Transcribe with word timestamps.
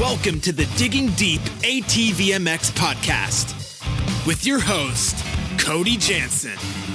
Welcome 0.00 0.40
to 0.40 0.50
the 0.50 0.66
Digging 0.76 1.10
Deep 1.12 1.40
ATVMX 1.62 2.72
podcast 2.72 4.26
with 4.26 4.44
your 4.44 4.58
host, 4.58 5.24
Cody 5.56 5.96
Jansen. 5.96 6.93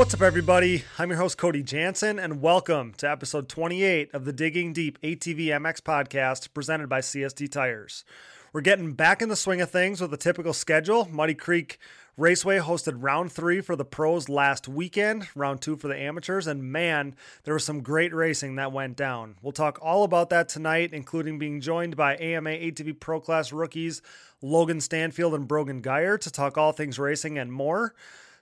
What's 0.00 0.14
up, 0.14 0.22
everybody? 0.22 0.84
I'm 0.98 1.10
your 1.10 1.18
host, 1.18 1.36
Cody 1.36 1.62
Jansen, 1.62 2.18
and 2.18 2.40
welcome 2.40 2.94
to 2.94 3.10
episode 3.10 3.50
28 3.50 4.14
of 4.14 4.24
the 4.24 4.32
Digging 4.32 4.72
Deep 4.72 4.98
ATV 5.02 5.48
MX 5.48 5.82
podcast 5.82 6.54
presented 6.54 6.88
by 6.88 7.00
CST 7.00 7.50
Tires. 7.50 8.02
We're 8.54 8.62
getting 8.62 8.94
back 8.94 9.20
in 9.20 9.28
the 9.28 9.36
swing 9.36 9.60
of 9.60 9.68
things 9.68 10.00
with 10.00 10.14
a 10.14 10.16
typical 10.16 10.54
schedule. 10.54 11.06
Muddy 11.10 11.34
Creek 11.34 11.78
Raceway 12.16 12.60
hosted 12.60 12.94
round 12.96 13.30
three 13.30 13.60
for 13.60 13.76
the 13.76 13.84
pros 13.84 14.30
last 14.30 14.66
weekend, 14.68 15.28
round 15.34 15.60
two 15.60 15.76
for 15.76 15.88
the 15.88 15.98
amateurs, 15.98 16.46
and 16.46 16.64
man, 16.64 17.14
there 17.44 17.52
was 17.52 17.66
some 17.66 17.82
great 17.82 18.14
racing 18.14 18.54
that 18.54 18.72
went 18.72 18.96
down. 18.96 19.36
We'll 19.42 19.52
talk 19.52 19.78
all 19.82 20.04
about 20.04 20.30
that 20.30 20.48
tonight, 20.48 20.94
including 20.94 21.38
being 21.38 21.60
joined 21.60 21.94
by 21.94 22.16
AMA 22.16 22.48
ATV 22.52 23.00
Pro 23.00 23.20
Class 23.20 23.52
rookies 23.52 24.00
Logan 24.40 24.80
Stanfield 24.80 25.34
and 25.34 25.46
Brogan 25.46 25.82
Geyer 25.82 26.16
to 26.16 26.30
talk 26.30 26.56
all 26.56 26.72
things 26.72 26.98
racing 26.98 27.36
and 27.36 27.52
more. 27.52 27.94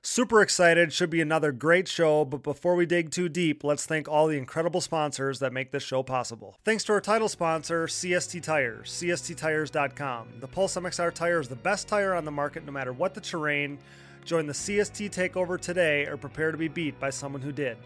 Super 0.03 0.41
excited. 0.41 0.93
Should 0.93 1.11
be 1.11 1.21
another 1.21 1.53
great 1.53 1.89
show. 1.89 2.25
But 2.25 2.43
before 2.43 2.77
we 2.77 2.87
dig 2.87 3.11
too 3.11 3.29
deep, 3.29 3.65
let's 3.65 3.85
thank 3.85 4.09
all 4.09 4.27
the 4.27 4.39
incredible 4.39 4.81
sponsors 4.81 5.41
that 5.41 5.53
make 5.53 5.73
this 5.73 5.83
show 5.83 6.03
possible. 6.03 6.57
Thanks 6.65 6.85
to 6.85 6.93
our 6.93 7.01
title 7.01 7.29
sponsor, 7.29 7.87
CST 7.87 8.43
Tires, 8.43 8.91
CSTTires.com. 8.91 10.29
The 10.41 10.49
Pulse 10.49 10.77
MXR 10.77 11.13
tire 11.13 11.41
is 11.41 11.49
the 11.49 11.57
best 11.57 11.89
tire 11.89 12.15
on 12.15 12.25
the 12.25 12.31
market 12.31 12.65
no 12.65 12.73
matter 12.73 12.93
what 12.93 13.15
the 13.15 13.21
terrain. 13.21 13.79
Join 14.25 14.47
the 14.47 14.53
CST 14.53 15.11
takeover 15.11 15.61
today 15.61 16.07
or 16.07 16.17
prepare 16.17 16.53
to 16.53 16.59
be 16.59 16.69
beat 16.69 16.99
by 17.01 17.11
someone 17.11 17.43
who 17.43 17.53
did. 17.53 17.77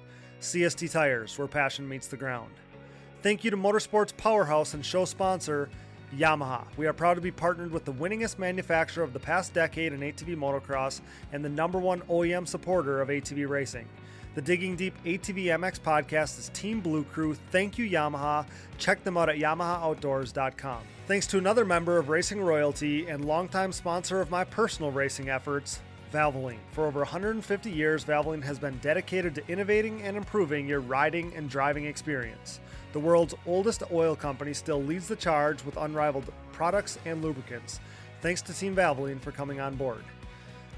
CST 0.41 0.91
Tires, 0.91 1.39
where 1.39 1.47
passion 1.47 1.89
meets 1.89 2.09
the 2.09 2.17
ground. 2.17 2.53
Thank 3.23 3.45
you 3.45 3.51
to 3.53 3.57
Motorsports 3.57 4.17
Powerhouse 4.17 4.75
and 4.75 4.85
show 4.85 5.05
sponsor, 5.05 5.71
Yamaha. 6.17 6.65
We 6.77 6.87
are 6.87 6.93
proud 6.93 7.15
to 7.15 7.21
be 7.21 7.31
partnered 7.31 7.73
with 7.73 7.85
the 7.85 7.93
winningest 7.93 8.39
manufacturer 8.39 9.03
of 9.03 9.13
the 9.13 9.19
past 9.19 9.55
decade 9.55 9.93
in 9.93 10.01
ATV 10.01 10.37
motocross 10.37 11.01
and 11.33 11.45
the 11.45 11.49
number 11.49 11.79
one 11.79 12.01
OEM 12.03 12.47
supporter 12.47 13.01
of 13.01 13.09
ATV 13.09 13.49
racing. 13.49 13.89
The 14.35 14.43
Digging 14.43 14.77
Deep 14.77 14.95
ATV 15.05 15.45
MX 15.45 15.81
podcast 15.81 16.39
is 16.39 16.51
Team 16.55 16.81
Blue 16.81 17.05
Crew. 17.05 17.35
Thank 17.51 17.77
you, 17.77 17.89
Yamaha. 17.89 18.47
Check 18.79 19.05
them 19.05 19.17
out 19.17 19.29
at 19.29 19.37
YamahaOutdoors.com. 19.37 20.83
Thanks 21.07 21.27
to 21.29 21.39
another 21.39 21.65
member 21.65 21.99
of 21.99 22.09
Racing 22.09 22.41
Royalty 22.41 23.09
and 23.09 23.25
longtime 23.25 23.73
sponsor 23.73 24.21
of 24.21 24.31
my 24.31 24.45
personal 24.45 24.91
racing 24.91 25.29
efforts, 25.29 25.81
Valvoline. 26.13 26.59
For 26.73 26.87
over 26.87 27.01
150 27.01 27.71
years, 27.71 28.05
Valvoline 28.05 28.43
has 28.45 28.59
been 28.59 28.79
dedicated 28.79 29.35
to 29.35 29.49
innovating 29.49 30.03
and 30.03 30.17
improving 30.17 30.67
your 30.67 30.81
riding 30.81 31.35
and 31.35 31.51
driving 31.51 31.87
experience. 31.87 32.61
The 32.93 33.01
world's 33.01 33.35
oldest 33.47 33.83
oil 33.91 34.15
company 34.15 34.53
still 34.53 34.83
leads 34.83 35.09
the 35.09 35.17
charge 35.17 35.65
with 35.65 35.77
unrivaled 35.77 36.33
products 36.53 36.99
and 37.05 37.23
lubricants. 37.23 37.81
Thanks 38.21 38.43
to 38.43 38.55
Team 38.55 38.77
Valvoline 38.77 39.21
for 39.21 39.33
coming 39.33 39.61
on 39.61 39.75
board. 39.77 40.05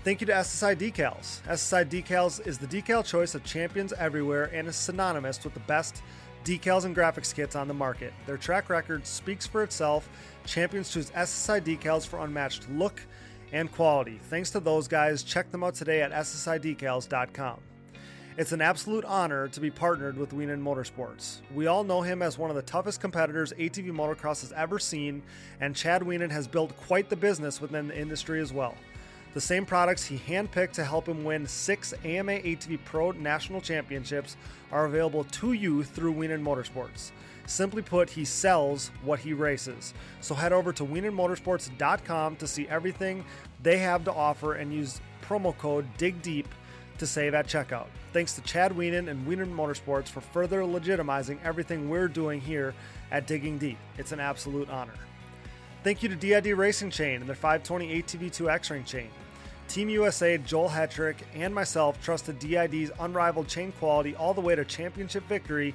Thank 0.05 0.21
you 0.21 0.27
to 0.29 0.33
SSI 0.33 0.77
Decals. 0.77 1.43
SSI 1.43 1.89
Decals 1.89 2.47
is 2.47 2.59
the 2.59 2.67
decal 2.67 3.05
choice 3.05 3.35
of 3.35 3.43
champions 3.43 3.93
everywhere 3.95 4.51
and 4.53 4.69
is 4.69 4.77
synonymous 4.77 5.43
with 5.43 5.55
the 5.55 5.61
best 5.61 6.03
decals 6.45 6.85
and 6.85 6.95
graphics 6.95 7.35
kits 7.35 7.57
on 7.57 7.69
the 7.69 7.75
market. 7.75 8.13
Their 8.27 8.37
track 8.37 8.69
record 8.69 9.07
speaks 9.07 9.47
for 9.47 9.63
itself. 9.63 10.09
Champions 10.45 10.91
choose 10.91 11.11
SSI 11.11 11.63
Decals 11.63 12.07
for 12.07 12.23
unmatched 12.23 12.69
look 12.71 13.01
and 13.53 13.73
quality. 13.73 14.21
Thanks 14.25 14.51
to 14.51 14.61
those 14.61 14.89
guys, 14.89 15.23
check 15.23 15.51
them 15.51 15.65
out 15.65 15.75
today 15.75 16.03
at 16.03 16.13
ssidecals.com. 16.13 17.61
It's 18.37 18.51
an 18.51 18.61
absolute 18.61 19.05
honor 19.05 19.47
to 19.47 19.61
be 19.61 19.71
partnered 19.71 20.19
with 20.19 20.33
Wienen 20.33 20.61
Motorsports. 20.61 21.37
We 21.55 21.69
all 21.69 21.85
know 21.85 22.03
him 22.03 22.21
as 22.21 22.37
one 22.37 22.51
of 22.51 22.57
the 22.57 22.63
toughest 22.63 23.01
competitors 23.01 23.53
ATV 23.53 23.93
motocross 23.93 24.41
has 24.41 24.53
ever 24.57 24.81
seen, 24.81 25.23
and 25.61 25.77
Chad 25.77 26.03
Wienen 26.03 26.33
has 26.33 26.49
built 26.49 26.77
quite 26.77 27.09
the 27.09 27.15
business 27.15 27.61
within 27.61 27.87
the 27.87 27.97
industry 27.97 28.41
as 28.41 28.53
well. 28.53 28.75
The 29.35 29.41
same 29.41 29.65
products 29.65 30.05
he 30.05 30.19
handpicked 30.19 30.73
to 30.73 30.85
help 30.85 31.09
him 31.09 31.23
win 31.23 31.47
six 31.47 31.95
AMA 32.05 32.41
ATV 32.41 32.81
Pro 32.85 33.13
National 33.13 33.61
Championships 33.61 34.37
are 34.73 34.87
available 34.87 35.23
to 35.23 35.53
you 35.53 35.85
through 35.85 36.15
Wienen 36.15 36.43
Motorsports. 36.43 37.13
Simply 37.47 37.83
put, 37.83 38.11
he 38.11 38.25
sells 38.25 38.91
what 39.05 39.21
he 39.21 39.33
races. 39.33 39.95
So 40.21 40.35
head 40.35 40.53
over 40.53 40.73
to 40.73 40.85
wienenmotorsports.com 40.85 42.37
to 42.37 42.49
see 42.49 42.67
everything 42.67 43.25
they 43.63 43.79
have 43.79 44.03
to 44.05 44.13
offer 44.13 44.55
and 44.55 44.75
use 44.75 45.01
promo 45.23 45.57
code 45.57 45.87
DIGDEEP 45.99 46.47
to 46.99 47.07
save 47.07 47.35
at 47.35 47.47
checkout. 47.47 47.87
Thanks 48.13 48.35
to 48.35 48.41
Chad 48.43 48.73
Wienen 48.73 49.09
and 49.09 49.27
Wienen 49.27 49.55
Motorsports 49.55 50.09
for 50.09 50.21
further 50.21 50.63
legitimizing 50.63 51.39
everything 51.45 51.89
we're 51.89 52.09
doing 52.09 52.41
here 52.41 52.75
at 53.11 53.27
Digging 53.27 53.59
Deep. 53.59 53.79
It's 53.99 54.13
an 54.13 54.21
absolute 54.21 54.71
honor. 54.71 54.95
Thank 55.83 56.03
you 56.03 56.09
to 56.09 56.17
DID 56.17 56.57
Racing 56.57 56.91
Chain 56.91 57.21
and 57.21 57.29
their 57.29 57.35
520 57.35 58.03
ATV2 58.03 58.51
X-Ring 58.51 58.85
chain. 58.85 59.09
Team 59.69 59.89
USA, 59.89 60.39
Joel 60.39 60.69
Hetrick, 60.69 61.17
and 61.35 61.55
myself 61.55 62.03
trusted 62.03 62.39
DID's 62.39 62.91
unrivaled 63.01 63.49
chain 63.49 63.73
quality 63.73 64.15
all 64.15 64.35
the 64.35 64.41
way 64.41 64.55
to 64.55 64.65
championship 64.65 65.27
victory 65.27 65.75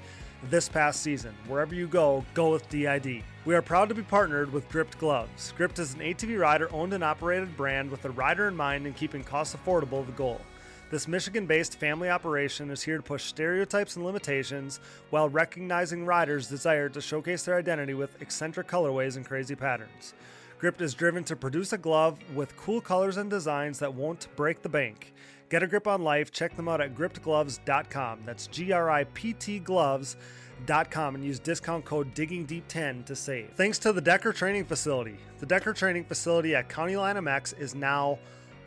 this 0.49 0.69
past 0.69 1.01
season. 1.01 1.35
Wherever 1.47 1.75
you 1.75 1.87
go, 1.87 2.23
go 2.33 2.51
with 2.51 2.67
DID. 2.69 3.23
We 3.45 3.55
are 3.55 3.61
proud 3.61 3.89
to 3.89 3.95
be 3.95 4.03
partnered 4.03 4.53
with 4.53 4.69
Gript 4.69 4.97
Gloves. 4.99 5.53
Gript 5.57 5.79
is 5.79 5.93
an 5.93 5.99
ATV 5.99 6.39
rider 6.39 6.71
owned 6.71 6.93
and 6.93 7.03
operated 7.03 7.57
brand 7.57 7.91
with 7.91 8.01
the 8.01 8.11
rider 8.11 8.47
in 8.47 8.55
mind 8.55 8.85
and 8.85 8.95
keeping 8.95 9.23
costs 9.23 9.55
affordable 9.55 10.05
the 10.05 10.11
goal. 10.13 10.39
This 10.89 11.07
Michigan 11.07 11.45
based 11.45 11.75
family 11.75 12.09
operation 12.09 12.71
is 12.71 12.81
here 12.81 12.97
to 12.97 13.03
push 13.03 13.23
stereotypes 13.25 13.95
and 13.95 14.03
limitations 14.03 14.79
while 15.11 15.29
recognizing 15.29 16.03
riders' 16.03 16.47
desire 16.47 16.89
to 16.89 16.99
showcase 16.99 17.43
their 17.43 17.57
identity 17.57 17.93
with 17.93 18.19
eccentric 18.23 18.67
colorways 18.67 19.15
and 19.15 19.23
crazy 19.23 19.53
patterns. 19.53 20.15
Gript 20.57 20.81
is 20.81 20.95
driven 20.95 21.23
to 21.25 21.35
produce 21.35 21.73
a 21.73 21.77
glove 21.77 22.17
with 22.33 22.57
cool 22.57 22.81
colors 22.81 23.17
and 23.17 23.29
designs 23.29 23.77
that 23.79 23.93
won't 23.93 24.27
break 24.35 24.63
the 24.63 24.69
bank. 24.69 25.13
Get 25.49 25.61
a 25.61 25.67
grip 25.67 25.87
on 25.87 26.03
life. 26.03 26.31
Check 26.31 26.55
them 26.55 26.67
out 26.67 26.81
at 26.81 26.95
griptgloves.com. 26.95 28.21
That's 28.25 28.47
G 28.47 28.71
R 28.71 28.89
I 28.89 29.03
P 29.03 29.33
T 29.33 29.59
gloves.com 29.59 31.15
and 31.15 31.23
use 31.23 31.39
discount 31.39 31.85
code 31.85 32.15
DIGGINGDEEP10 32.15 33.05
to 33.05 33.15
save. 33.15 33.51
Thanks 33.53 33.77
to 33.79 33.93
the 33.93 34.01
Decker 34.01 34.33
Training 34.33 34.65
Facility. 34.65 35.17
The 35.37 35.45
Decker 35.45 35.73
Training 35.73 36.05
Facility 36.05 36.55
at 36.55 36.67
County 36.67 36.97
Line 36.97 37.15
MX 37.15 37.59
is 37.59 37.75
now 37.75 38.17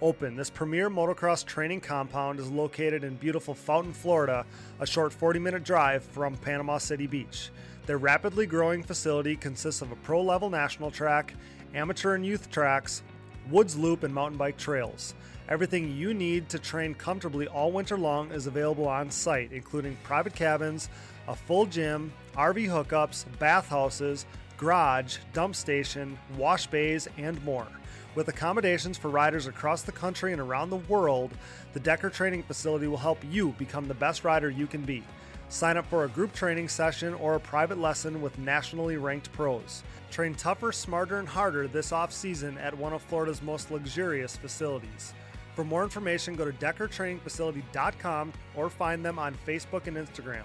open. 0.02 0.36
This 0.36 0.50
premier 0.50 0.90
motocross 0.90 1.46
training 1.46 1.80
compound 1.80 2.40
is 2.40 2.50
located 2.50 3.04
in 3.04 3.14
beautiful 3.14 3.54
Fountain, 3.54 3.92
Florida, 3.92 4.44
a 4.80 4.86
short 4.86 5.12
40 5.12 5.38
minute 5.38 5.64
drive 5.64 6.02
from 6.02 6.36
Panama 6.36 6.78
City 6.78 7.06
Beach. 7.06 7.50
Their 7.86 7.98
rapidly 7.98 8.44
growing 8.44 8.82
facility 8.82 9.36
consists 9.36 9.80
of 9.80 9.92
a 9.92 9.96
pro 9.96 10.20
level 10.20 10.50
national 10.50 10.90
track, 10.90 11.34
amateur 11.74 12.16
and 12.16 12.26
youth 12.26 12.50
tracks, 12.50 13.02
woods 13.48 13.78
loop, 13.78 14.02
and 14.02 14.12
mountain 14.12 14.36
bike 14.36 14.58
trails. 14.58 15.14
Everything 15.48 15.96
you 15.96 16.14
need 16.14 16.48
to 16.48 16.58
train 16.58 16.94
comfortably 16.94 17.46
all 17.46 17.72
winter 17.72 17.96
long 17.96 18.30
is 18.32 18.46
available 18.46 18.88
on 18.88 19.10
site, 19.10 19.52
including 19.52 19.96
private 20.02 20.34
cabins, 20.34 20.88
a 21.28 21.36
full 21.36 21.66
gym, 21.66 22.12
RV 22.34 22.68
hookups, 22.68 23.24
bathhouses, 23.38 24.26
garage, 24.56 25.18
dump 25.32 25.54
station, 25.54 26.18
wash 26.36 26.66
bays, 26.66 27.08
and 27.18 27.42
more. 27.44 27.66
With 28.14 28.28
accommodations 28.28 28.98
for 28.98 29.08
riders 29.08 29.46
across 29.46 29.82
the 29.82 29.92
country 29.92 30.32
and 30.32 30.40
around 30.40 30.68
the 30.68 30.76
world, 30.76 31.30
the 31.72 31.80
Decker 31.80 32.10
Training 32.10 32.42
Facility 32.42 32.86
will 32.86 32.98
help 32.98 33.18
you 33.30 33.54
become 33.58 33.88
the 33.88 33.94
best 33.94 34.22
rider 34.22 34.50
you 34.50 34.66
can 34.66 34.82
be. 34.82 35.02
Sign 35.48 35.78
up 35.78 35.86
for 35.86 36.04
a 36.04 36.08
group 36.08 36.34
training 36.34 36.68
session 36.68 37.14
or 37.14 37.34
a 37.34 37.40
private 37.40 37.78
lesson 37.78 38.20
with 38.20 38.38
nationally 38.38 38.96
ranked 38.96 39.32
pros. 39.32 39.82
Train 40.10 40.34
tougher, 40.34 40.72
smarter, 40.72 41.18
and 41.18 41.28
harder 41.28 41.66
this 41.68 41.90
off 41.90 42.12
season 42.12 42.58
at 42.58 42.76
one 42.76 42.92
of 42.92 43.00
Florida's 43.02 43.40
most 43.40 43.70
luxurious 43.70 44.36
facilities. 44.36 45.14
For 45.54 45.64
more 45.64 45.82
information, 45.82 46.36
go 46.36 46.44
to 46.44 46.52
DeckerTrainingFacility.com 46.52 48.32
or 48.56 48.70
find 48.70 49.04
them 49.04 49.18
on 49.18 49.36
Facebook 49.46 49.86
and 49.86 49.96
Instagram. 49.96 50.44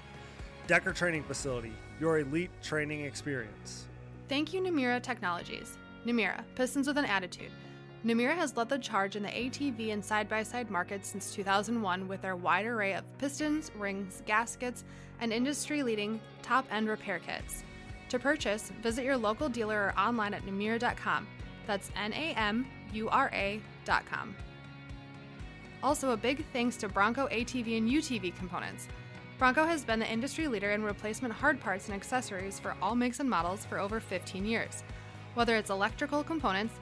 Decker 0.67 0.93
Training 0.93 1.23
Facility, 1.23 1.73
your 1.99 2.19
elite 2.19 2.51
training 2.61 3.05
experience. 3.05 3.87
Thank 4.27 4.53
you, 4.53 4.61
Namura 4.61 5.01
Technologies. 5.01 5.77
Namura, 6.05 6.43
Pistons 6.55 6.87
with 6.87 6.97
an 6.97 7.05
Attitude. 7.05 7.51
Namura 8.05 8.35
has 8.35 8.55
led 8.55 8.69
the 8.69 8.77
charge 8.77 9.15
in 9.15 9.23
the 9.23 9.29
ATV 9.29 9.91
and 9.91 10.05
side 10.05 10.29
by 10.29 10.43
side 10.43 10.69
market 10.69 11.05
since 11.05 11.33
2001 11.33 12.07
with 12.07 12.21
their 12.21 12.35
wide 12.35 12.65
array 12.65 12.93
of 12.93 13.03
pistons, 13.17 13.71
rings, 13.77 14.21
gaskets, 14.25 14.83
and 15.19 15.33
industry 15.33 15.81
leading 15.81 16.19
top 16.41 16.65
end 16.71 16.87
repair 16.87 17.19
kits. 17.19 17.63
To 18.09 18.19
purchase, 18.19 18.71
visit 18.81 19.03
your 19.03 19.17
local 19.17 19.49
dealer 19.49 19.87
or 19.87 19.99
online 19.99 20.33
at 20.33 20.45
namura.com. 20.45 21.27
That's 21.65 21.91
N 21.95 22.13
A 22.13 22.33
M 22.35 22.65
U 22.93 23.09
R 23.09 23.29
A.com. 23.33 24.35
Also, 25.83 26.11
a 26.11 26.17
big 26.17 26.45
thanks 26.53 26.77
to 26.77 26.87
Bronco 26.87 27.27
ATV 27.27 27.77
and 27.77 27.89
UTV 27.89 28.35
components. 28.35 28.87
Bronco 29.37 29.65
has 29.65 29.83
been 29.83 29.99
the 29.99 30.11
industry 30.11 30.47
leader 30.47 30.71
in 30.71 30.83
replacement 30.83 31.33
hard 31.33 31.59
parts 31.59 31.87
and 31.87 31.95
accessories 31.95 32.59
for 32.59 32.75
all 32.81 32.95
makes 32.95 33.19
and 33.19 33.29
models 33.29 33.65
for 33.65 33.77
over 33.79 33.99
15 33.99 34.45
years. 34.45 34.83
Whether 35.35 35.55
it's 35.55 35.69
electrical 35.69 36.23
components, 36.23 36.73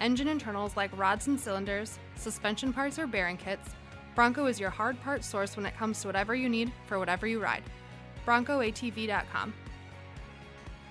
engine 0.00 0.28
internals 0.28 0.76
like 0.76 0.96
rods 0.96 1.26
and 1.26 1.38
cylinders, 1.38 1.98
suspension 2.16 2.72
parts, 2.72 2.98
or 2.98 3.06
bearing 3.06 3.36
kits, 3.36 3.70
Bronco 4.14 4.46
is 4.46 4.60
your 4.60 4.70
hard 4.70 5.00
part 5.02 5.24
source 5.24 5.56
when 5.56 5.66
it 5.66 5.76
comes 5.76 6.00
to 6.00 6.08
whatever 6.08 6.34
you 6.34 6.48
need 6.48 6.72
for 6.86 6.98
whatever 6.98 7.26
you 7.26 7.40
ride. 7.40 7.62
BroncoATV.com. 8.26 9.52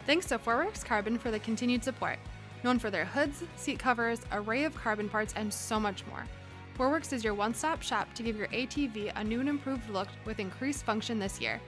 Thanks 0.06 0.26
to 0.28 0.38
Forworks 0.38 0.84
Carbon 0.84 1.18
for 1.18 1.32
the 1.32 1.40
continued 1.40 1.84
support, 1.84 2.20
known 2.64 2.78
for 2.78 2.92
their 2.92 3.06
hoods, 3.06 3.44
seat 3.56 3.80
covers, 3.80 4.20
array 4.34 4.66
of 4.66 4.76
carbon 4.76 5.08
parts, 5.08 5.34
and 5.38 5.54
so 5.54 5.80
much 5.80 6.06
more. 6.08 6.26
Forworks 6.78 7.14
is 7.14 7.24
your 7.24 7.34
one 7.34 7.54
stop 7.54 7.82
shop 7.82 8.14
to 8.16 8.24
give 8.24 8.38
your 8.38 8.48
ATV 8.48 9.14
a 9.16 9.24
new 9.24 9.40
and 9.40 9.48
improved 9.48 9.90
look 9.90 10.10
with 10.26 10.40
increased 10.40 10.84
function 10.84 11.20
this 11.20 11.40
year. 11.40 11.62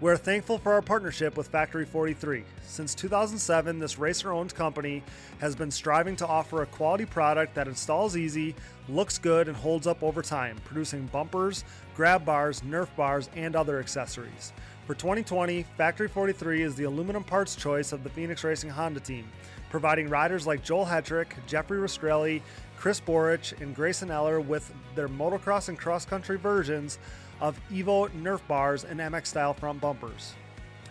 We're 0.00 0.16
thankful 0.16 0.58
for 0.58 0.72
our 0.72 0.82
partnership 0.82 1.36
with 1.36 1.46
Factory 1.46 1.84
43. 1.84 2.42
Since 2.62 2.96
2007, 2.96 3.78
this 3.78 3.98
racer 3.98 4.32
owned 4.32 4.52
company 4.52 5.04
has 5.38 5.54
been 5.54 5.70
striving 5.70 6.16
to 6.16 6.26
offer 6.26 6.62
a 6.62 6.66
quality 6.66 7.06
product 7.06 7.54
that 7.54 7.68
installs 7.68 8.16
easy, 8.16 8.56
looks 8.88 9.16
good, 9.16 9.46
and 9.46 9.56
holds 9.56 9.86
up 9.86 10.02
over 10.02 10.20
time, 10.20 10.56
producing 10.64 11.06
bumpers, 11.06 11.64
grab 11.94 12.24
bars, 12.24 12.62
Nerf 12.62 12.88
bars, 12.96 13.28
and 13.36 13.54
other 13.56 13.78
accessories. 13.78 14.52
For 14.86 14.94
2020, 14.94 15.64
Factory 15.76 16.08
43 16.08 16.62
is 16.62 16.74
the 16.74 16.84
aluminum 16.84 17.24
parts 17.24 17.56
choice 17.56 17.92
of 17.92 18.02
the 18.04 18.10
Phoenix 18.10 18.44
Racing 18.44 18.68
Honda 18.70 19.00
team, 19.00 19.26
providing 19.70 20.10
riders 20.10 20.46
like 20.46 20.62
Joel 20.62 20.84
Hetrick, 20.84 21.28
Jeffrey 21.46 21.78
Rastrelli, 21.78 22.42
Chris 22.76 23.00
Borich, 23.00 23.58
and 23.60 23.74
Grayson 23.74 24.10
Eller 24.10 24.40
with 24.40 24.70
their 24.94 25.08
motocross 25.08 25.70
and 25.70 25.78
cross 25.78 26.04
country 26.04 26.36
versions 26.36 26.98
of 27.40 27.58
Evo 27.70 28.10
Nerf 28.10 28.46
bars 28.46 28.84
and 28.84 29.00
MX 29.00 29.26
style 29.26 29.54
front 29.54 29.80
bumpers. 29.80 30.34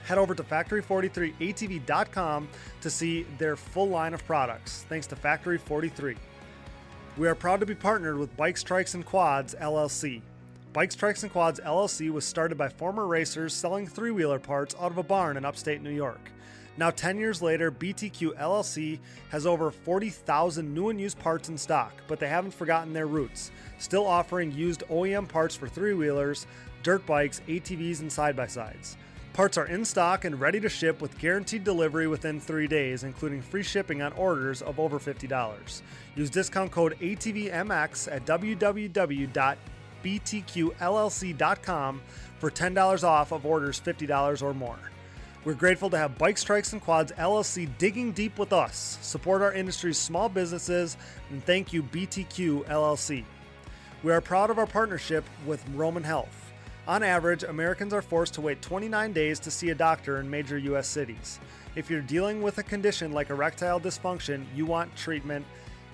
Head 0.05 0.17
over 0.17 0.35
to 0.35 0.43
factory43atv.com 0.43 2.49
to 2.81 2.89
see 2.89 3.25
their 3.37 3.55
full 3.55 3.87
line 3.89 4.13
of 4.13 4.25
products, 4.25 4.85
thanks 4.89 5.07
to 5.07 5.15
Factory 5.15 5.57
43. 5.57 6.17
We 7.15 7.27
are 7.27 7.35
proud 7.35 7.59
to 7.59 7.65
be 7.65 7.75
partnered 7.75 8.17
with 8.17 8.35
Bikes 8.35 8.63
Trikes 8.63 8.95
and 8.95 9.05
Quads 9.05 9.55
LLC. 9.61 10.21
Bike 10.73 10.89
Trikes, 10.89 11.21
and 11.21 11.31
Quads 11.31 11.59
LLC 11.59 12.09
was 12.09 12.25
started 12.25 12.57
by 12.57 12.67
former 12.67 13.05
racers 13.05 13.53
selling 13.53 13.85
three 13.85 14.09
wheeler 14.09 14.39
parts 14.39 14.73
out 14.79 14.91
of 14.91 14.97
a 14.97 15.03
barn 15.03 15.37
in 15.37 15.45
upstate 15.45 15.83
New 15.83 15.91
York. 15.91 16.31
Now, 16.77 16.89
10 16.89 17.19
years 17.19 17.43
later, 17.43 17.69
BTQ 17.69 18.35
LLC 18.39 18.97
has 19.29 19.45
over 19.45 19.69
40,000 19.69 20.73
new 20.73 20.89
and 20.89 20.99
used 20.99 21.19
parts 21.19 21.47
in 21.47 21.59
stock, 21.59 21.93
but 22.07 22.19
they 22.19 22.27
haven't 22.27 22.55
forgotten 22.55 22.91
their 22.91 23.05
roots, 23.05 23.51
still 23.77 24.07
offering 24.07 24.51
used 24.51 24.81
OEM 24.89 25.29
parts 25.29 25.55
for 25.55 25.67
three 25.67 25.93
wheelers, 25.93 26.47
dirt 26.81 27.05
bikes, 27.05 27.43
ATVs, 27.47 27.99
and 27.99 28.11
side 28.11 28.35
by 28.35 28.47
sides. 28.47 28.97
Parts 29.33 29.59
are 29.59 29.67
in 29.67 29.85
stock 29.85 30.25
and 30.25 30.39
ready 30.39 30.59
to 30.59 30.69
ship 30.69 31.01
with 31.01 31.19
guaranteed 31.19 31.63
delivery 31.63 32.07
within 32.07 32.39
three 32.39 32.67
days, 32.67 33.03
including 33.03 33.43
free 33.43 33.63
shipping 33.63 34.01
on 34.01 34.11
orders 34.13 34.63
of 34.63 34.79
over 34.79 34.97
$50. 34.97 35.81
Use 36.15 36.29
discount 36.31 36.71
code 36.71 36.97
ATVMX 36.99 38.11
at 38.11 38.25
www.btqllc.com 40.03 42.01
for 42.39 42.51
$10 42.51 43.03
off 43.03 43.31
of 43.31 43.45
orders 43.45 43.79
$50 43.79 44.41
or 44.41 44.53
more. 44.53 44.79
We're 45.45 45.53
grateful 45.53 45.89
to 45.89 45.97
have 45.97 46.17
Bikes 46.17 46.43
Trikes 46.43 46.71
and 46.71 46.81
Quads 46.81 47.11
LLC 47.13 47.69
digging 47.77 48.13
deep 48.13 48.39
with 48.39 48.53
us, 48.53 48.97
support 49.01 49.41
our 49.41 49.51
industry's 49.53 49.97
small 49.97 50.29
businesses, 50.29 50.95
and 51.31 51.43
thank 51.43 51.73
you, 51.73 51.83
BTQ 51.83 52.65
LLC. 52.65 53.25
We 54.03 54.13
are 54.13 54.21
proud 54.21 54.49
of 54.49 54.57
our 54.57 54.67
partnership 54.67 55.25
with 55.45 55.63
Roman 55.73 56.03
Health. 56.03 56.51
On 56.87 57.03
average, 57.03 57.43
Americans 57.43 57.93
are 57.93 58.01
forced 58.01 58.33
to 58.35 58.41
wait 58.41 58.61
29 58.61 59.13
days 59.13 59.39
to 59.39 59.51
see 59.51 59.69
a 59.69 59.75
doctor 59.75 60.19
in 60.19 60.29
major 60.29 60.57
U.S. 60.57 60.87
cities. 60.87 61.39
If 61.75 61.89
you're 61.89 62.01
dealing 62.01 62.41
with 62.41 62.57
a 62.57 62.63
condition 62.63 63.11
like 63.13 63.29
erectile 63.29 63.79
dysfunction, 63.79 64.45
you 64.55 64.65
want 64.65 64.95
treatment 64.95 65.45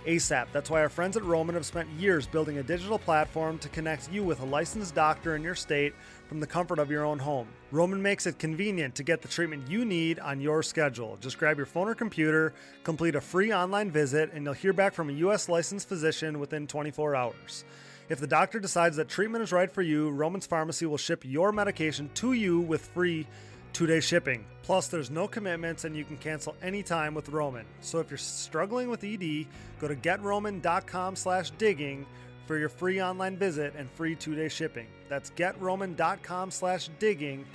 ASAP. 0.06 0.48
That's 0.52 0.70
why 0.70 0.82
our 0.82 0.90
friends 0.90 1.18
at 1.18 1.24
Roman 1.24 1.56
have 1.56 1.66
spent 1.66 1.90
years 1.92 2.28
building 2.28 2.58
a 2.58 2.64
digital 2.64 3.00
platform 3.00 3.58
to 3.60 3.70
connect 3.70 4.12
you 4.12 4.24
with 4.24 4.42
a 4.42 4.46
licensed 4.46 4.96
doctor 4.96 5.36
in 5.36 5.44
your 5.44 5.56
state 5.56 5.94
from 6.28 6.40
the 6.40 6.48
comfort 6.48 6.80
of 6.80 6.92
your 6.92 7.06
own 7.06 7.20
home. 7.20 7.48
Roman 7.72 8.02
makes 8.02 8.26
it 8.26 8.40
convenient 8.40 8.96
to 8.96 9.04
get 9.04 9.22
the 9.22 9.28
treatment 9.28 9.70
you 9.70 9.86
need 9.86 10.20
on 10.20 10.40
your 10.42 10.64
schedule. 10.64 11.18
Just 11.22 11.38
grab 11.38 11.58
your 11.58 11.66
phone 11.66 11.88
or 11.88 11.96
computer, 11.96 12.54
complete 12.84 13.16
a 13.16 13.22
free 13.22 13.54
online 13.54 13.92
visit, 13.92 14.32
and 14.34 14.46
you'll 14.46 14.54
hear 14.54 14.74
back 14.74 14.94
from 14.94 15.10
a 15.10 15.14
U.S. 15.14 15.50
licensed 15.50 15.88
physician 15.88 16.40
within 16.40 16.68
24 16.68 17.16
hours. 17.16 17.66
If 18.10 18.20
the 18.20 18.28
doctor 18.28 18.60
decides 18.60 18.98
that 18.98 19.08
treatment 19.08 19.44
is 19.44 19.52
right 19.52 19.72
for 19.72 19.84
you, 19.84 20.10
Roman's 20.10 20.48
Pharmacy 20.48 20.88
will 20.88 20.98
ship 20.98 21.24
your 21.24 21.52
medication 21.52 22.10
to 22.16 22.34
you 22.34 22.60
with 22.60 22.88
free 22.88 23.28
two 23.74 23.88
day 23.88 24.00
shipping. 24.00 24.46
Plus, 24.64 24.88
there's 24.88 25.10
no 25.10 25.28
commitments 25.28 25.84
and 25.84 25.96
you 25.96 26.04
can 26.04 26.18
cancel 26.18 26.56
anytime 26.62 27.14
with 27.14 27.30
Roman. 27.30 27.66
So 27.82 28.00
if 28.00 28.12
you're 28.12 28.18
struggling 28.18 28.90
with 28.90 29.04
ED, 29.04 29.48
go 29.80 29.88
to 29.88 29.96
getroman.com 29.96 31.16
slash 31.16 31.50
digging 31.52 32.06
for 32.46 32.58
your 32.58 32.70
free 32.70 33.02
online 33.02 33.38
visit 33.38 33.74
and 33.78 33.90
free 33.92 34.16
two 34.16 34.36
day 34.36 34.50
shipping. 34.50 34.88
That's 35.08 35.32
getroman.com 35.32 36.52
slash 36.52 36.90
digging 37.00 37.46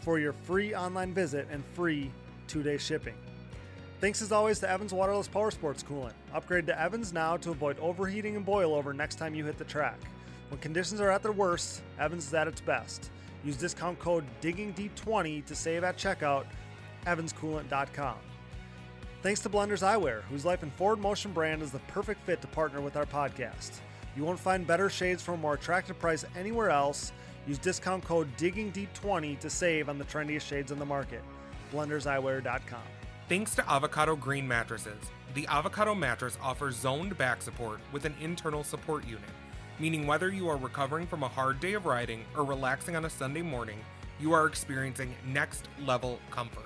for 0.00 0.18
your 0.18 0.32
free 0.32 0.74
online 0.74 1.12
visit 1.12 1.48
and 1.50 1.64
free 1.74 2.10
two 2.46 2.62
day 2.62 2.78
shipping. 2.78 3.14
Thanks 4.00 4.22
as 4.22 4.30
always 4.30 4.60
to 4.60 4.70
Evans 4.70 4.92
Waterless 4.92 5.26
Power 5.26 5.50
Sports 5.50 5.82
Coolant. 5.82 6.12
Upgrade 6.32 6.66
to 6.68 6.80
Evans 6.80 7.12
now 7.12 7.36
to 7.38 7.50
avoid 7.50 7.78
overheating 7.80 8.36
and 8.36 8.44
boil 8.44 8.74
over 8.74 8.92
next 8.92 9.16
time 9.16 9.34
you 9.34 9.44
hit 9.44 9.58
the 9.58 9.64
track. 9.64 9.98
When 10.50 10.60
conditions 10.60 11.00
are 11.00 11.10
at 11.10 11.22
their 11.22 11.32
worst, 11.32 11.82
Evans 11.98 12.26
is 12.26 12.34
at 12.34 12.46
its 12.46 12.60
best. 12.60 13.10
Use 13.44 13.56
discount 13.56 13.98
code 13.98 14.24
DIGGINGDEEP20 14.40 15.44
to 15.46 15.54
save 15.54 15.84
at 15.84 15.96
checkout, 15.96 16.46
evanscoolant.com. 17.06 18.16
Thanks 19.22 19.40
to 19.40 19.48
Blenders 19.48 19.82
Eyewear, 19.82 20.22
whose 20.22 20.44
Life 20.44 20.62
and 20.62 20.72
Forward 20.74 21.00
Motion 21.00 21.32
brand 21.32 21.62
is 21.62 21.72
the 21.72 21.80
perfect 21.80 22.24
fit 22.24 22.40
to 22.40 22.46
partner 22.48 22.80
with 22.80 22.96
our 22.96 23.06
podcast. 23.06 23.80
You 24.16 24.24
won't 24.24 24.38
find 24.38 24.66
better 24.66 24.88
shades 24.88 25.22
for 25.22 25.34
a 25.34 25.36
more 25.36 25.54
attractive 25.54 25.98
price 25.98 26.24
anywhere 26.36 26.70
else. 26.70 27.12
Use 27.46 27.58
discount 27.58 28.04
code 28.04 28.28
DIGGINGDEEP20 28.36 29.38
to 29.40 29.50
save 29.50 29.88
on 29.88 29.98
the 29.98 30.04
trendiest 30.04 30.42
shades 30.42 30.70
in 30.70 30.78
the 30.78 30.84
market. 30.86 31.22
BlendersEyewear.com. 31.72 32.82
Thanks 33.28 33.54
to 33.56 33.70
Avocado 33.70 34.16
Green 34.16 34.48
Mattresses, 34.48 35.10
the 35.34 35.46
Avocado 35.48 35.94
mattress 35.94 36.38
offers 36.42 36.76
zoned 36.76 37.18
back 37.18 37.42
support 37.42 37.78
with 37.92 38.04
an 38.04 38.14
internal 38.20 38.64
support 38.64 39.06
unit, 39.06 39.22
meaning 39.78 40.06
whether 40.06 40.30
you 40.30 40.48
are 40.48 40.56
recovering 40.56 41.06
from 41.06 41.22
a 41.22 41.28
hard 41.28 41.60
day 41.60 41.74
of 41.74 41.86
riding 41.86 42.24
or 42.36 42.44
relaxing 42.44 42.96
on 42.96 43.04
a 43.04 43.10
Sunday 43.10 43.42
morning, 43.42 43.78
you 44.20 44.32
are 44.32 44.46
experiencing 44.46 45.14
next 45.26 45.68
level 45.84 46.18
comfort. 46.30 46.64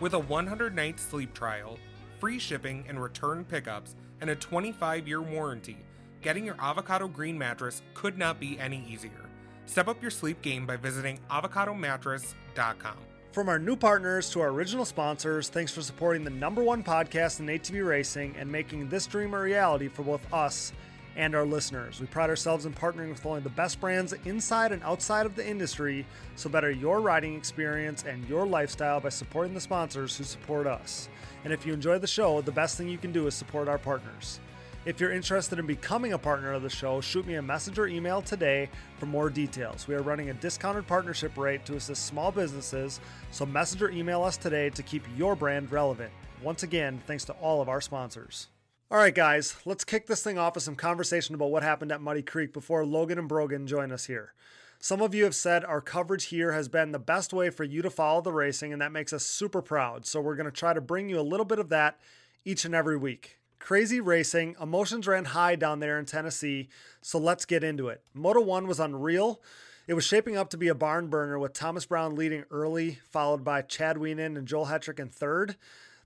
With 0.00 0.14
a 0.14 0.18
100 0.18 0.74
night 0.74 0.98
sleep 0.98 1.34
trial, 1.34 1.78
free 2.18 2.38
shipping 2.38 2.84
and 2.88 3.02
return 3.02 3.44
pickups, 3.44 3.96
and 4.20 4.30
a 4.30 4.36
25 4.36 5.06
year 5.06 5.22
warranty, 5.22 5.76
getting 6.22 6.44
your 6.44 6.56
Avocado 6.58 7.08
Green 7.08 7.38
mattress 7.38 7.82
could 7.94 8.18
not 8.18 8.40
be 8.40 8.58
any 8.58 8.84
easier. 8.88 9.28
Step 9.66 9.88
up 9.88 10.00
your 10.00 10.10
sleep 10.10 10.40
game 10.42 10.66
by 10.66 10.76
visiting 10.76 11.20
avocadomattress.com. 11.30 12.96
From 13.32 13.48
our 13.48 13.58
new 13.58 13.76
partners 13.76 14.30
to 14.30 14.40
our 14.40 14.48
original 14.48 14.86
sponsors, 14.86 15.48
thanks 15.48 15.70
for 15.70 15.82
supporting 15.82 16.24
the 16.24 16.30
number 16.30 16.62
one 16.62 16.82
podcast 16.82 17.40
in 17.40 17.46
ATV 17.46 17.86
racing 17.86 18.34
and 18.38 18.50
making 18.50 18.88
this 18.88 19.06
dream 19.06 19.34
a 19.34 19.38
reality 19.38 19.86
for 19.86 20.02
both 20.02 20.32
us 20.32 20.72
and 21.18 21.34
our 21.34 21.44
listeners. 21.44 22.00
We 22.00 22.06
pride 22.06 22.30
ourselves 22.30 22.64
in 22.64 22.72
partnering 22.72 23.10
with 23.10 23.26
only 23.26 23.40
the 23.40 23.50
best 23.50 23.80
brands 23.80 24.14
inside 24.24 24.72
and 24.72 24.82
outside 24.84 25.26
of 25.26 25.34
the 25.34 25.46
industry, 25.46 26.06
so 26.36 26.48
better 26.48 26.70
your 26.70 27.00
riding 27.00 27.34
experience 27.34 28.04
and 28.04 28.26
your 28.28 28.46
lifestyle 28.46 29.00
by 29.00 29.10
supporting 29.10 29.52
the 29.52 29.60
sponsors 29.60 30.16
who 30.16 30.24
support 30.24 30.66
us. 30.66 31.08
And 31.44 31.52
if 31.52 31.66
you 31.66 31.72
enjoy 31.74 31.98
the 31.98 32.06
show, 32.06 32.40
the 32.40 32.52
best 32.52 32.78
thing 32.78 32.88
you 32.88 32.98
can 32.98 33.12
do 33.12 33.26
is 33.26 33.34
support 33.34 33.68
our 33.68 33.78
partners. 33.78 34.38
If 34.84 35.00
you're 35.00 35.12
interested 35.12 35.58
in 35.58 35.66
becoming 35.66 36.12
a 36.12 36.18
partner 36.18 36.52
of 36.52 36.62
the 36.62 36.70
show, 36.70 37.00
shoot 37.00 37.26
me 37.26 37.34
a 37.34 37.42
message 37.42 37.78
or 37.78 37.88
email 37.88 38.22
today 38.22 38.70
for 38.98 39.06
more 39.06 39.28
details. 39.28 39.88
We 39.88 39.96
are 39.96 40.02
running 40.02 40.30
a 40.30 40.34
discounted 40.34 40.86
partnership 40.86 41.36
rate 41.36 41.66
to 41.66 41.74
assist 41.74 42.06
small 42.06 42.30
businesses, 42.30 43.00
so 43.32 43.44
message 43.44 43.82
or 43.82 43.90
email 43.90 44.22
us 44.22 44.36
today 44.36 44.70
to 44.70 44.82
keep 44.84 45.02
your 45.16 45.34
brand 45.34 45.72
relevant. 45.72 46.12
Once 46.42 46.62
again, 46.62 47.02
thanks 47.08 47.24
to 47.24 47.32
all 47.34 47.60
of 47.60 47.68
our 47.68 47.80
sponsors. 47.80 48.46
All 48.90 48.96
right, 48.96 49.14
guys, 49.14 49.54
let's 49.66 49.84
kick 49.84 50.06
this 50.06 50.22
thing 50.22 50.38
off 50.38 50.54
with 50.54 50.64
some 50.64 50.74
conversation 50.74 51.34
about 51.34 51.50
what 51.50 51.62
happened 51.62 51.92
at 51.92 52.00
Muddy 52.00 52.22
Creek 52.22 52.54
before 52.54 52.86
Logan 52.86 53.18
and 53.18 53.28
Brogan 53.28 53.66
join 53.66 53.92
us 53.92 54.06
here. 54.06 54.32
Some 54.80 55.02
of 55.02 55.14
you 55.14 55.24
have 55.24 55.34
said 55.34 55.62
our 55.62 55.82
coverage 55.82 56.24
here 56.24 56.52
has 56.52 56.68
been 56.68 56.92
the 56.92 56.98
best 56.98 57.34
way 57.34 57.50
for 57.50 57.64
you 57.64 57.82
to 57.82 57.90
follow 57.90 58.22
the 58.22 58.32
racing, 58.32 58.72
and 58.72 58.80
that 58.80 58.90
makes 58.90 59.12
us 59.12 59.26
super 59.26 59.60
proud. 59.60 60.06
So, 60.06 60.22
we're 60.22 60.36
going 60.36 60.46
to 60.46 60.50
try 60.50 60.72
to 60.72 60.80
bring 60.80 61.10
you 61.10 61.20
a 61.20 61.22
little 61.22 61.44
bit 61.44 61.58
of 61.58 61.68
that 61.68 62.00
each 62.46 62.64
and 62.64 62.74
every 62.74 62.96
week. 62.96 63.36
Crazy 63.58 64.00
racing, 64.00 64.56
emotions 64.58 65.06
ran 65.06 65.26
high 65.26 65.54
down 65.54 65.80
there 65.80 65.98
in 65.98 66.06
Tennessee, 66.06 66.70
so 67.02 67.18
let's 67.18 67.44
get 67.44 67.62
into 67.62 67.88
it. 67.88 68.00
Moto 68.14 68.40
1 68.40 68.66
was 68.66 68.80
unreal. 68.80 69.42
It 69.86 69.92
was 69.92 70.04
shaping 70.06 70.38
up 70.38 70.48
to 70.48 70.56
be 70.56 70.68
a 70.68 70.74
barn 70.74 71.08
burner 71.08 71.38
with 71.38 71.52
Thomas 71.52 71.84
Brown 71.84 72.14
leading 72.14 72.44
early, 72.50 73.00
followed 73.10 73.44
by 73.44 73.60
Chad 73.60 73.96
Wienen 73.96 74.38
and 74.38 74.48
Joel 74.48 74.66
Hetrick 74.66 74.98
in 74.98 75.10
third. 75.10 75.56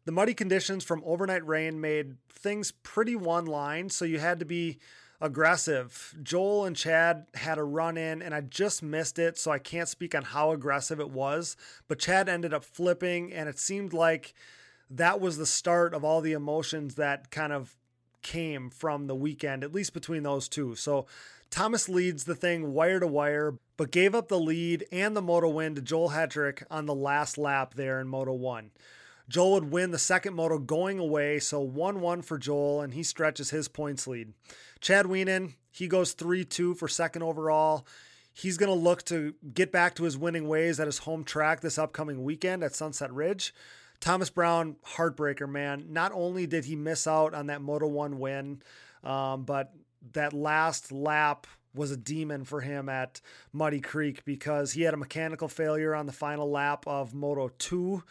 The 0.04 0.12
muddy 0.12 0.34
conditions 0.34 0.82
from 0.82 1.02
overnight 1.04 1.46
rain 1.46 1.80
made 1.80 2.16
things 2.28 2.72
pretty 2.72 3.14
one 3.14 3.46
line, 3.46 3.88
so 3.88 4.04
you 4.04 4.18
had 4.18 4.40
to 4.40 4.44
be 4.44 4.78
aggressive. 5.20 6.14
Joel 6.22 6.64
and 6.64 6.74
Chad 6.74 7.26
had 7.34 7.56
a 7.58 7.62
run 7.62 7.96
in, 7.96 8.20
and 8.20 8.34
I 8.34 8.40
just 8.40 8.82
missed 8.82 9.18
it, 9.18 9.38
so 9.38 9.52
I 9.52 9.60
can't 9.60 9.88
speak 9.88 10.14
on 10.14 10.22
how 10.24 10.50
aggressive 10.50 10.98
it 10.98 11.10
was. 11.10 11.56
But 11.86 12.00
Chad 12.00 12.28
ended 12.28 12.52
up 12.52 12.64
flipping, 12.64 13.32
and 13.32 13.48
it 13.48 13.60
seemed 13.60 13.92
like 13.92 14.34
that 14.90 15.20
was 15.20 15.38
the 15.38 15.46
start 15.46 15.94
of 15.94 16.04
all 16.04 16.20
the 16.20 16.32
emotions 16.32 16.96
that 16.96 17.30
kind 17.30 17.52
of 17.52 17.76
came 18.22 18.70
from 18.70 19.06
the 19.06 19.14
weekend, 19.14 19.62
at 19.62 19.72
least 19.72 19.94
between 19.94 20.24
those 20.24 20.48
two. 20.48 20.74
So 20.74 21.06
Thomas 21.50 21.88
leads 21.88 22.24
the 22.24 22.34
thing 22.34 22.72
wire 22.72 22.98
to 22.98 23.06
wire, 23.06 23.54
but 23.76 23.92
gave 23.92 24.14
up 24.14 24.28
the 24.28 24.40
lead 24.40 24.84
and 24.90 25.16
the 25.16 25.22
moto 25.22 25.48
win 25.48 25.74
to 25.76 25.82
Joel 25.82 26.10
Hetrick 26.10 26.64
on 26.70 26.86
the 26.86 26.94
last 26.94 27.38
lap 27.38 27.74
there 27.74 28.00
in 28.00 28.08
Moto 28.08 28.32
1. 28.32 28.70
Joel 29.28 29.52
would 29.52 29.70
win 29.70 29.90
the 29.90 29.98
second 29.98 30.34
moto 30.34 30.58
going 30.58 30.98
away, 30.98 31.38
so 31.38 31.60
1 31.60 32.00
1 32.00 32.22
for 32.22 32.38
Joel, 32.38 32.80
and 32.80 32.94
he 32.94 33.02
stretches 33.02 33.50
his 33.50 33.68
points 33.68 34.06
lead. 34.06 34.32
Chad 34.80 35.06
Wienen, 35.06 35.54
he 35.70 35.88
goes 35.88 36.12
3 36.12 36.44
2 36.44 36.74
for 36.74 36.88
second 36.88 37.22
overall. 37.22 37.86
He's 38.34 38.56
going 38.56 38.72
to 38.72 38.78
look 38.78 39.04
to 39.04 39.34
get 39.52 39.70
back 39.72 39.94
to 39.96 40.04
his 40.04 40.16
winning 40.16 40.48
ways 40.48 40.80
at 40.80 40.86
his 40.86 40.98
home 40.98 41.22
track 41.22 41.60
this 41.60 41.78
upcoming 41.78 42.24
weekend 42.24 42.64
at 42.64 42.74
Sunset 42.74 43.12
Ridge. 43.12 43.54
Thomas 44.00 44.30
Brown, 44.30 44.76
heartbreaker, 44.96 45.48
man. 45.48 45.86
Not 45.90 46.12
only 46.12 46.46
did 46.46 46.64
he 46.64 46.74
miss 46.74 47.06
out 47.06 47.34
on 47.34 47.46
that 47.46 47.62
Moto 47.62 47.86
1 47.86 48.18
win, 48.18 48.62
um, 49.04 49.44
but 49.44 49.72
that 50.12 50.32
last 50.32 50.90
lap 50.90 51.46
was 51.74 51.90
a 51.90 51.96
demon 51.96 52.44
for 52.44 52.60
him 52.60 52.88
at 52.88 53.20
Muddy 53.52 53.80
Creek 53.80 54.24
because 54.24 54.72
he 54.72 54.82
had 54.82 54.94
a 54.94 54.98
mechanical 54.98 55.48
failure 55.48 55.94
on 55.94 56.06
the 56.06 56.12
final 56.12 56.50
lap 56.50 56.84
of 56.86 57.14
Moto 57.14 57.50
2. 57.58 58.02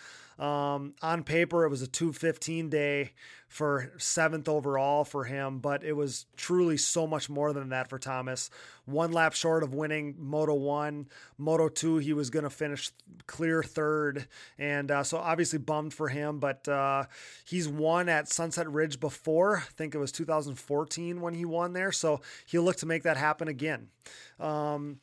Um, 0.41 0.93
on 1.03 1.23
paper, 1.23 1.65
it 1.65 1.69
was 1.69 1.83
a 1.83 1.87
215 1.87 2.69
day 2.69 3.11
for 3.47 3.91
seventh 3.99 4.49
overall 4.49 5.03
for 5.03 5.25
him, 5.25 5.59
but 5.59 5.83
it 5.83 5.93
was 5.93 6.25
truly 6.35 6.77
so 6.77 7.05
much 7.05 7.29
more 7.29 7.53
than 7.53 7.69
that 7.69 7.89
for 7.89 7.99
Thomas. 7.99 8.49
One 8.85 9.11
lap 9.11 9.33
short 9.33 9.61
of 9.61 9.75
winning 9.75 10.15
Moto 10.17 10.55
1. 10.55 11.07
Moto 11.37 11.69
2, 11.69 11.97
he 11.97 12.13
was 12.13 12.31
going 12.31 12.43
to 12.43 12.49
finish 12.49 12.91
clear 13.27 13.61
third. 13.61 14.27
And 14.57 14.89
uh, 14.89 15.03
so 15.03 15.19
obviously 15.19 15.59
bummed 15.59 15.93
for 15.93 16.07
him, 16.07 16.39
but 16.39 16.67
uh, 16.67 17.03
he's 17.45 17.67
won 17.67 18.09
at 18.09 18.27
Sunset 18.27 18.67
Ridge 18.67 18.99
before. 18.99 19.57
I 19.57 19.71
think 19.75 19.93
it 19.93 19.99
was 19.99 20.11
2014 20.11 21.21
when 21.21 21.35
he 21.35 21.45
won 21.45 21.73
there. 21.73 21.91
So 21.91 22.21
he'll 22.47 22.63
look 22.63 22.77
to 22.77 22.87
make 22.87 23.03
that 23.03 23.17
happen 23.17 23.47
again. 23.47 23.89
Um, 24.39 24.97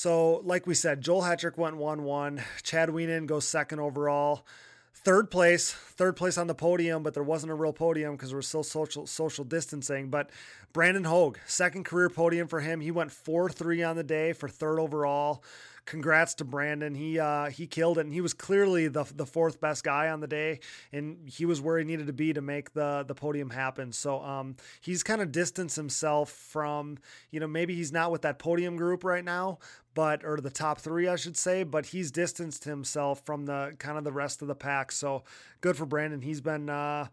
so, 0.00 0.40
like 0.46 0.66
we 0.66 0.74
said, 0.74 1.02
Joel 1.02 1.20
Hetrick 1.20 1.58
went 1.58 1.76
1 1.76 2.04
1. 2.04 2.42
Chad 2.62 2.88
Wienen 2.88 3.26
goes 3.26 3.46
second 3.46 3.80
overall. 3.80 4.46
Third 4.94 5.30
place, 5.30 5.72
third 5.72 6.16
place 6.16 6.38
on 6.38 6.46
the 6.46 6.54
podium, 6.54 7.02
but 7.02 7.12
there 7.12 7.22
wasn't 7.22 7.52
a 7.52 7.54
real 7.54 7.74
podium 7.74 8.16
because 8.16 8.32
we're 8.32 8.40
still 8.40 8.62
social 8.62 9.06
social 9.06 9.44
distancing. 9.44 10.08
But 10.08 10.30
Brandon 10.72 11.04
Hogue, 11.04 11.36
second 11.44 11.84
career 11.84 12.08
podium 12.08 12.48
for 12.48 12.60
him. 12.60 12.80
He 12.80 12.90
went 12.90 13.12
4 13.12 13.50
3 13.50 13.82
on 13.82 13.96
the 13.96 14.02
day 14.02 14.32
for 14.32 14.48
third 14.48 14.78
overall 14.80 15.44
congrats 15.90 16.34
to 16.34 16.44
Brandon. 16.44 16.94
He 16.94 17.18
uh, 17.18 17.50
he 17.50 17.66
killed 17.66 17.98
it, 17.98 18.02
and 18.02 18.12
he 18.12 18.20
was 18.20 18.32
clearly 18.32 18.88
the 18.88 19.04
the 19.14 19.26
fourth 19.26 19.60
best 19.60 19.84
guy 19.84 20.08
on 20.08 20.20
the 20.20 20.26
day, 20.26 20.60
and 20.92 21.28
he 21.28 21.44
was 21.44 21.60
where 21.60 21.78
he 21.78 21.84
needed 21.84 22.06
to 22.06 22.12
be 22.12 22.32
to 22.32 22.40
make 22.40 22.72
the 22.72 23.04
the 23.06 23.14
podium 23.14 23.50
happen. 23.50 23.92
So 23.92 24.22
um, 24.22 24.56
he's 24.80 25.02
kind 25.02 25.20
of 25.20 25.32
distanced 25.32 25.76
himself 25.76 26.30
from 26.30 26.98
you 27.30 27.40
know 27.40 27.48
maybe 27.48 27.74
he's 27.74 27.92
not 27.92 28.12
with 28.12 28.22
that 28.22 28.38
podium 28.38 28.76
group 28.76 29.04
right 29.04 29.24
now, 29.24 29.58
but 30.00 30.24
or 30.24 30.40
the 30.40 30.48
top 30.48 30.80
three 30.80 31.08
I 31.08 31.16
should 31.16 31.36
say, 31.36 31.62
but 31.62 31.84
he's 31.84 32.10
distanced 32.10 32.64
himself 32.64 33.20
from 33.26 33.44
the 33.44 33.74
kind 33.78 33.98
of 33.98 34.04
the 34.04 34.12
rest 34.12 34.40
of 34.40 34.48
the 34.48 34.54
pack. 34.54 34.92
So 34.92 35.24
good 35.60 35.76
for 35.76 35.84
Brandon. 35.84 36.22
He's 36.22 36.40
been 36.40 36.70
uh, 36.70 37.08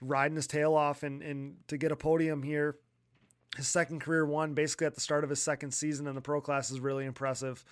riding 0.00 0.34
his 0.34 0.48
tail 0.48 0.74
off 0.74 1.04
and 1.04 1.22
and 1.22 1.54
to 1.68 1.78
get 1.78 1.92
a 1.92 1.96
podium 1.96 2.42
here 2.42 2.78
his 3.56 3.68
second 3.68 4.00
career 4.00 4.26
one 4.26 4.54
basically 4.54 4.88
at 4.88 4.96
the 4.96 5.00
start 5.00 5.22
of 5.22 5.30
his 5.30 5.40
second 5.40 5.70
season 5.70 6.08
in 6.08 6.16
the 6.16 6.20
pro 6.20 6.40
class 6.40 6.72
is 6.72 6.80
really 6.80 7.04
impressive. 7.04 7.64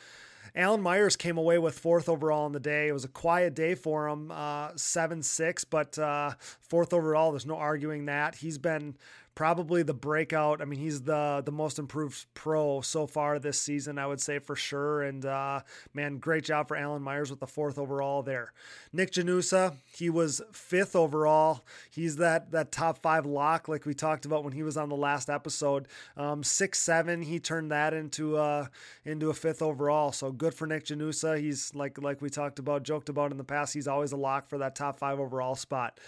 Alan 0.55 0.83
Myers 0.83 1.17
came 1.17 1.37
away 1.37 1.59
with 1.59 1.77
fourth 1.77 2.09
overall 2.09 2.47
in 2.47 2.53
the 2.53 2.61
day. 2.61 2.87
It 2.87 2.93
was 2.93 3.05
a 3.05 3.09
quiet 3.09 3.55
day 3.55 3.75
for 3.75 4.09
him, 4.09 4.31
uh, 4.31 4.71
7 4.77 5.23
6, 5.23 5.65
but 5.65 5.99
uh, 5.99 6.33
fourth 6.61 6.93
overall, 6.93 7.33
there's 7.33 7.47
no 7.47 7.57
arguing 7.57 8.07
that. 8.07 8.37
He's 8.37 8.59
been 8.59 8.97
probably 9.41 9.83
the 9.83 9.95
breakout. 9.95 10.61
I 10.61 10.67
mean, 10.67 10.79
he's 10.79 11.01
the 11.01 11.41
the 11.43 11.51
most 11.51 11.79
improved 11.79 12.27
pro 12.35 12.83
so 12.83 13.07
far 13.07 13.39
this 13.39 13.59
season, 13.59 13.97
I 13.97 14.07
would 14.07 14.21
say 14.21 14.39
for 14.39 14.55
sure. 14.55 15.01
And 15.01 15.25
uh, 15.25 15.63
man, 15.95 16.19
great 16.19 16.45
job 16.45 16.69
for 16.69 16.77
Alan 16.77 17.01
Myers 17.01 17.31
with 17.31 17.41
the 17.41 17.47
fourth 17.47 17.79
overall 17.79 18.23
there. 18.23 18.53
Nick 18.93 19.13
Janusa, 19.13 19.77
he 19.87 20.11
was 20.11 20.43
fifth 20.53 20.95
overall. 20.95 21.65
He's 21.89 22.17
that 22.17 22.51
that 22.51 22.71
top 22.71 22.99
five 22.99 23.25
lock 23.25 23.67
like 23.67 23.87
we 23.87 23.95
talked 23.95 24.27
about 24.27 24.45
when 24.45 24.53
he 24.53 24.63
was 24.63 24.77
on 24.77 24.91
the 24.91 24.95
last 24.95 25.31
episode. 25.31 25.89
Um, 26.19 26.43
six 26.43 26.79
seven, 26.79 27.23
he 27.23 27.41
turned 27.41 27.71
that 27.71 27.95
into 27.95 28.37
a 28.37 28.69
into 29.07 29.31
a 29.31 29.35
fifth 29.35 29.63
overall. 29.63 30.13
So 30.13 30.33
good 30.33 30.53
for 30.53 30.67
Nick 30.67 30.85
Janusa. 30.85 31.41
He's 31.41 31.75
like 31.75 31.97
like 31.97 32.21
we 32.21 32.29
talked 32.29 32.59
about, 32.59 32.83
joked 32.83 33.09
about 33.09 33.31
in 33.31 33.39
the 33.39 33.45
past. 33.45 33.73
He's 33.73 33.89
always 33.89 34.13
a 34.13 34.19
lock 34.19 34.51
for 34.51 34.59
that 34.59 34.77
top 34.77 34.99
five 34.99 35.19
overall 35.19 35.55
spot. 35.55 35.99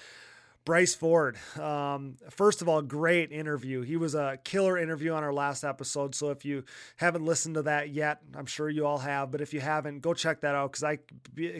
Bryce 0.65 0.95
Ford. 0.95 1.37
Um, 1.59 2.17
first 2.31 2.63
of 2.63 2.69
all, 2.69 2.83
great 2.83 3.33
interview. 3.33 3.83
He 3.83 3.97
was 3.97 4.15
a 4.15 4.39
killer 4.45 4.79
interview 4.79 5.13
on 5.13 5.25
our 5.25 5.33
last 5.33 5.65
episode. 5.65 6.15
So 6.15 6.31
if 6.31 6.45
you 6.45 6.65
haven't 6.97 7.25
listened 7.25 7.57
to 7.57 7.63
that 7.63 7.91
yet, 7.91 8.21
I'm 8.37 8.47
sure 8.47 8.69
you 8.69 8.87
all 8.87 8.99
have. 8.99 9.33
But 9.33 9.41
if 9.41 9.53
you 9.53 9.61
haven't, 9.61 10.01
go 10.01 10.15
check 10.15 10.41
that 10.43 10.55
out 10.55 10.73
because 10.73 10.85
I 10.85 10.99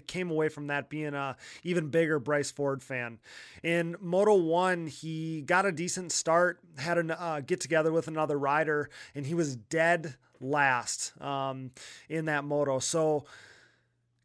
came 0.07 0.31
away 0.31 0.49
from 0.49 0.69
that 0.69 0.89
being 0.89 1.15
a 1.15 1.37
even 1.65 1.89
bigger 1.89 2.21
Bryce 2.21 2.53
Ford 2.53 2.83
fan. 2.83 3.19
In 3.65 3.97
Moto 4.01 4.35
One, 4.35 4.87
he 4.87 5.43
got 5.43 5.67
a 5.67 5.73
decent 5.73 6.13
start, 6.13 6.61
had 6.79 6.99
a 6.99 7.21
uh, 7.21 7.41
get 7.41 7.61
together 7.61 7.91
with 7.91 8.07
another 8.07 8.39
rider, 8.39 8.89
and 9.15 9.27
he 9.27 9.35
was 9.35 9.57
dead 9.57 10.15
last 10.41 11.21
um, 11.21 11.73
in 12.09 12.27
that 12.27 12.45
moto. 12.45 12.79
So 12.79 13.25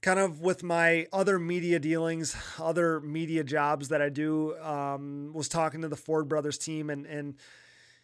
kind 0.01 0.19
of 0.19 0.41
with 0.41 0.63
my 0.63 1.07
other 1.11 1.39
media 1.39 1.79
dealings, 1.79 2.35
other 2.59 2.99
media 3.01 3.43
jobs 3.43 3.89
that 3.89 4.01
I 4.01 4.09
do, 4.09 4.55
um, 4.57 5.31
was 5.33 5.49
talking 5.49 5.81
to 5.81 5.87
the 5.87 5.95
Ford 5.95 6.27
brothers 6.27 6.57
team 6.57 6.89
and, 6.89 7.05
and 7.05 7.35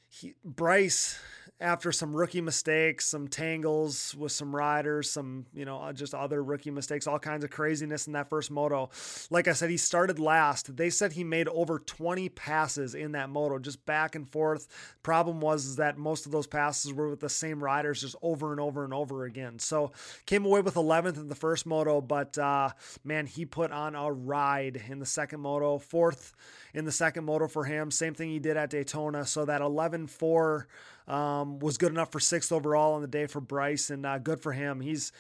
he, 0.10 0.34
Bryce 0.44 1.20
after 1.64 1.94
some 1.94 2.14
rookie 2.14 2.42
mistakes, 2.42 3.06
some 3.06 3.28
tangles 3.28 4.14
with 4.16 4.34
some 4.34 4.54
riders, 4.54 5.10
some, 5.10 5.46
you 5.54 5.64
know, 5.64 5.80
uh, 5.80 5.94
just 5.94 6.14
other 6.14 6.44
rookie 6.44 6.70
mistakes, 6.70 7.08
all 7.08 7.18
kinds 7.18 7.46
of 7.46 7.50
craziness 7.50 8.06
in 8.06 8.14
that 8.14 8.30
first 8.30 8.52
moto. 8.52 8.90
Like 9.32 9.48
I 9.48 9.54
said, 9.54 9.70
he 9.70 9.78
started 9.78 10.20
last. 10.20 10.76
They 10.76 10.90
said 10.90 11.14
he 11.14 11.24
made 11.24 11.48
over 11.48 11.80
20 11.80 12.28
passes 12.30 12.96
in 12.96 13.14
that 13.14 13.30
moto, 13.30 13.60
just 13.60 13.86
back 13.86 14.16
and 14.16 14.30
forth. 14.30 14.68
Problem 15.04 15.40
was 15.40 15.78
that 15.78 15.98
most 15.98 16.26
of 16.26 16.34
those 16.34 16.48
passes 16.48 16.92
were 16.92 17.10
with 17.10 17.22
the 17.22 17.30
same 17.30 17.64
riders 17.64 18.02
just 18.02 18.18
over 18.22 18.52
and 18.52 18.60
over 18.60 18.84
and 18.84 18.94
over 18.94 19.24
again. 19.24 19.58
So 19.58 19.94
came 20.26 20.46
away 20.46 20.60
with 20.60 20.76
11th 20.76 21.16
in 21.16 21.30
the 21.30 21.36
first 21.36 21.66
moto, 21.66 22.02
but 22.02 22.38
uh, 22.38 22.72
man, 23.06 23.26
he 23.26 23.46
put 23.46 23.72
on 23.72 23.96
a 23.96 24.12
ride 24.12 24.84
in 24.90 25.00
the 25.00 25.06
second 25.06 25.40
moto, 25.40 25.78
fourth 25.78 26.34
in 26.74 26.84
the 26.84 26.92
second 26.92 27.24
moto 27.24 27.48
for 27.48 27.64
him. 27.64 27.90
Same 27.90 28.14
thing 28.14 28.30
he 28.30 28.40
did 28.40 28.58
at 28.58 28.70
Daytona. 28.70 29.26
So 29.26 29.46
that 29.46 29.62
11 29.62 30.08
4 30.08 30.68
um, 31.08 31.60
was 31.60 31.78
good 31.78 31.92
enough 31.92 32.12
for 32.12 32.20
sixth 32.20 32.52
overall 32.52 32.94
on 32.94 33.02
the 33.02 33.08
day 33.08 33.28
for 33.28 33.42
Bryce, 33.42 33.90
and 33.90 34.06
uh, 34.06 34.18
good 34.18 34.40
for 34.40 34.54
him. 34.54 34.82
He's 34.82 35.12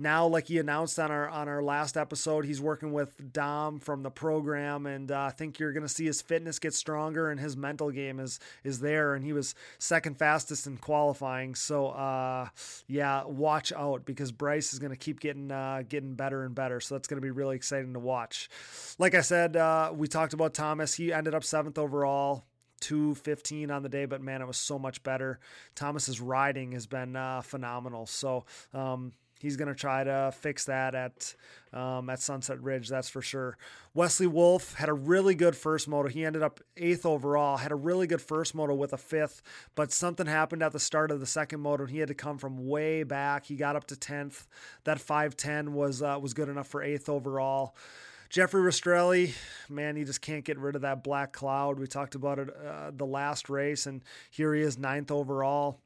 now, 0.00 0.28
like 0.28 0.46
he 0.46 0.58
announced 0.58 1.00
on 1.00 1.10
our 1.10 1.28
on 1.28 1.48
our 1.48 1.60
last 1.60 1.96
episode, 1.96 2.44
he's 2.44 2.60
working 2.60 2.92
with 2.92 3.32
Dom 3.32 3.80
from 3.80 4.04
the 4.04 4.10
program, 4.10 4.86
and 4.86 5.10
uh, 5.10 5.22
I 5.22 5.30
think 5.30 5.58
you're 5.58 5.72
going 5.72 5.82
to 5.82 5.88
see 5.88 6.06
his 6.06 6.22
fitness 6.22 6.60
get 6.60 6.72
stronger 6.72 7.30
and 7.30 7.40
his 7.40 7.56
mental 7.56 7.90
game 7.90 8.20
is 8.20 8.38
is 8.62 8.78
there. 8.78 9.14
And 9.16 9.24
he 9.24 9.32
was 9.32 9.56
second 9.80 10.16
fastest 10.16 10.68
in 10.68 10.76
qualifying, 10.76 11.56
so 11.56 11.88
uh, 11.88 12.48
yeah, 12.86 13.24
watch 13.24 13.72
out 13.72 14.04
because 14.04 14.30
Bryce 14.30 14.72
is 14.72 14.78
going 14.78 14.92
to 14.92 14.96
keep 14.96 15.18
getting 15.18 15.50
uh, 15.50 15.82
getting 15.88 16.14
better 16.14 16.44
and 16.44 16.54
better. 16.54 16.78
So 16.78 16.94
that's 16.94 17.08
going 17.08 17.20
to 17.20 17.26
be 17.26 17.32
really 17.32 17.56
exciting 17.56 17.94
to 17.94 18.00
watch. 18.00 18.48
Like 19.00 19.16
I 19.16 19.22
said, 19.22 19.56
uh, 19.56 19.92
we 19.92 20.06
talked 20.06 20.32
about 20.32 20.54
Thomas. 20.54 20.94
He 20.94 21.12
ended 21.12 21.34
up 21.34 21.42
seventh 21.42 21.76
overall 21.76 22.44
215 22.80 23.70
on 23.70 23.82
the 23.82 23.88
day, 23.88 24.04
but 24.04 24.22
man, 24.22 24.42
it 24.42 24.46
was 24.46 24.56
so 24.56 24.78
much 24.78 25.02
better. 25.02 25.38
Thomas's 25.74 26.20
riding 26.20 26.72
has 26.72 26.86
been 26.86 27.16
uh, 27.16 27.42
phenomenal. 27.42 28.06
So, 28.06 28.44
um, 28.72 29.12
he's 29.40 29.56
going 29.56 29.68
to 29.68 29.74
try 29.74 30.04
to 30.04 30.32
fix 30.36 30.64
that 30.66 30.94
at 30.94 31.34
um, 31.72 32.08
at 32.08 32.18
Sunset 32.18 32.62
Ridge, 32.62 32.88
that's 32.88 33.10
for 33.10 33.20
sure. 33.20 33.58
Wesley 33.92 34.26
Wolf 34.26 34.74
had 34.74 34.88
a 34.88 34.94
really 34.94 35.34
good 35.34 35.54
first 35.54 35.86
moto. 35.86 36.08
He 36.08 36.24
ended 36.24 36.42
up 36.42 36.60
eighth 36.78 37.04
overall. 37.04 37.58
Had 37.58 37.72
a 37.72 37.76
really 37.76 38.06
good 38.06 38.22
first 38.22 38.54
moto 38.54 38.74
with 38.74 38.94
a 38.94 38.96
fifth, 38.96 39.42
but 39.74 39.92
something 39.92 40.26
happened 40.26 40.62
at 40.62 40.72
the 40.72 40.80
start 40.80 41.10
of 41.10 41.20
the 41.20 41.26
second 41.26 41.60
moto, 41.60 41.84
and 41.84 41.92
he 41.92 41.98
had 41.98 42.08
to 42.08 42.14
come 42.14 42.38
from 42.38 42.66
way 42.66 43.02
back. 43.02 43.44
He 43.44 43.56
got 43.56 43.76
up 43.76 43.86
to 43.88 43.96
tenth. 43.96 44.46
That 44.84 44.98
five 44.98 45.36
ten 45.36 45.74
was 45.74 46.02
uh, 46.02 46.18
was 46.20 46.32
good 46.32 46.48
enough 46.48 46.68
for 46.68 46.82
eighth 46.82 47.08
overall. 47.08 47.74
Jeffrey 48.28 48.60
Rastrelli, 48.60 49.34
man, 49.70 49.96
he 49.96 50.04
just 50.04 50.20
can't 50.20 50.44
get 50.44 50.58
rid 50.58 50.76
of 50.76 50.82
that 50.82 51.02
black 51.02 51.32
cloud. 51.32 51.78
We 51.78 51.86
talked 51.86 52.14
about 52.14 52.38
it 52.38 52.48
uh, 52.54 52.90
the 52.94 53.06
last 53.06 53.48
race, 53.48 53.86
and 53.86 54.02
here 54.30 54.54
he 54.54 54.60
is, 54.60 54.78
ninth 54.78 55.10
overall. 55.10 55.80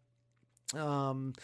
Um, 0.74 1.34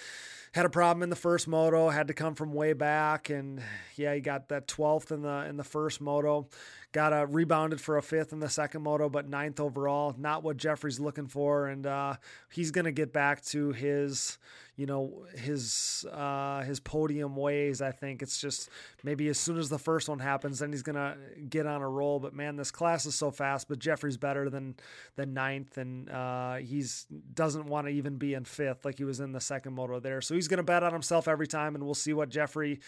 had 0.52 0.66
a 0.66 0.70
problem 0.70 1.02
in 1.02 1.10
the 1.10 1.16
first 1.16 1.46
moto, 1.46 1.88
had 1.88 2.08
to 2.08 2.14
come 2.14 2.34
from 2.34 2.52
way 2.52 2.72
back, 2.72 3.30
and 3.30 3.62
yeah, 3.96 4.14
he 4.14 4.20
got 4.20 4.48
that 4.48 4.66
12th 4.66 5.10
in 5.10 5.22
the 5.22 5.46
in 5.46 5.56
the 5.56 5.64
first 5.64 6.00
moto. 6.00 6.48
Got 6.92 7.12
a 7.12 7.26
rebounded 7.26 7.82
for 7.82 7.98
a 7.98 8.02
fifth 8.02 8.32
in 8.32 8.40
the 8.40 8.48
second 8.48 8.82
moto, 8.82 9.10
but 9.10 9.28
ninth 9.28 9.60
overall. 9.60 10.14
Not 10.16 10.42
what 10.42 10.56
Jeffrey's 10.56 10.98
looking 10.98 11.26
for, 11.26 11.66
and 11.66 11.86
uh, 11.86 12.14
he's 12.50 12.70
gonna 12.70 12.92
get 12.92 13.12
back 13.12 13.44
to 13.46 13.72
his, 13.72 14.38
you 14.74 14.86
know, 14.86 15.26
his 15.36 16.06
uh, 16.10 16.62
his 16.62 16.80
podium 16.80 17.36
ways. 17.36 17.82
I 17.82 17.92
think 17.92 18.22
it's 18.22 18.40
just 18.40 18.70
maybe 19.02 19.28
as 19.28 19.38
soon 19.38 19.58
as 19.58 19.68
the 19.68 19.78
first 19.78 20.08
one 20.08 20.18
happens, 20.18 20.60
then 20.60 20.72
he's 20.72 20.82
gonna 20.82 21.18
get 21.50 21.66
on 21.66 21.82
a 21.82 21.88
roll. 21.88 22.20
But 22.20 22.32
man, 22.32 22.56
this 22.56 22.70
class 22.70 23.04
is 23.04 23.14
so 23.14 23.30
fast. 23.30 23.68
But 23.68 23.80
Jeffrey's 23.80 24.16
better 24.16 24.48
than 24.48 24.74
than 25.14 25.34
ninth, 25.34 25.76
and 25.76 26.08
uh, 26.08 26.54
he's 26.54 27.06
doesn't 27.34 27.66
want 27.66 27.86
to 27.86 27.92
even 27.92 28.16
be 28.16 28.32
in 28.32 28.46
fifth 28.46 28.86
like 28.86 28.96
he 28.96 29.04
was 29.04 29.20
in 29.20 29.32
the 29.32 29.42
second 29.42 29.74
moto 29.74 30.00
there. 30.00 30.22
So 30.22 30.34
he's 30.38 30.48
gonna 30.48 30.62
bet 30.62 30.82
on 30.82 30.92
himself 30.92 31.28
every 31.28 31.46
time, 31.46 31.74
and 31.74 31.84
we'll 31.84 31.94
see 31.94 32.12
what 32.12 32.28
Jeffrey 32.28 32.80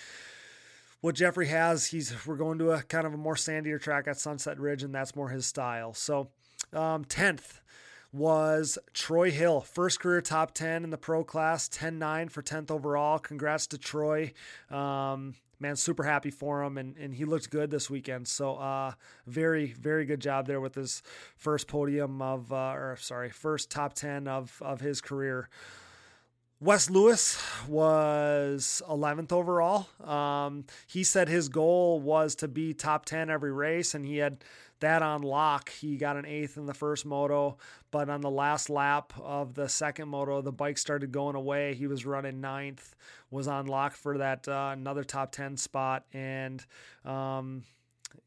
what 1.01 1.15
Jeffrey 1.15 1.49
has, 1.49 1.87
he's 1.87 2.15
we're 2.27 2.37
going 2.37 2.59
to 2.59 2.73
a 2.73 2.83
kind 2.83 3.07
of 3.07 3.15
a 3.15 3.17
more 3.17 3.35
sandier 3.35 3.81
track 3.81 4.07
at 4.07 4.19
Sunset 4.19 4.59
Ridge, 4.59 4.83
and 4.83 4.95
that's 4.95 5.17
more 5.17 5.31
his 5.31 5.47
style. 5.47 5.95
So, 5.95 6.29
um, 6.73 7.05
10th 7.05 7.61
was 8.13 8.79
Troy 8.93 9.31
Hill, 9.31 9.61
first 9.61 10.01
career 10.01 10.21
top 10.21 10.53
10 10.53 10.85
in 10.85 10.91
the 10.91 10.99
pro 10.99 11.25
class, 11.25 11.69
10 11.69 11.99
9 11.99 12.29
for 12.29 12.43
10th 12.43 12.71
overall. 12.71 13.19
Congrats 13.19 13.67
to 13.69 13.79
Troy. 13.79 14.33
Um, 14.71 15.37
man, 15.59 15.77
super 15.77 16.03
happy 16.03 16.31
for 16.31 16.63
him, 16.63 16.77
and, 16.77 16.97
and 16.97 17.15
he 17.15 17.25
looked 17.25 17.51
good 17.51 17.71
this 17.71 17.89
weekend. 17.89 18.29
So, 18.29 18.57
uh, 18.57 18.93
very, 19.27 19.73
very 19.73 20.05
good 20.05 20.21
job 20.21 20.47
there 20.47 20.61
with 20.61 20.75
his 20.75 21.03
first 21.37 21.67
podium 21.67 22.21
of, 22.21 22.53
uh, 22.53 22.73
or 22.75 22.97
sorry, 23.01 23.31
first 23.31 23.71
top 23.71 23.95
10 23.95 24.29
of, 24.29 24.61
of 24.61 24.81
his 24.81 25.01
career. 25.01 25.49
Wes 26.63 26.91
Lewis 26.91 27.43
was 27.67 28.83
11th 28.87 29.33
overall. 29.33 29.89
Um, 30.05 30.65
he 30.87 31.03
said 31.03 31.27
his 31.27 31.49
goal 31.49 32.01
was 32.01 32.35
to 32.37 32.49
be 32.49 32.75
top 32.75 33.07
10 33.07 33.31
every 33.31 33.51
race, 33.51 33.95
and 33.95 34.05
he 34.05 34.19
had 34.19 34.45
that 34.81 35.01
on 35.01 35.23
lock. 35.23 35.71
He 35.71 35.97
got 35.97 36.19
an 36.19 36.27
eighth 36.27 36.59
in 36.59 36.67
the 36.67 36.75
first 36.75 37.07
moto, 37.07 37.57
but 37.91 38.11
on 38.11 38.21
the 38.21 38.31
last 38.31 38.69
lap 38.69 39.15
of 39.23 39.55
the 39.55 39.71
second 39.71 40.09
moto, 40.09 40.43
the 40.43 40.53
bike 40.53 40.77
started 40.77 41.13
going 41.13 41.35
away. 41.35 41.73
He 41.73 41.87
was 41.87 42.05
running 42.05 42.43
ninth, 42.43 42.95
was 43.31 43.49
on 43.49 43.65
lock 43.65 43.95
for 43.95 44.19
that 44.19 44.47
uh, 44.47 44.71
another 44.75 45.03
top 45.03 45.33
10 45.33 45.57
spot, 45.57 46.05
and 46.13 46.63
um, 47.07 47.63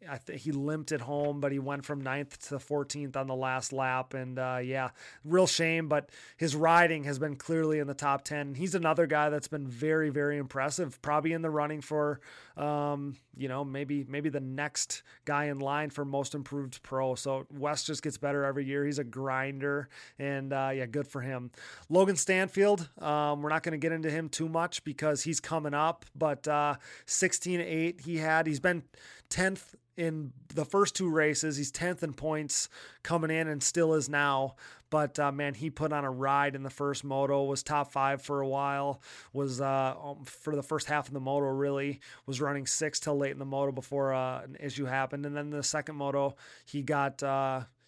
I 0.10 0.20
he 0.34 0.52
limped 0.52 0.92
it 0.92 1.02
home, 1.02 1.40
but 1.40 1.52
he 1.52 1.60
went 1.60 1.86
from 1.86 2.02
ninth 2.02 2.50
to 2.50 2.56
14th 2.56 3.16
on 3.16 3.28
the 3.28 3.36
last 3.36 3.74
lap. 3.74 4.13
And 4.13 4.38
uh, 4.38 4.60
yeah, 4.63 4.90
real 5.24 5.48
shame, 5.48 5.88
but 5.88 6.10
his 6.38 6.56
riding 6.56 7.04
has 7.06 7.20
been 7.20 7.36
clearly 7.36 7.80
in 7.80 7.88
the 7.88 7.94
top 7.94 8.24
10. 8.24 8.56
He's 8.56 8.75
another 8.75 9.08
guy 9.08 9.30
that's 9.30 9.48
been 9.48 9.68
very, 9.68 10.10
very 10.10 10.38
impressive, 10.38 11.01
probably 11.01 11.34
in 11.34 11.42
the 11.42 11.50
running 11.50 11.81
for, 11.81 12.20
um, 12.57 13.16
you 13.36 13.48
know, 13.48 13.64
maybe 13.64 14.05
maybe 14.07 14.29
the 14.29 14.40
next 14.40 15.03
guy 15.25 15.46
in 15.46 15.60
line 15.60 15.90
for 15.90 16.05
most 16.05 16.36
improved 16.36 16.81
pro. 16.84 17.16
So 17.16 17.46
Wes 17.51 17.84
just 17.84 18.03
gets 18.03 18.18
better 18.18 18.44
every 18.44 18.66
year. 18.66 18.86
He's 18.86 19.00
a 19.00 19.03
grinder, 19.03 19.90
and 20.20 20.53
uh, 20.53 20.72
yeah, 20.74 20.86
good 20.86 21.07
for 21.07 21.22
him. 21.22 21.51
Logan 21.90 22.16
Stanfield, 22.16 22.90
um, 23.00 23.42
we're 23.42 23.50
not 23.50 23.64
going 23.64 23.74
to 23.74 23.77
get 23.77 23.92
into 23.92 24.10
him 24.10 24.29
too 24.29 24.50
much 24.50 24.84
because 24.84 25.24
he's 25.24 25.40
coming 25.40 25.74
up, 25.74 26.05
but 26.16 26.48
uh, 26.48 26.75
16 27.05 27.62
8 27.62 28.01
he 28.01 28.18
had. 28.18 28.48
He's 28.48 28.60
been 28.60 28.84
10th 29.29 29.75
in 29.98 30.32
the 30.53 30.66
first 30.66 30.96
two 30.96 31.10
races. 31.10 31.58
He's 31.58 31.72
10th 31.72 32.03
in 32.03 32.14
points 32.14 32.70
coming 33.03 33.32
in 33.32 33.48
and 33.48 33.62
still 33.62 33.94
is 33.94 34.10
now. 34.10 34.56
But 34.90 35.18
uh, 35.18 35.32
man, 35.32 35.56
he 35.56 35.72
put 35.72 35.92
on 35.92 36.03
a 36.03 36.12
ride 36.12 36.56
in 36.56 36.62
the 36.62 36.70
first 36.70 37.03
moto, 37.03 37.44
was 37.46 37.64
top 37.64 37.92
five 37.92 38.22
for 38.22 38.42
a 38.42 38.48
while, 38.48 39.01
was 39.34 39.60
uh, 39.60 39.96
um, 40.00 40.24
for 40.25 40.56
the 40.56 40.62
first 40.62 40.88
half 40.88 41.08
of 41.08 41.14
the 41.16 41.20
moto, 41.20 41.48
really, 41.48 42.00
was 42.27 42.40
running 42.40 42.68
six 42.68 43.00
till 43.00 43.18
late 43.18 43.32
in 43.32 43.40
the 43.40 43.46
moto 43.46 43.72
before 43.72 44.14
uh, 44.14 44.44
an 44.44 44.56
issue 44.60 44.86
happened. 44.86 45.25
And 45.25 45.36
then 45.36 45.50
the 45.50 45.64
second 45.64 45.96
moto, 45.96 46.36
he 46.66 46.82
got. 46.84 47.24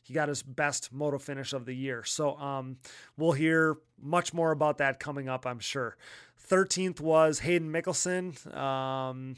He 0.06 0.14
got 0.14 0.30
his 0.30 0.44
best 0.44 0.94
moto 0.94 1.18
finish 1.18 1.52
of 1.52 1.66
the 1.66 1.74
year. 1.74 2.04
So 2.04 2.38
um, 2.38 2.78
we'll 3.18 3.32
hear 3.32 3.78
much 4.00 4.36
more 4.36 4.52
about 4.52 4.78
that 4.78 5.00
coming 5.00 5.28
up, 5.28 5.48
I'm 5.48 5.58
sure. 5.58 5.98
13th 6.48 7.00
was 7.00 7.40
Hayden 7.40 7.72
Mickelson. 7.72 8.56
Um, 8.56 9.36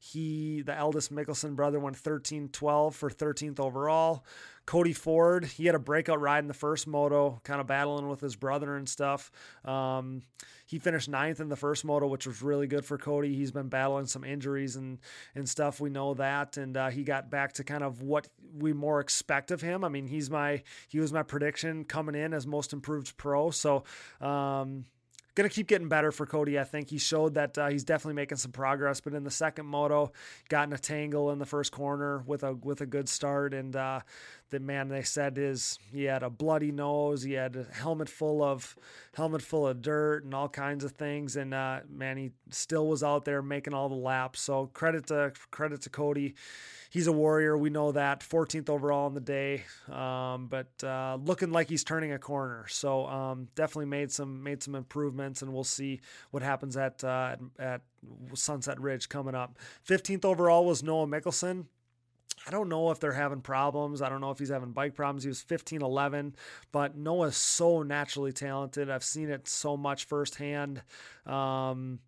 he, 0.00 0.62
the 0.62 0.74
eldest 0.74 1.14
Mickelson 1.14 1.54
brother, 1.54 1.78
went 1.78 1.96
13 1.96 2.48
12 2.48 2.96
for 2.96 3.10
13th 3.10 3.60
overall. 3.60 4.24
Cody 4.68 4.92
Ford, 4.92 5.46
he 5.46 5.64
had 5.64 5.74
a 5.74 5.78
breakout 5.78 6.20
ride 6.20 6.40
in 6.40 6.46
the 6.46 6.52
first 6.52 6.86
moto, 6.86 7.40
kind 7.42 7.58
of 7.58 7.66
battling 7.66 8.06
with 8.06 8.20
his 8.20 8.36
brother 8.36 8.76
and 8.76 8.86
stuff. 8.86 9.30
Um, 9.64 10.20
he 10.66 10.78
finished 10.78 11.08
ninth 11.08 11.40
in 11.40 11.48
the 11.48 11.56
first 11.56 11.86
moto, 11.86 12.06
which 12.06 12.26
was 12.26 12.42
really 12.42 12.66
good 12.66 12.84
for 12.84 12.98
Cody. 12.98 13.34
He's 13.34 13.50
been 13.50 13.70
battling 13.70 14.04
some 14.04 14.24
injuries 14.24 14.76
and 14.76 14.98
and 15.34 15.48
stuff. 15.48 15.80
We 15.80 15.88
know 15.88 16.12
that, 16.12 16.58
and 16.58 16.76
uh, 16.76 16.90
he 16.90 17.02
got 17.02 17.30
back 17.30 17.54
to 17.54 17.64
kind 17.64 17.82
of 17.82 18.02
what 18.02 18.28
we 18.58 18.74
more 18.74 19.00
expect 19.00 19.50
of 19.52 19.62
him. 19.62 19.84
I 19.84 19.88
mean, 19.88 20.06
he's 20.06 20.28
my 20.28 20.62
he 20.86 21.00
was 21.00 21.14
my 21.14 21.22
prediction 21.22 21.84
coming 21.84 22.14
in 22.14 22.34
as 22.34 22.46
most 22.46 22.74
improved 22.74 23.16
pro. 23.16 23.50
So. 23.50 23.84
Um, 24.20 24.84
going 25.38 25.48
to 25.48 25.54
keep 25.54 25.68
getting 25.68 25.88
better 25.88 26.10
for 26.10 26.26
Cody. 26.26 26.58
I 26.58 26.64
think 26.64 26.90
he 26.90 26.98
showed 26.98 27.34
that 27.34 27.56
uh, 27.56 27.68
he's 27.68 27.84
definitely 27.84 28.14
making 28.14 28.38
some 28.38 28.50
progress. 28.50 29.00
But 29.00 29.14
in 29.14 29.22
the 29.22 29.30
second 29.30 29.66
moto, 29.66 30.12
got 30.48 30.66
in 30.66 30.72
a 30.72 30.78
tangle 30.78 31.30
in 31.30 31.38
the 31.38 31.46
first 31.46 31.70
corner 31.70 32.24
with 32.26 32.42
a 32.42 32.54
with 32.54 32.80
a 32.80 32.86
good 32.86 33.08
start, 33.08 33.54
and 33.54 33.74
uh, 33.74 34.00
the 34.50 34.60
man 34.60 34.88
they 34.88 35.02
said 35.02 35.38
is 35.38 35.78
he 35.92 36.04
had 36.04 36.22
a 36.22 36.30
bloody 36.30 36.72
nose, 36.72 37.22
he 37.22 37.32
had 37.32 37.56
a 37.56 37.64
helmet 37.72 38.08
full 38.08 38.42
of 38.42 38.76
helmet 39.14 39.42
full 39.42 39.66
of 39.66 39.82
dirt 39.82 40.24
and 40.24 40.34
all 40.34 40.48
kinds 40.48 40.84
of 40.84 40.92
things, 40.92 41.36
and 41.36 41.54
uh, 41.54 41.80
man, 41.90 42.16
he 42.16 42.30
still 42.50 42.86
was 42.86 43.02
out 43.02 43.24
there 43.24 43.42
making 43.42 43.74
all 43.74 43.88
the 43.88 43.94
laps. 43.94 44.40
So 44.40 44.66
credit 44.72 45.06
to 45.08 45.32
credit 45.50 45.82
to 45.82 45.90
Cody 45.90 46.34
he's 46.90 47.06
a 47.06 47.12
warrior. 47.12 47.56
We 47.56 47.70
know 47.70 47.92
that 47.92 48.20
14th 48.20 48.68
overall 48.68 49.06
in 49.06 49.14
the 49.14 49.20
day, 49.20 49.64
um, 49.90 50.48
but 50.48 50.68
uh, 50.82 51.18
looking 51.22 51.50
like 51.50 51.68
he's 51.68 51.84
turning 51.84 52.12
a 52.12 52.18
corner. 52.18 52.66
So 52.68 53.06
um, 53.06 53.48
definitely 53.54 53.86
made 53.86 54.10
some 54.10 54.42
made 54.42 54.62
some 54.62 54.74
improvements, 54.74 55.42
and 55.42 55.52
we'll 55.52 55.64
see 55.64 56.00
what 56.30 56.42
happens 56.42 56.76
at 56.76 57.02
uh, 57.04 57.36
at 57.58 57.82
Sunset 58.34 58.80
Ridge 58.80 59.08
coming 59.08 59.34
up. 59.34 59.58
15th 59.86 60.24
overall 60.24 60.64
was 60.64 60.82
Noah 60.82 61.06
Mickelson. 61.06 61.66
I 62.48 62.50
don't 62.50 62.70
know 62.70 62.90
if 62.90 62.98
they're 62.98 63.12
having 63.12 63.42
problems. 63.42 64.00
I 64.00 64.08
don't 64.08 64.22
know 64.22 64.30
if 64.30 64.38
he's 64.38 64.48
having 64.48 64.72
bike 64.72 64.94
problems. 64.94 65.22
He 65.22 65.28
was 65.28 65.42
15 65.42 65.82
11, 65.82 66.34
but 66.72 66.96
Noah's 66.96 67.36
so 67.36 67.82
naturally 67.82 68.32
talented. 68.32 68.88
I've 68.88 69.04
seen 69.04 69.28
it 69.28 69.46
so 69.46 69.76
much 69.76 70.06
firsthand 70.06 70.80
um, 71.26 71.98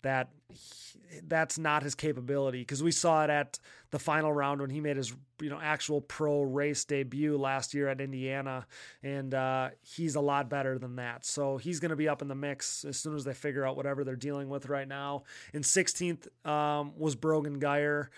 that 0.00 0.30
he, 0.48 0.98
that's 1.26 1.58
not 1.58 1.82
his 1.82 1.94
capability 1.94 2.60
because 2.60 2.82
we 2.82 2.90
saw 2.90 3.24
it 3.24 3.28
at 3.28 3.58
the 3.90 3.98
final 3.98 4.32
round 4.32 4.62
when 4.62 4.70
he 4.70 4.80
made 4.80 4.96
his 4.96 5.12
you 5.42 5.50
know 5.50 5.60
actual 5.62 6.00
pro 6.00 6.40
race 6.40 6.86
debut 6.86 7.36
last 7.36 7.74
year 7.74 7.88
at 7.88 8.00
Indiana, 8.00 8.66
and 9.02 9.34
uh, 9.34 9.68
he's 9.82 10.14
a 10.14 10.20
lot 10.22 10.48
better 10.48 10.78
than 10.78 10.96
that. 10.96 11.26
So 11.26 11.58
he's 11.58 11.80
going 11.80 11.90
to 11.90 11.96
be 11.96 12.08
up 12.08 12.22
in 12.22 12.28
the 12.28 12.34
mix 12.34 12.86
as 12.86 12.96
soon 12.96 13.14
as 13.14 13.24
they 13.24 13.34
figure 13.34 13.66
out 13.66 13.76
whatever 13.76 14.04
they're 14.04 14.16
dealing 14.16 14.48
with 14.48 14.70
right 14.70 14.88
now. 14.88 15.24
In 15.52 15.60
16th 15.60 16.28
um, 16.48 16.92
was 16.96 17.14
Brogan 17.14 17.58
Geyer, 17.58 18.10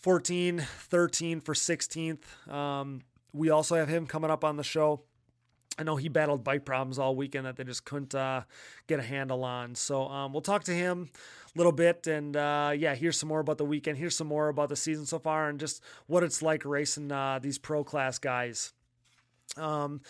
14, 0.00 0.60
13 0.60 1.40
for 1.40 1.54
16th. 1.54 2.50
Um, 2.50 3.02
we 3.32 3.50
also 3.50 3.76
have 3.76 3.88
him 3.88 4.06
coming 4.06 4.30
up 4.30 4.44
on 4.44 4.56
the 4.56 4.64
show. 4.64 5.02
I 5.78 5.82
know 5.82 5.96
he 5.96 6.08
battled 6.08 6.44
bike 6.44 6.64
problems 6.64 6.98
all 6.98 7.14
weekend 7.14 7.46
that 7.46 7.56
they 7.56 7.64
just 7.64 7.84
couldn't 7.84 8.14
uh, 8.14 8.42
get 8.86 8.98
a 8.98 9.02
handle 9.02 9.44
on. 9.44 9.74
So 9.74 10.08
um, 10.08 10.32
we'll 10.32 10.42
talk 10.42 10.64
to 10.64 10.74
him 10.74 11.10
a 11.54 11.58
little 11.58 11.72
bit 11.72 12.06
and 12.06 12.36
uh, 12.36 12.72
yeah, 12.76 12.94
here's 12.94 13.18
some 13.18 13.28
more 13.28 13.40
about 13.40 13.58
the 13.58 13.64
weekend. 13.64 13.96
Here's 13.96 14.16
some 14.16 14.26
more 14.26 14.48
about 14.48 14.68
the 14.68 14.76
season 14.76 15.06
so 15.06 15.18
far 15.18 15.48
and 15.48 15.58
just 15.58 15.82
what 16.06 16.22
it's 16.22 16.42
like 16.42 16.64
racing 16.64 17.12
uh, 17.12 17.38
these 17.40 17.58
pro 17.58 17.82
class 17.82 18.18
guys. 18.18 18.72
Um, 19.56 20.02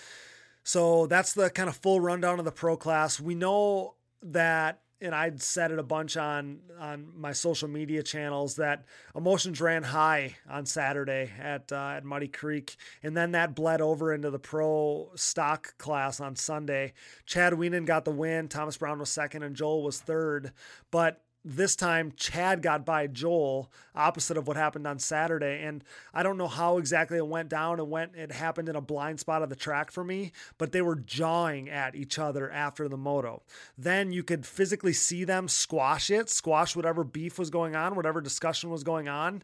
so 0.65 1.07
that's 1.07 1.35
the 1.35 1.51
kind 1.51 1.69
of 1.69 1.77
full 1.77 2.01
rundown 2.01 2.39
of 2.39 2.45
the 2.45 2.53
pro 2.53 2.77
class. 2.77 3.21
We 3.21 3.35
know 3.35 3.95
that 4.23 4.81
and 5.01 5.15
I'd 5.15 5.41
said 5.43 5.71
it 5.71 5.79
a 5.79 5.83
bunch 5.83 6.17
on 6.17 6.61
on 6.79 7.09
my 7.17 7.33
social 7.33 7.69
media 7.69 8.03
channels 8.03 8.57
that 8.57 8.85
emotions 9.15 9.61
ran 9.61 9.83
high 9.83 10.37
on 10.49 10.67
Saturday 10.67 11.31
at 11.41 11.73
uh, 11.73 11.95
at 11.97 12.05
Muddy 12.05 12.29
Creek, 12.29 12.77
and 13.03 13.17
then 13.17 13.33
that 13.33 13.55
bled 13.55 13.81
over 13.81 14.13
into 14.13 14.31
the 14.31 14.39
pro 14.39 15.11
stock 15.15 15.77
class 15.79 16.21
on 16.21 16.37
Sunday. 16.37 16.93
Chad 17.27 17.55
Wienen 17.55 17.87
got 17.87 18.05
the 18.05 18.11
win. 18.11 18.49
Thomas 18.49 18.77
Brown 18.77 18.99
was 18.99 19.11
second, 19.11 19.43
and 19.43 19.57
Joel 19.57 19.83
was 19.83 20.01
third. 20.01 20.53
But 20.91 21.23
this 21.45 21.75
time 21.75 22.13
Chad 22.17 22.63
got 22.63 22.85
by 22.85 23.07
Joel, 23.07 23.71
opposite 23.95 24.37
of 24.37 24.47
what 24.47 24.57
happened 24.57 24.87
on 24.87 24.99
Saturday. 24.99 25.63
And 25.63 25.83
I 26.13 26.23
don't 26.23 26.37
know 26.37 26.49
how 26.49 26.79
exactly 26.79 27.17
it 27.17 27.27
went 27.27 27.49
down. 27.49 27.79
It 27.79 27.87
went, 27.87 28.15
it 28.15 28.33
happened 28.33 28.69
in 28.69 28.77
a 28.77 28.81
blind 28.81 29.21
spot 29.21 29.43
of 29.43 29.49
the 29.49 29.57
track 29.57 29.91
for 29.91 30.05
me, 30.05 30.33
but 30.59 30.73
they 30.73 30.83
were 30.83 30.97
jawing 30.97 31.69
at 31.71 31.95
each 31.95 32.19
other 32.19 32.51
after 32.51 32.89
the 32.89 32.97
moto. 32.97 33.43
Then 33.79 34.13
you 34.13 34.23
could 34.23 34.47
physically 34.47 34.93
see 34.93 35.25
them 35.25 35.49
squash 35.49 36.11
it, 36.11 36.29
squash 36.29 36.77
whatever 36.77 37.05
beef 37.05 37.39
was 37.39 37.51
going 37.51 37.75
on, 37.75 37.97
whatever 37.97 38.21
discussion 38.21 38.71
was 38.71 38.85
going 38.85 39.09
on 39.09 39.43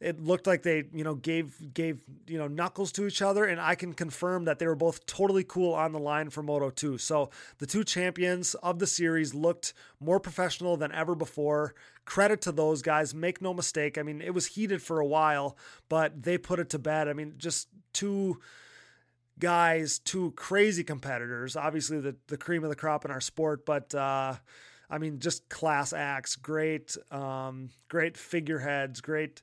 it 0.00 0.20
looked 0.20 0.46
like 0.46 0.62
they 0.62 0.84
you 0.92 1.04
know 1.04 1.14
gave 1.14 1.74
gave 1.74 2.00
you 2.26 2.38
know 2.38 2.46
knuckles 2.46 2.92
to 2.92 3.06
each 3.06 3.20
other 3.20 3.44
and 3.44 3.60
i 3.60 3.74
can 3.74 3.92
confirm 3.92 4.44
that 4.44 4.58
they 4.58 4.66
were 4.66 4.76
both 4.76 5.04
totally 5.06 5.44
cool 5.44 5.74
on 5.74 5.92
the 5.92 5.98
line 5.98 6.30
for 6.30 6.42
moto 6.42 6.70
2 6.70 6.98
so 6.98 7.30
the 7.58 7.66
two 7.66 7.82
champions 7.84 8.54
of 8.54 8.78
the 8.78 8.86
series 8.86 9.34
looked 9.34 9.74
more 10.00 10.20
professional 10.20 10.76
than 10.76 10.92
ever 10.92 11.14
before. 11.14 11.74
Credit 12.04 12.40
to 12.42 12.52
those 12.52 12.82
guys. 12.82 13.14
Make 13.14 13.42
no 13.42 13.52
mistake. 13.52 13.98
I 13.98 14.02
mean 14.02 14.20
it 14.20 14.34
was 14.34 14.46
heated 14.46 14.82
for 14.82 15.00
a 15.00 15.06
while 15.06 15.56
but 15.88 16.22
they 16.22 16.38
put 16.38 16.58
it 16.58 16.70
to 16.70 16.78
bed. 16.78 17.08
I 17.08 17.12
mean 17.12 17.34
just 17.38 17.68
two 17.92 18.40
guys 19.38 19.98
two 19.98 20.32
crazy 20.32 20.84
competitors. 20.84 21.56
Obviously 21.56 22.00
the, 22.00 22.16
the 22.28 22.36
cream 22.36 22.64
of 22.64 22.70
the 22.70 22.76
crop 22.76 23.04
in 23.04 23.10
our 23.10 23.20
sport 23.20 23.66
but 23.66 23.94
uh 23.94 24.34
I 24.90 24.96
mean, 24.96 25.18
just 25.18 25.50
class 25.50 25.92
acts, 25.92 26.34
great, 26.34 26.96
um, 27.10 27.68
great 27.88 28.16
figureheads, 28.16 29.02
great, 29.02 29.42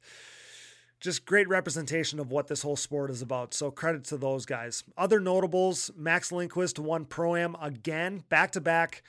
just 1.06 1.26
great 1.26 1.48
representation 1.48 2.20
of 2.20 2.32
what 2.32 2.48
this 2.48 2.64
whole 2.64 2.76
sport 2.76 3.10
is 3.10 3.22
about. 3.22 3.54
So 3.54 3.72
credit 3.72 4.04
to 4.06 4.18
those 4.18 4.46
guys. 4.46 4.84
Other 4.98 5.22
notables: 5.22 5.92
Max 5.96 6.32
Lindquist 6.32 6.78
won 6.80 7.06
pro 7.06 7.36
am 7.36 7.56
again, 7.62 8.24
back 8.28 8.52
to 8.52 8.62
back 8.62 9.04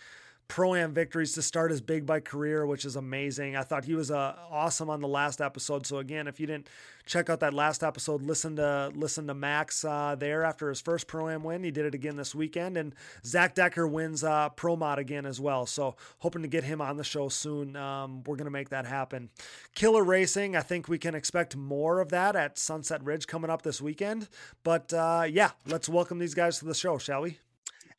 pro 0.48 0.74
am 0.74 0.92
victories 0.92 1.32
to 1.32 1.42
start 1.42 1.70
his 1.70 1.80
big 1.80 2.06
bike 2.06 2.24
career, 2.24 2.66
which 2.66 2.84
is 2.84 2.96
amazing. 2.96 3.56
I 3.56 3.62
thought 3.62 3.84
he 3.84 3.94
was 3.94 4.10
uh, 4.10 4.34
awesome 4.50 4.88
on 4.88 5.00
the 5.00 5.08
last 5.08 5.40
episode. 5.40 5.86
So 5.86 5.98
again, 5.98 6.28
if 6.28 6.38
you 6.38 6.46
didn't 6.46 6.68
check 7.04 7.28
out 7.28 7.40
that 7.40 7.54
last 7.54 7.82
episode, 7.82 8.22
listen 8.22 8.56
to 8.56 8.92
listen 8.94 9.26
to 9.26 9.34
Max 9.34 9.84
uh, 9.84 10.16
there 10.18 10.44
after 10.44 10.68
his 10.68 10.80
first 10.80 11.06
pro 11.06 11.28
am 11.28 11.42
win. 11.42 11.64
He 11.64 11.70
did 11.70 11.84
it 11.84 11.94
again 11.94 12.16
this 12.16 12.34
weekend, 12.34 12.76
and 12.76 12.94
Zach 13.24 13.54
Decker 13.54 13.86
wins 13.86 14.22
uh, 14.22 14.50
pro 14.50 14.76
mod 14.76 14.98
again 14.98 15.26
as 15.26 15.40
well. 15.40 15.66
So 15.66 15.96
hoping 16.18 16.42
to 16.42 16.48
get 16.48 16.64
him 16.64 16.80
on 16.80 16.96
the 16.96 17.04
show 17.04 17.28
soon. 17.28 17.76
Um, 17.76 18.22
we're 18.24 18.36
gonna 18.36 18.50
make 18.50 18.70
that 18.70 18.86
happen. 18.86 19.30
Killer 19.74 20.04
Racing, 20.04 20.56
I 20.56 20.60
think 20.60 20.88
we 20.88 20.98
can 20.98 21.14
expect 21.14 21.56
more 21.56 22.00
of 22.00 22.10
that 22.10 22.36
at 22.36 22.58
Sunset 22.58 23.02
Ridge 23.04 23.26
coming 23.26 23.50
up 23.50 23.62
this 23.62 23.80
weekend. 23.80 24.28
But 24.62 24.92
uh, 24.92 25.24
yeah, 25.28 25.50
let's 25.66 25.88
welcome 25.88 26.18
these 26.18 26.34
guys 26.34 26.58
to 26.60 26.64
the 26.64 26.74
show, 26.74 26.98
shall 26.98 27.22
we? 27.22 27.38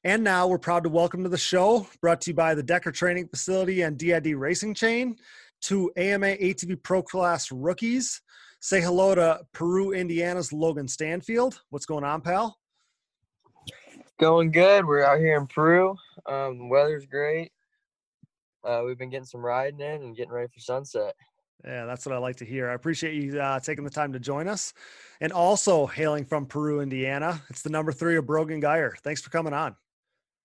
And 0.04 0.24
now 0.24 0.48
we're 0.48 0.60
proud 0.60 0.84
to 0.84 0.90
welcome 0.90 1.24
to 1.24 1.30
the 1.30 1.38
show, 1.38 1.88
brought 2.02 2.22
to 2.22 2.32
you 2.32 2.36
by 2.36 2.54
the 2.54 2.62
Decker 2.62 2.92
Training 2.92 3.28
Facility 3.30 3.82
and 3.82 3.98
DID 3.98 4.28
Racing 4.36 4.76
Chain, 4.76 5.18
two 5.60 5.92
AMA 5.98 6.28
ATV 6.28 6.82
Pro 6.84 7.02
Class 7.02 7.52
rookies. 7.52 8.22
Say 8.60 8.80
hello 8.80 9.16
to 9.16 9.42
Peru, 9.54 9.94
Indiana's 9.94 10.54
Logan 10.54 10.88
Stanfield. 10.88 11.62
What's 11.72 11.88
going 11.88 12.04
on, 12.04 12.22
pal? 12.22 12.58
Going 14.20 14.52
good. 14.52 14.86
We're 14.86 15.04
out 15.04 15.20
here 15.20 15.36
in 15.36 15.48
Peru. 15.48 15.96
Um, 16.28 16.60
the 16.60 16.66
weather's 16.66 17.06
great. 17.06 17.52
Uh, 18.64 18.84
we've 18.86 18.98
been 18.98 19.10
getting 19.10 19.26
some 19.26 19.46
riding 19.46 19.80
in 19.80 20.04
and 20.04 20.16
getting 20.16 20.32
ready 20.32 20.48
for 20.54 20.60
sunset. 20.60 21.16
Yeah, 21.66 21.86
that's 21.86 22.06
what 22.06 22.14
I 22.14 22.20
like 22.20 22.36
to 22.38 22.46
hear. 22.46 22.70
I 22.70 22.76
appreciate 22.76 23.16
you 23.16 23.40
uh, 23.42 23.60
taking 23.60 23.84
the 23.84 23.90
time 23.90 24.14
to 24.14 24.20
join 24.20 24.48
us. 24.48 24.74
And 25.22 25.34
also 25.34 25.88
hailing 25.88 26.24
from 26.24 26.46
Peru, 26.46 26.82
Indiana, 26.82 27.42
it's 27.50 27.64
the 27.64 27.72
number 27.72 27.92
three 27.92 28.16
of 28.16 28.28
Brogan 28.28 28.60
Geyer. 28.60 28.96
Thanks 29.04 29.22
for 29.22 29.32
coming 29.32 29.54
on. 29.54 29.76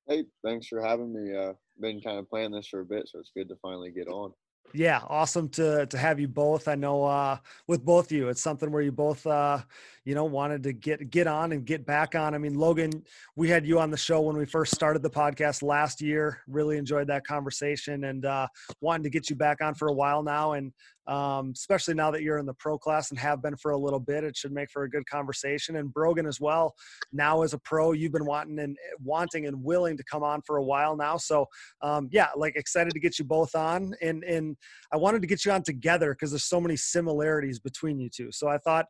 Hey, 0.09 0.25
thanks 0.45 0.67
for 0.67 0.83
having 0.83 1.13
me. 1.13 1.35
Uh, 1.35 1.53
been 1.81 2.01
kind 2.01 2.19
of 2.19 2.29
planning 2.29 2.53
this 2.53 2.69
for 2.69 2.81
a 2.81 2.85
bit, 2.85 3.09
so 3.09 3.19
it's 3.19 3.33
good 3.37 3.49
to 3.49 3.57
finally 3.63 3.91
get 3.91 4.09
on. 4.09 4.33
Yeah, 4.75 5.01
awesome 5.07 5.49
to 5.51 5.87
to 5.87 5.99
have 5.99 6.19
you 6.19 6.29
both. 6.29 6.67
I 6.67 6.75
know 6.77 7.05
uh, 7.05 7.39
with 7.67 7.85
both 7.85 8.07
of 8.07 8.13
you, 8.13 8.29
it's 8.29 8.43
something 8.43 8.71
where 8.71 8.83
you 8.83 8.93
both 8.93 9.27
uh, 9.27 9.59
you 10.05 10.15
know 10.15 10.25
wanted 10.25 10.63
to 10.65 10.73
get 10.73 11.11
get 11.11 11.27
on 11.27 11.53
and 11.53 11.65
get 11.65 11.87
back 11.87 12.15
on. 12.15 12.35
I 12.35 12.39
mean, 12.39 12.55
Logan, 12.55 12.91
we 13.37 13.49
had 13.49 13.67
you 13.67 13.79
on 13.79 13.91
the 13.91 13.97
show 13.97 14.21
when 14.21 14.37
we 14.37 14.45
first 14.45 14.75
started 14.75 15.03
the 15.03 15.11
podcast 15.11 15.63
last 15.63 16.01
year. 16.01 16.41
Really 16.49 16.77
enjoyed 16.77 17.07
that 17.09 17.27
conversation 17.27 18.05
and 18.05 18.25
uh, 18.25 18.47
wanted 18.81 19.05
to 19.05 19.11
get 19.11 19.31
you 19.31 19.37
back 19.37 19.61
on 19.61 19.75
for 19.75 19.89
a 19.89 19.93
while 19.93 20.23
now. 20.23 20.53
And 20.53 20.73
um, 21.07 21.53
especially 21.55 21.95
now 21.95 22.11
that 22.13 22.23
you're 22.23 22.39
in 22.39 22.47
the 22.47 22.55
pro 22.55 22.79
class 22.79 23.11
and 23.11 23.19
have 23.19 23.43
been 23.43 23.57
for 23.57 23.73
a 23.73 23.77
little 23.77 23.99
bit. 23.99 24.25
It 24.25 24.37
should 24.37 24.53
make 24.53 24.71
for 24.71 24.85
a 24.85 24.91
good 24.91 25.05
conversation. 25.07 25.77
And 25.77 25.93
Brogan 25.93 26.27
as 26.27 26.41
well. 26.41 26.75
Now 27.13 27.43
as 27.43 27.55
a 27.55 27.59
pro, 27.59 27.93
you've 27.93 28.13
been 28.13 28.25
wanting 28.25 28.59
and 28.61 28.77
wanting 29.03 29.47
and 29.47 29.63
willing 29.63 29.97
to 29.97 30.05
come 30.05 30.23
on 30.23 30.43
for 30.43 30.59
a 30.59 30.65
while 30.65 30.97
now. 30.97 31.17
So 31.17 31.47
um, 31.81 32.09
yeah, 32.13 32.29
like 32.37 32.57
excited 32.57 32.93
to 32.93 33.01
get 33.01 33.19
you 33.19 33.25
both 33.25 33.55
on. 33.55 33.95
And 34.01 34.25
and 34.25 34.57
I 34.93 34.97
wanted 34.97 35.23
to 35.23 35.29
get 35.29 35.45
you 35.45 35.53
on 35.53 35.63
together 35.63 36.15
because 36.15 36.31
there's 36.31 36.45
so 36.45 36.61
many 36.61 36.77
similarities 36.77 37.59
between 37.59 37.99
you 37.99 38.09
two. 38.09 38.31
So 38.31 38.49
I 38.49 38.59
thought 38.59 38.87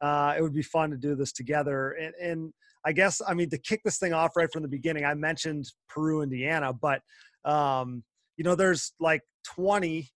uh, 0.00 0.34
it 0.36 0.42
would 0.42 0.54
be 0.54 0.62
fun 0.62 0.90
to 0.90 0.96
do 0.96 1.14
this 1.14 1.32
together. 1.32 1.92
And, 1.92 2.14
and 2.20 2.52
I 2.84 2.92
guess 2.92 3.20
I 3.26 3.34
mean 3.34 3.50
to 3.50 3.58
kick 3.58 3.82
this 3.84 3.98
thing 3.98 4.12
off 4.12 4.36
right 4.36 4.50
from 4.52 4.62
the 4.62 4.68
beginning. 4.68 5.04
I 5.04 5.14
mentioned 5.14 5.66
Peru, 5.88 6.22
Indiana, 6.22 6.72
but 6.72 7.02
um, 7.44 8.04
you 8.36 8.44
know, 8.44 8.54
there's 8.54 8.92
like 9.00 9.22
20 9.54 10.08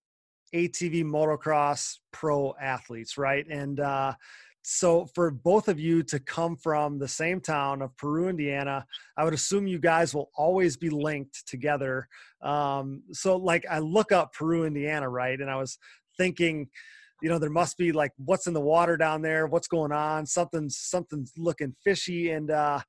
ATV 0.53 1.03
motocross 1.03 1.97
pro 2.11 2.53
athletes, 2.61 3.17
right? 3.17 3.45
And 3.49 3.79
uh, 3.79 4.13
so 4.63 5.05
for 5.15 5.31
both 5.31 5.67
of 5.67 5.79
you 5.79 6.03
to 6.03 6.19
come 6.19 6.55
from 6.55 6.99
the 6.99 7.07
same 7.07 7.41
town 7.41 7.81
of 7.81 7.95
Peru, 7.97 8.29
Indiana, 8.29 8.85
I 9.17 9.23
would 9.23 9.33
assume 9.33 9.65
you 9.65 9.79
guys 9.79 10.13
will 10.13 10.29
always 10.35 10.77
be 10.77 10.89
linked 10.89 11.47
together. 11.47 12.07
Um, 12.41 13.03
so 13.11 13.37
like 13.37 13.65
I 13.69 13.79
look 13.79 14.11
up 14.11 14.33
Peru, 14.33 14.65
Indiana, 14.65 15.09
right? 15.09 15.39
And 15.39 15.49
I 15.49 15.55
was 15.55 15.77
thinking, 16.17 16.67
you 17.21 17.29
know, 17.29 17.39
there 17.39 17.49
must 17.49 17.77
be 17.77 17.91
like 17.91 18.11
what's 18.17 18.47
in 18.47 18.53
the 18.53 18.61
water 18.61 18.97
down 18.97 19.21
there, 19.21 19.47
what's 19.47 19.67
going 19.67 19.91
on, 19.91 20.25
something's 20.25 20.77
something's 20.77 21.33
looking 21.37 21.75
fishy. 21.83 22.31
And 22.31 22.51
uh 22.51 22.81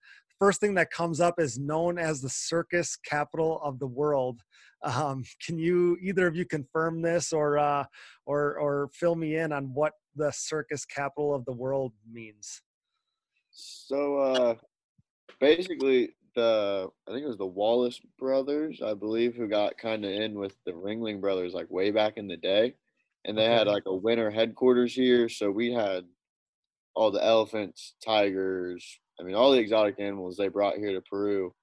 first 0.42 0.60
thing 0.60 0.74
that 0.74 0.90
comes 0.90 1.20
up 1.20 1.38
is 1.38 1.56
known 1.56 1.98
as 1.98 2.20
the 2.20 2.28
circus 2.28 2.96
capital 2.96 3.60
of 3.62 3.78
the 3.78 3.86
world. 3.86 4.40
Um, 4.82 5.22
can 5.46 5.56
you 5.56 5.96
either 6.02 6.26
of 6.26 6.34
you 6.34 6.44
confirm 6.44 7.00
this 7.00 7.32
or 7.32 7.58
uh, 7.58 7.84
or 8.26 8.58
or 8.58 8.90
fill 8.92 9.14
me 9.14 9.36
in 9.36 9.52
on 9.52 9.72
what 9.72 9.92
the 10.16 10.32
circus 10.32 10.84
capital 10.84 11.32
of 11.32 11.44
the 11.44 11.52
world 11.52 11.92
means? 12.10 12.60
So 13.52 14.18
uh, 14.18 14.54
basically, 15.38 16.10
the 16.34 16.88
I 17.08 17.12
think 17.12 17.22
it 17.22 17.28
was 17.28 17.38
the 17.38 17.46
Wallace 17.46 18.00
brothers, 18.18 18.82
I 18.84 18.94
believe, 18.94 19.36
who 19.36 19.46
got 19.46 19.78
kind 19.78 20.04
of 20.04 20.10
in 20.10 20.34
with 20.34 20.56
the 20.66 20.72
Ringling 20.72 21.20
brothers 21.20 21.54
like 21.54 21.70
way 21.70 21.92
back 21.92 22.14
in 22.16 22.26
the 22.26 22.36
day, 22.36 22.74
and 23.24 23.36
they 23.36 23.44
okay. 23.44 23.52
had 23.52 23.66
like 23.66 23.84
a 23.86 23.94
winter 23.94 24.30
headquarters 24.30 24.94
here. 24.94 25.28
So 25.28 25.50
we 25.50 25.72
had 25.72 26.04
all 26.94 27.10
the 27.10 27.24
elephants, 27.24 27.94
tigers, 28.04 28.98
I 29.20 29.24
mean, 29.24 29.34
all 29.34 29.52
the 29.52 29.58
exotic 29.58 29.96
animals 29.98 30.36
they 30.36 30.48
brought 30.48 30.76
here 30.76 30.92
to 30.92 31.00
Peru, 31.02 31.54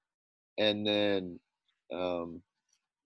and 0.58 0.86
then 0.86 1.38
um, 1.92 2.42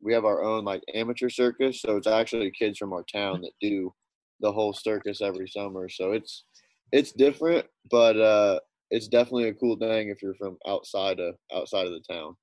we 0.01 0.13
have 0.13 0.25
our 0.25 0.43
own 0.43 0.65
like 0.65 0.83
amateur 0.95 1.29
circus. 1.29 1.81
So 1.81 1.97
it's 1.97 2.07
actually 2.07 2.51
kids 2.51 2.79
from 2.79 2.93
our 2.93 3.05
town 3.05 3.41
that 3.43 3.53
do 3.61 3.93
the 4.41 4.53
whole 4.53 4.73
circus 4.73 5.21
every 5.23 5.49
summer. 5.49 5.89
So 5.89 6.13
it's 6.13 6.45
it's 6.93 7.13
different, 7.13 7.67
but 7.91 8.19
uh, 8.19 8.61
it's 8.91 9.09
definitely 9.09 9.49
a 9.49 9.55
cool 9.55 9.77
thing 9.77 10.09
if 10.11 10.23
you're 10.23 10.35
from 10.35 10.59
outside 10.69 11.19
of 11.21 11.35
outside 11.53 11.87
of 11.87 11.93
the 11.93 12.15
town. 12.15 12.37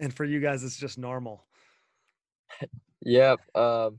And 0.00 0.12
for 0.12 0.24
you 0.24 0.40
guys, 0.40 0.64
it's 0.64 0.76
just 0.76 0.98
normal. 0.98 1.46
yep, 3.02 3.38
um, 3.54 3.98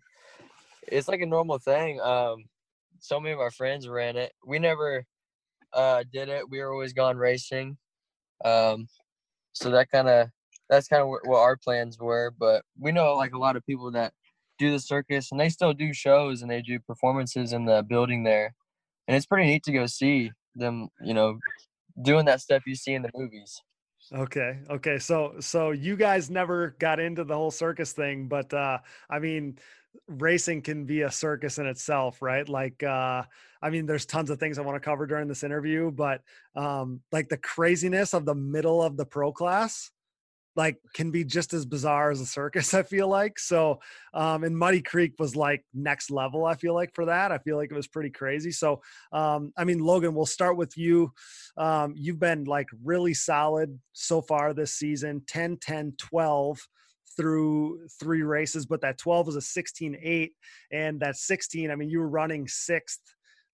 it's 0.88 1.08
like 1.08 1.22
a 1.22 1.26
normal 1.26 1.58
thing. 1.60 2.00
Um, 2.02 2.46
so 3.00 3.20
many 3.20 3.34
of 3.34 3.40
our 3.40 3.52
friends 3.52 3.88
ran 3.88 4.18
it. 4.18 4.32
We 4.46 4.60
never 4.60 5.06
uh, 5.74 6.04
did 6.12 6.30
it. 6.30 6.50
We 6.50 6.60
were 6.60 6.72
always 6.72 6.94
gone 6.94 7.18
racing. 7.18 7.78
Um, 8.44 8.88
so 9.54 9.70
that 9.72 9.90
kind 9.92 10.10
of 10.10 10.30
that's 10.70 10.88
kind 10.88 11.02
of 11.02 11.08
what 11.08 11.40
our 11.40 11.58
plans 11.58 11.98
were. 12.00 12.34
But 12.38 12.64
we 12.80 12.92
know 12.92 13.16
like 13.16 13.34
a 13.34 13.40
lot 13.40 13.56
of 13.56 13.66
people 13.66 13.92
that 13.92 14.14
do 14.58 14.72
the 14.72 14.80
circus 14.80 15.32
and 15.32 15.40
they 15.40 15.50
still 15.50 15.74
do 15.74 15.94
shows 15.94 16.42
and 16.42 16.50
they 16.50 16.62
do 16.62 16.80
performances 16.80 17.54
in 17.54 17.66
the 17.66 17.84
building 17.84 18.24
there, 18.24 18.54
and 19.08 19.16
it's 19.16 19.26
pretty 19.26 19.48
neat 19.48 19.64
to 19.64 19.72
go 19.72 19.86
see 19.86 20.32
them. 20.56 20.90
You 21.02 21.14
know, 21.14 21.40
doing 22.02 22.26
that 22.26 22.42
stuff 22.42 22.64
you 22.66 22.76
see 22.76 22.94
in 22.94 23.02
the 23.02 23.12
movies. 23.14 23.62
Okay. 24.14 24.60
Okay. 24.70 25.00
So 25.00 25.36
so 25.40 25.72
you 25.72 25.96
guys 25.96 26.30
never 26.30 26.76
got 26.80 27.00
into 27.00 27.24
the 27.24 27.36
whole 27.36 27.52
circus 27.52 27.92
thing, 27.92 28.28
but 28.28 28.54
uh 28.54 28.80
I 29.10 29.20
mean 29.20 29.58
racing 30.08 30.62
can 30.62 30.86
be 30.86 31.02
a 31.02 31.12
circus 31.12 31.58
in 31.58 31.66
itself, 31.66 32.22
right? 32.22 32.48
Like 32.48 32.84
uh 32.84 33.24
I 33.62 33.70
mean 33.70 33.86
there's 33.86 34.06
tons 34.06 34.30
of 34.30 34.40
things 34.40 34.58
I 34.58 34.62
want 34.62 34.76
to 34.76 34.86
cover 34.86 35.06
during 35.06 35.28
this 35.28 35.44
interview, 35.44 35.92
but 35.92 36.22
um 36.56 37.02
like 37.12 37.30
the 37.30 37.38
craziness 37.38 38.14
of 38.14 38.26
the 38.26 38.36
middle 38.36 38.82
of 38.82 38.98
the 38.98 39.06
pro 39.06 39.32
class 39.32 39.92
like 40.58 40.78
can 40.94 41.12
be 41.12 41.26
just 41.26 41.54
as 41.54 41.66
bizarre 41.66 42.12
as 42.12 42.22
a 42.22 42.26
circus 42.26 42.74
i 42.74 42.84
feel 42.84 43.08
like. 43.08 43.38
So 43.40 43.80
um 44.14 44.44
and 44.44 44.58
muddy 44.58 44.82
creek 44.82 45.14
was 45.20 45.36
like 45.36 45.66
next 45.74 46.12
level 46.12 46.46
i 46.46 46.56
feel 46.56 46.74
like 46.74 46.94
for 46.94 47.06
that. 47.06 47.32
I 47.32 47.38
feel 47.40 47.58
like 47.58 47.72
it 47.72 47.76
was 47.76 47.88
pretty 47.88 48.12
crazy. 48.12 48.52
So 48.52 48.82
um 49.12 49.52
i 49.58 49.64
mean 49.64 49.80
logan 49.80 50.14
we'll 50.14 50.26
start 50.26 50.58
with 50.58 50.78
you. 50.78 51.12
Um 51.58 51.94
you've 51.98 52.20
been 52.20 52.46
like 52.46 52.68
really 52.84 53.14
solid 53.14 53.80
so 53.94 54.22
far 54.22 54.54
this 54.54 54.74
season 54.74 55.24
10 55.28 55.58
10 55.58 55.94
12 55.98 56.68
through 57.18 57.80
three 58.00 58.24
races 58.24 58.66
but 58.66 58.82
that 58.82 58.98
12 58.98 59.28
was 59.28 59.36
a 59.36 59.42
16 59.42 59.98
8 60.02 60.34
and 60.72 61.00
that 61.00 61.16
16 61.16 61.72
i 61.72 61.76
mean 61.76 61.90
you 61.90 62.00
were 62.00 62.10
running 62.10 62.48
sixth 62.48 63.02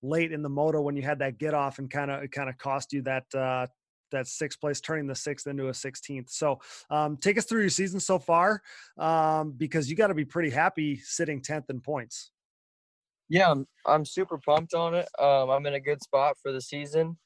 late 0.01 0.31
in 0.31 0.41
the 0.41 0.49
moto 0.49 0.81
when 0.81 0.95
you 0.95 1.03
had 1.03 1.19
that 1.19 1.37
get 1.37 1.53
off 1.53 1.79
and 1.79 1.89
kind 1.89 2.09
of 2.09 2.23
it 2.23 2.31
kind 2.31 2.49
of 2.49 2.57
cost 2.57 2.91
you 2.91 3.01
that 3.01 3.25
uh 3.35 3.67
that 4.11 4.27
sixth 4.27 4.59
place, 4.59 4.79
turning 4.79 5.07
the 5.07 5.15
sixth 5.15 5.47
into 5.47 5.67
a 5.67 5.71
16th. 5.71 6.29
So 6.29 6.59
um, 6.89 7.17
take 7.17 7.37
us 7.37 7.45
through 7.45 7.61
your 7.61 7.69
season 7.69 7.99
so 7.99 8.19
far 8.19 8.61
um, 8.97 9.53
because 9.57 9.89
you 9.89 9.95
got 9.95 10.07
to 10.07 10.13
be 10.13 10.25
pretty 10.25 10.49
happy 10.49 10.97
sitting 11.03 11.41
10th 11.41 11.69
in 11.69 11.81
points. 11.81 12.31
Yeah, 13.29 13.51
I'm, 13.51 13.65
I'm 13.85 14.05
super 14.05 14.37
pumped 14.37 14.73
on 14.73 14.93
it. 14.93 15.07
Um, 15.17 15.49
I'm 15.49 15.65
in 15.65 15.73
a 15.73 15.79
good 15.79 16.03
spot 16.03 16.35
for 16.41 16.51
the 16.51 16.61
season. 16.61 17.17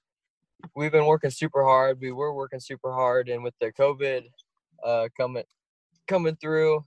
We've 0.75 0.91
been 0.91 1.05
working 1.05 1.31
super 1.31 1.63
hard. 1.63 1.99
We 1.99 2.11
were 2.11 2.33
working 2.33 2.59
super 2.59 2.93
hard, 2.93 3.27
and 3.27 3.43
with 3.43 3.55
the 3.59 3.71
COVID 3.73 4.23
uh, 4.83 5.09
coming 5.17 5.43
coming 6.07 6.35
through, 6.35 6.85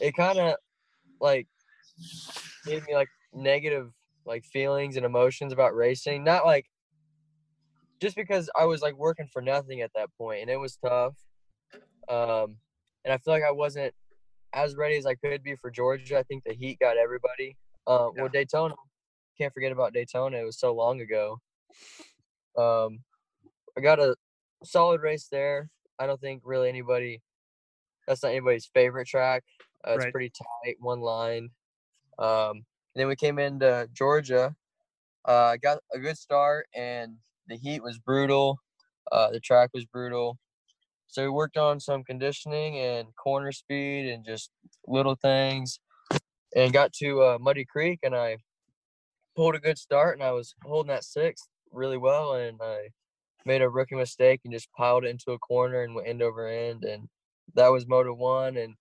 it 0.00 0.16
kind 0.16 0.38
of 0.38 0.54
like 1.20 1.46
gave 2.66 2.86
me 2.86 2.94
like 2.94 3.08
negative 3.32 3.90
like 4.26 4.44
feelings 4.44 4.96
and 4.96 5.04
emotions 5.04 5.52
about 5.52 5.74
racing. 5.74 6.24
Not 6.24 6.46
like 6.46 6.66
just 8.00 8.16
because 8.16 8.50
I 8.58 8.64
was 8.64 8.82
like 8.82 8.96
working 8.96 9.28
for 9.32 9.42
nothing 9.42 9.80
at 9.80 9.90
that 9.94 10.10
point 10.18 10.42
and 10.42 10.50
it 10.50 10.58
was 10.58 10.76
tough. 10.76 11.14
Um, 12.08 12.56
and 13.04 13.12
I 13.12 13.18
feel 13.18 13.34
like 13.34 13.42
I 13.46 13.52
wasn't 13.52 13.94
as 14.52 14.76
ready 14.76 14.96
as 14.96 15.06
I 15.06 15.14
could 15.14 15.42
be 15.42 15.56
for 15.56 15.70
Georgia. 15.70 16.18
I 16.18 16.22
think 16.22 16.44
the 16.44 16.54
heat 16.54 16.78
got 16.80 16.96
everybody. 16.96 17.56
Um, 17.86 18.12
yeah. 18.14 18.22
Well, 18.22 18.30
Daytona, 18.32 18.74
can't 19.38 19.52
forget 19.52 19.72
about 19.72 19.92
Daytona. 19.92 20.38
It 20.38 20.44
was 20.44 20.58
so 20.58 20.74
long 20.74 21.00
ago. 21.00 21.40
Um, 22.56 23.00
I 23.76 23.80
got 23.80 23.98
a 23.98 24.16
solid 24.64 25.00
race 25.02 25.28
there. 25.30 25.68
I 25.98 26.06
don't 26.06 26.20
think 26.20 26.42
really 26.44 26.68
anybody. 26.68 27.22
That's 28.06 28.22
not 28.22 28.30
anybody's 28.30 28.70
favorite 28.72 29.08
track. 29.08 29.44
Uh, 29.86 29.92
it's 29.92 30.04
right. 30.04 30.12
pretty 30.12 30.30
tight, 30.30 30.76
one 30.80 31.00
line. 31.00 31.50
Um, 32.18 32.64
then 32.94 33.08
we 33.08 33.16
came 33.16 33.38
into 33.38 33.88
Georgia. 33.92 34.54
Uh, 35.24 35.56
got 35.56 35.78
a 35.92 35.98
good 35.98 36.18
start, 36.18 36.66
and 36.74 37.16
the 37.48 37.56
heat 37.56 37.82
was 37.82 37.98
brutal. 37.98 38.58
Uh, 39.10 39.30
the 39.30 39.40
track 39.40 39.70
was 39.72 39.84
brutal. 39.84 40.38
So 41.08 41.22
we 41.22 41.30
worked 41.30 41.56
on 41.56 41.80
some 41.80 42.02
conditioning 42.02 42.78
and 42.78 43.14
corner 43.16 43.52
speed 43.52 44.10
and 44.10 44.24
just 44.24 44.50
little 44.86 45.14
things, 45.14 45.80
and 46.54 46.72
got 46.72 46.92
to 46.94 47.22
uh, 47.22 47.38
Muddy 47.40 47.64
Creek 47.64 48.00
and 48.02 48.14
I 48.14 48.38
pulled 49.36 49.54
a 49.54 49.60
good 49.60 49.78
start 49.78 50.16
and 50.16 50.22
I 50.22 50.32
was 50.32 50.54
holding 50.64 50.90
that 50.90 51.04
sixth 51.04 51.48
really 51.72 51.96
well 51.96 52.34
and 52.34 52.58
I 52.62 52.88
made 53.44 53.62
a 53.62 53.68
rookie 53.68 53.96
mistake 53.96 54.40
and 54.44 54.52
just 54.52 54.72
piled 54.72 55.04
it 55.04 55.08
into 55.08 55.32
a 55.32 55.38
corner 55.38 55.82
and 55.82 55.94
went 55.94 56.08
end 56.08 56.22
over 56.22 56.48
end 56.48 56.84
and 56.84 57.08
that 57.54 57.68
was 57.68 57.86
moto 57.86 58.12
one 58.12 58.56
and 58.56 58.74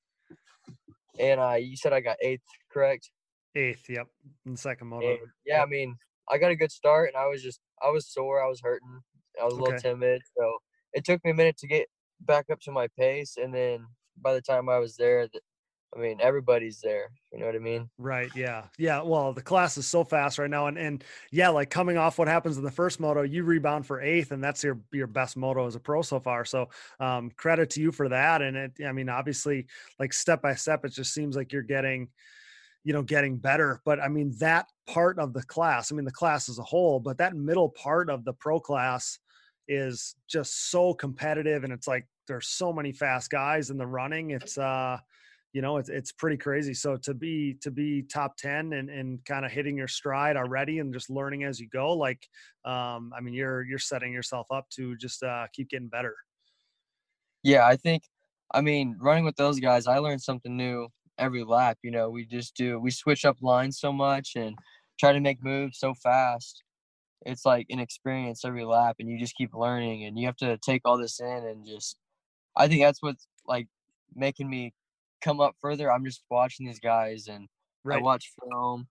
and 1.20 1.40
I 1.40 1.58
you 1.58 1.78
said 1.78 1.94
I 1.94 2.02
got 2.02 2.18
eighth 2.22 2.44
correct 2.72 3.10
eighth 3.56 3.90
yep 3.90 4.08
in 4.46 4.54
the 4.54 4.58
second 4.58 4.88
moto 4.88 5.10
and, 5.10 5.20
yeah 5.46 5.62
I 5.62 5.66
mean 5.66 5.96
I 6.30 6.38
got 6.38 6.52
a 6.52 6.56
good 6.56 6.72
start 6.72 7.10
and 7.10 7.18
I 7.18 7.28
was 7.28 7.44
just 7.44 7.60
I 7.82 7.90
was 7.90 8.08
sore. 8.08 8.44
I 8.44 8.48
was 8.48 8.62
hurting. 8.62 9.00
I 9.40 9.46
was 9.46 9.54
a 9.54 9.58
little 9.58 9.74
okay. 9.74 9.90
timid. 9.90 10.22
So 10.38 10.58
it 10.94 11.04
took 11.04 11.24
me 11.26 11.32
a 11.32 11.34
minute 11.34 11.58
to 11.58 11.68
get 11.68 11.88
back 12.22 12.46
up 12.52 12.60
to 12.62 12.72
my 12.72 12.88
pace. 12.98 13.38
And 13.42 13.54
then 13.54 13.86
by 14.22 14.34
the 14.34 14.42
time 14.42 14.70
I 14.70 14.80
was 14.80 14.96
there, 14.96 15.28
I 15.96 16.00
mean, 16.00 16.20
everybody's 16.22 16.80
there. 16.82 17.12
You 17.32 17.40
know 17.40 17.46
what 17.46 17.56
I 17.56 17.60
mean? 17.60 17.90
Right. 17.98 18.30
Yeah. 18.36 18.66
Yeah. 18.78 19.02
Well, 19.02 19.34
the 19.34 19.42
class 19.42 19.78
is 19.78 19.86
so 19.86 20.04
fast 20.04 20.40
right 20.40 20.50
now, 20.50 20.68
and 20.68 20.78
and 20.78 21.04
yeah, 21.32 21.50
like 21.50 21.70
coming 21.70 21.98
off 21.98 22.18
what 22.18 22.28
happens 22.28 22.58
in 22.58 22.64
the 22.64 22.72
first 22.72 23.00
moto, 23.00 23.22
you 23.22 23.44
rebound 23.44 23.86
for 23.86 24.02
eighth, 24.02 24.32
and 24.32 24.44
that's 24.44 24.64
your 24.64 24.80
your 24.92 25.08
best 25.08 25.38
moto 25.38 25.68
as 25.68 25.76
a 25.76 25.80
pro 25.80 26.02
so 26.02 26.20
far. 26.20 26.46
So, 26.46 26.70
um, 27.00 27.32
credit 27.36 27.70
to 27.72 27.82
you 27.82 27.92
for 27.92 28.10
that. 28.10 28.42
And 28.42 28.58
it, 28.58 28.72
I 28.86 28.92
mean, 28.92 29.10
obviously, 29.10 29.68
like 30.00 30.14
step 30.14 30.42
by 30.42 30.56
step, 30.56 30.86
it 30.86 30.90
just 30.90 31.14
seems 31.14 31.36
like 31.36 31.52
you're 31.52 31.62
getting 31.62 32.10
you 32.84 32.92
know 32.92 33.02
getting 33.02 33.38
better 33.38 33.82
but 33.86 34.02
i 34.02 34.10
mean 34.10 34.34
that 34.40 34.68
part 34.88 35.18
of 35.18 35.32
the 35.32 35.44
class 35.44 35.90
i 35.90 35.96
mean 35.96 36.04
the 36.04 36.12
class 36.12 36.50
as 36.50 36.60
a 36.60 36.64
whole 36.64 37.00
but 37.00 37.18
that 37.18 37.34
middle 37.34 37.70
part 37.70 38.10
of 38.10 38.26
the 38.26 38.34
pro 38.34 38.60
class 38.60 39.20
is 39.70 40.16
just 40.28 40.70
so 40.70 40.94
competitive 40.94 41.64
and 41.64 41.72
it's 41.72 41.88
like 41.88 42.06
there's 42.28 42.48
so 42.50 42.74
many 42.74 42.92
fast 42.92 43.30
guys 43.30 43.70
in 43.70 43.78
the 43.78 43.88
running 43.88 44.32
it's 44.32 44.58
uh 44.58 44.98
you 45.54 45.62
know 45.62 45.78
it's, 45.78 45.89
it's 45.89 46.12
pretty 46.12 46.38
crazy 46.38 46.74
so 46.74 46.98
to 46.98 47.13
be 47.13 47.56
to 47.62 47.72
be 47.72 48.04
top 48.04 48.36
10 48.38 48.74
and, 48.74 48.89
and 48.89 49.24
kind 49.26 49.46
of 49.46 49.52
hitting 49.52 49.78
your 49.78 49.88
stride 49.88 50.36
already 50.36 50.80
and 50.80 50.94
just 50.94 51.10
learning 51.10 51.44
as 51.44 51.60
you 51.60 51.68
go 51.70 51.94
like 51.94 52.28
um 52.66 53.12
i 53.16 53.22
mean 53.22 53.34
you're 53.34 53.63
you're 53.63 53.80
setting 53.80 54.12
yourself 54.12 54.48
up 54.52 54.68
to 54.70 54.96
just 54.98 55.24
uh 55.24 55.46
keep 55.54 55.70
getting 55.70 55.88
better 55.88 56.16
yeah 57.44 57.66
i 57.68 57.76
think 57.76 58.04
i 58.54 58.62
mean 58.62 58.98
running 59.00 59.26
with 59.26 59.36
those 59.36 59.60
guys 59.60 59.88
i 59.88 59.98
learned 59.98 60.22
something 60.22 60.58
new 60.58 60.88
every 61.18 61.44
lap. 61.44 61.78
You 61.84 61.92
know, 61.92 62.10
we 62.10 62.26
just 62.26 62.56
do 62.56 62.80
we 62.80 62.92
switch 62.92 63.26
up 63.26 63.38
lines 63.42 63.80
so 63.80 63.92
much 63.92 64.32
and 64.36 64.56
try 65.00 65.12
to 65.13 65.20
make 65.20 65.44
moves 65.44 65.80
so 65.80 65.94
fast. 65.94 66.63
It's 67.26 67.46
like 67.46 67.68
an 67.70 67.80
experience 67.80 68.44
every 68.46 68.66
lap, 68.66 68.98
and 69.00 69.10
you 69.10 69.18
just 69.20 69.36
keep 69.36 69.54
learning, 69.54 70.06
and 70.06 70.18
you 70.18 70.26
have 70.26 70.36
to 70.38 70.58
take 70.58 70.82
all 70.86 70.98
this 70.98 71.20
in 71.20 71.28
and 71.28 71.66
just. 71.66 71.98
I 72.56 72.68
think 72.68 72.84
that's 72.84 73.02
what's 73.02 73.28
like 73.48 73.68
making 74.16 74.50
me 74.50 74.74
come 75.24 75.40
up 75.40 75.56
further. 75.60 75.92
I'm 75.92 76.06
just 76.06 76.24
watching 76.30 76.66
these 76.66 76.80
guys, 76.80 77.28
and 77.28 77.48
right. 77.84 78.00
I 78.00 78.02
watch 78.02 78.32
film. 78.40 78.88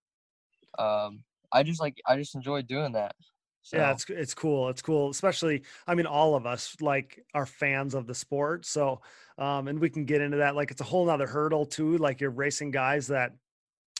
Um, 0.77 1.23
I 1.51 1.63
just 1.63 1.79
like 1.79 2.01
I 2.07 2.17
just 2.17 2.35
enjoy 2.35 2.63
doing 2.63 2.93
that. 2.93 3.15
So. 3.61 3.77
Yeah, 3.77 3.91
it's 3.91 4.05
it's 4.09 4.33
cool. 4.33 4.67
It's 4.67 4.81
cool, 4.81 5.09
especially 5.09 5.63
I 5.87 5.95
mean, 5.95 6.05
all 6.05 6.35
of 6.35 6.45
us 6.45 6.75
like 6.81 7.23
are 7.33 7.45
fans 7.45 7.93
of 7.93 8.07
the 8.07 8.15
sport. 8.15 8.65
So, 8.65 9.01
um, 9.37 9.69
and 9.69 9.79
we 9.79 9.89
can 9.89 10.03
get 10.03 10.19
into 10.19 10.37
that. 10.37 10.55
Like, 10.55 10.69
it's 10.69 10.81
a 10.81 10.85
whole 10.85 11.05
nother 11.05 11.27
hurdle 11.27 11.65
too. 11.65 11.97
Like, 11.97 12.19
you're 12.19 12.31
racing 12.31 12.71
guys 12.71 13.07
that 13.07 13.31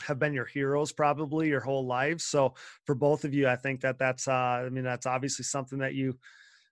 have 0.01 0.19
been 0.19 0.33
your 0.33 0.45
heroes 0.45 0.91
probably 0.91 1.47
your 1.47 1.61
whole 1.61 1.85
lives. 1.85 2.25
So, 2.25 2.55
for 2.85 2.93
both 2.93 3.23
of 3.23 3.33
you, 3.33 3.47
I 3.47 3.55
think 3.55 3.79
that 3.81 3.97
that's 3.97 4.27
uh, 4.27 4.33
I 4.65 4.69
mean, 4.69 4.83
that's 4.83 5.05
obviously 5.05 5.45
something 5.45 5.79
that 5.79 5.93
you 5.93 6.17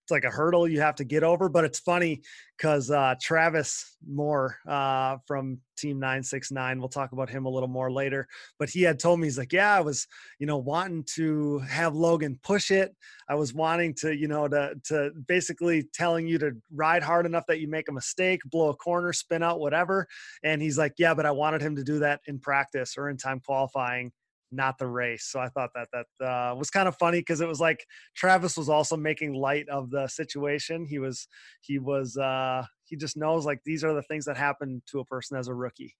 it's 0.04 0.12
like 0.12 0.24
a 0.24 0.30
hurdle 0.30 0.68
you 0.68 0.82
have 0.82 0.96
to 0.96 1.04
get 1.04 1.24
over. 1.24 1.50
But 1.50 1.66
it's 1.66 1.80
funny 1.80 2.22
because 2.58 2.92
uh, 2.92 3.16
Travis 3.22 3.98
Moore 4.08 4.58
uh, 4.68 5.18
from 5.28 5.60
Team 5.78 6.00
969, 6.00 6.80
we'll 6.80 6.90
talk 6.90 7.12
about 7.12 7.30
him 7.30 7.46
a 7.46 7.50
little 7.50 7.68
more 7.70 7.92
later. 7.92 8.28
But 8.60 8.70
he 8.70 8.82
had 8.84 9.00
told 9.00 9.20
me, 9.20 9.28
he's 9.28 9.38
like, 9.38 9.54
Yeah, 9.54 9.76
I 9.76 9.82
was, 9.82 10.08
you 10.40 10.48
know, 10.48 10.58
wanting 10.58 11.04
to 11.16 11.60
have 11.60 11.96
Logan 11.96 12.40
push 12.44 12.72
it. 12.72 12.96
I 13.30 13.36
was 13.36 13.54
wanting 13.54 13.94
to, 13.96 14.16
you 14.16 14.28
know, 14.28 14.48
to, 14.48 14.74
to 14.86 15.12
basically 15.28 15.84
telling 15.94 16.28
you 16.28 16.38
to 16.40 16.52
ride 16.74 17.04
hard 17.04 17.26
enough 17.26 17.46
that 17.48 17.60
you 17.60 17.68
make 17.68 17.90
a 17.90 17.94
mistake, 17.94 18.42
blow 18.46 18.70
a 18.70 18.76
corner, 18.76 19.14
spin 19.14 19.44
out, 19.44 19.60
whatever. 19.60 20.08
And 20.44 20.62
he's 20.62 20.78
like, 20.78 20.94
Yeah, 20.98 21.14
but 21.14 21.26
I 21.26 21.32
wanted 21.32 21.62
him 21.62 21.76
to 21.76 21.84
do 21.84 22.00
that 22.00 22.22
in 22.26 22.40
practice 22.40 22.96
or 22.98 23.10
in 23.10 23.18
time 23.18 23.40
qualifying 23.40 24.12
not 24.52 24.78
the 24.78 24.88
race. 24.88 25.26
So 25.26 25.40
I 25.40 25.50
thought 25.50 25.72
that 25.76 25.88
that 25.94 26.26
uh, 26.26 26.56
was 26.56 26.70
kind 26.70 26.88
of 26.88 26.96
funny 26.98 27.20
because 27.20 27.42
it 27.42 27.48
was 27.48 27.60
like 27.60 27.86
Travis 28.16 28.58
was 28.58 28.70
also 28.70 28.98
making 28.98 29.34
light 29.34 29.68
of 29.70 29.90
the 29.90 30.08
situation. 30.08 30.86
He 30.86 31.00
was 31.00 31.28
he 31.62 31.80
was 31.80 32.18
uh, 32.18 32.66
he 32.86 32.96
just 32.96 33.18
knows 33.18 33.46
like 33.46 33.62
these 33.66 33.84
are 33.84 33.94
the 33.94 34.04
things 34.04 34.26
that 34.26 34.38
happen 34.38 34.82
to 34.92 35.00
a 35.00 35.06
person 35.06 35.38
as 35.38 35.48
a 35.48 35.54
rookie. 35.54 35.96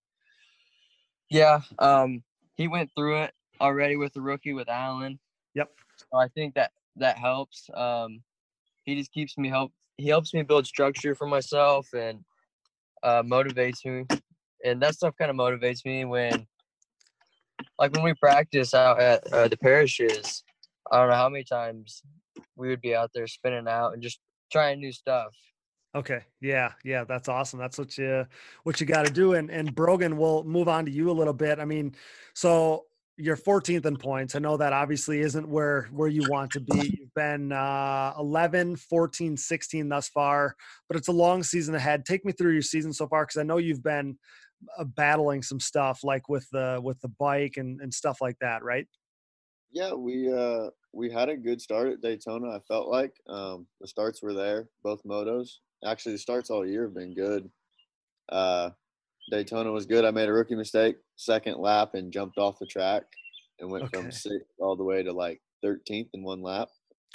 Yeah, 1.30 1.62
um, 1.80 2.24
he 2.56 2.68
went 2.68 2.90
through 2.96 3.24
it 3.24 3.32
already 3.62 3.96
with 3.96 4.14
the 4.14 4.22
rookie 4.22 4.54
with 4.54 4.68
Alan. 4.68 5.20
Yep. 5.56 5.70
So 5.96 6.18
I 6.18 6.28
think 6.30 6.56
that 6.56 6.72
that 6.98 7.18
helps. 7.18 7.70
Um, 7.74 8.22
he 8.84 8.96
just 8.96 9.14
keeps 9.14 9.38
me 9.38 9.48
help. 9.48 9.72
He 9.98 10.08
helps 10.08 10.34
me 10.34 10.44
build 10.44 10.68
structure 10.68 11.16
for 11.16 11.28
myself 11.28 11.88
and 11.94 12.20
uh, 13.04 13.24
motivates 13.24 13.86
me, 13.86 14.06
and 14.66 14.82
that 14.82 14.96
stuff 14.96 15.14
kind 15.18 15.32
of 15.32 15.38
motivates 15.38 15.86
me 15.86 16.04
when 16.06 16.48
like 17.80 17.94
when 17.94 18.04
we 18.04 18.14
practice 18.16 18.74
out 18.74 19.00
at 19.00 19.32
uh, 19.34 19.48
the 19.48 19.58
parishes, 19.58 20.44
I 20.92 21.00
don't 21.00 21.10
know 21.10 21.16
how 21.16 21.30
many 21.30 21.44
times 21.44 22.02
we 22.56 22.70
would 22.70 22.82
be 22.82 22.96
out 22.96 23.12
there 23.14 23.28
spinning 23.28 23.68
out 23.68 23.94
and 23.94 24.02
just 24.02 24.20
trying 24.52 24.80
new 24.80 24.92
stuff. 24.92 25.34
Okay. 25.94 26.22
Yeah. 26.40 26.72
Yeah. 26.86 27.04
That's 27.04 27.28
awesome. 27.28 27.60
That's 27.60 27.78
what 27.78 27.98
you, 27.98 28.26
what 28.64 28.80
you 28.80 28.88
got 28.88 29.06
to 29.06 29.12
do. 29.12 29.34
And, 29.34 29.50
and 29.50 29.76
Brogan, 29.76 30.18
we'll 30.18 30.44
move 30.44 30.70
on 30.70 30.86
to 30.86 30.92
you 30.92 31.10
a 31.10 31.14
little 31.14 31.34
bit. 31.34 31.60
I 31.60 31.66
mean, 31.66 31.96
so 32.34 32.86
you're 33.18 33.36
14th 33.36 33.86
in 33.86 33.98
points. 33.98 34.36
I 34.36 34.40
know 34.40 34.56
that 34.58 34.72
obviously 34.72 35.20
isn't 35.20 35.48
where, 35.48 35.90
where 35.92 36.08
you 36.08 36.24
want 36.30 36.52
to 36.52 36.62
be. 36.62 36.98
You've 37.00 37.14
been 37.14 37.52
uh, 37.52 38.14
11, 38.18 38.78
14, 38.78 39.36
16 39.36 39.90
thus 39.90 40.08
far, 40.08 40.56
but 40.88 40.98
it's 40.98 41.10
a 41.10 41.14
long 41.14 41.44
season 41.44 41.76
ahead. 41.76 42.06
Take 42.06 42.26
me 42.26 42.32
through 42.32 42.54
your 42.54 42.62
season 42.62 42.94
so 42.94 43.08
far. 43.08 43.26
Cause 43.26 43.38
I 43.38 43.44
know 43.44 43.58
you've 43.58 43.84
been 43.84 44.18
uh, 44.78 44.84
battling 44.84 45.42
some 45.42 45.60
stuff 45.60 46.04
like 46.04 46.30
with 46.30 46.48
the 46.52 46.80
with 46.84 47.00
the 47.02 47.10
bike 47.20 47.58
and, 47.58 47.82
and 47.82 47.94
stuff 47.94 48.20
like 48.22 48.38
that, 48.40 48.64
right? 48.64 48.88
Yeah, 49.72 49.94
we 49.94 50.32
uh 50.32 50.70
we 50.94 51.10
had 51.10 51.30
a 51.30 51.38
good 51.38 51.62
start 51.62 51.88
at 51.90 52.02
Daytona. 52.02 52.50
I 52.50 52.60
felt 52.68 52.90
like 52.90 53.14
um, 53.28 53.66
the 53.80 53.88
starts 53.88 54.22
were 54.22 54.34
there, 54.34 54.68
both 54.84 55.04
motos. 55.04 55.60
Actually, 55.86 56.14
the 56.14 56.20
starts 56.20 56.50
all 56.50 56.66
year 56.66 56.84
have 56.84 56.94
been 56.94 57.14
good. 57.16 57.50
Uh, 58.30 58.72
Daytona 59.32 59.72
was 59.72 59.86
good. 59.86 60.04
I 60.04 60.12
made 60.12 60.28
a 60.28 60.34
rookie 60.34 60.56
mistake, 60.56 60.98
second 61.16 61.58
lap, 61.58 61.94
and 61.94 62.12
jumped 62.12 62.38
off 62.38 62.60
the 62.60 62.66
track 62.66 63.04
and 63.60 63.72
went 63.72 63.86
Okay. 63.86 64.02
from 64.02 64.12
sixth 64.12 64.52
all 64.60 64.76
the 64.76 64.84
way 64.84 65.02
to 65.04 65.14
like 65.14 65.42
13th 65.64 66.10
in 66.14 66.24
one 66.24 66.42
lap. 66.42 66.68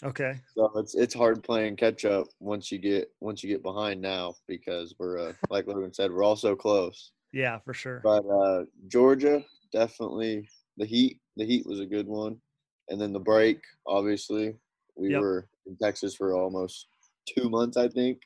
Okay. 0.03 0.35
So 0.57 0.71
it's 0.79 0.95
it's 0.95 1.15
hard 1.15 1.43
playing 1.43 1.77
catch 1.77 2.05
up 2.05 2.27
once 2.41 2.71
you 2.73 2.79
get 2.79 3.11
once 3.21 3.43
you 3.43 3.51
get 3.51 3.63
behind 3.63 4.01
now 4.01 4.35
because 4.47 4.95
we're 4.99 5.19
uh, 5.19 5.33
like 5.51 5.67
Logan 5.67 5.93
said 5.93 6.11
we're 6.11 6.23
all 6.25 6.37
so 6.37 6.55
close. 6.57 7.13
Yeah, 7.37 7.59
for 7.59 7.75
sure. 7.75 8.01
But 8.03 8.25
uh, 8.27 8.64
Georgia 8.88 9.44
definitely 9.70 10.49
the 10.79 10.87
heat 10.87 11.20
the 11.37 11.44
heat 11.44 11.66
was 11.66 11.81
a 11.81 11.87
good 11.87 12.07
one, 12.07 12.40
and 12.88 12.99
then 12.99 13.12
the 13.12 13.20
break 13.20 13.61
obviously 13.87 14.57
we 14.96 15.11
Yep. 15.11 15.20
were 15.20 15.49
in 15.66 15.77
Texas 15.77 16.14
for 16.14 16.35
almost 16.35 16.87
two 17.27 17.51
months 17.51 17.77
I 17.77 17.88
think, 17.88 18.22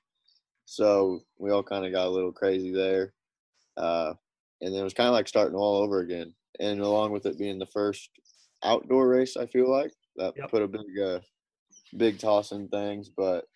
so 0.65 1.23
we 1.39 1.51
all 1.51 1.65
kind 1.65 1.85
of 1.85 1.91
got 1.91 2.07
a 2.07 2.11
little 2.11 2.31
crazy 2.31 2.71
there, 2.71 3.15
uh, 3.77 4.15
and 4.61 4.73
then 4.73 4.81
it 4.81 4.85
was 4.85 4.95
kind 4.95 5.09
of 5.09 5.13
like 5.15 5.27
starting 5.27 5.57
all 5.57 5.83
over 5.83 5.99
again. 5.99 6.33
And 6.61 6.81
along 6.81 7.11
with 7.11 7.27
it 7.27 7.37
being 7.39 7.59
the 7.59 7.67
first 7.67 8.11
outdoor 8.63 9.09
race, 9.09 9.37
I 9.37 9.47
feel 9.47 9.69
like 9.69 9.93
that 10.17 10.35
Yep. 10.37 10.51
put 10.53 10.63
a 10.63 10.69
big 10.69 10.99
uh, 11.03 11.21
big 11.97 12.21
toss 12.21 12.53
in 12.53 12.69
things, 12.69 13.09
but 13.09 13.47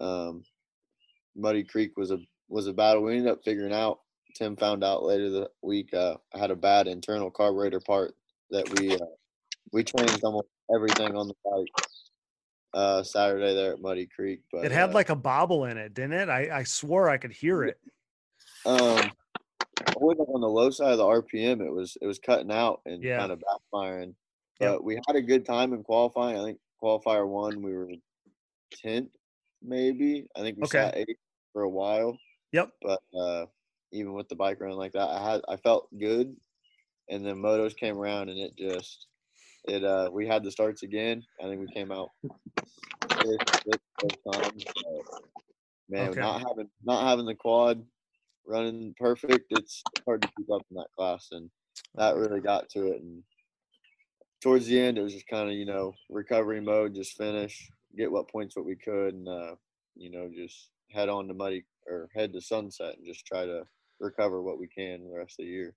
um, 0.00 0.42
Muddy 1.36 1.62
Creek 1.62 1.96
was 1.96 2.10
a 2.10 2.18
was 2.48 2.66
a 2.66 2.72
battle. 2.72 3.04
We 3.04 3.16
ended 3.16 3.30
up 3.30 3.44
figuring 3.44 3.72
out. 3.72 4.00
Tim 4.34 4.56
found 4.56 4.82
out 4.84 5.02
later 5.02 5.30
the 5.30 5.50
week 5.62 5.92
uh, 5.94 6.16
I 6.34 6.38
had 6.38 6.50
a 6.50 6.56
bad 6.56 6.86
internal 6.86 7.30
carburetor 7.30 7.80
part 7.80 8.14
that 8.50 8.68
we 8.78 8.94
uh, 8.94 8.98
we 9.72 9.84
changed 9.84 10.22
almost 10.24 10.48
everything 10.74 11.14
on 11.16 11.28
the 11.28 11.34
bike 11.44 11.86
uh, 12.74 13.02
Saturday 13.02 13.54
there 13.54 13.72
at 13.74 13.80
Muddy 13.80 14.06
Creek. 14.06 14.40
But 14.50 14.64
It 14.64 14.72
had 14.72 14.90
uh, 14.90 14.94
like 14.94 15.10
a 15.10 15.16
bobble 15.16 15.64
in 15.66 15.76
it, 15.76 15.94
didn't 15.94 16.14
it? 16.14 16.28
I, 16.28 16.58
I 16.58 16.62
swore 16.62 17.08
I 17.08 17.18
could 17.18 17.32
hear 17.32 17.64
it. 17.64 17.78
um, 18.64 19.10
wasn't 19.96 20.28
on 20.28 20.40
the 20.40 20.48
low 20.48 20.70
side 20.70 20.92
of 20.92 20.98
the 20.98 21.04
RPM. 21.04 21.64
It 21.64 21.72
was 21.72 21.96
it 22.00 22.06
was 22.06 22.18
cutting 22.18 22.50
out 22.52 22.80
and 22.86 23.02
Yeah. 23.02 23.18
kind 23.18 23.32
of 23.32 23.40
backfiring. 23.40 24.14
But 24.58 24.72
Yep. 24.74 24.80
we 24.82 25.00
had 25.06 25.16
a 25.16 25.22
good 25.22 25.44
time 25.44 25.72
in 25.72 25.82
qualifying. 25.82 26.38
I 26.38 26.44
think 26.44 26.58
qualifier 26.82 27.26
one 27.28 27.62
we 27.62 27.74
were 27.74 27.90
tenth 28.72 29.10
maybe. 29.62 30.26
I 30.36 30.40
think 30.40 30.56
we 30.56 30.64
Okay. 30.64 30.78
sat 30.78 30.96
eighth 30.96 31.18
for 31.52 31.62
a 31.62 31.68
while. 31.68 32.18
Yep. 32.52 32.70
But 32.82 33.00
uh, 33.16 33.46
even 33.92 34.14
with 34.14 34.28
the 34.28 34.34
bike 34.34 34.60
running 34.60 34.76
like 34.78 34.92
that, 34.92 35.08
I 35.08 35.30
had 35.32 35.42
I 35.48 35.56
felt 35.56 35.88
good. 35.98 36.34
And 37.08 37.26
then 37.26 37.36
motos 37.36 37.76
came 37.76 37.98
around 37.98 38.30
and 38.30 38.38
it 38.38 38.56
just 38.56 39.06
it 39.68 39.84
uh 39.84 40.10
we 40.12 40.26
had 40.26 40.42
the 40.42 40.50
starts 40.50 40.82
again. 40.82 41.22
I 41.40 41.44
think 41.44 41.60
we 41.60 41.72
came 41.72 41.92
out 41.92 42.10
fifth, 42.22 43.62
fifth 43.64 43.80
both 44.00 44.34
times. 44.34 44.64
but, 44.64 45.20
man, 45.88 46.10
Okay. 46.10 46.20
not 46.20 46.40
having 46.40 46.70
not 46.84 47.06
having 47.06 47.26
the 47.26 47.34
quad 47.34 47.84
running 48.46 48.94
perfect, 48.98 49.46
it's 49.50 49.82
hard 50.04 50.22
to 50.22 50.28
keep 50.36 50.50
up 50.50 50.62
in 50.70 50.76
that 50.76 50.92
class 50.96 51.28
and 51.32 51.50
that 51.94 52.16
really 52.16 52.40
got 52.40 52.68
to 52.70 52.86
it 52.88 53.02
and 53.02 53.22
towards 54.40 54.66
the 54.66 54.80
end 54.80 54.98
it 54.98 55.02
was 55.02 55.12
just 55.12 55.28
kind 55.28 55.48
of, 55.48 55.54
you 55.54 55.64
know, 55.64 55.94
recovery 56.10 56.60
mode, 56.60 56.94
just 56.94 57.16
finish, 57.16 57.70
get 57.96 58.10
what 58.10 58.28
points 58.28 58.56
what 58.56 58.64
we 58.66 58.74
could 58.74 59.14
and 59.14 59.28
uh, 59.28 59.54
you 59.94 60.10
know, 60.10 60.30
just 60.34 60.70
head 60.90 61.08
on 61.08 61.28
to 61.28 61.34
muddy 61.34 61.64
or 61.86 62.08
head 62.14 62.32
to 62.32 62.40
sunset 62.40 62.96
and 62.96 63.06
just 63.06 63.26
try 63.26 63.44
to 63.44 63.64
recover 64.02 64.42
what 64.42 64.58
we 64.58 64.66
can 64.66 65.08
the 65.08 65.16
rest 65.16 65.38
of 65.38 65.46
the 65.46 65.50
year. 65.50 65.74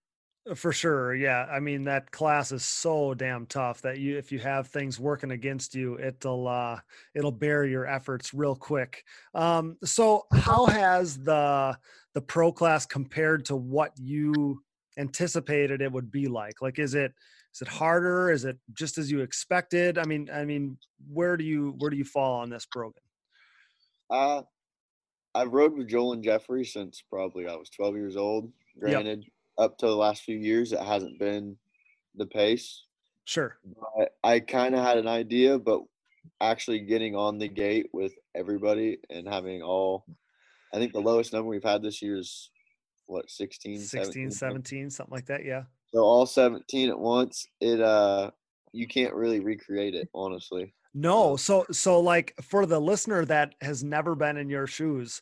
For 0.53 0.71
sure. 0.71 1.15
Yeah. 1.15 1.47
I 1.49 1.59
mean, 1.59 1.85
that 1.85 2.11
class 2.11 2.51
is 2.51 2.63
so 2.63 3.15
damn 3.15 3.47
tough 3.47 3.81
that 3.81 3.97
you, 3.97 4.15
if 4.15 4.31
you 4.31 4.37
have 4.39 4.67
things 4.67 4.99
working 4.99 5.31
against 5.31 5.73
you, 5.73 5.97
it'll, 5.97 6.47
uh, 6.47 6.79
it'll 7.15 7.31
bear 7.31 7.65
your 7.65 7.87
efforts 7.87 8.31
real 8.31 8.55
quick. 8.55 9.03
Um, 9.33 9.77
so 9.83 10.27
how 10.31 10.67
has 10.67 11.17
the, 11.17 11.75
the 12.13 12.21
pro 12.21 12.51
class 12.51 12.85
compared 12.85 13.45
to 13.45 13.55
what 13.55 13.93
you 13.97 14.61
anticipated 14.99 15.81
it 15.81 15.91
would 15.91 16.11
be 16.11 16.27
like? 16.27 16.61
Like, 16.61 16.77
is 16.77 16.93
it, 16.93 17.13
is 17.55 17.63
it 17.63 17.67
harder? 17.67 18.29
Is 18.29 18.45
it 18.45 18.59
just 18.71 18.99
as 18.99 19.11
you 19.11 19.21
expected? 19.21 19.97
I 19.97 20.03
mean, 20.03 20.29
I 20.31 20.45
mean, 20.45 20.77
where 21.11 21.37
do 21.37 21.43
you, 21.43 21.73
where 21.79 21.89
do 21.89 21.97
you 21.97 22.05
fall 22.05 22.41
on 22.41 22.51
this, 22.51 22.67
Brogan? 22.67 23.01
Uh, 24.11 24.43
I've 25.35 25.51
rode 25.51 25.77
with 25.77 25.89
Joel 25.89 26.13
and 26.13 26.23
Jeffrey 26.23 26.63
since 26.63 27.03
probably 27.09 27.45
I 27.45 27.55
was 27.55 27.69
12 27.69 27.95
years 27.95 28.15
old. 28.15 28.51
Granted, 28.79 29.25
up 29.57 29.77
to 29.79 29.85
the 29.85 29.95
last 29.95 30.23
few 30.23 30.37
years, 30.37 30.71
it 30.71 30.79
hasn't 30.79 31.19
been 31.19 31.57
the 32.15 32.25
pace. 32.25 32.85
Sure. 33.25 33.57
But 33.97 34.15
I 34.23 34.39
kind 34.39 34.73
of 34.73 34.83
had 34.83 34.97
an 34.97 35.07
idea, 35.07 35.59
but 35.59 35.81
actually 36.39 36.79
getting 36.79 37.15
on 37.15 37.37
the 37.37 37.49
gate 37.49 37.89
with 37.91 38.13
everybody 38.33 38.97
and 39.09 39.27
having 39.27 39.61
all, 39.61 40.05
I 40.73 40.77
think 40.77 40.93
the 40.93 41.01
lowest 41.01 41.33
number 41.33 41.49
we've 41.49 41.63
had 41.63 41.81
this 41.81 42.01
year 42.01 42.17
is 42.17 42.49
what 43.07 43.29
16, 43.29 43.79
16, 43.79 44.03
17, 44.03 44.31
17, 44.31 44.89
something 44.89 45.13
like 45.13 45.25
that. 45.25 45.43
Yeah. 45.43 45.63
So 45.93 45.99
all 45.99 46.25
17 46.25 46.89
at 46.89 46.99
once, 46.99 47.47
it 47.59 47.81
uh, 47.81 48.31
you 48.71 48.87
can't 48.87 49.13
really 49.13 49.41
recreate 49.41 49.95
it, 49.95 50.09
honestly. 50.13 50.73
No, 50.97 51.35
so 51.35 51.65
so 51.71 51.99
like 51.99 52.33
for 52.41 52.65
the 52.65 52.79
listener 52.79 53.25
that 53.25 53.53
has 53.59 53.83
never 53.83 54.15
been 54.15 54.37
in 54.37 54.49
your 54.49 54.65
shoes, 54.65 55.21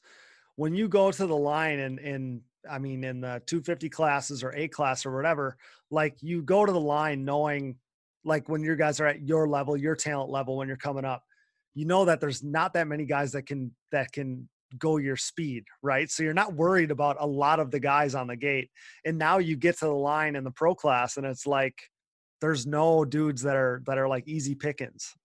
when 0.56 0.76
you 0.76 0.88
go 0.88 1.12
to 1.12 1.26
the 1.26 1.36
line 1.36 1.80
and 1.80 1.98
in 1.98 2.42
I 2.70 2.78
mean 2.78 3.04
in 3.04 3.22
the 3.22 3.42
250 3.48 3.90
classes 3.90 4.44
or 4.44 4.54
A 4.56 4.68
class 4.68 5.04
or 5.04 5.16
whatever, 5.16 5.58
like 5.90 6.16
you 6.22 6.44
go 6.44 6.64
to 6.64 6.72
the 6.72 6.80
line 6.80 7.26
knowing 7.26 7.78
like 8.24 8.48
when 8.50 8.62
your 8.62 8.76
guys 8.76 9.00
are 9.00 9.08
at 9.08 9.24
your 9.24 9.48
level, 9.48 9.76
your 9.76 9.96
talent 9.96 10.30
level 10.30 10.58
when 10.58 10.68
you're 10.68 10.78
coming 10.78 11.06
up, 11.06 11.24
you 11.74 11.86
know 11.86 12.06
that 12.06 12.22
there's 12.22 12.44
not 12.44 12.74
that 12.74 12.88
many 12.88 13.06
guys 13.06 13.32
that 13.32 13.48
can 13.48 13.72
that 13.92 14.12
can 14.12 14.48
go 14.78 14.98
your 14.98 15.18
speed, 15.18 15.64
right? 15.82 16.10
So 16.10 16.22
you're 16.22 16.36
not 16.36 16.54
worried 16.54 16.92
about 16.92 17.18
a 17.20 17.26
lot 17.26 17.60
of 17.60 17.72
the 17.72 17.80
guys 17.80 18.14
on 18.14 18.28
the 18.28 18.36
gate. 18.36 18.70
And 19.06 19.18
now 19.18 19.40
you 19.40 19.56
get 19.56 19.80
to 19.80 19.86
the 19.86 19.92
line 19.92 20.36
in 20.36 20.44
the 20.44 20.52
pro 20.52 20.76
class 20.76 21.18
and 21.18 21.26
it's 21.26 21.48
like 21.48 21.82
there's 22.42 22.68
no 22.68 23.06
dudes 23.06 23.42
that 23.42 23.56
are 23.56 23.82
that 23.88 23.98
are 23.98 24.08
like 24.08 24.28
easy 24.28 24.54
pickings. 24.54 25.16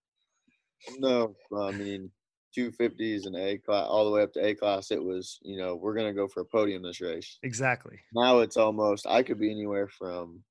No, 0.98 1.34
I 1.56 1.72
mean, 1.72 2.10
250s 2.56 3.26
and 3.26 3.36
A 3.36 3.58
class, 3.58 3.86
all 3.88 4.04
the 4.04 4.10
way 4.10 4.22
up 4.22 4.32
to 4.34 4.44
A 4.44 4.54
class, 4.54 4.90
it 4.90 5.02
was, 5.02 5.38
you 5.42 5.58
know, 5.58 5.76
we're 5.76 5.94
going 5.94 6.06
to 6.06 6.12
go 6.12 6.28
for 6.28 6.40
a 6.40 6.44
podium 6.44 6.82
this 6.82 7.00
race. 7.00 7.38
Exactly. 7.42 7.98
Now 8.12 8.38
it's 8.40 8.56
almost, 8.56 9.06
I 9.06 9.22
could 9.22 9.38
be 9.38 9.50
anywhere 9.50 9.88
from 9.88 10.42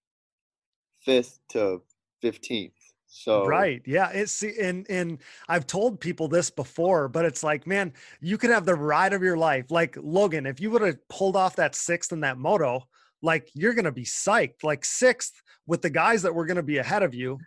fifth 1.01 1.39
to 1.51 1.81
15th. 2.23 2.71
So, 3.09 3.45
right 3.45 3.81
yeah 3.85 4.09
it's 4.09 4.43
and 4.43 4.85
and 4.89 5.19
i've 5.47 5.65
told 5.65 6.01
people 6.01 6.27
this 6.27 6.49
before 6.49 7.07
but 7.07 7.23
it's 7.23 7.41
like 7.41 7.65
man 7.65 7.93
you 8.19 8.37
could 8.37 8.49
have 8.49 8.65
the 8.65 8.75
ride 8.75 9.13
of 9.13 9.23
your 9.23 9.37
life 9.37 9.71
like 9.71 9.95
logan 10.01 10.45
if 10.45 10.59
you 10.59 10.69
would 10.71 10.81
have 10.81 11.07
pulled 11.07 11.37
off 11.37 11.55
that 11.55 11.73
sixth 11.73 12.11
in 12.11 12.19
that 12.19 12.37
moto 12.37 12.85
like 13.21 13.49
you're 13.53 13.73
gonna 13.73 13.93
be 13.93 14.03
psyched 14.03 14.61
like 14.61 14.83
sixth 14.83 15.41
with 15.65 15.81
the 15.81 15.89
guys 15.89 16.21
that 16.21 16.35
were 16.35 16.45
gonna 16.45 16.61
be 16.61 16.79
ahead 16.79 17.01
of 17.01 17.15
you 17.15 17.39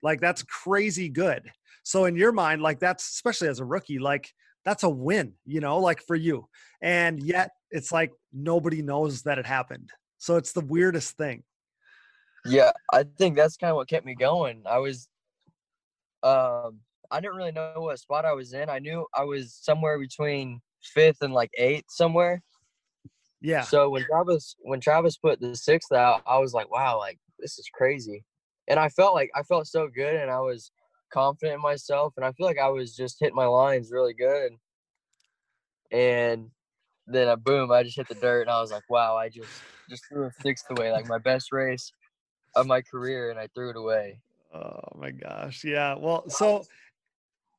like 0.00 0.20
that's 0.20 0.44
crazy 0.44 1.08
good 1.08 1.50
so 1.82 2.04
in 2.04 2.16
your 2.16 2.32
mind 2.32 2.62
like 2.62 2.80
that's 2.80 3.08
especially 3.10 3.48
as 3.48 3.60
a 3.60 3.64
rookie 3.64 3.98
like 3.98 4.30
that's 4.64 4.82
a 4.82 4.88
win 4.88 5.32
you 5.46 5.60
know 5.60 5.78
like 5.78 6.02
for 6.06 6.16
you 6.16 6.46
and 6.82 7.22
yet 7.22 7.50
it's 7.70 7.92
like 7.92 8.12
nobody 8.32 8.82
knows 8.82 9.22
that 9.22 9.38
it 9.38 9.46
happened 9.46 9.90
so 10.18 10.36
it's 10.36 10.52
the 10.52 10.64
weirdest 10.64 11.16
thing 11.16 11.42
Yeah, 12.44 12.72
I 12.92 13.04
think 13.18 13.36
that's 13.36 13.56
kind 13.56 13.70
of 13.70 13.76
what 13.76 13.88
kept 13.88 14.06
me 14.06 14.14
going. 14.14 14.62
I 14.66 14.78
was, 14.78 15.08
um, 16.22 16.80
I 17.10 17.20
didn't 17.20 17.36
really 17.36 17.52
know 17.52 17.74
what 17.76 17.98
spot 17.98 18.24
I 18.24 18.32
was 18.32 18.52
in. 18.52 18.68
I 18.70 18.78
knew 18.78 19.06
I 19.14 19.24
was 19.24 19.54
somewhere 19.54 19.98
between 19.98 20.60
fifth 20.82 21.18
and 21.22 21.34
like 21.34 21.50
eighth 21.58 21.90
somewhere. 21.90 22.42
yeah 23.40 23.64
So 23.64 23.90
when 23.90 24.04
Travis 24.04 24.56
when 24.60 24.80
Travis 24.80 25.16
put 25.16 25.40
the 25.40 25.54
sixth 25.56 25.92
out, 25.92 26.22
I 26.26 26.38
was 26.38 26.54
like, 26.54 26.70
wow, 26.70 26.98
like 26.98 27.18
this 27.38 27.58
is 27.58 27.68
crazy. 27.72 28.24
And 28.68 28.78
I 28.78 28.88
felt 28.88 29.14
like 29.14 29.30
I 29.34 29.42
felt 29.42 29.66
so 29.66 29.88
good 29.88 30.14
and 30.14 30.30
I 30.30 30.40
was 30.40 30.70
confident 31.12 31.56
in 31.56 31.60
myself 31.60 32.14
and 32.16 32.24
I 32.24 32.32
feel 32.32 32.46
like 32.46 32.58
I 32.58 32.68
was 32.68 32.96
just 32.96 33.18
hitting 33.20 33.36
my 33.36 33.46
lines 33.46 33.90
really 33.92 34.14
good. 34.14 34.52
And 35.92 36.50
then 37.06 37.28
uh, 37.28 37.36
boom, 37.36 37.72
I 37.72 37.82
just 37.82 37.96
hit 37.96 38.08
the 38.08 38.14
dirt 38.14 38.42
and 38.42 38.50
I 38.50 38.60
was 38.60 38.70
like, 38.70 38.88
wow, 38.88 39.16
I 39.16 39.28
just 39.28 39.62
just 39.88 40.04
threw 40.08 40.26
a 40.26 40.30
sixth 40.40 40.66
away, 40.70 40.92
like 40.92 41.08
my 41.08 41.18
best 41.18 41.52
race 41.52 41.92
of 42.54 42.66
my 42.66 42.80
career, 42.80 43.30
and 43.30 43.38
I 43.38 43.48
threw 43.54 43.70
it 43.70 43.76
away. 43.76 44.20
oh 44.54 44.80
my 44.98 45.12
gosh 45.12 45.62
yeah 45.62 45.94
well 45.94 46.28
so 46.28 46.64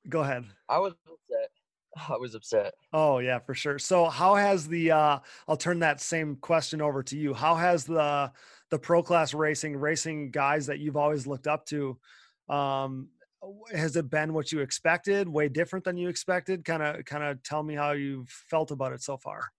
go 0.10 0.20
ahead 0.22 0.44
I 0.68 0.80
was 0.80 0.94
upset. 1.08 1.50
I 2.10 2.18
was 2.18 2.36
upset. 2.36 2.74
Oh 2.94 3.20
yeah, 3.20 3.40
for 3.40 3.54
sure. 3.54 3.80
So 3.80 4.06
how 4.06 4.36
has 4.36 4.68
the 4.68 4.92
uh 4.92 5.20
I'll 5.48 5.58
turn 5.58 5.80
that 5.80 6.02
same 6.02 6.36
question 6.38 6.82
over 6.82 7.04
to 7.04 7.18
you. 7.18 7.34
How 7.34 7.56
has 7.56 7.86
the 7.86 8.32
the 8.70 8.80
pro 8.80 9.04
class 9.04 9.34
racing 9.34 9.78
racing 9.78 10.32
guys 10.32 10.66
that 10.68 10.80
you've 10.80 10.98
always 10.98 11.28
looked 11.28 11.48
up 11.48 11.66
to 11.68 11.98
um 12.50 13.10
has 13.74 13.96
it 13.96 14.10
been 14.10 14.34
what 14.34 14.52
you 14.52 14.60
expected, 14.60 15.28
way 15.28 15.50
different 15.50 15.86
than 15.86 15.98
you 15.98 16.10
expected? 16.10 16.66
Kind 16.66 16.84
of 16.84 17.06
kind 17.06 17.24
of 17.24 17.42
tell 17.44 17.64
me 17.64 17.76
how 17.76 17.92
you've 17.92 18.30
felt 18.30 18.72
about 18.72 18.94
it 18.94 19.02
so 19.02 19.18
far. 19.18 19.52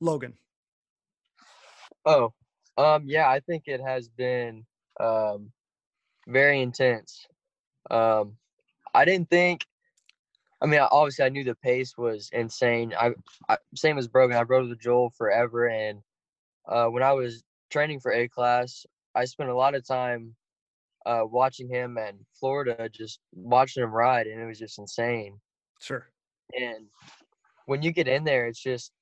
Logan. 0.00 0.34
Oh, 2.04 2.32
um, 2.76 3.04
yeah, 3.06 3.28
I 3.28 3.40
think 3.40 3.64
it 3.66 3.80
has 3.80 4.08
been 4.08 4.64
um 5.00 5.52
very 6.26 6.60
intense. 6.60 7.26
Um, 7.90 8.36
I 8.94 9.04
didn't 9.04 9.30
think 9.30 9.64
I 10.60 10.66
mean, 10.66 10.80
obviously, 10.80 11.24
I 11.24 11.28
knew 11.28 11.44
the 11.44 11.54
pace 11.54 11.96
was 11.96 12.30
insane. 12.32 12.92
I, 12.98 13.12
I 13.48 13.58
same 13.76 13.96
as 13.96 14.08
Brogan. 14.08 14.36
I 14.36 14.42
rode 14.42 14.68
with 14.68 14.80
Joel 14.80 15.10
forever, 15.10 15.68
and 15.68 16.00
uh, 16.66 16.86
when 16.86 17.02
I 17.02 17.12
was 17.12 17.44
training 17.70 18.00
for 18.00 18.12
A 18.12 18.28
class, 18.28 18.84
I 19.14 19.24
spent 19.24 19.50
a 19.50 19.54
lot 19.54 19.76
of 19.76 19.86
time 19.86 20.34
uh, 21.08 21.24
watching 21.24 21.68
him 21.68 21.96
and 21.96 22.18
Florida, 22.38 22.88
just 22.92 23.18
watching 23.32 23.82
him 23.82 23.90
ride, 23.90 24.26
and 24.26 24.40
it 24.40 24.46
was 24.46 24.58
just 24.58 24.78
insane. 24.78 25.40
Sure. 25.80 26.06
And 26.52 26.86
when 27.66 27.82
you 27.82 27.92
get 27.92 28.06
in 28.08 28.24
there, 28.24 28.46
it's 28.46 28.62
just 28.62 28.92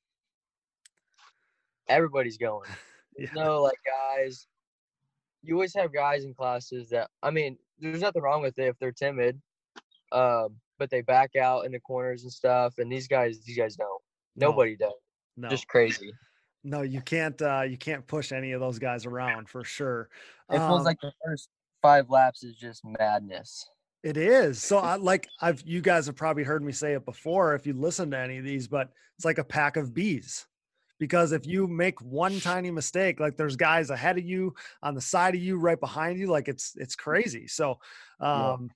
everybody's 1.88 2.38
going. 2.38 2.68
Yeah. 3.18 3.30
No, 3.34 3.62
like 3.62 3.78
guys, 3.86 4.46
you 5.42 5.54
always 5.54 5.74
have 5.74 5.90
guys 5.90 6.24
in 6.24 6.34
classes 6.34 6.90
that 6.90 7.08
I 7.22 7.30
mean, 7.30 7.56
there's 7.78 8.02
nothing 8.02 8.20
wrong 8.20 8.42
with 8.42 8.58
it 8.58 8.66
if 8.66 8.78
they're 8.78 8.92
timid, 8.92 9.40
um, 10.12 10.56
but 10.78 10.90
they 10.90 11.00
back 11.00 11.34
out 11.34 11.64
in 11.64 11.72
the 11.72 11.80
corners 11.80 12.24
and 12.24 12.30
stuff. 12.30 12.74
And 12.76 12.92
these 12.92 13.08
guys, 13.08 13.40
these 13.40 13.56
guys 13.56 13.74
don't. 13.74 13.88
No. 14.36 14.50
Nobody 14.50 14.76
does. 14.76 14.92
No. 15.38 15.48
Just 15.48 15.66
crazy. 15.66 16.12
no, 16.62 16.82
you 16.82 17.00
can't 17.00 17.40
uh 17.40 17.62
you 17.62 17.78
can't 17.78 18.06
push 18.06 18.32
any 18.32 18.52
of 18.52 18.60
those 18.60 18.78
guys 18.78 19.06
around 19.06 19.48
for 19.48 19.64
sure. 19.64 20.10
It 20.50 20.58
feels 20.58 20.80
Um, 20.80 20.84
like 20.84 20.98
the 21.00 21.12
first 21.24 21.48
five 21.86 22.10
laps 22.10 22.42
is 22.42 22.56
just 22.56 22.82
madness. 22.98 23.68
It 24.02 24.16
is. 24.16 24.60
So 24.60 24.78
I 24.78 24.96
like 24.96 25.28
I've 25.40 25.62
you 25.64 25.80
guys 25.80 26.06
have 26.06 26.16
probably 26.16 26.42
heard 26.42 26.64
me 26.64 26.72
say 26.72 26.94
it 26.94 27.04
before 27.04 27.54
if 27.54 27.64
you 27.64 27.74
listen 27.74 28.10
to 28.10 28.18
any 28.18 28.38
of 28.38 28.44
these, 28.44 28.66
but 28.66 28.90
it's 29.16 29.24
like 29.24 29.38
a 29.38 29.44
pack 29.44 29.76
of 29.76 29.94
bees. 29.94 30.46
Because 30.98 31.30
if 31.30 31.46
you 31.46 31.68
make 31.68 32.00
one 32.00 32.40
tiny 32.40 32.70
mistake, 32.72 33.20
like 33.20 33.36
there's 33.36 33.54
guys 33.54 33.90
ahead 33.90 34.18
of 34.18 34.24
you, 34.24 34.54
on 34.82 34.94
the 34.94 35.00
side 35.00 35.34
of 35.36 35.40
you, 35.40 35.58
right 35.58 35.78
behind 35.78 36.18
you, 36.18 36.26
like 36.26 36.48
it's 36.48 36.72
it's 36.76 36.96
crazy. 36.96 37.46
So 37.46 37.78
Yeah. 38.20 38.54
um 38.54 38.70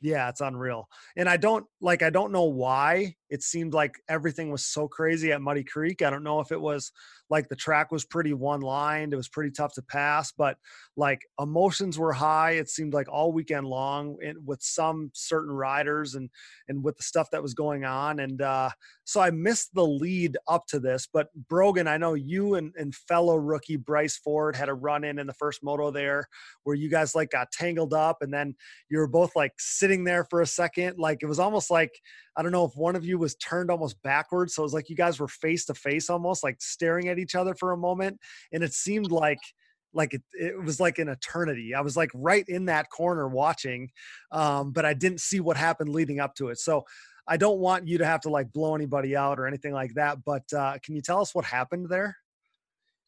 yeah, 0.00 0.28
it's 0.28 0.40
unreal. 0.42 0.88
And 1.16 1.28
I 1.28 1.38
don't 1.38 1.66
like 1.80 2.02
I 2.02 2.10
don't 2.10 2.30
know 2.30 2.44
why 2.44 3.16
it 3.34 3.42
seemed 3.42 3.74
like 3.74 3.96
everything 4.08 4.52
was 4.52 4.64
so 4.64 4.86
crazy 4.86 5.32
at 5.32 5.42
Muddy 5.42 5.64
Creek. 5.64 6.02
I 6.02 6.10
don't 6.10 6.22
know 6.22 6.38
if 6.38 6.52
it 6.52 6.60
was 6.60 6.92
like 7.28 7.48
the 7.48 7.56
track 7.56 7.90
was 7.90 8.04
pretty 8.04 8.32
one 8.32 8.60
lined, 8.60 9.12
it 9.12 9.16
was 9.16 9.28
pretty 9.28 9.50
tough 9.50 9.74
to 9.74 9.82
pass, 9.82 10.30
but 10.30 10.56
like 10.96 11.22
emotions 11.40 11.98
were 11.98 12.12
high 12.12 12.52
it 12.52 12.68
seemed 12.68 12.94
like 12.94 13.08
all 13.10 13.32
weekend 13.32 13.66
long 13.66 14.16
and 14.24 14.38
with 14.46 14.62
some 14.62 15.10
certain 15.12 15.52
riders 15.52 16.14
and 16.14 16.30
and 16.68 16.84
with 16.84 16.96
the 16.96 17.02
stuff 17.02 17.28
that 17.30 17.42
was 17.42 17.54
going 17.54 17.84
on 17.84 18.20
and 18.20 18.40
uh 18.42 18.70
so 19.04 19.20
i 19.20 19.30
missed 19.30 19.74
the 19.74 19.84
lead 19.84 20.36
up 20.46 20.66
to 20.66 20.78
this 20.78 21.08
but 21.12 21.28
brogan 21.48 21.88
i 21.88 21.96
know 21.96 22.14
you 22.14 22.54
and, 22.54 22.72
and 22.76 22.94
fellow 22.94 23.36
rookie 23.36 23.76
bryce 23.76 24.16
ford 24.16 24.54
had 24.54 24.68
a 24.68 24.74
run 24.74 25.02
in 25.04 25.18
in 25.18 25.26
the 25.26 25.34
first 25.34 25.64
moto 25.64 25.90
there 25.90 26.28
where 26.62 26.76
you 26.76 26.88
guys 26.88 27.14
like 27.14 27.30
got 27.30 27.50
tangled 27.50 27.92
up 27.92 28.18
and 28.20 28.32
then 28.32 28.54
you 28.88 28.98
were 28.98 29.08
both 29.08 29.34
like 29.34 29.52
sitting 29.58 30.04
there 30.04 30.24
for 30.24 30.42
a 30.42 30.46
second 30.46 30.98
like 30.98 31.18
it 31.22 31.26
was 31.26 31.40
almost 31.40 31.70
like 31.70 32.00
i 32.36 32.42
don't 32.42 32.52
know 32.52 32.64
if 32.64 32.76
one 32.76 32.96
of 32.96 33.04
you 33.04 33.18
was 33.18 33.34
turned 33.36 33.70
almost 33.70 34.00
backwards 34.02 34.54
so 34.54 34.62
it 34.62 34.64
was 34.64 34.74
like 34.74 34.88
you 34.88 34.96
guys 34.96 35.18
were 35.18 35.28
face 35.28 35.64
to 35.64 35.74
face 35.74 36.10
almost 36.10 36.42
like 36.42 36.60
staring 36.60 37.08
at 37.08 37.18
each 37.18 37.34
other 37.34 37.54
for 37.54 37.72
a 37.72 37.76
moment 37.76 38.18
and 38.52 38.62
it 38.62 38.72
seemed 38.72 39.10
like 39.10 39.40
like 39.94 40.12
it, 40.12 40.22
it 40.32 40.62
was 40.62 40.80
like 40.80 40.98
an 40.98 41.08
eternity. 41.08 41.74
I 41.74 41.80
was 41.80 41.96
like 41.96 42.10
right 42.14 42.44
in 42.48 42.64
that 42.66 42.90
corner 42.90 43.28
watching, 43.28 43.90
um, 44.32 44.72
but 44.72 44.84
I 44.84 44.92
didn't 44.92 45.20
see 45.20 45.40
what 45.40 45.56
happened 45.56 45.90
leading 45.90 46.20
up 46.20 46.34
to 46.36 46.48
it. 46.48 46.58
So 46.58 46.84
I 47.26 47.36
don't 47.36 47.58
want 47.58 47.88
you 47.88 47.98
to 47.98 48.06
have 48.06 48.20
to 48.22 48.28
like 48.28 48.52
blow 48.52 48.74
anybody 48.74 49.16
out 49.16 49.38
or 49.38 49.46
anything 49.46 49.72
like 49.72 49.94
that. 49.94 50.24
But 50.24 50.52
uh, 50.52 50.78
can 50.82 50.94
you 50.94 51.00
tell 51.00 51.20
us 51.20 51.34
what 51.34 51.44
happened 51.44 51.88
there? 51.88 52.16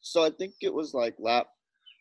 So 0.01 0.23
I 0.23 0.29
think 0.29 0.53
it 0.61 0.73
was 0.73 0.93
like 0.93 1.15
lap 1.19 1.47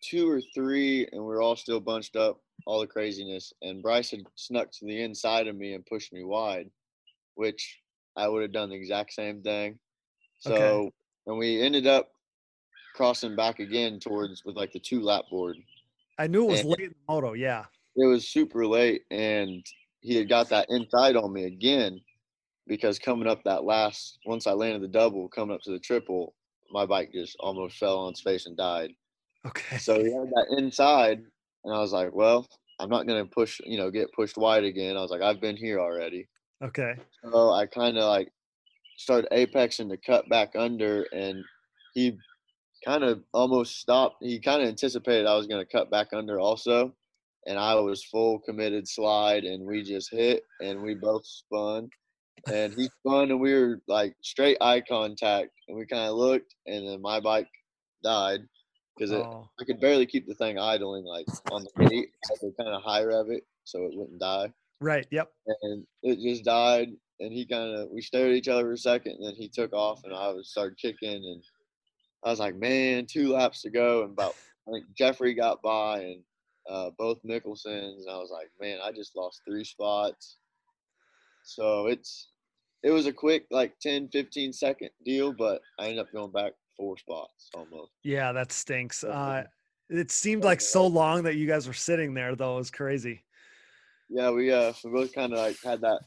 two 0.02 0.30
or 0.30 0.40
three, 0.54 1.08
and 1.12 1.24
we 1.24 1.34
are 1.34 1.42
all 1.42 1.56
still 1.56 1.80
bunched 1.80 2.16
up, 2.16 2.40
all 2.66 2.80
the 2.80 2.86
craziness. 2.86 3.52
And 3.62 3.82
Bryce 3.82 4.10
had 4.10 4.22
snuck 4.34 4.70
to 4.72 4.86
the 4.86 5.02
inside 5.02 5.48
of 5.48 5.56
me 5.56 5.74
and 5.74 5.84
pushed 5.84 6.12
me 6.12 6.22
wide, 6.22 6.70
which 7.36 7.80
I 8.16 8.26
would 8.28 8.42
have 8.42 8.52
done 8.52 8.70
the 8.70 8.74
exact 8.76 9.12
same 9.12 9.42
thing. 9.42 9.78
So, 10.38 10.54
Okay. 10.54 10.90
and 11.28 11.38
we 11.38 11.60
ended 11.62 11.86
up 11.86 12.10
crossing 12.94 13.36
back 13.36 13.60
again 13.60 14.00
towards 14.00 14.44
with 14.44 14.56
like 14.56 14.72
the 14.72 14.80
two 14.80 15.00
lap 15.00 15.24
board. 15.30 15.56
I 16.18 16.26
knew 16.26 16.44
it 16.44 16.50
was 16.50 16.60
And- 16.60 16.70
late 16.70 16.80
in 16.80 16.88
the 16.90 17.12
moto. 17.12 17.34
Yeah. 17.34 17.66
It 17.96 18.06
was 18.06 18.28
super 18.28 18.66
late, 18.66 19.02
and 19.10 19.64
he 20.00 20.16
had 20.16 20.28
got 20.28 20.48
that 20.50 20.68
inside 20.70 21.16
on 21.16 21.32
me 21.32 21.44
again 21.44 22.00
because 22.66 22.98
coming 22.98 23.28
up 23.28 23.42
that 23.44 23.64
last, 23.64 24.18
once 24.26 24.46
I 24.46 24.52
landed 24.52 24.82
the 24.82 24.88
double, 24.88 25.28
coming 25.28 25.54
up 25.54 25.62
to 25.62 25.70
the 25.70 25.78
triple, 25.78 26.34
my 26.70 26.84
bike 26.84 27.12
just 27.12 27.36
almost 27.40 27.78
fell 27.78 27.98
on 28.00 28.10
its 28.10 28.20
face 28.20 28.46
and 28.46 28.56
died. 28.56 28.92
Okay. 29.46 29.78
So 29.78 30.02
he 30.02 30.12
had 30.12 30.28
that 30.30 30.54
inside, 30.58 31.18
and 31.64 31.74
I 31.74 31.78
was 31.80 31.92
like, 31.92 32.12
well, 32.14 32.46
I'm 32.78 32.90
not 32.90 33.06
gonna 33.06 33.24
push, 33.26 33.60
you 33.64 33.78
know, 33.78 33.90
get 33.90 34.12
pushed 34.12 34.36
wide 34.36 34.64
again. 34.64 34.96
I 34.96 35.00
was 35.00 35.10
like, 35.10 35.22
I've 35.22 35.40
been 35.40 35.56
here 35.56 35.78
already. 35.80 36.28
Okay. 36.62 36.94
So 37.22 37.50
I 37.50 37.66
kind 37.66 37.98
of 37.98 38.04
like 38.04 38.32
started 38.96 39.28
apexing 39.30 39.90
to 39.90 39.96
cut 39.96 40.28
back 40.28 40.56
under, 40.56 41.04
and 41.12 41.44
he 41.94 42.16
kind 42.84 43.04
of 43.04 43.22
almost 43.32 43.76
stopped. 43.78 44.16
He 44.20 44.40
kind 44.40 44.62
of 44.62 44.68
anticipated 44.68 45.26
I 45.26 45.36
was 45.36 45.46
gonna 45.46 45.66
cut 45.66 45.90
back 45.90 46.08
under 46.12 46.38
also, 46.40 46.94
and 47.46 47.58
I 47.58 47.74
was 47.76 48.04
full 48.04 48.40
committed 48.40 48.88
slide, 48.88 49.44
and 49.44 49.66
we 49.66 49.82
just 49.82 50.10
hit, 50.10 50.42
and 50.60 50.82
we 50.82 50.94
both 50.94 51.26
spun, 51.26 51.90
and 52.50 52.72
he 52.74 52.88
spun, 53.00 53.30
and 53.30 53.40
we 53.40 53.52
were 53.54 53.80
like 53.88 54.14
straight 54.22 54.58
eye 54.60 54.80
contact, 54.80 55.50
and 55.68 55.76
we 55.76 55.86
kind 55.86 56.08
of 56.08 56.16
looked, 56.16 56.54
and 56.66 56.86
then 56.88 57.00
my 57.02 57.20
bike 57.20 57.48
died 58.02 58.40
because 58.96 59.10
it 59.12 59.26
Oh, 59.26 59.48
I 59.60 59.64
could 59.64 59.80
barely 59.80 60.06
keep 60.06 60.26
the 60.26 60.34
thing 60.34 60.58
idling 60.58 61.04
like 61.04 61.26
on 61.50 61.64
the 61.64 61.86
gate. 61.88 62.08
I 62.32 62.36
could 62.38 62.56
kind 62.56 62.70
of 62.70 62.82
high 62.82 63.02
rev 63.04 63.30
it 63.30 63.44
so 63.64 63.84
it 63.84 63.92
wouldn't 63.94 64.20
die. 64.20 64.52
Right. 64.80 65.06
Yep. 65.10 65.30
And 65.62 65.86
it 66.02 66.18
just 66.20 66.44
died. 66.44 66.88
And 67.20 67.32
he 67.32 67.46
kind 67.46 67.76
of, 67.76 67.88
we 67.90 68.02
stared 68.02 68.30
at 68.30 68.36
each 68.36 68.48
other 68.48 68.64
for 68.64 68.72
a 68.72 68.78
second 68.78 69.12
and 69.12 69.26
then 69.26 69.34
he 69.34 69.48
took 69.48 69.72
off 69.72 70.04
and 70.04 70.14
I 70.14 70.28
was 70.28 70.50
started 70.50 70.78
kicking. 70.78 71.24
And 71.24 71.42
I 72.24 72.30
was 72.30 72.40
like, 72.40 72.56
man, 72.56 73.06
two 73.06 73.32
laps 73.32 73.62
to 73.62 73.70
go. 73.70 74.02
And 74.02 74.12
about, 74.12 74.34
I 74.68 74.72
think 74.72 74.86
Jeffrey 74.96 75.34
got 75.34 75.62
by 75.62 76.00
and 76.00 76.22
uh, 76.68 76.90
both 76.98 77.22
Mickelsons. 77.22 78.00
And 78.00 78.10
I 78.10 78.18
was 78.18 78.30
like, 78.30 78.50
man, 78.60 78.78
I 78.84 78.92
just 78.92 79.16
lost 79.16 79.42
three 79.46 79.64
spots. 79.64 80.36
So 81.44 81.86
it's, 81.86 82.28
it 82.82 82.90
was 82.90 83.06
a 83.06 83.12
quick 83.12 83.46
like 83.50 83.78
10, 83.80 84.08
15 84.08 84.52
second 84.52 84.90
deal, 85.04 85.32
but 85.32 85.62
I 85.78 85.84
ended 85.84 86.00
up 86.00 86.12
going 86.12 86.32
back 86.32 86.52
four 86.76 86.98
spots 86.98 87.48
almost. 87.54 87.92
Yeah, 88.02 88.32
that 88.32 88.52
stinks. 88.52 89.02
Uh, 89.04 89.44
it 89.88 90.10
seemed 90.10 90.44
like 90.44 90.60
so 90.60 90.86
long 90.86 91.22
that 91.24 91.36
you 91.36 91.46
guys 91.46 91.66
were 91.66 91.74
sitting 91.74 92.14
there, 92.14 92.34
though. 92.34 92.54
It 92.56 92.58
was 92.58 92.70
crazy. 92.70 93.22
Yeah, 94.08 94.30
we 94.30 94.52
uh 94.52 94.72
we 94.84 94.90
both 94.90 95.12
kind 95.14 95.32
of 95.32 95.38
like 95.38 95.56
had 95.64 95.80
that, 95.82 96.00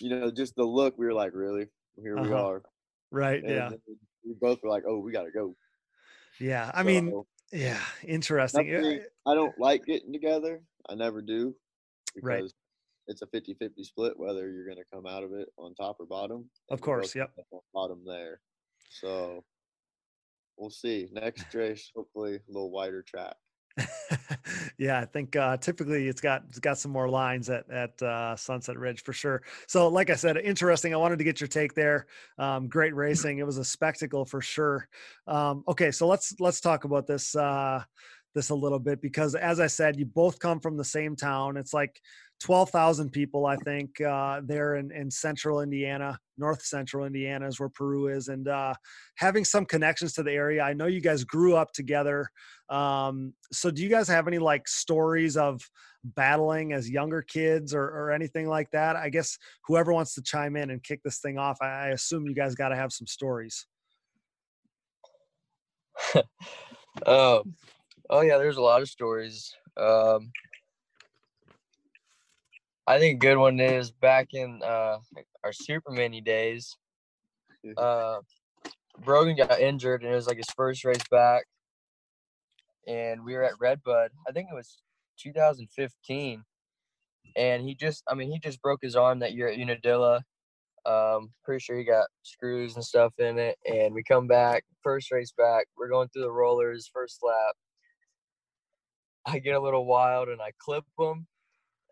you 0.00 0.10
know, 0.10 0.30
just 0.30 0.54
the 0.56 0.64
look. 0.64 0.96
We 0.98 1.06
were 1.06 1.14
like, 1.14 1.32
really, 1.34 1.66
here 2.02 2.16
we 2.16 2.28
Uh-huh. 2.32 2.46
are. 2.46 2.62
Right. 3.10 3.42
And 3.42 3.50
yeah. 3.50 3.70
we 4.24 4.34
both 4.40 4.62
were 4.62 4.68
like, 4.68 4.84
oh, 4.86 4.98
we 4.98 5.12
gotta 5.12 5.30
go. 5.30 5.54
Yeah. 6.40 6.70
I 6.74 6.82
mean, 6.82 7.12
yeah. 7.52 7.80
Interesting. 8.06 8.70
nothing- 8.70 9.04
I 9.26 9.34
don't 9.34 9.58
like 9.58 9.84
getting 9.86 10.12
together. 10.12 10.62
I 10.88 10.94
never 10.94 11.22
do 11.22 11.54
Right. 12.22 12.38
because 12.38 12.54
it's 13.06 13.22
a 13.22 13.26
50-50 13.26 13.84
split 13.84 14.18
whether 14.18 14.50
you're 14.50 14.68
gonna 14.68 14.84
come 14.92 15.06
out 15.06 15.22
of 15.24 15.32
it 15.32 15.48
on 15.56 15.74
top 15.74 15.96
or 16.00 16.06
bottom. 16.06 16.50
Of 16.70 16.80
course, 16.82 17.14
yep. 17.14 17.30
ended 17.30 17.46
up 17.52 17.52
on 17.52 17.60
Bottom 17.72 18.04
there. 18.06 18.40
So 18.90 19.44
we'll 20.58 20.70
see. 20.70 21.08
Next 21.12 21.54
race, 21.54 21.90
hopefully 21.96 22.36
a 22.36 22.40
little 22.52 22.70
wider 22.70 23.02
track. 23.02 23.36
yeah, 24.78 25.00
I 25.00 25.04
think 25.04 25.36
uh, 25.36 25.56
typically 25.56 26.08
it's 26.08 26.20
got 26.20 26.42
it's 26.48 26.58
got 26.58 26.78
some 26.78 26.90
more 26.90 27.08
lines 27.08 27.48
at 27.50 27.70
at 27.70 28.00
uh, 28.02 28.36
Sunset 28.36 28.76
Ridge 28.76 29.02
for 29.02 29.12
sure. 29.12 29.42
So, 29.66 29.88
like 29.88 30.10
I 30.10 30.14
said, 30.14 30.36
interesting. 30.36 30.92
I 30.94 30.96
wanted 30.96 31.18
to 31.18 31.24
get 31.24 31.40
your 31.40 31.48
take 31.48 31.74
there. 31.74 32.06
Um, 32.38 32.68
great 32.68 32.94
racing. 32.94 33.38
It 33.38 33.46
was 33.46 33.58
a 33.58 33.64
spectacle 33.64 34.24
for 34.24 34.40
sure. 34.40 34.88
Um, 35.26 35.64
okay, 35.68 35.90
so 35.90 36.06
let's 36.06 36.34
let's 36.40 36.60
talk 36.60 36.84
about 36.84 37.06
this 37.06 37.36
uh, 37.36 37.82
this 38.34 38.50
a 38.50 38.54
little 38.54 38.78
bit 38.78 39.00
because, 39.00 39.34
as 39.34 39.60
I 39.60 39.66
said, 39.66 39.98
you 39.98 40.06
both 40.06 40.38
come 40.38 40.60
from 40.60 40.76
the 40.76 40.84
same 40.84 41.16
town. 41.16 41.56
It's 41.56 41.74
like 41.74 42.00
twelve 42.40 42.70
thousand 42.70 43.10
people, 43.10 43.46
I 43.46 43.56
think, 43.56 44.00
uh, 44.00 44.40
there 44.44 44.76
in 44.76 44.90
in 44.92 45.10
central 45.10 45.60
Indiana, 45.60 46.18
north 46.36 46.62
central 46.62 47.06
Indiana 47.06 47.46
is 47.46 47.58
where 47.58 47.68
Peru 47.68 48.08
is, 48.08 48.28
and 48.28 48.48
uh, 48.48 48.74
having 49.16 49.44
some 49.44 49.64
connections 49.64 50.12
to 50.14 50.22
the 50.22 50.32
area. 50.32 50.62
I 50.62 50.72
know 50.72 50.86
you 50.86 51.00
guys 51.00 51.24
grew 51.24 51.56
up 51.56 51.72
together. 51.72 52.28
Um, 52.70 53.34
so 53.52 53.70
do 53.70 53.82
you 53.82 53.88
guys 53.88 54.08
have 54.08 54.28
any 54.28 54.38
like 54.38 54.68
stories 54.68 55.36
of 55.36 55.60
battling 56.04 56.72
as 56.72 56.88
younger 56.88 57.22
kids 57.22 57.74
or, 57.74 57.84
or 57.84 58.12
anything 58.12 58.46
like 58.48 58.70
that? 58.72 58.96
I 58.96 59.08
guess 59.08 59.38
whoever 59.66 59.92
wants 59.92 60.14
to 60.14 60.22
chime 60.22 60.56
in 60.56 60.70
and 60.70 60.82
kick 60.82 61.02
this 61.02 61.18
thing 61.18 61.38
off, 61.38 61.58
I, 61.60 61.66
I 61.66 61.88
assume 61.88 62.26
you 62.26 62.34
guys 62.34 62.54
got 62.54 62.68
to 62.68 62.76
have 62.76 62.92
some 62.92 63.06
stories. 63.06 63.66
Um, 66.14 66.22
oh 67.06 68.20
yeah, 68.20 68.38
there's 68.38 68.56
a 68.56 68.62
lot 68.62 68.82
of 68.82 68.88
stories. 68.88 69.54
Um, 69.76 70.30
I 72.86 72.98
think 72.98 73.16
a 73.16 73.18
good 73.18 73.36
one 73.36 73.60
is 73.60 73.90
back 73.90 74.28
in 74.32 74.62
uh, 74.64 74.98
our 75.44 75.52
super 75.52 75.90
mini 75.90 76.20
days. 76.20 76.76
Uh, 77.76 78.20
Brogan 79.04 79.36
got 79.36 79.60
injured 79.60 80.02
and 80.02 80.12
it 80.12 80.14
was 80.14 80.26
like 80.26 80.38
his 80.38 80.50
first 80.56 80.84
race 80.84 81.06
back, 81.10 81.44
and 82.88 83.24
we 83.24 83.34
were 83.34 83.44
at 83.44 83.60
Redbud. 83.60 84.10
I 84.26 84.32
think 84.32 84.48
it 84.50 84.54
was 84.54 84.78
2015, 85.20 86.42
and 87.36 87.62
he 87.62 87.74
just, 87.74 88.02
I 88.08 88.14
mean, 88.14 88.32
he 88.32 88.38
just 88.38 88.62
broke 88.62 88.80
his 88.82 88.96
arm 88.96 89.18
that 89.20 89.34
year 89.34 89.48
at 89.48 89.58
Unadilla, 89.58 90.22
Um, 90.86 91.32
pretty 91.44 91.60
sure 91.60 91.76
he 91.76 91.84
got 91.84 92.08
screws 92.22 92.74
and 92.74 92.84
stuff 92.84 93.12
in 93.18 93.38
it. 93.38 93.58
And 93.70 93.94
we 93.94 94.02
come 94.02 94.26
back, 94.26 94.64
first 94.82 95.12
race 95.12 95.32
back. 95.36 95.66
We're 95.76 95.90
going 95.90 96.08
through 96.08 96.22
the 96.22 96.32
rollers, 96.32 96.90
first 96.92 97.18
lap. 97.22 97.54
I 99.26 99.38
get 99.38 99.54
a 99.54 99.60
little 99.60 99.84
wild 99.84 100.28
and 100.28 100.40
I 100.40 100.52
clip 100.58 100.84
him, 100.98 101.26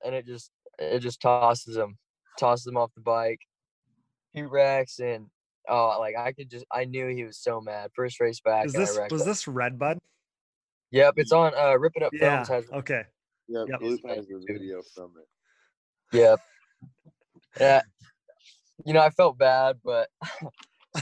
and 0.05 0.15
it 0.15 0.25
just 0.25 0.51
it 0.79 1.01
just 1.01 1.21
tosses 1.21 1.77
him, 1.77 1.99
tosses 2.39 2.67
him 2.67 2.79
off 2.79 2.95
the 2.95 3.03
bike. 3.03 3.41
He 4.33 4.43
wrecks 4.43 4.99
and 4.99 5.27
oh, 5.69 5.97
like 5.99 6.17
I 6.17 6.33
could 6.33 6.49
just 6.49 6.65
I 6.73 6.87
knew 6.87 7.09
he 7.09 7.25
was 7.25 7.39
so 7.39 7.61
mad. 7.61 7.91
First 7.95 8.21
race 8.21 8.41
back. 8.41 8.65
Is 8.65 8.73
this 8.73 8.99
was 9.11 9.23
him. 9.23 9.29
this 9.29 9.47
Red 9.47 9.79
Bud? 9.79 9.99
Yep, 10.93 11.15
it's 11.17 11.33
on. 11.33 11.53
Uh, 11.57 11.75
Rip 11.79 11.93
It 11.97 12.03
Up 12.03 12.13
Yeah. 12.13 12.45
Films 12.45 12.49
has. 12.49 12.79
Okay. 12.79 13.03
Yeah, 13.49 13.65
Yep. 13.69 13.81
Blue 13.81 13.99
has 14.09 14.27
the 14.27 14.45
video 14.47 14.81
from 14.95 15.13
it. 15.21 16.17
Yep. 16.17 16.41
Yeah. 17.61 17.83
You 18.85 18.93
know, 18.95 19.01
I 19.01 19.11
felt 19.11 19.39
bad, 19.39 19.77
but 19.85 20.09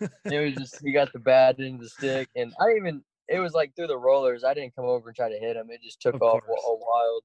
it 0.00 0.44
was 0.44 0.54
just 0.54 0.80
he 0.82 0.92
got 0.92 1.12
the 1.12 1.18
bad 1.18 1.60
end 1.60 1.76
of 1.76 1.80
the 1.82 1.88
stick, 1.88 2.28
and 2.36 2.52
I 2.60 2.74
even. 2.76 3.02
It 3.28 3.40
was 3.40 3.54
like 3.54 3.74
through 3.74 3.88
the 3.88 3.98
rollers. 3.98 4.44
I 4.44 4.54
didn't 4.54 4.76
come 4.76 4.84
over 4.84 5.08
and 5.08 5.16
try 5.16 5.28
to 5.28 5.36
hit 5.36 5.56
him. 5.56 5.66
It 5.70 5.82
just 5.82 6.00
took 6.00 6.14
Of 6.14 6.22
off 6.22 6.42
course. 6.46 6.60
a 6.64 6.74
wild. 6.76 7.22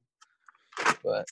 But 1.04 1.28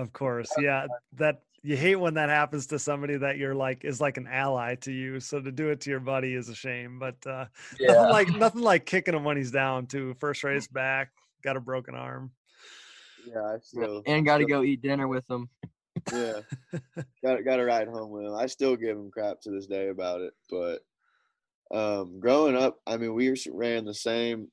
Of 0.00 0.14
course. 0.14 0.48
Yeah. 0.58 0.86
That 1.18 1.42
you 1.64 1.78
hate 1.78 1.96
when 1.96 2.12
that 2.14 2.28
happens 2.28 2.66
to 2.66 2.78
somebody 2.78 3.16
that 3.16 3.38
you're 3.38 3.54
like 3.54 3.86
is 3.86 3.98
like 3.98 4.18
an 4.18 4.28
ally 4.30 4.74
to 4.76 4.92
you. 4.92 5.18
So 5.18 5.40
to 5.40 5.50
do 5.50 5.70
it 5.70 5.80
to 5.80 5.90
your 5.90 5.98
buddy 5.98 6.34
is 6.34 6.50
a 6.50 6.54
shame. 6.54 6.98
But 6.98 7.16
uh 7.26 7.46
nothing 7.80 8.10
like 8.10 8.28
nothing 8.28 8.60
like 8.60 8.84
kicking 8.84 9.14
him 9.14 9.24
when 9.24 9.38
he's 9.38 9.50
down 9.50 9.86
too. 9.86 10.14
First 10.20 10.44
race 10.44 10.68
back, 10.68 11.10
got 11.42 11.56
a 11.56 11.60
broken 11.60 11.94
arm. 11.94 12.32
Yeah, 13.26 13.42
I 13.42 13.56
still 13.62 14.02
and 14.06 14.26
got 14.26 14.38
to 14.38 14.44
go 14.44 14.62
eat 14.62 14.82
dinner 14.82 15.08
with 15.08 15.28
him. 15.28 15.48
Yeah, 16.12 16.40
got 17.24 17.42
got 17.44 17.56
to 17.56 17.64
ride 17.64 17.88
home 17.88 18.10
with 18.10 18.26
him. 18.26 18.34
I 18.34 18.44
still 18.44 18.76
give 18.76 18.98
him 18.98 19.10
crap 19.10 19.40
to 19.40 19.50
this 19.50 19.66
day 19.66 19.88
about 19.88 20.20
it, 20.20 20.34
but 20.50 20.80
um, 21.70 22.20
growing 22.20 22.56
up, 22.56 22.78
I 22.86 22.98
mean, 22.98 23.14
we 23.14 23.34
ran 23.50 23.86
the 23.86 23.94
same 23.94 24.48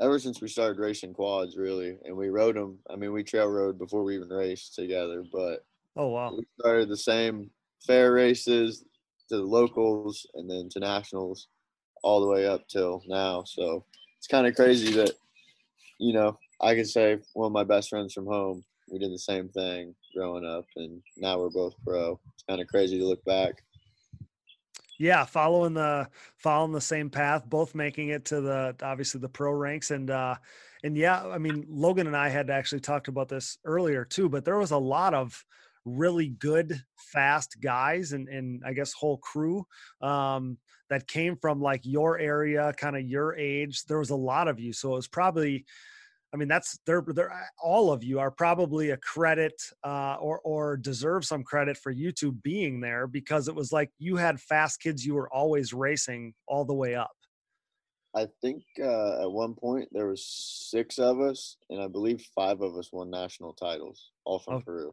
ever 0.00 0.18
since 0.18 0.40
we 0.40 0.48
started 0.48 0.80
racing 0.80 1.14
quads, 1.14 1.56
really, 1.56 1.98
and 2.04 2.16
we 2.16 2.30
rode 2.30 2.56
them. 2.56 2.80
I 2.90 2.96
mean, 2.96 3.12
we 3.12 3.22
trail 3.22 3.46
rode 3.46 3.78
before 3.78 4.02
we 4.02 4.16
even 4.16 4.28
raced 4.28 4.74
together, 4.74 5.22
but 5.32 5.64
Oh 5.98 6.06
wow. 6.06 6.32
we 6.36 6.46
started 6.60 6.88
the 6.88 6.96
same 6.96 7.50
fair 7.84 8.12
races 8.12 8.84
to 9.28 9.36
the 9.36 9.42
locals 9.42 10.24
and 10.34 10.48
then 10.48 10.68
to 10.70 10.78
nationals, 10.78 11.48
all 12.04 12.20
the 12.20 12.28
way 12.28 12.46
up 12.46 12.66
till 12.68 13.02
now. 13.08 13.42
So 13.44 13.84
it's 14.16 14.28
kind 14.28 14.46
of 14.46 14.54
crazy 14.54 14.92
that 14.92 15.10
you 15.98 16.12
know 16.12 16.38
I 16.62 16.76
could 16.76 16.88
say 16.88 17.18
one 17.34 17.48
of 17.48 17.52
my 17.52 17.64
best 17.64 17.90
friends 17.90 18.14
from 18.14 18.26
home. 18.26 18.64
We 18.88 19.00
did 19.00 19.12
the 19.12 19.18
same 19.18 19.48
thing 19.48 19.94
growing 20.14 20.46
up, 20.46 20.66
and 20.76 21.02
now 21.16 21.40
we're 21.40 21.50
both 21.50 21.74
pro. 21.84 22.18
It's 22.32 22.44
kind 22.48 22.60
of 22.60 22.68
crazy 22.68 22.98
to 22.98 23.04
look 23.04 23.24
back. 23.24 23.54
Yeah, 25.00 25.24
following 25.24 25.74
the 25.74 26.08
following 26.36 26.72
the 26.72 26.80
same 26.80 27.10
path, 27.10 27.44
both 27.44 27.74
making 27.74 28.10
it 28.10 28.24
to 28.26 28.40
the 28.40 28.76
obviously 28.82 29.20
the 29.20 29.28
pro 29.28 29.50
ranks 29.50 29.90
and 29.90 30.10
uh 30.10 30.36
and 30.84 30.96
yeah, 30.96 31.26
I 31.26 31.38
mean 31.38 31.66
Logan 31.68 32.06
and 32.06 32.16
I 32.16 32.28
had 32.28 32.50
actually 32.50 32.80
talked 32.80 33.08
about 33.08 33.28
this 33.28 33.58
earlier 33.64 34.04
too, 34.04 34.28
but 34.28 34.44
there 34.44 34.58
was 34.58 34.70
a 34.70 34.78
lot 34.78 35.12
of 35.12 35.44
really 35.88 36.28
good 36.28 36.80
fast 36.96 37.56
guys 37.60 38.12
and 38.12 38.28
and 38.28 38.62
I 38.64 38.72
guess 38.72 38.92
whole 38.92 39.18
crew 39.18 39.66
um 40.00 40.58
that 40.90 41.06
came 41.06 41.36
from 41.36 41.60
like 41.60 41.82
your 41.84 42.18
area, 42.18 42.72
kind 42.78 42.96
of 42.96 43.02
your 43.02 43.36
age. 43.36 43.84
There 43.84 43.98
was 43.98 44.10
a 44.10 44.16
lot 44.16 44.48
of 44.48 44.58
you, 44.58 44.72
so 44.72 44.92
it 44.92 44.96
was 44.96 45.08
probably 45.08 45.66
I 46.32 46.36
mean, 46.36 46.48
that's 46.48 46.78
they're 46.84 47.04
they're 47.06 47.50
all 47.62 47.90
of 47.90 48.04
you 48.04 48.20
are 48.20 48.30
probably 48.30 48.90
a 48.90 48.98
credit 48.98 49.54
uh, 49.82 50.16
or 50.20 50.40
or 50.40 50.76
deserve 50.76 51.24
some 51.24 51.42
credit 51.42 51.78
for 51.78 51.90
you 51.90 52.12
two 52.12 52.32
being 52.32 52.80
there 52.80 53.06
because 53.06 53.48
it 53.48 53.54
was 53.54 53.72
like 53.72 53.90
you 53.98 54.16
had 54.16 54.40
fast 54.40 54.80
kids 54.80 55.06
you 55.06 55.14
were 55.14 55.32
always 55.32 55.72
racing 55.72 56.34
all 56.46 56.64
the 56.66 56.74
way 56.74 56.94
up. 56.94 57.12
I 58.14 58.26
think 58.42 58.62
uh, 58.82 59.22
at 59.22 59.30
one 59.30 59.54
point 59.54 59.88
there 59.92 60.06
was 60.06 60.24
six 60.26 60.98
of 60.98 61.20
us, 61.20 61.56
and 61.70 61.80
I 61.80 61.88
believe 61.88 62.22
five 62.34 62.60
of 62.60 62.76
us 62.76 62.90
won 62.92 63.10
national 63.10 63.54
titles, 63.54 64.10
all 64.24 64.38
from 64.38 64.54
Oh. 64.54 64.60
Peru. 64.60 64.92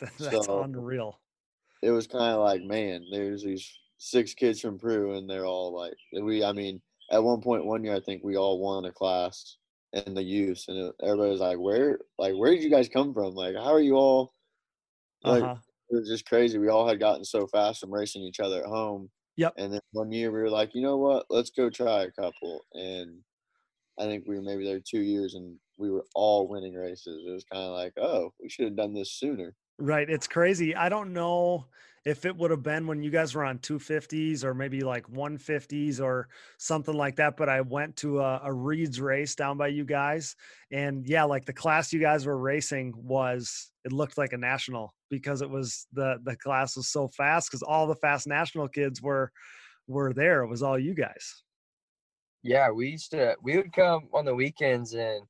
That's 0.18 0.46
So- 0.46 0.62
unreal. 0.62 1.20
it 1.82 1.90
was 1.90 2.06
kind 2.06 2.32
of 2.34 2.40
like, 2.40 2.62
man, 2.62 3.06
there's 3.10 3.42
these 3.42 3.70
six 3.98 4.34
kids 4.34 4.60
from 4.60 4.78
Peru, 4.78 5.16
and 5.16 5.28
they're 5.28 5.46
all 5.46 5.72
like, 5.74 5.94
we. 6.22 6.42
I 6.44 6.52
mean, 6.52 6.82
at 7.10 7.22
one 7.22 7.40
point 7.40 7.64
one 7.66 7.84
year, 7.84 7.94
I 7.94 8.00
think 8.00 8.22
we 8.24 8.36
all 8.36 8.60
won 8.60 8.84
a 8.84 8.92
class 8.92 9.58
in 9.92 10.14
the 10.14 10.22
youth, 10.22 10.64
and 10.68 10.76
it, 10.78 10.94
everybody 11.02 11.30
was 11.30 11.40
like, 11.40 11.58
where, 11.58 11.98
like, 12.18 12.34
where 12.34 12.50
did 12.52 12.62
you 12.62 12.70
guys 12.70 12.88
come 12.88 13.14
from? 13.14 13.34
Like, 13.34 13.54
how 13.54 13.72
are 13.72 13.80
you 13.80 13.94
all? 13.96 14.34
Like, 15.24 15.42
Uh-huh. 15.42 15.56
it 15.90 15.96
was 15.96 16.08
just 16.08 16.26
crazy. 16.26 16.58
We 16.58 16.68
all 16.68 16.86
had 16.88 16.98
gotten 17.00 17.24
so 17.24 17.46
fast 17.46 17.80
from 17.80 17.92
racing 17.94 18.22
each 18.22 18.40
other 18.40 18.60
at 18.62 18.66
home. 18.68 19.10
Yep. 19.36 19.54
And 19.58 19.72
then 19.72 19.80
one 19.92 20.12
year 20.12 20.30
we 20.32 20.40
were 20.40 20.50
like, 20.50 20.74
you 20.74 20.82
know 20.82 20.96
what? 20.98 21.26
Let's 21.30 21.50
go 21.50 21.68
try 21.70 22.02
a 22.04 22.10
couple. 22.10 22.64
And 22.74 23.22
I 23.98 24.04
think 24.04 24.24
we 24.26 24.36
were 24.36 24.42
maybe 24.42 24.64
there 24.64 24.80
two 24.80 25.00
years, 25.00 25.34
and 25.34 25.58
we 25.78 25.90
were 25.90 26.04
all 26.14 26.48
winning 26.48 26.74
races. 26.74 27.24
It 27.26 27.32
was 27.32 27.44
kind 27.44 27.64
of 27.64 27.72
like, 27.72 27.94
oh, 27.98 28.32
we 28.40 28.48
should 28.48 28.66
have 28.66 28.76
done 28.76 28.92
this 28.94 29.12
sooner. 29.12 29.54
Right. 29.78 30.08
It's 30.08 30.26
crazy. 30.26 30.74
I 30.74 30.88
don't 30.88 31.12
know 31.12 31.66
if 32.06 32.24
it 32.24 32.36
would 32.36 32.52
have 32.52 32.62
been 32.62 32.86
when 32.86 33.02
you 33.02 33.10
guys 33.10 33.34
were 33.34 33.44
on 33.44 33.58
250s 33.58 34.44
or 34.44 34.54
maybe 34.54 34.80
like 34.80 35.04
150s 35.08 36.00
or 36.00 36.28
something 36.56 36.94
like 36.94 37.16
that. 37.16 37.36
But 37.36 37.48
I 37.48 37.60
went 37.60 37.96
to 37.96 38.20
a, 38.20 38.40
a 38.44 38.52
Reed's 38.52 39.00
race 39.00 39.34
down 39.34 39.58
by 39.58 39.68
you 39.68 39.84
guys. 39.84 40.36
And 40.70 41.04
yeah, 41.04 41.24
like 41.24 41.44
the 41.44 41.52
class 41.52 41.92
you 41.92 41.98
guys 41.98 42.24
were 42.24 42.38
racing 42.38 42.94
was, 42.96 43.72
it 43.84 43.92
looked 43.92 44.16
like 44.16 44.32
a 44.32 44.38
national 44.38 44.94
because 45.10 45.42
it 45.42 45.50
was 45.50 45.88
the, 45.92 46.18
the 46.22 46.36
class 46.36 46.76
was 46.76 46.88
so 46.88 47.08
fast 47.08 47.50
because 47.50 47.62
all 47.62 47.88
the 47.88 47.96
fast 47.96 48.28
national 48.28 48.68
kids 48.68 49.02
were, 49.02 49.32
were 49.88 50.12
there. 50.12 50.42
It 50.42 50.48
was 50.48 50.62
all 50.62 50.78
you 50.78 50.94
guys. 50.94 51.42
Yeah, 52.44 52.70
we 52.70 52.90
used 52.90 53.10
to. 53.10 53.34
We 53.42 53.56
would 53.56 53.72
come 53.72 54.08
on 54.14 54.24
the 54.24 54.34
weekends 54.34 54.94
and 54.94 55.22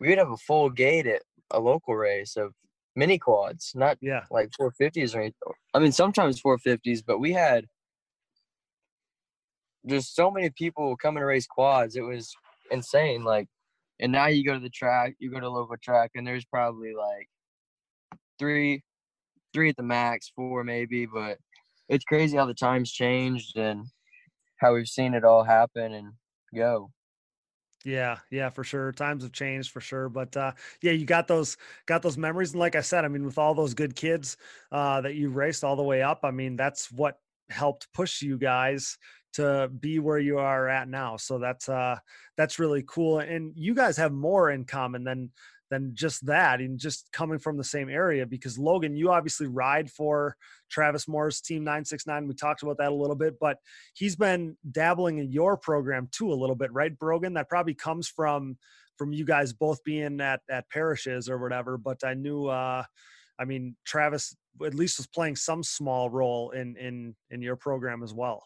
we 0.00 0.08
would 0.08 0.18
have 0.18 0.32
a 0.32 0.36
full 0.36 0.70
gate 0.70 1.06
at 1.06 1.22
a 1.52 1.60
local 1.60 1.94
race 1.94 2.36
of 2.36 2.52
mini 2.96 3.18
quads, 3.18 3.72
not 3.74 3.98
Yeah. 4.00 4.24
like 4.30 4.50
450s 4.58 5.14
or 5.14 5.20
anything. 5.20 5.38
I 5.74 5.78
mean, 5.78 5.92
sometimes 5.92 6.40
450s, 6.40 7.02
but 7.04 7.18
we 7.18 7.32
had 7.32 7.66
just 9.86 10.14
so 10.14 10.30
many 10.30 10.50
people 10.50 10.96
coming 10.96 11.20
to 11.20 11.26
race 11.26 11.46
quads. 11.46 11.96
It 11.96 12.02
was 12.02 12.32
insane. 12.70 13.24
Like, 13.24 13.48
and 14.00 14.12
now 14.12 14.26
you 14.26 14.44
go 14.44 14.54
to 14.54 14.60
the 14.60 14.70
track, 14.70 15.14
you 15.18 15.30
go 15.30 15.40
to 15.40 15.48
local 15.48 15.76
track, 15.76 16.12
and 16.14 16.26
there's 16.26 16.44
probably 16.44 16.94
like 16.94 17.28
three, 18.38 18.82
three 19.52 19.70
at 19.70 19.76
the 19.76 19.82
max, 19.82 20.32
four 20.34 20.64
maybe. 20.64 21.06
But 21.06 21.38
it's 21.88 22.04
crazy 22.04 22.36
how 22.36 22.46
the 22.46 22.54
times 22.54 22.90
changed 22.90 23.56
and 23.56 23.86
how 24.58 24.74
we've 24.74 24.88
seen 24.88 25.14
it 25.14 25.24
all 25.24 25.44
happen 25.44 25.92
and 25.92 26.12
go. 26.54 26.90
Yeah, 27.84 28.18
yeah, 28.30 28.48
for 28.48 28.64
sure. 28.64 28.92
Times 28.92 29.22
have 29.24 29.32
changed 29.32 29.70
for 29.70 29.80
sure, 29.80 30.08
but 30.08 30.34
uh, 30.36 30.52
yeah, 30.80 30.92
you 30.92 31.04
got 31.04 31.28
those 31.28 31.58
got 31.86 32.00
those 32.00 32.16
memories, 32.16 32.52
and 32.52 32.60
like 32.60 32.76
I 32.76 32.80
said, 32.80 33.04
I 33.04 33.08
mean, 33.08 33.24
with 33.26 33.36
all 33.36 33.54
those 33.54 33.74
good 33.74 33.94
kids 33.94 34.38
uh, 34.72 35.02
that 35.02 35.16
you 35.16 35.28
raced 35.28 35.64
all 35.64 35.76
the 35.76 35.82
way 35.82 36.00
up, 36.02 36.20
I 36.24 36.30
mean, 36.30 36.56
that's 36.56 36.90
what 36.90 37.18
helped 37.50 37.92
push 37.92 38.22
you 38.22 38.38
guys 38.38 38.96
to 39.34 39.68
be 39.80 39.98
where 39.98 40.18
you 40.18 40.38
are 40.38 40.66
at 40.68 40.88
now. 40.88 41.18
So 41.18 41.38
that's 41.38 41.68
uh, 41.68 41.98
that's 42.38 42.58
really 42.58 42.84
cool, 42.86 43.18
and 43.18 43.52
you 43.54 43.74
guys 43.74 43.98
have 43.98 44.12
more 44.12 44.50
in 44.50 44.64
common 44.64 45.04
than 45.04 45.30
than 45.70 45.92
just 45.94 46.26
that, 46.26 46.60
and 46.60 46.78
just 46.78 47.10
coming 47.12 47.38
from 47.38 47.56
the 47.56 47.64
same 47.64 47.88
area. 47.88 48.26
Because 48.26 48.58
Logan, 48.58 48.96
you 48.96 49.10
obviously 49.10 49.46
ride 49.46 49.90
for 49.90 50.36
Travis 50.70 51.08
Moore's 51.08 51.40
Team 51.40 51.64
Nine 51.64 51.84
Six 51.84 52.06
Nine. 52.06 52.28
We 52.28 52.34
talked 52.34 52.62
about 52.62 52.78
that 52.78 52.92
a 52.92 52.94
little 52.94 53.16
bit, 53.16 53.38
but 53.40 53.58
he's 53.94 54.16
been 54.16 54.56
dabbling 54.70 55.18
in 55.18 55.30
your 55.30 55.56
program 55.56 56.08
too 56.12 56.32
a 56.32 56.34
little 56.34 56.56
bit, 56.56 56.72
right, 56.72 56.96
Brogan? 56.98 57.34
That 57.34 57.48
probably 57.48 57.74
comes 57.74 58.08
from 58.08 58.56
from 58.96 59.12
you 59.12 59.24
guys 59.24 59.52
both 59.52 59.82
being 59.84 60.20
at 60.20 60.40
at 60.50 60.68
parishes 60.70 61.28
or 61.28 61.38
whatever. 61.38 61.76
But 61.78 62.04
I 62.04 62.14
knew, 62.14 62.46
uh, 62.46 62.84
I 63.38 63.44
mean, 63.44 63.76
Travis 63.84 64.36
at 64.64 64.74
least 64.74 64.98
was 64.98 65.06
playing 65.06 65.36
some 65.36 65.62
small 65.62 66.10
role 66.10 66.50
in 66.50 66.76
in 66.76 67.16
in 67.30 67.42
your 67.42 67.56
program 67.56 68.02
as 68.02 68.14
well. 68.14 68.44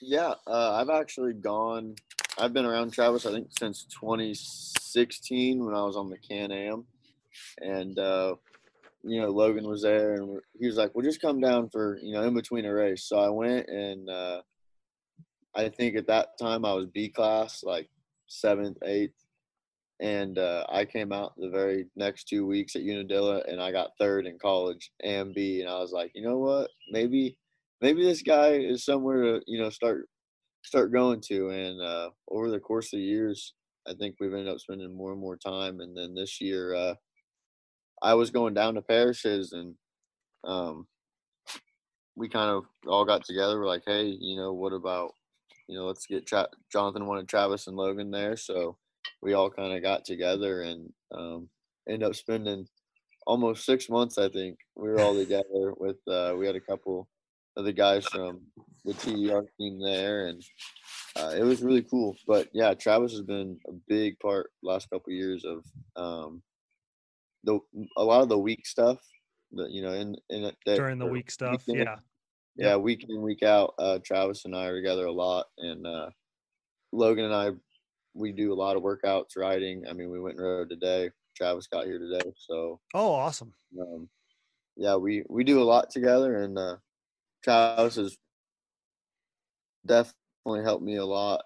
Yeah, 0.00 0.34
uh, 0.46 0.74
I've 0.74 0.90
actually 0.90 1.32
gone. 1.32 1.96
I've 2.38 2.52
been 2.52 2.64
around 2.64 2.92
Travis. 2.92 3.26
I 3.26 3.32
think 3.32 3.48
since 3.58 3.84
2016 4.00 5.64
when 5.64 5.74
I 5.74 5.82
was 5.84 5.96
on 5.96 6.08
the 6.08 6.18
Can 6.18 6.52
Am, 6.52 6.84
and 7.60 7.98
uh, 7.98 8.36
you 9.02 9.20
know 9.20 9.30
Logan 9.30 9.68
was 9.68 9.82
there, 9.82 10.14
and 10.14 10.40
he 10.58 10.66
was 10.66 10.76
like, 10.76 10.94
"Well, 10.94 11.04
just 11.04 11.20
come 11.20 11.40
down 11.40 11.68
for 11.68 11.98
you 12.00 12.12
know 12.12 12.22
in 12.22 12.34
between 12.34 12.64
a 12.64 12.72
race." 12.72 13.04
So 13.04 13.18
I 13.18 13.28
went, 13.28 13.68
and 13.68 14.08
uh, 14.08 14.42
I 15.56 15.68
think 15.68 15.96
at 15.96 16.06
that 16.06 16.38
time 16.38 16.64
I 16.64 16.74
was 16.74 16.86
B 16.86 17.08
class, 17.08 17.64
like 17.64 17.88
seventh, 18.28 18.78
eighth, 18.84 19.24
and 19.98 20.38
uh, 20.38 20.64
I 20.68 20.84
came 20.84 21.12
out 21.12 21.32
the 21.36 21.50
very 21.50 21.86
next 21.96 22.28
two 22.28 22.46
weeks 22.46 22.76
at 22.76 22.82
Unadilla, 22.82 23.42
and 23.48 23.60
I 23.60 23.72
got 23.72 23.98
third 23.98 24.26
in 24.26 24.38
college 24.38 24.92
and 25.02 25.34
B, 25.34 25.60
and 25.60 25.68
I 25.68 25.80
was 25.80 25.90
like, 25.90 26.12
you 26.14 26.22
know 26.22 26.38
what, 26.38 26.70
maybe 26.92 27.36
maybe 27.80 28.04
this 28.04 28.22
guy 28.22 28.50
is 28.52 28.84
somewhere 28.84 29.22
to 29.22 29.40
you 29.46 29.60
know 29.60 29.70
start 29.70 30.08
start 30.64 30.92
going 30.92 31.20
to 31.20 31.50
and 31.50 31.80
uh 31.80 32.10
over 32.30 32.50
the 32.50 32.58
course 32.58 32.92
of 32.92 32.98
the 32.98 33.04
years 33.04 33.54
i 33.86 33.92
think 33.94 34.16
we've 34.18 34.32
ended 34.34 34.48
up 34.48 34.58
spending 34.58 34.94
more 34.94 35.12
and 35.12 35.20
more 35.20 35.36
time 35.36 35.80
and 35.80 35.96
then 35.96 36.14
this 36.14 36.40
year 36.40 36.74
uh 36.74 36.94
i 38.02 38.12
was 38.14 38.30
going 38.30 38.54
down 38.54 38.74
to 38.74 38.82
parishes 38.82 39.52
and 39.52 39.74
um 40.44 40.86
we 42.18 42.28
kind 42.28 42.50
of 42.50 42.64
all 42.86 43.04
got 43.04 43.24
together. 43.24 43.58
We're 43.58 43.66
like, 43.66 43.84
hey, 43.86 44.16
you 44.20 44.36
know, 44.36 44.52
what 44.52 44.72
about, 44.72 45.12
you 45.68 45.78
know, 45.78 45.86
let's 45.86 46.06
get 46.06 46.26
Tra- 46.26 46.48
Jonathan 46.70 47.06
wanted 47.06 47.28
Travis 47.28 47.68
and 47.68 47.76
Logan 47.76 48.10
there, 48.10 48.36
so 48.36 48.76
we 49.22 49.34
all 49.34 49.50
kind 49.50 49.72
of 49.72 49.82
got 49.82 50.04
together 50.04 50.62
and 50.62 50.92
um, 51.14 51.48
ended 51.88 52.08
up 52.08 52.16
spending 52.16 52.66
almost 53.26 53.64
six 53.64 53.88
months. 53.88 54.18
I 54.18 54.28
think 54.28 54.58
we 54.74 54.88
were 54.88 55.00
all 55.00 55.14
together 55.14 55.72
with. 55.78 55.96
Uh, 56.08 56.34
we 56.36 56.46
had 56.46 56.56
a 56.56 56.60
couple 56.60 57.08
of 57.58 57.64
the 57.64 57.72
guys 57.72 58.06
from 58.06 58.40
the 58.84 58.94
TER 58.94 59.44
team 59.58 59.80
there, 59.80 60.28
and 60.28 60.42
uh, 61.16 61.34
it 61.36 61.42
was 61.42 61.60
really 61.60 61.82
cool. 61.82 62.16
But 62.26 62.48
yeah, 62.54 62.72
Travis 62.72 63.12
has 63.12 63.22
been 63.22 63.58
a 63.68 63.72
big 63.88 64.18
part 64.20 64.50
last 64.62 64.88
couple 64.88 65.12
of 65.12 65.16
years 65.16 65.44
of 65.44 65.64
um, 65.96 66.42
the 67.44 67.58
a 67.96 68.04
lot 68.04 68.22
of 68.22 68.28
the 68.28 68.38
week 68.38 68.66
stuff. 68.66 68.98
That 69.52 69.70
you 69.70 69.82
know, 69.82 69.92
in 69.92 70.16
in 70.30 70.42
that, 70.42 70.76
during 70.76 70.98
the 70.98 71.06
week 71.06 71.30
stuff, 71.30 71.64
weekend, 71.66 71.88
yeah, 72.56 72.68
yeah, 72.68 72.76
week 72.76 73.04
in 73.08 73.20
week 73.20 73.42
out. 73.42 73.74
Uh, 73.78 73.98
Travis 74.04 74.44
and 74.44 74.56
I 74.56 74.66
are 74.66 74.76
together 74.76 75.06
a 75.06 75.12
lot, 75.12 75.46
and 75.58 75.86
uh, 75.86 76.10
Logan 76.92 77.24
and 77.24 77.34
I 77.34 77.50
we 78.14 78.32
do 78.32 78.52
a 78.52 78.54
lot 78.54 78.76
of 78.76 78.82
workouts 78.82 79.36
riding. 79.36 79.84
I 79.88 79.92
mean, 79.92 80.10
we 80.10 80.20
went 80.20 80.36
and 80.36 80.44
rode 80.44 80.70
today. 80.70 81.10
Travis 81.36 81.66
got 81.66 81.86
here 81.86 81.98
today, 81.98 82.32
so 82.36 82.80
oh, 82.94 83.12
awesome. 83.12 83.52
Um, 83.80 84.08
yeah, 84.76 84.96
we 84.96 85.24
we 85.28 85.44
do 85.44 85.60
a 85.60 85.64
lot 85.64 85.90
together, 85.90 86.42
and 86.42 86.58
uh, 86.58 86.76
Travis 87.44 87.96
has 87.96 88.16
definitely 89.86 90.62
helped 90.62 90.84
me 90.84 90.96
a 90.96 91.04
lot, 91.04 91.42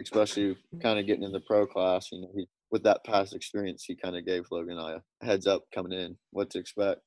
especially 0.00 0.56
kind 0.80 0.98
of 0.98 1.06
getting 1.06 1.24
in 1.24 1.32
the 1.32 1.40
pro 1.40 1.66
class. 1.66 2.08
You 2.12 2.22
know, 2.22 2.30
he, 2.34 2.48
with 2.70 2.82
that 2.84 3.04
past 3.04 3.34
experience, 3.34 3.84
he 3.84 3.94
kind 3.94 4.16
of 4.16 4.26
gave 4.26 4.46
Logan 4.50 4.78
I 4.78 4.98
a 5.20 5.24
heads 5.24 5.46
up 5.46 5.62
coming 5.74 5.92
in, 5.92 6.16
what 6.30 6.50
to 6.50 6.58
expect. 6.58 7.00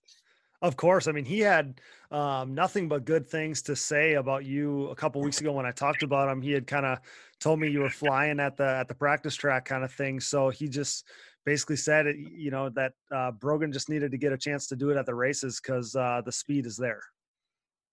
Of 0.62 0.78
course. 0.78 1.08
I 1.08 1.12
mean, 1.12 1.26
he 1.26 1.42
had 1.42 1.82
um, 2.12 2.56
nothing 2.56 2.88
but 2.88 3.06
good 3.06 3.28
things 3.28 3.62
to 3.64 3.76
say 3.76 4.14
about 4.14 4.46
you 4.46 4.88
a 4.88 4.96
couple 4.96 5.22
weeks 5.22 5.42
ago 5.42 5.52
when 5.52 5.66
I 5.66 5.72
talked 5.72 6.02
about 6.02 6.30
him. 6.30 6.42
He 6.42 6.52
had 6.52 6.66
kind 6.66 6.86
of 6.86 7.00
told 7.40 7.60
me 7.60 7.70
you 7.70 7.82
were 7.82 7.90
flying 7.90 8.40
at 8.40 8.56
the 8.56 8.66
at 8.66 8.88
the 8.88 8.96
practice 8.96 9.36
track 9.36 9.66
kind 9.66 9.84
of 9.84 9.92
thing. 9.92 10.20
So 10.20 10.50
he 10.50 10.68
just 10.68 11.06
basically 11.46 11.76
said, 11.76 12.08
you 12.18 12.52
know, 12.52 12.70
that 12.70 12.94
uh, 13.12 13.32
Brogan 13.32 13.72
just 13.72 13.90
needed 13.90 14.12
to 14.12 14.18
get 14.18 14.34
a 14.34 14.38
chance 14.38 14.68
to 14.68 14.76
do 14.76 14.90
it 14.90 14.98
at 14.98 15.06
the 15.06 15.14
races 15.14 15.60
because 15.62 15.96
uh, 15.96 16.22
the 16.26 16.32
speed 16.32 16.66
is 16.66 16.78
there. 16.78 17.02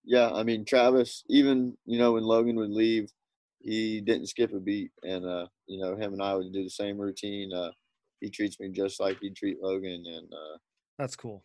Yeah, 0.04 0.30
I 0.32 0.42
mean, 0.42 0.64
Travis, 0.64 1.22
even 1.28 1.76
you 1.86 1.98
know 1.98 2.12
when 2.12 2.24
Logan 2.24 2.56
would 2.56 2.70
leave, 2.70 3.10
he 3.60 4.00
didn't 4.00 4.28
skip 4.28 4.52
a 4.52 4.60
beat, 4.60 4.90
and 5.02 5.24
uh, 5.24 5.46
you 5.66 5.80
know 5.80 5.96
him 5.96 6.12
and 6.12 6.22
I 6.22 6.34
would 6.34 6.52
do 6.52 6.64
the 6.64 6.70
same 6.70 6.98
routine. 6.98 7.52
Uh, 7.52 7.70
he 8.20 8.30
treats 8.30 8.58
me 8.60 8.68
just 8.70 9.00
like 9.00 9.18
he'd 9.20 9.36
treat 9.36 9.62
Logan, 9.62 10.04
and 10.06 10.32
uh, 10.32 10.58
that's 10.98 11.16
cool 11.16 11.44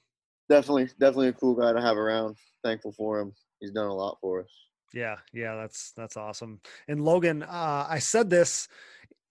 definitely, 0.49 0.85
definitely 0.99 1.27
a 1.29 1.33
cool 1.33 1.55
guy 1.55 1.73
to 1.73 1.81
have 1.81 1.97
around. 1.97 2.37
Thankful 2.63 2.91
for 2.91 3.19
him. 3.19 3.33
He's 3.59 3.71
done 3.71 3.87
a 3.87 3.93
lot 3.93 4.17
for 4.21 4.41
us. 4.41 4.49
Yeah, 4.93 5.17
yeah, 5.33 5.55
that's 5.55 5.91
that's 5.91 6.17
awesome. 6.17 6.61
And 6.87 7.03
Logan, 7.03 7.43
uh, 7.43 7.87
I 7.89 7.99
said 7.99 8.29
this, 8.29 8.67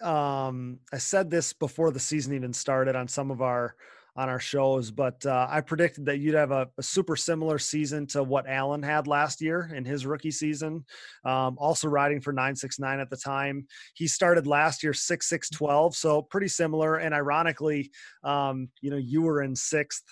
um, 0.03 0.81
I 0.93 0.99
said 0.99 1.31
this 1.31 1.53
before 1.53 1.91
the 1.91 2.01
season 2.01 2.35
even 2.35 2.53
started 2.53 2.95
on 2.95 3.09
some 3.09 3.31
of 3.31 3.41
our 3.41 3.77
on 4.17 4.31
our 4.31 4.41
shows, 4.41 4.91
but 4.91 5.25
uh, 5.27 5.47
I 5.51 5.61
predicted 5.61 6.07
that 6.07 6.19
you'd 6.19 6.35
have 6.35 6.51
a, 6.51 6.69
a, 6.79 6.83
super 6.83 7.17
similar 7.17 7.59
season 7.59 8.07
to 8.09 8.23
what 8.23 8.49
Allen 8.49 8.83
had 8.83 9.07
last 9.07 9.43
year 9.43 9.71
in 9.75 9.85
his 9.85 10.07
rookie 10.07 10.31
season. 10.31 10.87
Um, 11.25 11.57
also 11.59 11.89
riding 11.89 12.23
for 12.23 12.33
969 12.33 12.99
at 12.99 13.11
the 13.11 13.17
time. 13.19 13.67
He 13.95 14.07
started 14.07 14.47
last 14.47 14.83
year 14.83 14.95
6612, 14.95 15.95
so 15.95 16.23
pretty 16.23 16.49
similar. 16.49 16.97
And 16.97 17.15
ironically, 17.15 17.91
um, 18.25 18.71
you 18.81 18.91
know, 18.91 18.97
you 18.97 19.21
were 19.21 19.43
in 19.43 19.55
sixth 19.55 20.05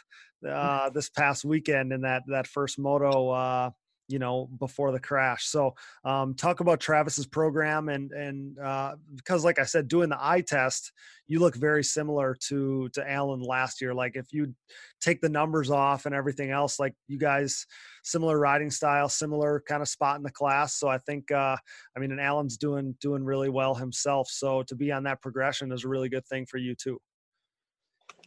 uh, 0.47 0.91
this 0.91 1.09
past 1.09 1.45
weekend 1.45 1.93
in 1.93 2.03
that 2.03 2.23
that 2.27 2.47
first 2.47 2.79
moto 2.79 3.31
uh, 3.31 3.71
you 4.09 4.19
know 4.19 4.49
before 4.59 4.93
the 4.93 5.01
crash. 5.01 5.47
So 5.47 5.75
um, 6.05 6.35
talk 6.35 6.61
about 6.61 6.81
travis's 6.81 7.27
program 7.27 7.89
and 7.89 8.13
and 8.13 8.59
uh, 8.59 8.97
because 9.15 9.45
like 9.45 9.59
i 9.59 9.65
said 9.65 9.89
doing 9.89 10.09
the 10.09 10.19
eye 10.21 10.43
test 10.43 10.93
you 11.27 11.41
look 11.41 11.57
very 11.57 11.83
similar 11.83 12.37
to 12.49 12.89
to 12.91 13.11
alan 13.11 13.41
last 13.41 13.81
year. 13.81 13.95
Like 13.95 14.17
if 14.17 14.33
you 14.33 14.55
take 15.01 15.21
the 15.21 15.29
numbers 15.29 15.71
off 15.71 16.07
and 16.07 16.15
everything 16.15 16.51
else 16.51 16.79
like 16.79 16.95
you 17.09 17.19
guys 17.19 17.67
similar 18.03 18.39
riding 18.39 18.71
style 18.71 19.09
similar 19.09 19.63
kind 19.67 19.83
of 19.83 19.89
spot 19.89 20.17
in 20.17 20.23
the 20.23 20.31
class. 20.31 20.75
So 20.75 20.89
i 20.89 20.99
think 20.99 21.31
uh 21.31 21.57
i 21.97 22.01
mean 22.01 22.11
and 22.13 22.21
alan's 22.21 22.57
doing 22.57 22.95
doing 23.01 23.25
really 23.25 23.49
well 23.49 23.75
himself. 23.75 24.29
So 24.29 24.63
to 24.65 24.75
be 24.75 24.93
on 24.93 25.05
that 25.05 25.23
progression 25.23 25.73
is 25.73 25.85
a 25.85 25.89
really 25.89 26.09
good 26.09 26.27
thing 26.27 26.47
for 26.47 26.59
you 26.59 26.75
too. 26.75 27.01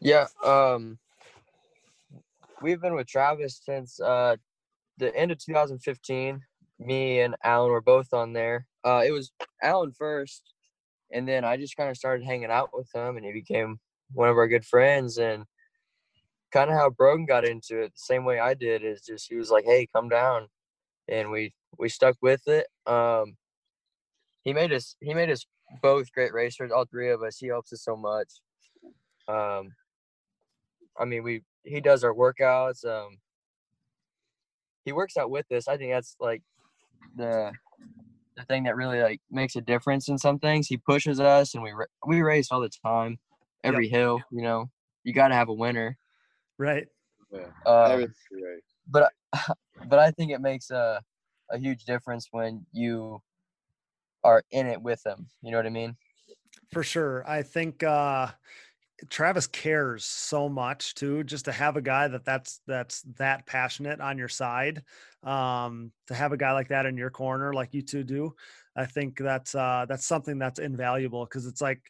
Yeah 0.02 0.26
um 0.44 0.98
we've 2.62 2.82
been 2.82 2.96
with 2.96 3.08
Travis 3.08 3.62
since 3.64 4.00
uh, 4.00 4.36
the 4.98 5.16
end 5.16 5.32
of 5.32 5.38
2015. 5.38 6.42
Me 6.80 7.22
and 7.22 7.36
Alan 7.44 7.72
were 7.72 7.82
both 7.82 8.14
on 8.14 8.34
there. 8.34 8.68
Uh, 8.84 9.04
it 9.06 9.12
was 9.12 9.32
Alan 9.64 9.92
first, 9.92 10.44
and 11.12 11.28
then 11.28 11.44
I 11.44 11.58
just 11.58 11.76
kind 11.76 11.90
of 11.90 11.98
started 11.98 12.24
hanging 12.24 12.52
out 12.52 12.70
with 12.72 12.88
him, 12.94 13.18
and 13.18 13.26
he 13.26 13.32
became 13.32 13.80
one 14.14 14.30
of 14.30 14.38
our 14.38 14.48
good 14.48 14.66
friends. 14.66 15.18
And 15.18 15.46
kind 16.52 16.70
of 16.70 16.76
how 16.78 16.90
Brogan 16.92 17.26
got 17.26 17.46
into 17.46 17.82
it, 17.82 17.94
the 17.94 18.00
same 18.00 18.26
way 18.26 18.40
I 18.40 18.54
did, 18.54 18.84
is 18.84 19.02
just 19.02 19.28
he 19.28 19.36
was 19.36 19.50
like, 19.50 19.66
"Hey, 19.66 19.88
come 19.92 20.08
down," 20.08 20.48
and 21.08 21.32
we 21.32 21.54
we 21.80 21.90
stuck 21.90 22.16
with 22.22 22.48
it. 22.48 22.68
Um, 22.86 23.38
he 24.44 24.54
made 24.54 24.72
us 24.72 24.96
he 25.02 25.14
made 25.14 25.30
us 25.30 25.46
both 25.82 26.12
great 26.12 26.34
racers, 26.34 26.72
all 26.72 26.86
three 26.86 27.10
of 27.10 27.24
us. 27.24 27.38
He 27.38 27.48
helps 27.48 27.74
us 27.74 27.84
so 27.84 27.96
much. 27.96 28.30
Um, 29.28 29.74
I 31.00 31.06
mean, 31.06 31.24
we 31.24 31.42
he 31.64 31.82
does 31.82 32.04
our 32.04 32.14
workouts. 32.14 32.86
Um, 32.86 33.18
he 34.88 34.94
works 34.94 35.18
out 35.18 35.30
with 35.30 35.52
us. 35.52 35.68
I 35.68 35.76
think 35.76 35.92
that's 35.92 36.16
like 36.20 36.42
the 37.18 37.52
the 38.38 38.44
thing 38.44 38.64
that 38.64 38.78
really 38.78 39.02
like 39.02 39.20
makes 39.30 39.58
a 39.58 39.62
difference 39.62 40.08
in 40.08 40.18
some 40.18 40.40
things. 40.40 40.68
He 40.68 40.78
pushes 40.78 41.20
us, 41.20 41.54
and 41.54 41.62
we 41.62 41.74
we 42.06 42.22
race 42.22 42.48
all 42.52 42.62
the 42.62 42.72
time, 42.86 43.20
every 43.66 43.88
yep. 43.88 43.94
hill. 43.94 44.22
You 44.32 44.44
know, 44.44 44.70
you 45.04 45.14
got 45.14 45.28
to 45.28 45.36
have 45.36 45.50
a 45.50 45.54
winner, 45.54 45.98
right? 46.58 46.88
Yeah. 47.32 47.50
Um, 47.66 48.08
but 48.88 49.12
but 49.90 50.00
I 50.00 50.12
think 50.12 50.32
it 50.32 50.40
makes 50.40 50.72
a 50.72 51.02
a 51.52 51.58
huge 51.58 51.84
difference 51.84 52.30
when 52.32 52.66
you 52.72 53.22
are 54.24 54.42
in 54.52 54.68
it 54.68 54.82
with 54.82 55.04
them. 55.04 55.28
You 55.42 55.52
know 55.52 55.58
what 55.58 55.66
I 55.66 55.70
mean? 55.70 55.98
For 56.72 56.82
sure. 56.82 57.28
I 57.28 57.44
think 57.44 57.84
uh 57.84 58.28
Travis 59.10 59.48
cares 59.48 60.06
so 60.06 60.50
much 60.50 60.96
too, 60.96 61.24
just 61.24 61.46
to 61.46 61.52
have 61.52 61.78
a 61.78 61.82
guy 61.82 62.08
that 62.08 62.26
that's 62.26 62.62
that's 62.66 63.02
that 63.18 63.46
passionate 63.46 64.02
on 64.02 64.18
your 64.18 64.28
side. 64.28 64.82
Um, 65.24 65.92
to 66.08 66.16
have 66.16 66.32
a 66.32 66.38
guy 66.38 66.54
like 66.54 66.70
that 66.70 66.86
in 66.86 66.98
your 66.98 67.10
corner, 67.10 67.54
like 67.54 67.74
you 67.74 67.82
two 67.82 68.04
do, 68.04 68.34
I 68.76 68.86
think 68.86 69.18
that's 69.18 69.54
uh, 69.54 69.86
that's 69.88 70.06
something 70.06 70.40
that's 70.40 70.60
invaluable 70.60 71.26
because 71.26 71.46
it's 71.46 71.62
like 71.62 71.82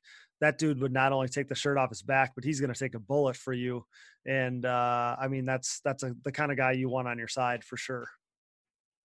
that 0.42 0.58
dude 0.58 0.82
would 0.82 0.92
not 0.92 1.14
only 1.14 1.30
take 1.30 1.48
the 1.48 1.56
shirt 1.56 1.78
off 1.78 1.90
his 1.90 2.02
back, 2.02 2.34
but 2.36 2.44
he's 2.44 2.60
going 2.60 2.74
to 2.74 2.80
take 2.80 2.96
a 2.96 3.00
bullet 3.00 3.36
for 3.36 3.54
you. 3.54 3.86
And 4.26 4.66
uh, 4.66 5.16
I 5.20 5.28
mean, 5.30 5.46
that's 5.46 5.80
that's 5.86 6.04
a, 6.04 6.14
the 6.24 6.32
kind 6.32 6.52
of 6.52 6.58
guy 6.58 6.74
you 6.74 6.90
want 6.90 7.08
on 7.08 7.18
your 7.18 7.28
side 7.30 7.64
for 7.64 7.78
sure. 7.78 8.08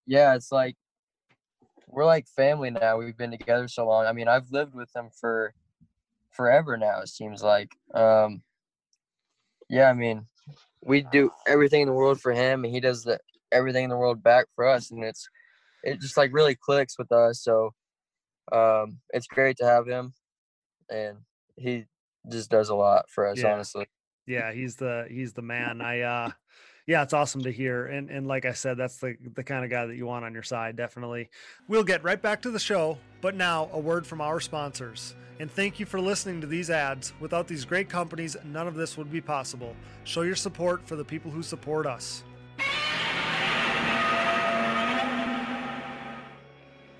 Yeah, 0.06 0.34
it's 0.34 0.50
like 0.50 0.76
we're 1.86 2.04
like 2.04 2.26
family 2.26 2.70
now. 2.70 2.98
We've 2.98 3.16
been 3.16 3.30
together 3.30 3.68
so 3.68 3.86
long. 3.86 4.06
I 4.06 4.12
mean, 4.12 4.26
I've 4.26 4.50
lived 4.50 4.74
with 4.74 4.92
them 4.92 5.10
for 5.20 5.54
forever 6.32 6.76
now. 6.76 7.00
It 7.00 7.08
seems 7.08 7.42
like. 7.42 7.74
Um, 7.94 8.42
yeah, 9.68 9.88
I 9.88 9.94
mean, 9.94 10.26
we 10.82 11.02
do 11.02 11.30
everything 11.46 11.82
in 11.82 11.88
the 11.88 11.94
world 11.94 12.20
for 12.20 12.32
him, 12.32 12.64
and 12.64 12.72
he 12.72 12.80
does 12.80 13.04
the 13.04 13.18
everything 13.50 13.84
in 13.84 13.90
the 13.90 13.96
world 13.96 14.22
back 14.22 14.46
for 14.54 14.66
us, 14.66 14.90
and 14.90 15.04
it's 15.04 15.28
it 15.82 16.00
just 16.00 16.16
like 16.16 16.32
really 16.32 16.54
clicks 16.54 16.98
with 16.98 17.10
us. 17.12 17.42
So 17.42 17.70
um, 18.50 18.98
it's 19.10 19.26
great 19.26 19.56
to 19.58 19.64
have 19.64 19.86
him, 19.86 20.14
and 20.90 21.18
he 21.56 21.86
just 22.30 22.50
does 22.50 22.68
a 22.68 22.74
lot 22.74 23.06
for 23.08 23.26
us, 23.26 23.40
yeah. 23.40 23.52
honestly. 23.52 23.86
Yeah, 24.26 24.52
he's 24.52 24.76
the 24.76 25.06
he's 25.08 25.32
the 25.32 25.42
man. 25.42 25.80
I 25.80 26.00
uh 26.00 26.30
yeah, 26.86 27.02
it's 27.02 27.12
awesome 27.12 27.42
to 27.42 27.52
hear. 27.52 27.86
And 27.86 28.10
and 28.10 28.26
like 28.26 28.44
I 28.44 28.52
said, 28.52 28.76
that's 28.76 28.96
the 28.98 29.16
the 29.34 29.44
kind 29.44 29.64
of 29.64 29.70
guy 29.70 29.86
that 29.86 29.96
you 29.96 30.06
want 30.06 30.24
on 30.24 30.32
your 30.34 30.42
side, 30.42 30.76
definitely. 30.76 31.30
We'll 31.68 31.84
get 31.84 32.02
right 32.02 32.20
back 32.20 32.42
to 32.42 32.50
the 32.50 32.58
show, 32.58 32.98
but 33.20 33.34
now 33.34 33.68
a 33.72 33.78
word 33.78 34.06
from 34.06 34.20
our 34.20 34.40
sponsors. 34.40 35.14
And 35.40 35.50
thank 35.50 35.80
you 35.80 35.86
for 35.86 36.00
listening 36.00 36.40
to 36.42 36.46
these 36.46 36.70
ads. 36.70 37.12
Without 37.18 37.48
these 37.48 37.64
great 37.64 37.88
companies, 37.88 38.36
none 38.44 38.68
of 38.68 38.74
this 38.74 38.96
would 38.96 39.10
be 39.10 39.20
possible. 39.20 39.74
Show 40.04 40.22
your 40.22 40.36
support 40.36 40.86
for 40.86 40.94
the 40.94 41.04
people 41.04 41.30
who 41.30 41.42
support 41.42 41.86
us. 41.86 42.22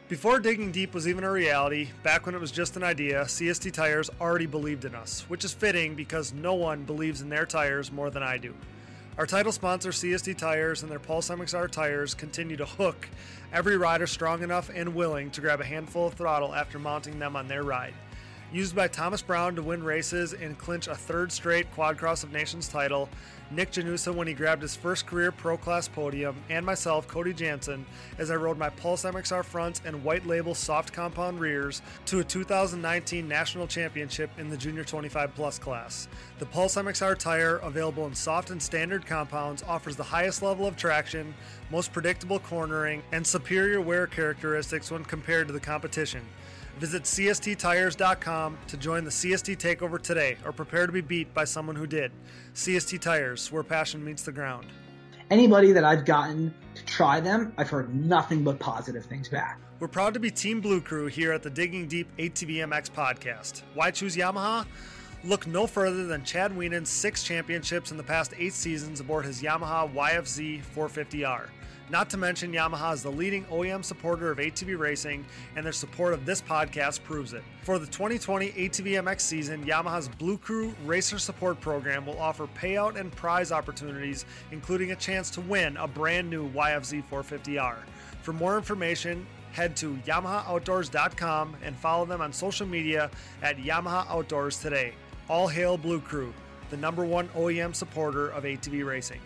Before 0.09 0.41
Digging 0.41 0.73
Deep 0.73 0.93
was 0.93 1.09
even 1.09 1.25
a 1.25 1.31
reality, 1.31 1.89
back 2.03 2.27
when 2.27 2.35
it 2.35 2.41
was 2.41 2.53
just 2.53 2.77
an 2.77 2.83
idea, 2.83 3.23
CST 3.23 3.73
Tires 3.73 4.11
already 4.21 4.45
believed 4.45 4.85
in 4.85 4.95
us, 4.95 5.25
which 5.29 5.43
is 5.43 5.55
fitting 5.55 5.95
because 5.95 6.35
no 6.35 6.53
one 6.53 6.85
believes 6.85 7.23
in 7.23 7.31
their 7.31 7.47
tires 7.47 7.91
more 7.91 8.11
than 8.11 8.23
I 8.23 8.37
do. 8.37 8.55
Our 9.19 9.27
title 9.27 9.53
sponsor, 9.53 9.91
CST 9.91 10.39
Tires, 10.39 10.83
and 10.83 10.91
their 10.91 10.99
Pulse 10.99 11.29
MXR 11.29 11.71
tires 11.71 12.15
continue 12.15 12.57
to 12.57 12.65
hook 12.65 13.07
every 13.53 13.77
rider 13.77 14.07
strong 14.07 14.43
enough 14.43 14.71
and 14.75 14.95
willing 14.95 15.31
to 15.33 15.43
grab 15.43 15.61
a 15.61 15.65
handful 15.65 16.07
of 16.07 16.15
throttle 16.15 16.55
after 16.55 16.79
mounting 16.79 17.19
them 17.19 17.37
on 17.37 17.47
their 17.47 17.63
ride. 17.63 17.93
Used 18.51 18.75
by 18.75 18.89
Thomas 18.89 19.21
Brown 19.21 19.55
to 19.57 19.63
win 19.63 19.83
races 19.83 20.33
and 20.33 20.57
clinch 20.57 20.89
a 20.89 20.95
third 20.95 21.31
straight 21.31 21.71
Quad 21.73 21.99
Cross 21.99 22.25
of 22.25 22.33
Nations 22.33 22.69
title, 22.69 23.11
Nick 23.55 23.73
Janusa 23.73 24.15
when 24.15 24.27
he 24.27 24.33
grabbed 24.33 24.63
his 24.63 24.75
first 24.75 25.07
career 25.07 25.31
pro 25.31 25.59
class 25.59 25.87
podium, 25.87 26.37
and 26.49 26.65
myself, 26.65 27.07
Cody 27.07 27.35
Jansen, 27.35 27.85
as 28.17 28.31
I 28.31 28.37
rode 28.37 28.57
my 28.57 28.71
Pulse 28.71 29.05
MXR 29.05 29.45
fronts 29.45 29.83
and 29.85 30.03
white 30.03 30.27
label 30.27 30.55
soft 30.55 30.93
compound 30.95 31.39
rears 31.39 31.83
to 32.07 32.21
a 32.21 32.25
2019 32.25 33.29
national 33.29 33.67
championship 33.67 34.31
in 34.39 34.49
the 34.49 34.57
Junior 34.57 34.85
25 34.85 35.35
Plus 35.35 35.59
class. 35.59 36.09
The 36.39 36.47
Pulse 36.47 36.77
MXR 36.77 37.19
tire, 37.19 37.57
available 37.59 38.07
in 38.07 38.15
soft 38.15 38.51
and 38.51 38.63
standard 38.63 39.05
compounds, 39.05 39.63
offers 39.63 39.97
the 39.97 40.03
highest 40.03 40.43
level 40.43 40.67
of 40.67 40.77
traction, 40.77 41.35
most 41.71 41.93
predictable 41.93 42.39
cornering, 42.39 43.03
and 43.13 43.27
superior 43.27 43.83
wear 43.83 44.07
characteristics 44.07 44.91
when 44.91 45.05
compared 45.05 45.47
to 45.49 45.53
the 45.53 45.61
competition. 45.61 46.23
Visit 46.79 47.05
CSTTires.com 47.05 48.59
to 48.67 48.77
join 48.77 49.05
the 49.05 49.11
CST 49.11 49.57
takeover 49.59 50.01
today 50.01 50.37
or 50.45 50.53
prepare 50.53 50.87
to 50.87 50.93
be 50.93 51.01
beat 51.01 51.33
by 51.35 51.45
someone 51.45 51.77
who 51.77 51.87
did. 51.87 52.13
CST 52.55 53.01
Tires, 53.01 53.53
where 53.53 53.63
passion 53.63 54.05
meets 54.05 54.23
the 54.23 54.33
ground. 54.33 54.67
Anybody 55.31 55.73
that 55.73 55.85
I've 55.85 56.05
gotten 56.05 56.53
to 56.75 56.85
try 56.85 57.21
them, 57.21 57.53
I've 57.57 57.71
heard 57.71 57.95
nothing 57.95 58.45
but 58.45 58.59
positive 58.59 59.05
things 59.05 59.29
back. 59.29 59.59
We're 59.81 59.89
proud 59.89 60.15
to 60.15 60.21
be 60.21 60.31
Team 60.31 60.61
Blue 60.61 60.81
Crew 60.81 61.07
here 61.07 61.33
at 61.33 61.43
the 61.43 61.51
Digging 61.51 61.89
Deep 61.89 62.09
ATVMX 62.17 62.91
podcast. 62.91 63.63
Why 63.75 63.91
choose 63.91 64.17
Yamaha? 64.17 64.67
Look 65.25 65.47
no 65.47 65.67
further 65.67 66.07
than 66.07 66.25
Chad 66.25 66.53
Wienen's 66.53 66.89
six 66.89 67.23
championships 67.23 67.91
in 67.93 67.97
the 67.97 68.03
past 68.03 68.35
eight 68.37 68.53
seasons 68.53 69.01
aboard 69.01 69.25
his 69.25 69.41
Yamaha 69.41 69.93
YFZ 69.95 70.63
450R. 70.75 71.47
Not 71.93 72.09
to 72.09 72.17
mention, 72.17 72.55
Yamaha 72.55 72.95
is 72.95 73.03
the 73.03 73.13
leading 73.13 73.45
OEM 73.45 73.85
supporter 73.85 74.31
of 74.31 74.39
ATV 74.39 74.79
racing, 74.79 75.27
and 75.57 75.67
their 75.67 75.75
support 75.75 76.15
of 76.15 76.25
this 76.25 76.41
podcast 76.41 77.05
proves 77.05 77.35
it. 77.35 77.45
For 77.65 77.79
the 77.79 77.85
2020 77.85 78.51
ATV 78.53 78.93
MX 79.03 79.21
season, 79.21 79.63
Yamaha's 79.67 80.09
Blue 80.09 80.39
Crew 80.39 80.75
Racer 80.87 81.19
Support 81.19 81.61
Program 81.61 82.07
will 82.07 82.19
offer 82.19 82.47
payout 82.59 82.99
and 82.99 83.13
prize 83.13 83.53
opportunities, 83.53 84.25
including 84.53 84.93
a 84.93 84.97
chance 84.97 85.29
to 85.33 85.43
win 85.43 85.77
a 85.77 85.87
brand 85.87 86.31
new 86.31 86.51
YFZ 86.53 87.05
450R. 87.11 87.77
For 88.23 88.33
more 88.33 88.57
information, 88.57 89.27
head 89.51 89.77
to 89.77 89.95
YamahaOutdoors.com 90.07 91.57
and 91.63 91.77
follow 91.77 92.07
them 92.07 92.23
on 92.23 92.33
social 92.33 92.67
media 92.67 93.11
at 93.43 93.59
Yamaha 93.59 94.09
Outdoors 94.09 94.57
today. 94.57 94.95
All 95.29 95.47
hail 95.47 95.77
Blue 95.77 96.01
Crew, 96.01 96.33
the 96.71 96.77
number 96.79 97.05
one 97.05 97.29
OEM 97.37 97.75
supporter 97.75 98.31
of 98.31 98.45
ATV 98.45 98.83
racing. 98.83 99.21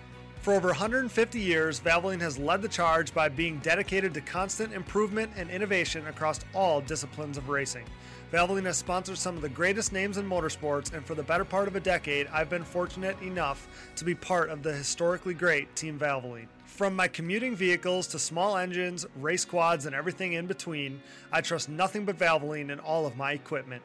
For 0.46 0.54
over 0.54 0.68
150 0.68 1.40
years, 1.40 1.80
Valvoline 1.80 2.20
has 2.20 2.38
led 2.38 2.62
the 2.62 2.68
charge 2.68 3.12
by 3.12 3.28
being 3.28 3.58
dedicated 3.64 4.14
to 4.14 4.20
constant 4.20 4.72
improvement 4.72 5.32
and 5.36 5.50
innovation 5.50 6.06
across 6.06 6.38
all 6.54 6.80
disciplines 6.80 7.36
of 7.36 7.48
racing. 7.48 7.84
Valvoline 8.32 8.66
has 8.66 8.76
sponsored 8.76 9.18
some 9.18 9.34
of 9.34 9.42
the 9.42 9.48
greatest 9.48 9.92
names 9.92 10.18
in 10.18 10.24
motorsports, 10.24 10.92
and 10.92 11.04
for 11.04 11.16
the 11.16 11.22
better 11.24 11.44
part 11.44 11.66
of 11.66 11.74
a 11.74 11.80
decade, 11.80 12.28
I've 12.28 12.48
been 12.48 12.62
fortunate 12.62 13.20
enough 13.22 13.66
to 13.96 14.04
be 14.04 14.14
part 14.14 14.50
of 14.50 14.62
the 14.62 14.72
historically 14.72 15.34
great 15.34 15.74
Team 15.74 15.98
Valvoline. 15.98 16.46
From 16.64 16.94
my 16.94 17.08
commuting 17.08 17.56
vehicles 17.56 18.06
to 18.06 18.18
small 18.20 18.56
engines, 18.56 19.04
race 19.16 19.44
quads, 19.44 19.84
and 19.84 19.96
everything 19.96 20.34
in 20.34 20.46
between, 20.46 21.02
I 21.32 21.40
trust 21.40 21.68
nothing 21.68 22.04
but 22.04 22.18
Valvoline 22.18 22.70
in 22.70 22.78
all 22.78 23.04
of 23.04 23.16
my 23.16 23.32
equipment. 23.32 23.82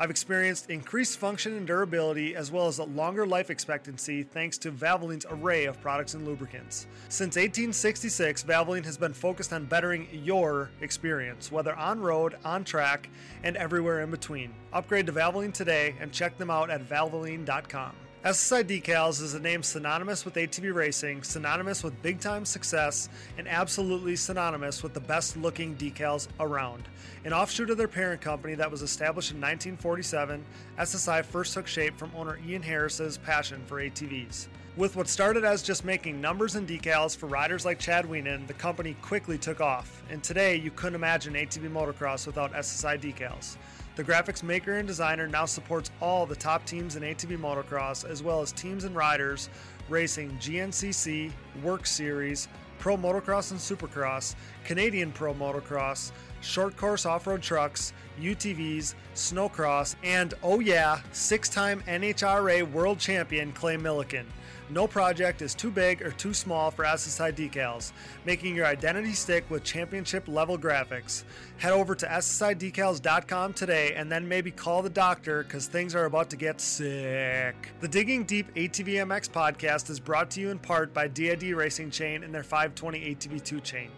I've 0.00 0.10
experienced 0.10 0.70
increased 0.70 1.18
function 1.18 1.56
and 1.56 1.66
durability 1.66 2.36
as 2.36 2.52
well 2.52 2.68
as 2.68 2.78
a 2.78 2.84
longer 2.84 3.26
life 3.26 3.50
expectancy 3.50 4.22
thanks 4.22 4.56
to 4.58 4.70
Valvoline's 4.70 5.26
array 5.28 5.64
of 5.64 5.80
products 5.80 6.14
and 6.14 6.24
lubricants. 6.24 6.86
Since 7.08 7.34
1866, 7.34 8.44
Valvoline 8.44 8.84
has 8.84 8.96
been 8.96 9.12
focused 9.12 9.52
on 9.52 9.64
bettering 9.64 10.06
your 10.12 10.70
experience, 10.82 11.50
whether 11.50 11.74
on 11.74 11.98
road, 12.00 12.36
on 12.44 12.62
track, 12.62 13.10
and 13.42 13.56
everywhere 13.56 14.02
in 14.02 14.10
between. 14.12 14.54
Upgrade 14.72 15.06
to 15.06 15.12
Valvoline 15.12 15.52
today 15.52 15.96
and 16.00 16.12
check 16.12 16.38
them 16.38 16.50
out 16.50 16.70
at 16.70 16.88
valvoline.com. 16.88 17.92
SSI 18.24 18.64
Decals 18.64 19.22
is 19.22 19.34
a 19.34 19.38
name 19.38 19.62
synonymous 19.62 20.24
with 20.24 20.34
ATV 20.34 20.74
racing, 20.74 21.22
synonymous 21.22 21.84
with 21.84 22.02
big 22.02 22.18
time 22.18 22.44
success, 22.44 23.08
and 23.38 23.46
absolutely 23.46 24.16
synonymous 24.16 24.82
with 24.82 24.92
the 24.92 24.98
best 24.98 25.36
looking 25.36 25.76
decals 25.76 26.26
around. 26.40 26.82
An 27.24 27.32
offshoot 27.32 27.70
of 27.70 27.78
their 27.78 27.86
parent 27.86 28.20
company 28.20 28.56
that 28.56 28.72
was 28.72 28.82
established 28.82 29.30
in 29.30 29.36
1947, 29.36 30.44
SSI 30.80 31.24
first 31.24 31.54
took 31.54 31.68
shape 31.68 31.96
from 31.96 32.10
owner 32.16 32.40
Ian 32.44 32.62
Harris's 32.62 33.18
passion 33.18 33.62
for 33.66 33.76
ATVs. 33.76 34.48
With 34.76 34.96
what 34.96 35.08
started 35.08 35.44
as 35.44 35.62
just 35.62 35.84
making 35.84 36.20
numbers 36.20 36.56
and 36.56 36.68
decals 36.68 37.16
for 37.16 37.26
riders 37.26 37.64
like 37.64 37.78
Chad 37.78 38.04
Wienen, 38.04 38.48
the 38.48 38.54
company 38.54 38.96
quickly 39.00 39.38
took 39.38 39.60
off, 39.60 40.02
and 40.10 40.24
today 40.24 40.56
you 40.56 40.72
couldn't 40.72 40.96
imagine 40.96 41.34
ATV 41.34 41.70
motocross 41.70 42.26
without 42.26 42.52
SSI 42.52 43.00
decals. 43.00 43.56
The 43.98 44.04
graphics 44.04 44.44
maker 44.44 44.74
and 44.74 44.86
designer 44.86 45.26
now 45.26 45.44
supports 45.44 45.90
all 46.00 46.24
the 46.24 46.36
top 46.36 46.64
teams 46.64 46.94
in 46.94 47.02
ATV 47.02 47.36
motocross, 47.36 48.08
as 48.08 48.22
well 48.22 48.40
as 48.40 48.52
teams 48.52 48.84
and 48.84 48.94
riders 48.94 49.50
racing 49.88 50.30
GNCC, 50.38 51.32
WORCS 51.64 51.90
Series, 51.90 52.48
Pro 52.78 52.96
Motocross 52.96 53.50
and 53.50 53.58
Supercross, 53.58 54.36
Canadian 54.62 55.10
Pro 55.10 55.34
Motocross, 55.34 56.12
short 56.42 56.76
course 56.76 57.06
off 57.06 57.26
road 57.26 57.42
trucks, 57.42 57.92
UTVs, 58.20 58.94
snowcross, 59.16 59.96
and 60.04 60.32
oh 60.44 60.60
yeah, 60.60 61.00
six 61.10 61.48
time 61.48 61.82
NHRA 61.88 62.70
world 62.70 63.00
champion 63.00 63.50
Clay 63.50 63.76
Millican. 63.76 64.26
No 64.70 64.86
project 64.86 65.40
is 65.40 65.54
too 65.54 65.70
big 65.70 66.02
or 66.02 66.10
too 66.10 66.34
small 66.34 66.70
for 66.70 66.84
SSI 66.84 67.32
decals, 67.32 67.92
making 68.26 68.54
your 68.54 68.66
identity 68.66 69.12
stick 69.12 69.48
with 69.48 69.64
championship 69.64 70.28
level 70.28 70.58
graphics. 70.58 71.24
Head 71.56 71.72
over 71.72 71.94
to 71.94 72.06
SSIDecals.com 72.06 73.54
today 73.54 73.94
and 73.94 74.12
then 74.12 74.28
maybe 74.28 74.50
call 74.50 74.82
the 74.82 74.90
doctor 74.90 75.42
because 75.42 75.68
things 75.68 75.94
are 75.94 76.04
about 76.04 76.28
to 76.30 76.36
get 76.36 76.60
sick. 76.60 77.70
The 77.80 77.88
Digging 77.88 78.24
Deep 78.24 78.54
ATVMX 78.54 79.30
podcast 79.30 79.88
is 79.88 79.98
brought 79.98 80.30
to 80.32 80.40
you 80.40 80.50
in 80.50 80.58
part 80.58 80.92
by 80.92 81.08
DID 81.08 81.44
Racing 81.54 81.90
Chain 81.90 82.22
and 82.22 82.34
their 82.34 82.42
520 82.42 83.14
ATV2 83.14 83.62
chain. 83.62 83.90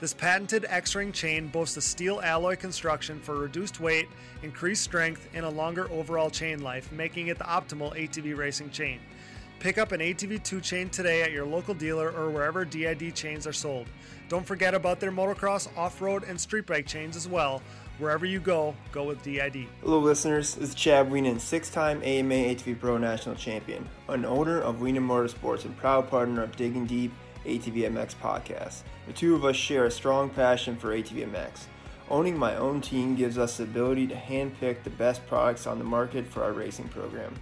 This 0.00 0.12
patented 0.12 0.66
X 0.68 0.94
ring 0.94 1.12
chain 1.12 1.48
boasts 1.48 1.76
a 1.76 1.82
steel 1.82 2.20
alloy 2.22 2.56
construction 2.56 3.20
for 3.20 3.36
reduced 3.36 3.78
weight, 3.78 4.08
increased 4.42 4.82
strength, 4.82 5.28
and 5.34 5.46
a 5.46 5.48
longer 5.48 5.90
overall 5.90 6.30
chain 6.30 6.62
life, 6.62 6.90
making 6.92 7.28
it 7.28 7.38
the 7.38 7.44
optimal 7.44 7.94
ATV 7.96 8.36
racing 8.36 8.70
chain. 8.70 9.00
Pick 9.64 9.78
up 9.78 9.92
an 9.92 10.02
ATV2 10.02 10.62
chain 10.62 10.90
today 10.90 11.22
at 11.22 11.32
your 11.32 11.46
local 11.46 11.72
dealer 11.72 12.10
or 12.10 12.28
wherever 12.28 12.66
DID 12.66 13.14
chains 13.14 13.46
are 13.46 13.52
sold. 13.54 13.86
Don't 14.28 14.44
forget 14.44 14.74
about 14.74 15.00
their 15.00 15.10
motocross, 15.10 15.74
off 15.74 16.02
road, 16.02 16.22
and 16.24 16.38
street 16.38 16.66
bike 16.66 16.86
chains 16.86 17.16
as 17.16 17.26
well. 17.26 17.62
Wherever 17.96 18.26
you 18.26 18.40
go, 18.40 18.74
go 18.92 19.04
with 19.04 19.22
DID. 19.22 19.66
Hello, 19.80 20.00
listeners. 20.00 20.56
This 20.56 20.68
is 20.68 20.74
Chad 20.74 21.08
Wienen, 21.08 21.40
six 21.40 21.70
time 21.70 22.02
AMA 22.02 22.34
ATV 22.34 22.78
Pro 22.78 22.98
National 22.98 23.36
Champion, 23.36 23.88
an 24.10 24.26
owner 24.26 24.60
of 24.60 24.80
Wienen 24.80 24.98
Motorsports 24.98 25.64
and 25.64 25.74
proud 25.78 26.10
partner 26.10 26.42
of 26.42 26.54
Digging 26.56 26.84
Deep 26.84 27.14
ATVMX 27.46 28.16
podcast. 28.16 28.82
The 29.06 29.14
two 29.14 29.34
of 29.34 29.46
us 29.46 29.56
share 29.56 29.86
a 29.86 29.90
strong 29.90 30.28
passion 30.28 30.76
for 30.76 30.94
ATVMX. 30.94 31.60
Owning 32.10 32.36
my 32.36 32.54
own 32.56 32.82
team 32.82 33.16
gives 33.16 33.38
us 33.38 33.56
the 33.56 33.62
ability 33.62 34.08
to 34.08 34.14
handpick 34.14 34.82
the 34.82 34.90
best 34.90 35.26
products 35.26 35.66
on 35.66 35.78
the 35.78 35.86
market 35.86 36.26
for 36.26 36.42
our 36.44 36.52
racing 36.52 36.88
program. 36.88 37.34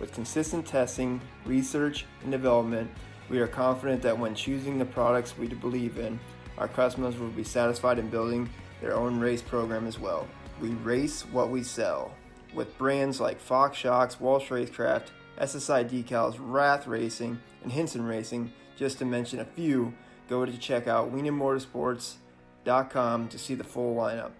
With 0.00 0.12
consistent 0.12 0.66
testing, 0.66 1.20
research, 1.44 2.06
and 2.22 2.32
development, 2.32 2.90
we 3.28 3.38
are 3.38 3.46
confident 3.46 4.02
that 4.02 4.18
when 4.18 4.34
choosing 4.34 4.78
the 4.78 4.84
products 4.84 5.38
we 5.38 5.46
believe 5.48 5.98
in, 5.98 6.18
our 6.58 6.68
customers 6.68 7.16
will 7.16 7.28
be 7.28 7.44
satisfied 7.44 7.98
in 7.98 8.10
building 8.10 8.50
their 8.80 8.94
own 8.94 9.18
race 9.18 9.42
program 9.42 9.86
as 9.86 9.98
well. 9.98 10.26
We 10.60 10.70
race 10.70 11.24
what 11.26 11.50
we 11.50 11.62
sell. 11.62 12.14
With 12.54 12.76
brands 12.78 13.20
like 13.20 13.40
Fox 13.40 13.76
Shocks, 13.76 14.20
Walsh 14.20 14.50
Racecraft, 14.50 15.08
SSI 15.40 15.88
Decals, 15.88 16.36
Wrath 16.38 16.86
Racing, 16.86 17.40
and 17.62 17.72
Hinson 17.72 18.04
Racing, 18.04 18.52
just 18.76 18.98
to 18.98 19.04
mention 19.04 19.40
a 19.40 19.44
few, 19.44 19.92
go 20.28 20.44
to 20.44 20.58
check 20.58 20.86
out 20.86 21.12
WienenMotorsports.com 21.12 23.28
to 23.28 23.38
see 23.38 23.54
the 23.54 23.64
full 23.64 23.96
lineup. 23.96 24.30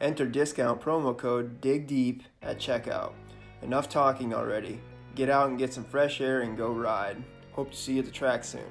Enter 0.00 0.26
discount 0.26 0.80
promo 0.80 1.16
code 1.16 1.60
DIGDEEP 1.60 2.22
at 2.42 2.58
checkout. 2.58 3.12
Enough 3.62 3.88
talking 3.88 4.34
already. 4.34 4.80
Get 5.14 5.28
out 5.28 5.48
and 5.50 5.58
get 5.58 5.72
some 5.72 5.84
fresh 5.84 6.20
air 6.20 6.40
and 6.40 6.56
go 6.56 6.70
ride. 6.70 7.22
Hope 7.52 7.72
to 7.72 7.76
see 7.76 7.94
you 7.94 7.98
at 8.00 8.04
the 8.06 8.10
track 8.12 8.44
soon. 8.44 8.62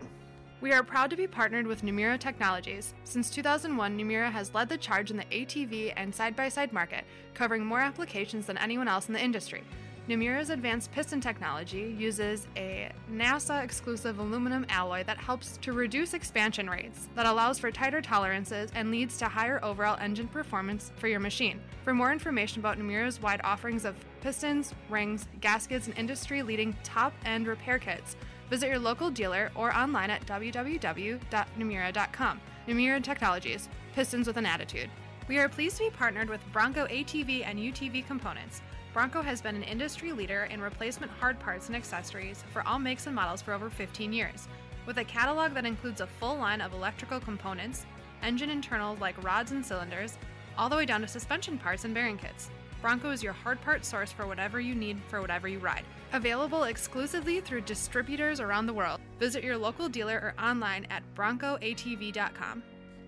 We 0.61 0.73
are 0.73 0.83
proud 0.83 1.09
to 1.11 1.15
be 1.15 1.27
partnered 1.27 1.67
with 1.67 1.83
Namura 1.83 2.19
Technologies. 2.19 2.93
Since 3.05 3.29
2001, 3.29 3.97
Namura 3.97 4.29
has 4.31 4.53
led 4.53 4.67
the 4.67 4.77
charge 4.77 5.09
in 5.09 5.17
the 5.17 5.23
ATV 5.25 5.93
and 5.95 6.13
side 6.13 6.35
by 6.35 6.49
side 6.49 6.73
market, 6.73 7.05
covering 7.33 7.65
more 7.65 7.79
applications 7.79 8.45
than 8.45 8.57
anyone 8.57 8.87
else 8.87 9.07
in 9.07 9.13
the 9.13 9.23
industry. 9.23 9.63
Namura's 10.07 10.49
advanced 10.49 10.91
piston 10.91 11.21
technology 11.21 11.95
uses 11.97 12.47
a 12.55 12.91
NASA 13.11 13.63
exclusive 13.63 14.17
aluminum 14.17 14.65
alloy 14.69 15.03
that 15.03 15.17
helps 15.17 15.57
to 15.57 15.73
reduce 15.73 16.15
expansion 16.15 16.67
rates, 16.69 17.09
that 17.15 17.27
allows 17.27 17.59
for 17.59 17.71
tighter 17.71 18.01
tolerances, 18.01 18.71
and 18.73 18.89
leads 18.89 19.17
to 19.17 19.27
higher 19.27 19.63
overall 19.63 19.97
engine 19.99 20.27
performance 20.27 20.91
for 20.97 21.07
your 21.07 21.19
machine. 21.19 21.61
For 21.83 21.93
more 21.93 22.11
information 22.11 22.59
about 22.59 22.79
Namura's 22.79 23.21
wide 23.21 23.41
offerings 23.43 23.85
of 23.85 23.95
pistons, 24.21 24.73
rings, 24.89 25.27
gaskets, 25.41 25.85
and 25.87 25.95
industry 25.97 26.41
leading 26.41 26.75
top 26.83 27.13
end 27.25 27.45
repair 27.45 27.77
kits, 27.77 28.15
visit 28.49 28.67
your 28.67 28.79
local 28.79 29.11
dealer 29.11 29.51
or 29.53 29.75
online 29.75 30.09
at 30.09 30.25
www.namura.com. 30.25 32.41
Namura 32.67 33.03
Technologies, 33.03 33.69
pistons 33.93 34.27
with 34.27 34.37
an 34.37 34.45
attitude. 34.45 34.89
We 35.27 35.37
are 35.37 35.47
pleased 35.47 35.77
to 35.77 35.83
be 35.83 35.91
partnered 35.91 36.29
with 36.29 36.41
Bronco 36.51 36.87
ATV 36.87 37.45
and 37.45 37.59
UTV 37.59 38.07
components. 38.07 38.63
Bronco 38.93 39.21
has 39.21 39.41
been 39.41 39.55
an 39.55 39.63
industry 39.63 40.11
leader 40.11 40.45
in 40.45 40.61
replacement 40.61 41.11
hard 41.11 41.39
parts 41.39 41.67
and 41.67 41.75
accessories 41.75 42.43
for 42.51 42.67
all 42.67 42.79
makes 42.79 43.05
and 43.05 43.15
models 43.15 43.41
for 43.41 43.53
over 43.53 43.69
15 43.69 44.11
years, 44.11 44.47
with 44.87 44.97
a 44.97 45.03
catalog 45.03 45.53
that 45.53 45.65
includes 45.65 46.01
a 46.01 46.07
full 46.07 46.35
line 46.37 46.59
of 46.59 46.73
electrical 46.73 47.19
components, 47.19 47.85
engine 48.23 48.49
internals 48.49 48.99
like 48.99 49.23
rods 49.23 49.51
and 49.51 49.63
cylinders, 49.63 50.17
all 50.57 50.69
the 50.69 50.75
way 50.75 50.85
down 50.85 51.01
to 51.01 51.07
suspension 51.07 51.57
parts 51.57 51.85
and 51.85 51.93
bearing 51.93 52.17
kits. 52.17 52.49
Bronco 52.81 53.11
is 53.11 53.21
your 53.21 53.33
hard 53.33 53.61
part 53.61 53.85
source 53.85 54.11
for 54.11 54.25
whatever 54.25 54.59
you 54.59 54.73
need 54.73 54.99
for 55.07 55.21
whatever 55.21 55.47
you 55.47 55.59
ride. 55.59 55.83
Available 56.13 56.63
exclusively 56.63 57.41
through 57.41 57.61
distributors 57.61 58.39
around 58.39 58.65
the 58.65 58.73
world. 58.73 58.99
Visit 59.19 59.43
your 59.43 59.57
local 59.57 59.87
dealer 59.87 60.15
or 60.15 60.43
online 60.43 60.87
at 60.89 61.03
broncoatv.com. 61.15 62.63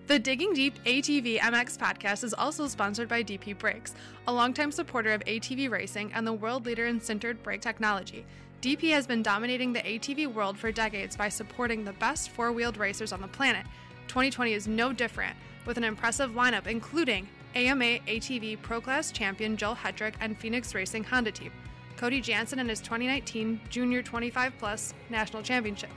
The 0.08 0.18
Digging 0.18 0.52
Deep 0.52 0.82
ATV 0.84 1.38
MX 1.38 1.78
podcast 1.78 2.24
is 2.24 2.34
also 2.34 2.66
sponsored 2.66 3.08
by 3.08 3.22
DP 3.22 3.56
Brakes, 3.56 3.94
a 4.26 4.32
longtime 4.32 4.72
supporter 4.72 5.12
of 5.12 5.24
ATV 5.26 5.70
racing 5.70 6.12
and 6.12 6.26
the 6.26 6.32
world 6.32 6.66
leader 6.66 6.86
in 6.86 7.00
sintered 7.00 7.40
brake 7.44 7.60
technology. 7.60 8.26
DP 8.62 8.90
has 8.90 9.06
been 9.06 9.22
dominating 9.22 9.72
the 9.72 9.80
ATV 9.80 10.26
world 10.26 10.58
for 10.58 10.72
decades 10.72 11.16
by 11.16 11.28
supporting 11.28 11.84
the 11.84 11.92
best 11.94 12.30
four 12.30 12.50
wheeled 12.50 12.78
racers 12.78 13.12
on 13.12 13.20
the 13.20 13.28
planet. 13.28 13.64
2020 14.08 14.52
is 14.52 14.66
no 14.66 14.92
different, 14.92 15.36
with 15.66 15.76
an 15.78 15.84
impressive 15.84 16.32
lineup 16.32 16.66
including 16.66 17.28
AMA 17.54 18.00
ATV 18.08 18.60
Pro 18.60 18.80
Class 18.80 19.12
champion 19.12 19.56
Joel 19.56 19.76
Hetrick 19.76 20.14
and 20.20 20.36
Phoenix 20.36 20.74
Racing 20.74 21.04
Honda 21.04 21.30
team, 21.30 21.52
Cody 21.96 22.20
Jansen 22.20 22.58
and 22.58 22.68
his 22.68 22.80
2019 22.80 23.60
Junior 23.70 24.02
25 24.02 24.52
Plus 24.58 24.94
National 25.10 25.44
Championship, 25.44 25.90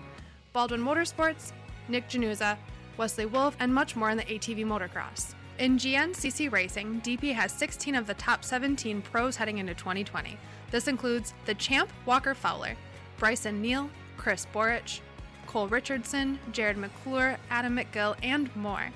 Baldwin 0.53 0.81
Motorsports, 0.81 1.53
Nick 1.89 2.07
Januza, 2.07 2.55
Wesley 2.97 3.25
Wolf, 3.25 3.55
and 3.59 3.73
much 3.73 3.95
more 3.95 4.09
in 4.09 4.17
the 4.17 4.23
ATV 4.23 4.65
motocross. 4.65 5.33
In 5.57 5.77
GNCC 5.77 6.51
Racing, 6.51 6.99
DP 7.01 7.33
has 7.33 7.53
16 7.53 7.95
of 7.95 8.07
the 8.07 8.13
top 8.15 8.43
17 8.43 9.01
pros 9.01 9.37
heading 9.37 9.59
into 9.59 9.73
2020. 9.73 10.37
This 10.69 10.87
includes 10.87 11.33
the 11.45 11.55
champ 11.55 11.89
Walker 12.05 12.33
Fowler, 12.33 12.75
Brycen 13.19 13.59
Neal, 13.59 13.89
Chris 14.17 14.45
Borich, 14.53 14.99
Cole 15.47 15.69
Richardson, 15.69 16.37
Jared 16.51 16.77
McClure, 16.77 17.37
Adam 17.49 17.77
McGill, 17.77 18.17
and 18.21 18.53
more. 18.55 18.91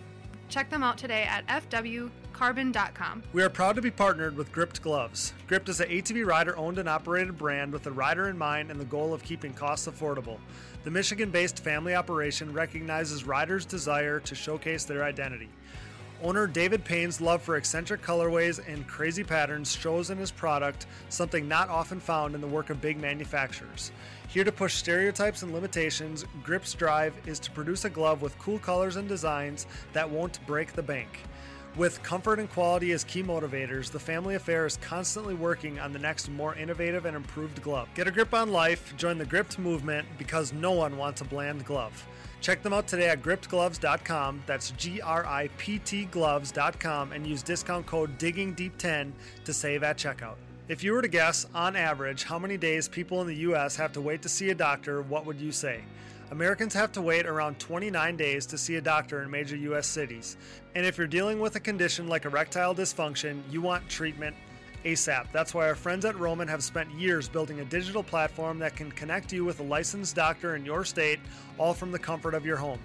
Check 0.48 0.68
them 0.68 0.82
out 0.82 0.98
today 0.98 1.22
at 1.22 1.46
fwcarbon.com. 1.46 3.22
We 3.32 3.42
are 3.42 3.48
proud 3.48 3.76
to 3.76 3.82
be 3.82 3.90
partnered 3.90 4.36
with 4.36 4.50
Gript 4.50 4.82
Gloves. 4.82 5.32
Gript 5.46 5.68
is 5.68 5.80
an 5.80 5.88
ATV 5.88 6.26
rider 6.26 6.56
owned 6.56 6.78
and 6.78 6.88
operated 6.88 7.38
brand 7.38 7.72
with 7.72 7.84
the 7.84 7.92
rider 7.92 8.28
in 8.28 8.36
mind 8.36 8.70
and 8.70 8.80
the 8.80 8.84
goal 8.84 9.14
of 9.14 9.22
keeping 9.22 9.52
costs 9.52 9.86
affordable. 9.86 10.38
The 10.82 10.90
Michigan 10.90 11.30
based 11.30 11.62
family 11.62 11.94
operation 11.94 12.52
recognizes 12.52 13.24
riders' 13.24 13.64
desire 13.64 14.18
to 14.20 14.34
showcase 14.34 14.84
their 14.84 15.04
identity. 15.04 15.50
Owner 16.22 16.46
David 16.46 16.84
Payne's 16.84 17.18
love 17.18 17.40
for 17.40 17.56
eccentric 17.56 18.02
colorways 18.02 18.60
and 18.68 18.86
crazy 18.86 19.24
patterns 19.24 19.74
shows 19.74 20.10
in 20.10 20.18
his 20.18 20.30
product, 20.30 20.86
something 21.08 21.48
not 21.48 21.70
often 21.70 21.98
found 21.98 22.34
in 22.34 22.42
the 22.42 22.46
work 22.46 22.68
of 22.68 22.82
big 22.82 23.00
manufacturers. 23.00 23.90
Here 24.28 24.44
to 24.44 24.52
push 24.52 24.74
stereotypes 24.74 25.42
and 25.42 25.54
limitations, 25.54 26.26
Gript's 26.42 26.74
drive 26.74 27.14
is 27.26 27.38
to 27.40 27.50
produce 27.50 27.86
a 27.86 27.90
glove 27.90 28.20
with 28.20 28.38
cool 28.38 28.58
colors 28.58 28.96
and 28.96 29.08
designs 29.08 29.66
that 29.94 30.10
won't 30.10 30.44
break 30.46 30.74
the 30.74 30.82
bank. 30.82 31.08
With 31.76 32.02
comfort 32.02 32.38
and 32.38 32.50
quality 32.50 32.92
as 32.92 33.02
key 33.02 33.22
motivators, 33.22 33.90
the 33.90 34.00
family 34.00 34.34
affair 34.34 34.66
is 34.66 34.76
constantly 34.76 35.34
working 35.34 35.78
on 35.78 35.92
the 35.92 35.98
next 35.98 36.28
more 36.28 36.54
innovative 36.54 37.06
and 37.06 37.16
improved 37.16 37.62
glove. 37.62 37.88
Get 37.94 38.08
a 38.08 38.10
grip 38.10 38.34
on 38.34 38.50
life, 38.50 38.92
join 38.98 39.16
the 39.16 39.24
Gript 39.24 39.58
movement 39.58 40.06
because 40.18 40.52
no 40.52 40.72
one 40.72 40.98
wants 40.98 41.22
a 41.22 41.24
bland 41.24 41.64
glove. 41.64 42.06
Check 42.40 42.62
them 42.62 42.72
out 42.72 42.86
today 42.86 43.08
at 43.08 43.22
griptgloves.com. 43.22 44.42
That's 44.46 44.70
G 44.72 45.00
R 45.00 45.26
I 45.26 45.48
P 45.58 45.78
T 45.78 46.06
gloves.com 46.06 47.12
and 47.12 47.26
use 47.26 47.42
discount 47.42 47.86
code 47.86 48.18
DIGGINGDEEP10 48.18 49.12
to 49.44 49.52
save 49.52 49.82
at 49.82 49.98
checkout. 49.98 50.36
If 50.68 50.82
you 50.84 50.92
were 50.92 51.02
to 51.02 51.08
guess, 51.08 51.46
on 51.54 51.76
average, 51.76 52.22
how 52.22 52.38
many 52.38 52.56
days 52.56 52.88
people 52.88 53.20
in 53.20 53.26
the 53.26 53.36
US 53.36 53.76
have 53.76 53.92
to 53.92 54.00
wait 54.00 54.22
to 54.22 54.28
see 54.28 54.50
a 54.50 54.54
doctor, 54.54 55.02
what 55.02 55.26
would 55.26 55.40
you 55.40 55.52
say? 55.52 55.82
Americans 56.30 56.72
have 56.74 56.92
to 56.92 57.02
wait 57.02 57.26
around 57.26 57.58
29 57.58 58.16
days 58.16 58.46
to 58.46 58.56
see 58.56 58.76
a 58.76 58.80
doctor 58.80 59.20
in 59.22 59.30
major 59.30 59.56
US 59.56 59.86
cities. 59.86 60.36
And 60.76 60.86
if 60.86 60.96
you're 60.96 61.08
dealing 61.08 61.40
with 61.40 61.56
a 61.56 61.60
condition 61.60 62.06
like 62.06 62.24
erectile 62.24 62.74
dysfunction, 62.74 63.42
you 63.50 63.60
want 63.60 63.88
treatment 63.88 64.36
ASAP. 64.84 65.26
That's 65.32 65.54
why 65.54 65.68
our 65.68 65.74
friends 65.74 66.04
at 66.04 66.18
Roman 66.18 66.48
have 66.48 66.62
spent 66.62 66.90
years 66.92 67.28
building 67.28 67.60
a 67.60 67.64
digital 67.64 68.02
platform 68.02 68.58
that 68.60 68.76
can 68.76 68.90
connect 68.92 69.32
you 69.32 69.44
with 69.44 69.60
a 69.60 69.64
licensed 69.64 70.16
doctor 70.16 70.56
in 70.56 70.64
your 70.64 70.84
state, 70.84 71.20
all 71.58 71.74
from 71.74 71.92
the 71.92 71.98
comfort 71.98 72.34
of 72.34 72.46
your 72.46 72.56
home. 72.56 72.78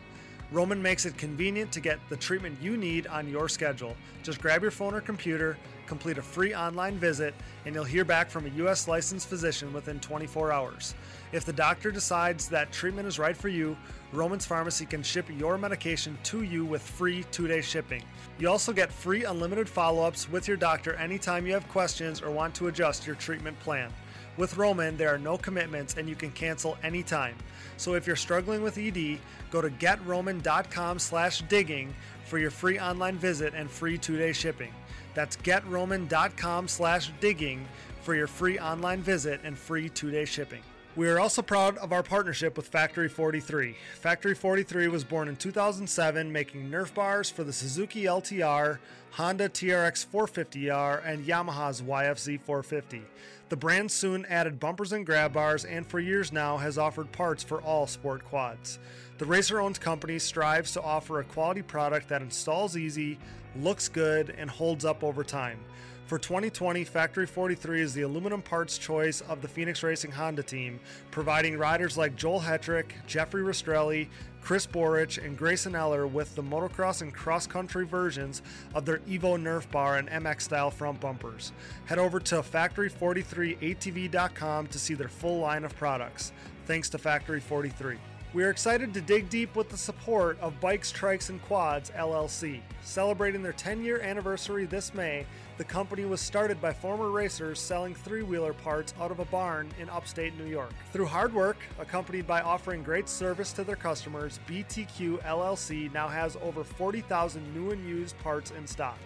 Roman 0.51 0.81
makes 0.81 1.05
it 1.05 1.17
convenient 1.17 1.71
to 1.71 1.79
get 1.79 1.99
the 2.09 2.15
treatment 2.15 2.57
you 2.61 2.77
need 2.77 3.07
on 3.07 3.27
your 3.27 3.49
schedule. 3.49 3.95
Just 4.21 4.41
grab 4.41 4.61
your 4.61 4.71
phone 4.71 4.93
or 4.93 5.01
computer, 5.01 5.57
complete 5.87 6.17
a 6.17 6.21
free 6.21 6.53
online 6.53 6.97
visit, 6.97 7.33
and 7.65 7.73
you'll 7.73 7.83
hear 7.83 8.05
back 8.05 8.29
from 8.29 8.45
a 8.45 8.49
U.S. 8.49 8.87
licensed 8.87 9.27
physician 9.27 9.73
within 9.73 9.99
24 9.99 10.51
hours. 10.51 10.93
If 11.31 11.45
the 11.45 11.53
doctor 11.53 11.91
decides 11.91 12.47
that 12.49 12.71
treatment 12.71 13.07
is 13.07 13.17
right 13.17 13.35
for 13.35 13.49
you, 13.49 13.75
Roman's 14.15 14.45
Pharmacy 14.45 14.85
can 14.85 15.03
ship 15.03 15.27
your 15.37 15.57
medication 15.57 16.17
to 16.23 16.43
you 16.43 16.63
with 16.63 16.81
free 16.81 17.25
two 17.31 17.47
day 17.47 17.61
shipping. 17.61 18.01
You 18.39 18.49
also 18.49 18.71
get 18.71 18.91
free 18.91 19.25
unlimited 19.25 19.67
follow 19.67 20.03
ups 20.03 20.29
with 20.29 20.47
your 20.47 20.57
doctor 20.57 20.95
anytime 20.95 21.45
you 21.45 21.53
have 21.53 21.67
questions 21.67 22.21
or 22.21 22.31
want 22.31 22.55
to 22.55 22.67
adjust 22.67 23.05
your 23.05 23.17
treatment 23.17 23.59
plan. 23.59 23.91
With 24.37 24.57
Roman, 24.57 24.95
there 24.97 25.13
are 25.13 25.17
no 25.17 25.37
commitments 25.37 25.95
and 25.97 26.07
you 26.07 26.15
can 26.15 26.31
cancel 26.31 26.77
anytime. 26.83 27.35
So 27.77 27.93
if 27.93 28.07
you're 28.07 28.15
struggling 28.15 28.61
with 28.63 28.77
ED, 28.77 29.19
go 29.51 29.61
to 29.61 29.69
getroman.com 29.69 30.99
slash 30.99 31.41
digging 31.43 31.93
for 32.25 32.37
your 32.37 32.51
free 32.51 32.79
online 32.79 33.17
visit 33.17 33.53
and 33.53 33.69
free 33.69 33.97
two-day 33.97 34.33
shipping. 34.33 34.73
That's 35.13 35.37
getroman.com 35.37 36.67
slash 36.67 37.11
digging 37.19 37.65
for 38.01 38.15
your 38.15 38.27
free 38.27 38.59
online 38.59 39.01
visit 39.01 39.41
and 39.43 39.57
free 39.57 39.89
two-day 39.89 40.25
shipping. 40.25 40.61
We 40.95 41.09
are 41.09 41.19
also 41.19 41.41
proud 41.41 41.77
of 41.79 41.91
our 41.91 42.03
partnership 42.03 42.55
with 42.55 42.69
Factory 42.69 43.09
43. 43.09 43.75
Factory 43.99 44.33
43 44.33 44.87
was 44.87 45.03
born 45.03 45.27
in 45.27 45.35
2007, 45.35 46.31
making 46.31 46.71
Nerf 46.71 46.93
bars 46.93 47.29
for 47.29 47.43
the 47.43 47.51
Suzuki 47.51 48.03
LTR, 48.03 48.79
Honda 49.11 49.49
TRX 49.49 50.07
450R, 50.07 51.01
and 51.05 51.25
Yamaha's 51.25 51.81
YFZ 51.81 52.39
450. 52.39 53.01
The 53.49 53.57
brand 53.57 53.91
soon 53.91 54.25
added 54.27 54.57
bumpers 54.57 54.93
and 54.93 55.05
grab 55.05 55.33
bars, 55.33 55.65
and 55.65 55.85
for 55.85 55.99
years 55.99 56.31
now 56.31 56.55
has 56.55 56.77
offered 56.77 57.11
parts 57.11 57.43
for 57.43 57.61
all 57.61 57.87
sport 57.87 58.23
quads. 58.23 58.79
The 59.17 59.25
racer 59.25 59.59
owned 59.59 59.81
company 59.81 60.17
strives 60.17 60.71
to 60.73 60.81
offer 60.81 61.19
a 61.19 61.25
quality 61.25 61.61
product 61.61 62.07
that 62.07 62.21
installs 62.21 62.77
easy, 62.77 63.19
looks 63.57 63.89
good, 63.89 64.33
and 64.37 64.49
holds 64.49 64.85
up 64.85 65.03
over 65.03 65.25
time. 65.25 65.59
For 66.05 66.17
2020, 66.19 66.83
Factory 66.83 67.25
43 67.25 67.81
is 67.81 67.95
the 67.95 68.03
aluminum 68.03 68.43
parts 68.43 68.77
choice 68.77 69.21
of 69.21 69.41
the 69.41 69.47
Phoenix 69.47 69.81
Racing 69.81 70.11
Honda 70.11 70.43
team, 70.43 70.79
providing 71.09 71.57
riders 71.57 71.97
like 71.97 72.15
Joel 72.15 72.41
Hetrick, 72.41 72.91
Jeffrey 73.07 73.41
Rastrelli, 73.41 74.09
Chris 74.39 74.67
Borich, 74.67 75.17
and 75.25 75.35
Grayson 75.35 75.73
Eller 75.73 76.05
with 76.05 76.35
the 76.35 76.43
motocross 76.43 77.01
and 77.01 77.11
cross 77.11 77.47
country 77.47 77.87
versions 77.87 78.43
of 78.75 78.85
their 78.85 78.99
Evo 78.99 79.35
Nerf 79.35 79.71
bar 79.71 79.97
and 79.97 80.07
MX 80.07 80.41
style 80.41 80.69
front 80.69 81.01
bumpers. 81.01 81.53
Head 81.85 81.97
over 81.97 82.19
to 82.19 82.35
factory43atv.com 82.35 84.67
to 84.67 84.77
see 84.77 84.93
their 84.93 85.09
full 85.09 85.39
line 85.39 85.63
of 85.63 85.75
products. 85.75 86.33
Thanks 86.67 86.87
to 86.89 86.99
Factory 86.99 87.39
43. 87.39 87.97
We 88.35 88.43
are 88.43 88.49
excited 88.49 88.93
to 88.93 88.99
dig 88.99 89.29
deep 89.29 89.55
with 89.55 89.69
the 89.69 89.77
support 89.77 90.37
of 90.41 90.59
Bikes, 90.59 90.91
Trikes, 90.91 91.29
and 91.29 91.41
Quads 91.43 91.89
LLC. 91.91 92.59
Celebrating 92.83 93.41
their 93.41 93.53
10 93.53 93.81
year 93.81 94.01
anniversary 94.01 94.65
this 94.65 94.93
May, 94.93 95.25
the 95.57 95.63
company 95.63 96.03
was 96.03 96.19
started 96.19 96.59
by 96.59 96.73
former 96.73 97.11
racers 97.11 97.61
selling 97.61 97.95
three 97.95 98.23
wheeler 98.23 98.51
parts 98.51 98.93
out 98.99 99.09
of 99.09 99.21
a 99.21 99.25
barn 99.25 99.69
in 99.79 99.89
upstate 99.89 100.37
New 100.37 100.47
York. 100.47 100.73
Through 100.91 101.05
hard 101.05 101.33
work, 101.33 101.55
accompanied 101.79 102.27
by 102.27 102.41
offering 102.41 102.83
great 102.83 103.07
service 103.07 103.53
to 103.53 103.63
their 103.63 103.77
customers, 103.77 104.41
BTQ 104.49 105.23
LLC 105.23 105.93
now 105.93 106.09
has 106.09 106.35
over 106.43 106.65
40,000 106.65 107.55
new 107.55 107.71
and 107.71 107.87
used 107.87 108.19
parts 108.19 108.51
in 108.51 108.67
stock. 108.67 108.99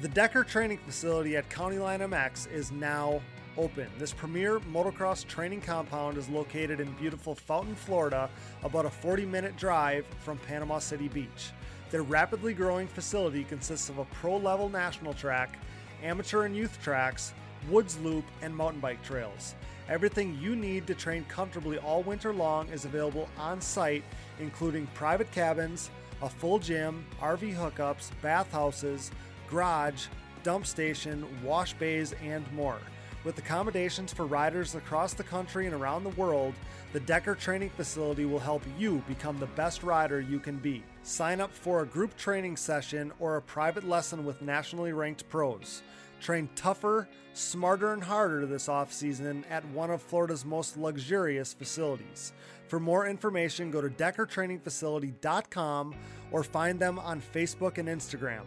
The 0.02 0.08
Decker 0.08 0.42
Training 0.42 0.78
Facility 0.78 1.36
at 1.36 1.48
County 1.48 1.78
Line 1.78 2.00
MX 2.00 2.50
is 2.50 2.72
now 2.72 3.20
open. 3.58 3.88
This 3.98 4.12
premier 4.12 4.60
motocross 4.60 5.26
training 5.26 5.60
compound 5.60 6.18
is 6.18 6.28
located 6.28 6.80
in 6.80 6.92
beautiful 6.92 7.34
Fountain, 7.34 7.74
Florida, 7.74 8.30
about 8.62 8.86
a 8.86 8.90
40 8.90 9.26
minute 9.26 9.56
drive 9.56 10.06
from 10.20 10.38
Panama 10.38 10.78
City 10.78 11.08
Beach. 11.08 11.52
Their 11.90 12.02
rapidly 12.02 12.54
growing 12.54 12.88
facility 12.88 13.44
consists 13.44 13.88
of 13.88 13.98
a 13.98 14.04
pro 14.06 14.36
level 14.36 14.68
national 14.68 15.14
track, 15.14 15.58
amateur 16.02 16.44
and 16.44 16.56
youth 16.56 16.78
tracks, 16.82 17.32
woods 17.70 17.98
loop, 18.00 18.24
and 18.42 18.54
mountain 18.54 18.80
bike 18.80 19.02
trails. 19.02 19.54
Everything 19.88 20.36
you 20.40 20.56
need 20.56 20.86
to 20.88 20.94
train 20.94 21.24
comfortably 21.28 21.78
all 21.78 22.02
winter 22.02 22.32
long 22.32 22.68
is 22.70 22.84
available 22.84 23.28
on 23.38 23.60
site, 23.60 24.02
including 24.40 24.86
private 24.94 25.30
cabins, 25.30 25.90
a 26.22 26.28
full 26.28 26.58
gym, 26.58 27.04
RV 27.20 27.54
hookups, 27.54 28.10
bathhouses, 28.20 29.12
garage, 29.48 30.06
dump 30.42 30.66
station, 30.66 31.24
wash 31.44 31.72
bays, 31.74 32.14
and 32.22 32.50
more. 32.52 32.78
With 33.26 33.36
accommodations 33.38 34.12
for 34.12 34.24
riders 34.24 34.76
across 34.76 35.12
the 35.12 35.24
country 35.24 35.66
and 35.66 35.74
around 35.74 36.04
the 36.04 36.10
world, 36.10 36.54
the 36.92 37.00
Decker 37.00 37.34
Training 37.34 37.70
Facility 37.70 38.24
will 38.24 38.38
help 38.38 38.62
you 38.78 39.02
become 39.08 39.40
the 39.40 39.46
best 39.46 39.82
rider 39.82 40.20
you 40.20 40.38
can 40.38 40.58
be. 40.58 40.84
Sign 41.02 41.40
up 41.40 41.52
for 41.52 41.80
a 41.80 41.86
group 41.86 42.16
training 42.16 42.56
session 42.56 43.10
or 43.18 43.34
a 43.34 43.42
private 43.42 43.82
lesson 43.82 44.24
with 44.24 44.42
nationally 44.42 44.92
ranked 44.92 45.28
pros. 45.28 45.82
Train 46.20 46.48
tougher, 46.54 47.08
smarter, 47.34 47.92
and 47.92 48.04
harder 48.04 48.46
this 48.46 48.68
offseason 48.68 49.42
at 49.50 49.68
one 49.70 49.90
of 49.90 50.00
Florida's 50.00 50.44
most 50.44 50.76
luxurious 50.76 51.52
facilities. 51.52 52.32
For 52.68 52.78
more 52.78 53.08
information, 53.08 53.72
go 53.72 53.80
to 53.80 53.88
DeckerTrainingFacility.com 53.88 55.96
or 56.30 56.44
find 56.44 56.78
them 56.78 57.00
on 57.00 57.20
Facebook 57.20 57.78
and 57.78 57.88
Instagram. 57.88 58.44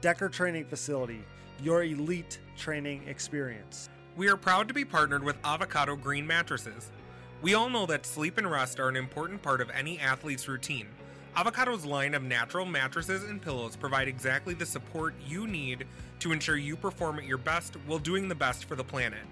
Decker 0.00 0.30
Training 0.30 0.64
Facility, 0.64 1.22
your 1.62 1.84
elite 1.84 2.40
training 2.56 3.06
experience. 3.06 3.90
We 4.14 4.28
are 4.28 4.36
proud 4.36 4.68
to 4.68 4.74
be 4.74 4.84
partnered 4.84 5.24
with 5.24 5.38
Avocado 5.42 5.96
Green 5.96 6.26
Mattresses. 6.26 6.90
We 7.40 7.54
all 7.54 7.70
know 7.70 7.86
that 7.86 8.04
sleep 8.04 8.36
and 8.36 8.50
rest 8.50 8.78
are 8.78 8.90
an 8.90 8.96
important 8.96 9.40
part 9.40 9.62
of 9.62 9.70
any 9.70 9.98
athlete's 9.98 10.46
routine. 10.48 10.86
Avocado's 11.34 11.86
line 11.86 12.12
of 12.12 12.22
natural 12.22 12.66
mattresses 12.66 13.24
and 13.24 13.40
pillows 13.40 13.74
provide 13.74 14.08
exactly 14.08 14.52
the 14.52 14.66
support 14.66 15.14
you 15.26 15.46
need 15.46 15.86
to 16.18 16.30
ensure 16.30 16.58
you 16.58 16.76
perform 16.76 17.20
at 17.20 17.24
your 17.24 17.38
best 17.38 17.76
while 17.86 17.98
doing 17.98 18.28
the 18.28 18.34
best 18.34 18.66
for 18.66 18.74
the 18.74 18.84
planet. 18.84 19.22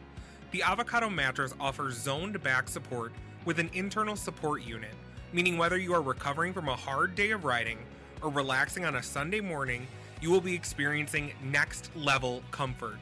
The 0.50 0.62
Avocado 0.62 1.10
mattress 1.10 1.54
offers 1.60 1.98
zoned 1.98 2.42
back 2.42 2.66
support 2.66 3.12
with 3.44 3.58
an 3.58 3.68
internal 3.74 4.16
support 4.16 4.62
unit, 4.62 4.94
meaning 5.34 5.58
whether 5.58 5.76
you 5.76 5.92
are 5.92 6.00
recovering 6.00 6.54
from 6.54 6.70
a 6.70 6.74
hard 6.74 7.14
day 7.14 7.32
of 7.32 7.44
riding 7.44 7.80
or 8.22 8.30
relaxing 8.30 8.86
on 8.86 8.96
a 8.96 9.02
Sunday 9.02 9.42
morning, 9.42 9.86
you 10.22 10.30
will 10.30 10.40
be 10.40 10.54
experiencing 10.54 11.32
next 11.44 11.90
level 11.94 12.42
comfort. 12.50 12.98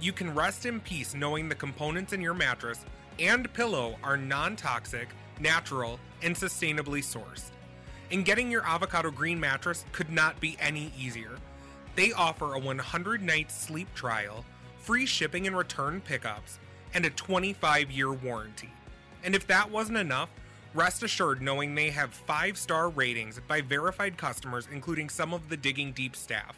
You 0.00 0.12
can 0.14 0.34
rest 0.34 0.64
in 0.64 0.80
peace 0.80 1.14
knowing 1.14 1.48
the 1.48 1.54
components 1.54 2.14
in 2.14 2.22
your 2.22 2.32
mattress 2.32 2.86
and 3.18 3.52
pillow 3.52 3.98
are 4.02 4.16
non 4.16 4.56
toxic, 4.56 5.08
natural, 5.38 6.00
and 6.22 6.34
sustainably 6.34 7.02
sourced. 7.02 7.50
And 8.10 8.24
getting 8.24 8.50
your 8.50 8.66
avocado 8.66 9.10
green 9.10 9.38
mattress 9.38 9.84
could 9.92 10.10
not 10.10 10.40
be 10.40 10.56
any 10.58 10.90
easier. 10.98 11.32
They 11.96 12.12
offer 12.12 12.54
a 12.54 12.58
100 12.58 13.20
night 13.20 13.52
sleep 13.52 13.92
trial, 13.94 14.44
free 14.78 15.04
shipping 15.04 15.46
and 15.46 15.54
return 15.54 16.00
pickups, 16.00 16.58
and 16.94 17.04
a 17.04 17.10
25 17.10 17.90
year 17.90 18.10
warranty. 18.10 18.70
And 19.22 19.34
if 19.34 19.46
that 19.48 19.70
wasn't 19.70 19.98
enough, 19.98 20.30
rest 20.72 21.02
assured 21.02 21.42
knowing 21.42 21.74
they 21.74 21.90
have 21.90 22.14
5 22.14 22.56
star 22.56 22.88
ratings 22.88 23.38
by 23.46 23.60
verified 23.60 24.16
customers, 24.16 24.66
including 24.72 25.10
some 25.10 25.34
of 25.34 25.50
the 25.50 25.58
Digging 25.58 25.92
Deep 25.92 26.16
staff. 26.16 26.56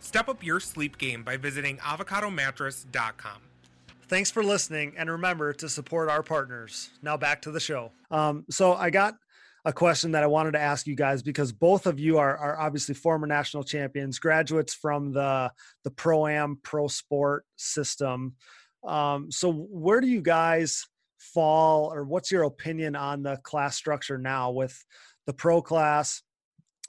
Step 0.00 0.28
up 0.28 0.44
your 0.44 0.60
sleep 0.60 0.98
game 0.98 1.22
by 1.22 1.36
visiting 1.36 1.78
avocadomattress.com. 1.78 3.40
Thanks 4.08 4.30
for 4.30 4.44
listening, 4.44 4.94
and 4.96 5.10
remember 5.10 5.52
to 5.54 5.68
support 5.68 6.08
our 6.08 6.22
partners. 6.22 6.90
Now 7.02 7.16
back 7.16 7.42
to 7.42 7.50
the 7.50 7.58
show. 7.58 7.90
Um, 8.10 8.44
so 8.48 8.74
I 8.74 8.90
got 8.90 9.14
a 9.64 9.72
question 9.72 10.12
that 10.12 10.22
I 10.22 10.28
wanted 10.28 10.52
to 10.52 10.60
ask 10.60 10.86
you 10.86 10.94
guys 10.94 11.24
because 11.24 11.50
both 11.50 11.86
of 11.86 11.98
you 11.98 12.18
are, 12.18 12.36
are 12.36 12.60
obviously 12.60 12.94
former 12.94 13.26
national 13.26 13.64
champions, 13.64 14.20
graduates 14.20 14.74
from 14.74 15.12
the 15.12 15.50
the 15.82 15.90
pro 15.90 16.28
am 16.28 16.60
pro 16.62 16.86
sport 16.86 17.44
system. 17.56 18.36
Um, 18.84 19.32
so 19.32 19.52
where 19.52 20.00
do 20.00 20.06
you 20.06 20.22
guys 20.22 20.86
fall, 21.18 21.92
or 21.92 22.04
what's 22.04 22.30
your 22.30 22.44
opinion 22.44 22.94
on 22.94 23.24
the 23.24 23.38
class 23.38 23.74
structure 23.74 24.18
now 24.18 24.52
with 24.52 24.84
the 25.26 25.32
pro 25.32 25.60
class, 25.60 26.22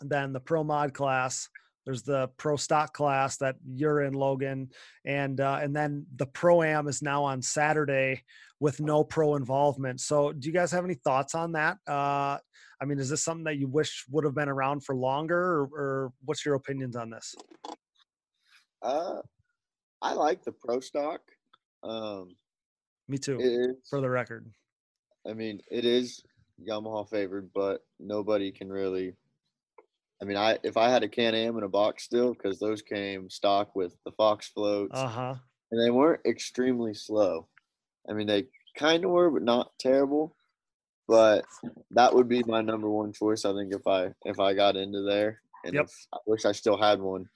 then 0.02 0.34
the 0.34 0.40
pro 0.40 0.64
mod 0.64 0.94
class? 0.94 1.50
There's 1.88 2.04
the 2.04 2.28
pro 2.36 2.58
stock 2.58 2.94
class 2.94 3.38
that 3.38 3.56
you're 3.66 4.02
in, 4.02 4.14
Logan, 4.14 4.72
and 5.06 5.40
uh, 5.40 5.60
and 5.62 5.74
then 5.74 6.06
the 6.18 6.26
pro 6.26 6.62
am 6.62 6.90
is 6.90 7.02
now 7.02 7.24
on 7.24 7.42
Saturday 7.42 8.24
with 8.60 8.82
no 8.82 9.06
pro 9.06 9.36
involvement. 9.36 10.02
So, 10.02 10.34
do 10.34 10.50
you 10.50 10.54
guys 10.54 10.70
have 10.74 10.84
any 10.84 10.96
thoughts 10.96 11.34
on 11.34 11.54
that? 11.54 11.78
Uh, 11.88 12.40
I 12.82 12.86
mean, 12.86 13.00
is 13.00 13.10
this 13.10 13.24
something 13.24 13.46
that 13.46 13.56
you 13.56 13.70
wish 13.70 14.04
would 14.12 14.26
have 14.26 14.36
been 14.36 14.50
around 14.50 14.84
for 14.84 14.96
longer, 14.96 15.40
or, 15.40 15.62
or 15.62 16.14
what's 16.26 16.46
your 16.46 16.56
opinions 16.56 16.98
on 16.98 17.10
this? 17.10 17.34
Uh, 18.82 19.22
I 20.02 20.12
like 20.12 20.44
the 20.44 20.52
pro 20.52 20.82
stock. 20.82 21.22
Um, 21.84 22.36
Me 23.08 23.18
too. 23.18 23.40
is, 23.40 23.78
For 23.90 24.02
the 24.02 24.10
record, 24.10 24.52
I 25.26 25.32
mean, 25.32 25.62
it 25.72 25.86
is 25.86 26.22
Yamaha 26.62 27.10
favored, 27.10 27.50
but 27.54 27.86
nobody 27.98 28.52
can 28.52 28.70
really. 28.70 29.14
I 30.22 30.26
mean, 30.26 30.38
I 30.38 30.58
if 30.64 30.78
I 30.78 30.90
had 30.90 31.04
a 31.04 31.08
Can 31.08 31.36
Am 31.36 31.58
in 31.58 31.64
a 31.64 31.70
box 31.70 32.04
still, 32.04 32.34
because 32.34 32.60
those 32.60 32.82
came 32.82 33.30
stock 33.30 33.76
with 33.76 33.96
the 34.06 34.12
Fox 34.12 34.48
floats, 34.48 34.98
uh 34.98 35.08
huh. 35.08 35.36
and 35.72 35.82
they 35.82 35.92
weren't 35.92 36.26
extremely 36.26 36.94
slow. 36.94 37.48
I 38.10 38.14
mean, 38.14 38.28
they 38.28 38.48
kind 38.76 39.04
of 39.06 39.12
were, 39.12 39.30
but 39.30 39.44
not 39.44 39.72
terrible. 39.80 40.36
But 41.08 41.46
that 41.92 42.14
would 42.14 42.28
be 42.28 42.44
my 42.44 42.62
number 42.62 42.90
one 42.90 43.14
choice. 43.14 43.46
I 43.46 43.54
think 43.54 43.74
if 43.74 43.88
I 43.88 44.14
if 44.26 44.40
I 44.40 44.54
got 44.54 44.76
into 44.76 45.04
there, 45.04 45.42
and 45.64 45.74
Yep. 45.74 45.86
if, 45.86 46.08
I 46.14 46.18
wish 46.26 46.46
I 46.46 46.52
still 46.52 46.78
had 46.78 47.00
one. 47.00 47.30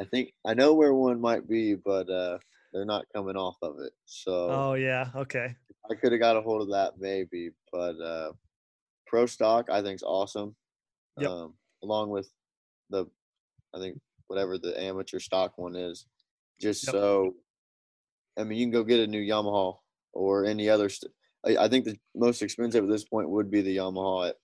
I 0.00 0.04
think 0.04 0.32
I 0.46 0.54
know 0.54 0.74
where 0.74 0.94
one 0.94 1.20
might 1.20 1.48
be, 1.48 1.74
but 1.74 2.08
uh, 2.08 2.38
they're 2.72 2.84
not 2.84 3.06
coming 3.14 3.36
off 3.36 3.56
of 3.62 3.80
it. 3.80 3.92
So 4.04 4.50
Oh 4.50 4.74
yeah. 4.74 5.08
Okay. 5.16 5.56
I 5.90 5.94
could 5.94 6.12
have 6.12 6.20
got 6.20 6.36
a 6.36 6.42
hold 6.42 6.62
of 6.62 6.68
that 6.68 7.00
maybe, 7.00 7.50
but 7.72 7.98
uh, 8.00 8.32
pro 9.06 9.26
stock 9.26 9.68
I 9.70 9.82
think 9.82 9.96
is 9.96 10.02
awesome. 10.04 10.54
Yep. 11.18 11.30
Um, 11.30 11.54
along 11.82 12.10
with 12.10 12.30
the, 12.90 13.06
I 13.74 13.78
think 13.78 13.98
whatever 14.26 14.58
the 14.58 14.78
amateur 14.80 15.18
stock 15.18 15.56
one 15.58 15.76
is, 15.76 16.06
just 16.60 16.84
Yep. 16.86 16.92
so. 16.92 17.34
I 18.38 18.44
mean, 18.44 18.58
you 18.58 18.66
can 18.66 18.72
go 18.72 18.84
get 18.84 19.00
a 19.00 19.06
new 19.06 19.20
Yamaha 19.22 19.76
or 20.12 20.44
any 20.44 20.68
other. 20.68 20.88
St- 20.88 21.12
I, 21.44 21.56
I 21.64 21.68
think 21.68 21.84
the 21.84 21.98
most 22.14 22.40
expensive 22.42 22.84
at 22.84 22.90
this 22.90 23.04
point 23.04 23.28
would 23.30 23.50
be 23.50 23.62
the 23.62 23.76
Yamaha 23.76 24.30
at 24.30 24.36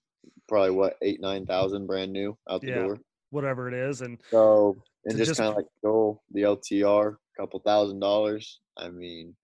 probably 0.48 0.70
what 0.70 0.96
eight 1.02 1.20
nine 1.20 1.46
thousand 1.46 1.86
brand 1.86 2.12
new 2.12 2.36
out 2.48 2.60
the 2.60 2.68
Yeah. 2.68 2.74
door. 2.82 2.98
Whatever 3.30 3.68
it 3.68 3.74
is, 3.74 4.00
and 4.00 4.20
So 4.30 4.76
and 5.04 5.16
just, 5.16 5.28
just- 5.30 5.40
kind 5.40 5.50
of 5.50 5.56
like 5.56 5.66
go 5.84 6.20
the 6.32 6.42
LTR, 6.42 7.16
couple 7.38 7.60
thousand 7.60 8.00
dollars. 8.00 8.60
I 8.76 8.88
mean, 8.90 9.36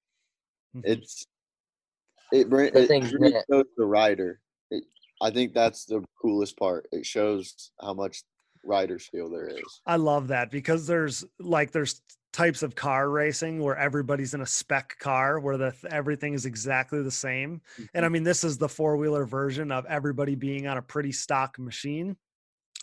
Mhm. 0.77 0.83
it's 0.85 1.27
it, 2.33 2.49
brings 2.49 2.73
The 2.73 2.83
it 2.83 2.87
thing's 2.89 3.11
shows 3.11 3.65
the 3.77 3.85
rider. 3.87 4.41
It, 4.71 4.85
I 5.21 5.31
think 5.31 5.53
that's 5.55 5.85
the 5.85 6.05
coolest 6.21 6.57
part. 6.59 6.89
It 6.93 7.07
shows 7.07 7.73
how 7.81 7.95
much 7.95 8.23
rider 8.65 8.99
skill 8.99 9.31
there 9.31 9.49
is. 9.49 9.83
I 9.87 9.97
love 9.97 10.29
that 10.29 10.51
because 10.51 10.87
there's 10.87 11.25
like 11.39 11.73
there's 11.73 12.03
types 12.33 12.63
of 12.63 12.75
car 12.77 13.11
racing 13.11 13.61
where 13.61 13.77
everybody's 13.77 14.35
in 14.35 14.41
a 14.41 14.47
spec 14.47 14.97
car 14.99 15.41
where 15.41 15.57
the 15.57 15.75
everything 15.91 16.35
is 16.35 16.47
exactly 16.47 17.03
the 17.03 17.11
same. 17.11 17.61
And 17.95 18.05
I 18.05 18.09
Mm-hmm. 18.09 18.13
mean 18.13 18.23
this 18.23 18.45
is 18.45 18.59
the 18.59 18.69
four-wheeler 18.69 19.25
version 19.25 19.73
of 19.73 19.87
everybody 19.87 20.35
being 20.35 20.67
on 20.67 20.77
a 20.77 20.83
pretty 20.83 21.13
stock 21.13 21.59
machine. 21.59 22.17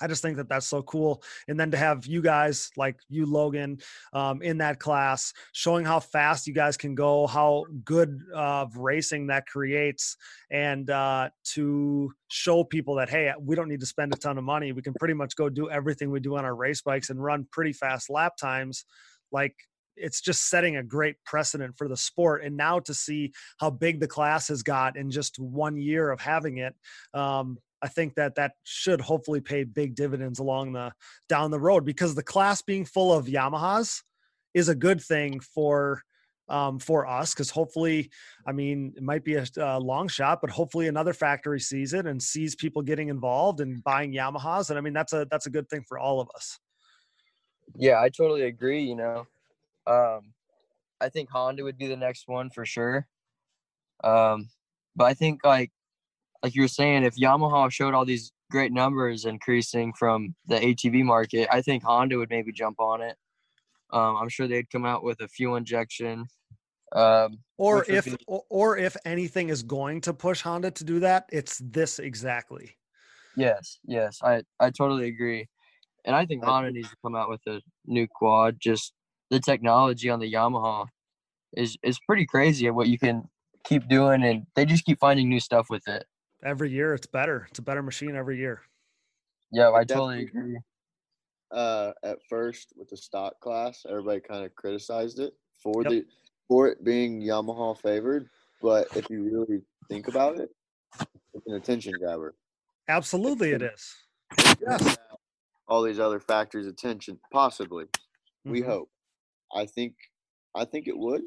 I 0.02 0.08
just 0.08 0.22
think 0.22 0.38
that 0.38 0.48
that's 0.48 0.68
so 0.68 0.84
cool. 0.84 1.24
And 1.48 1.60
then 1.60 1.72
to 1.72 1.78
have 1.78 2.06
you 2.06 2.22
guys 2.22 2.70
like 2.78 2.98
you, 3.10 3.26
Logan, 3.26 3.80
um, 4.14 4.42
in 4.42 4.60
that 4.60 4.80
class, 4.80 5.34
showing 5.54 5.86
how 5.86 6.00
fast 6.00 6.46
you 6.46 6.54
guys 6.54 6.78
can 6.78 6.94
go, 6.94 7.26
how 7.26 7.66
good 7.84 8.22
of 8.34 8.78
racing 8.78 9.28
that 9.28 9.48
creates, 9.48 10.18
and 10.52 10.90
uh, 10.90 11.30
to 11.56 12.12
show 12.28 12.64
people 12.64 12.96
that, 12.96 13.10
hey, 13.10 13.34
we 13.40 13.56
don't 13.56 13.70
need 13.70 13.80
to 13.80 13.86
spend 13.86 14.14
a 14.14 14.18
ton 14.18 14.38
of 14.38 14.44
money. 14.44 14.72
We 14.72 14.82
can 14.82 14.94
pretty 14.94 15.16
much 15.16 15.36
go 15.36 15.50
do 15.50 15.70
everything 15.70 16.12
we 16.12 16.20
do 16.20 16.38
on 16.38 16.46
our 16.46 16.56
race 16.56 16.82
bikes 16.82 17.10
and 17.10 17.24
run 17.24 17.48
pretty 17.52 17.74
fast 17.74 18.10
lap 18.10 18.38
times. 18.38 18.86
Like 19.32 19.56
it's 19.96 20.22
just 20.22 20.50
setting 20.50 20.78
a 20.78 20.84
great 20.84 21.16
precedent 21.26 21.76
for 21.78 21.88
the 21.88 21.98
sport. 21.98 22.44
And 22.44 22.56
now 22.56 22.80
to 22.80 22.94
see 22.94 23.34
how 23.60 23.72
big 23.72 24.00
the 24.00 24.08
class 24.08 24.48
has 24.50 24.64
got 24.64 24.96
in 24.96 25.10
just 25.10 25.40
one 25.40 25.76
year 25.76 26.12
of 26.12 26.22
having 26.22 26.60
it, 26.60 26.76
um, 27.14 27.58
I 27.82 27.88
think 27.88 28.16
that 28.16 28.36
that 28.36 28.54
should 28.64 29.02
hopefully 29.02 29.42
pay 29.42 29.64
big 29.64 29.96
dividends 29.96 30.40
along 30.40 30.74
the 30.74 30.92
down 31.30 31.52
the 31.52 31.60
road 31.60 31.86
because 31.86 32.16
the 32.16 32.24
class 32.24 32.62
being 32.62 32.86
full 32.86 33.14
of 33.14 33.26
Yamahas 33.28 34.02
is 34.54 34.70
a 34.70 34.76
good 34.76 35.02
thing 35.02 35.40
for 35.40 36.02
um, 36.50 36.80
for 36.80 37.06
us 37.06 37.34
because 37.34 37.50
hopefully, 37.50 38.10
I 38.46 38.52
mean, 38.52 38.94
it 38.96 39.04
might 39.04 39.24
be 39.24 39.36
a, 39.36 39.46
a, 39.58 39.80
long 39.80 40.08
shot, 40.08 40.40
but 40.42 40.50
hopefully 40.50 40.88
another 40.88 41.14
factory 41.14 41.60
sees 41.60 41.94
it 41.94 42.06
and 42.06 42.22
sees 42.24 42.56
people 42.56 42.82
getting 42.82 43.10
involved 43.10 43.60
and 43.60 43.84
buying 43.84 44.14
Yamahas, 44.14 44.70
and 44.70 44.80
I 44.80 44.82
mean 44.82 44.94
that's 44.94 45.14
a 45.14 45.28
that's 45.30 45.46
a 45.46 45.50
good 45.50 45.70
thing 45.70 45.84
for 45.88 46.00
all 46.00 46.20
of 46.22 46.30
us. 46.36 46.58
Yeah, 47.76 48.02
I 48.02 48.10
totally 48.10 48.44
agree. 48.44 48.82
You 48.82 48.96
know, 48.96 49.28
um, 49.86 50.34
I 51.02 51.10
think 51.10 51.30
Honda 51.30 51.64
would 51.64 51.78
be 51.78 51.88
the 51.88 51.98
next 51.98 52.28
one 52.28 52.50
for 52.50 52.66
sure. 52.66 53.08
Um, 54.04 54.50
but 54.96 55.06
I 55.06 55.14
think 55.14 55.42
like 55.44 55.72
like 56.44 56.56
you 56.56 56.62
were 56.62 56.68
saying, 56.68 57.04
if 57.04 57.16
Yamaha 57.16 57.72
showed 57.72 57.94
all 57.94 58.06
these 58.06 58.32
great 58.50 58.72
numbers 58.72 59.26
increasing 59.26 59.94
from 59.94 60.36
the 60.48 60.56
ATV 60.56 61.04
market, 61.04 61.48
I 61.52 61.62
think 61.62 61.84
Honda 61.84 62.18
would 62.18 62.30
maybe 62.30 62.52
jump 62.52 62.80
on 62.80 63.02
it. 63.02 63.16
Um, 63.92 64.18
I'm 64.18 64.30
sure 64.30 64.48
they'd 64.48 64.70
come 64.70 64.86
out 64.86 65.04
with 65.04 65.22
a 65.22 65.28
fuel 65.28 65.56
injection. 65.56 66.26
Um, 66.96 67.40
or 67.58 67.86
if 67.88 68.06
be- 68.06 68.18
or 68.28 68.78
if 68.78 68.96
anything 69.06 69.50
is 69.50 69.64
going 69.64 70.02
to 70.02 70.14
push 70.14 70.42
Honda 70.42 70.72
to 70.72 70.84
do 70.84 71.00
that, 71.02 71.26
it's 71.32 71.62
this 71.64 72.00
exactly. 72.00 72.78
Yes, 73.36 73.80
yes, 73.86 74.20
I 74.24 74.44
I 74.60 74.70
totally 74.70 75.08
agree, 75.08 75.48
and 76.06 76.16
I 76.16 76.26
think 76.26 76.44
Honda 76.44 76.72
needs 76.72 76.90
to 76.90 76.96
come 77.04 77.16
out 77.16 77.30
with 77.30 77.42
a 77.48 77.62
new 77.86 78.08
quad. 78.08 78.58
Just 78.60 78.94
the 79.30 79.40
technology 79.40 80.10
on 80.10 80.20
the 80.20 80.32
Yamaha 80.32 80.88
is 81.54 81.78
is 81.84 82.00
pretty 82.06 82.26
crazy 82.26 82.68
at 82.68 82.76
what 82.76 82.88
you 82.88 82.98
can 82.98 83.24
keep 83.66 83.88
doing, 83.90 84.24
and 84.24 84.44
they 84.56 84.66
just 84.66 84.86
keep 84.86 85.00
finding 85.00 85.28
new 85.28 85.42
stuff 85.42 85.68
with 85.70 85.88
it 85.88 86.06
every 86.44 86.70
year 86.70 86.94
it's 86.94 87.08
better. 87.08 87.48
It's 87.50 87.60
a 87.60 87.64
better 87.64 87.84
machine 87.84 88.16
every 88.16 88.38
year. 88.38 88.62
Yeah, 89.52 89.72
I 89.72 89.84
totally 89.84 90.24
agree. 90.24 90.58
Uh, 91.52 91.94
at 92.04 92.18
first 92.30 92.74
with 92.76 92.90
the 92.90 92.98
stock 92.98 93.40
class, 93.40 93.86
everybody 93.88 94.20
kind 94.20 94.44
of 94.46 94.54
criticized 94.56 95.20
it 95.20 95.34
for 95.62 95.84
yep. 95.84 95.92
the 95.92 96.06
for 96.48 96.68
it 96.68 96.84
being 96.84 97.22
Yamaha 97.22 97.80
favored. 97.80 98.30
But 98.62 98.88
if 98.96 99.10
you 99.10 99.24
really 99.24 99.62
think 99.88 100.08
about 100.08 100.38
it, 100.40 100.50
it's 101.34 101.48
an 101.48 101.56
attention 101.56 101.94
grabber. 102.00 102.36
Absolutely, 102.90 103.52
it 103.52 103.62
is. 103.62 103.96
Yes. 104.62 104.98
All 105.68 105.84
these 105.84 106.00
other 106.00 106.20
factors' 106.20 106.68
attention, 106.68 107.20
possibly. 107.32 107.86
Mm-hmm. 107.86 108.52
We 108.52 108.62
hope. 108.62 108.90
I 109.54 109.66
think. 109.66 109.96
I 110.56 110.66
think 110.66 110.88
it 110.88 110.98
would. 110.98 111.22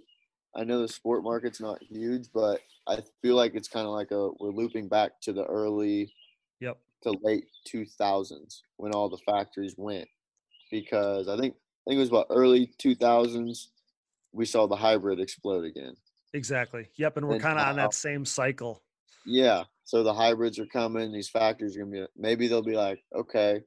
I 0.55 0.65
know 0.65 0.81
the 0.81 0.89
sport 0.89 1.23
market's 1.23 1.61
not 1.61 1.83
huge, 1.83 2.29
but 2.33 2.61
I 2.87 3.03
feel 3.23 3.37
like 3.37 3.55
it's 3.55 3.69
kind 3.69 3.87
of 3.87 3.93
like 3.93 4.11
a 4.11 4.31
we're 4.41 4.51
looping 4.51 4.89
back 4.89 5.21
to 5.23 5.33
the 5.33 5.45
early, 5.45 6.13
yep, 6.61 6.79
to 7.03 7.13
late 7.23 7.45
two 7.65 7.87
thousands 7.87 8.65
when 8.77 8.93
all 8.93 9.09
the 9.09 9.19
factories 9.19 9.75
went, 9.77 10.09
because 10.71 11.29
I 11.29 11.37
think 11.39 11.55
I 11.55 11.91
think 11.91 11.97
it 11.97 12.01
was 12.01 12.09
about 12.09 12.27
early 12.31 12.73
two 12.79 12.95
thousands 12.95 13.71
we 14.33 14.45
saw 14.45 14.67
the 14.67 14.77
hybrid 14.77 15.21
explode 15.21 15.65
again. 15.65 15.97
Exactly. 16.33 16.89
Yep, 16.97 17.17
and 17.17 17.29
we're 17.29 17.39
kind 17.39 17.59
of 17.59 17.67
on 17.67 17.77
that 17.77 17.95
same 17.95 18.25
cycle. 18.25 18.83
Yeah. 19.27 19.65
So 19.85 20.03
the 20.05 20.15
hybrids 20.15 20.59
are 20.59 20.67
coming. 20.67 21.13
These 21.13 21.29
factories 21.29 21.77
are 21.77 21.81
gonna 21.81 21.91
be 21.91 22.07
maybe 22.17 22.49
they'll 22.49 22.63
be 22.63 22.77
like, 22.77 23.03
okay, 23.15 23.63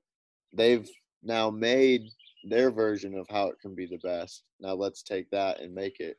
they've 0.53 0.89
now 1.21 1.49
made 1.49 2.03
their 2.45 2.71
version 2.71 3.15
of 3.15 3.27
how 3.29 3.47
it 3.47 3.59
can 3.61 3.75
be 3.75 3.85
the 3.85 3.99
best. 3.99 4.43
Now 4.59 4.73
let's 4.73 5.03
take 5.03 5.29
that 5.31 5.59
and 5.59 5.73
make 5.73 5.99
it 5.99 6.17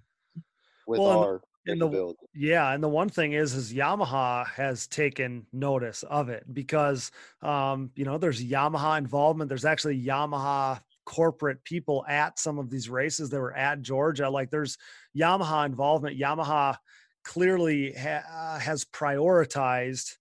with 0.86 1.00
well, 1.00 1.18
our 1.24 1.42
and 1.66 1.80
the, 1.80 2.14
yeah, 2.34 2.72
and 2.72 2.82
the 2.82 2.88
one 2.88 3.08
thing 3.08 3.32
is, 3.32 3.54
is 3.54 3.72
Yamaha 3.72 4.46
has 4.48 4.86
taken 4.86 5.46
notice 5.50 6.02
of 6.02 6.28
it 6.28 6.44
because, 6.52 7.10
um, 7.40 7.90
you 7.94 8.04
know, 8.04 8.18
there's 8.18 8.44
Yamaha 8.44 8.98
involvement. 8.98 9.48
There's 9.48 9.64
actually 9.64 10.02
Yamaha 10.04 10.80
corporate 11.06 11.64
people 11.64 12.04
at 12.06 12.38
some 12.38 12.58
of 12.58 12.68
these 12.68 12.90
races 12.90 13.30
that 13.30 13.40
were 13.40 13.56
at 13.56 13.80
Georgia. 13.80 14.28
Like 14.28 14.50
there's 14.50 14.76
Yamaha 15.16 15.64
involvement. 15.64 16.18
Yamaha 16.18 16.76
clearly 17.24 17.94
ha- 17.94 18.24
uh, 18.30 18.58
has 18.58 18.84
prioritized 18.84 20.16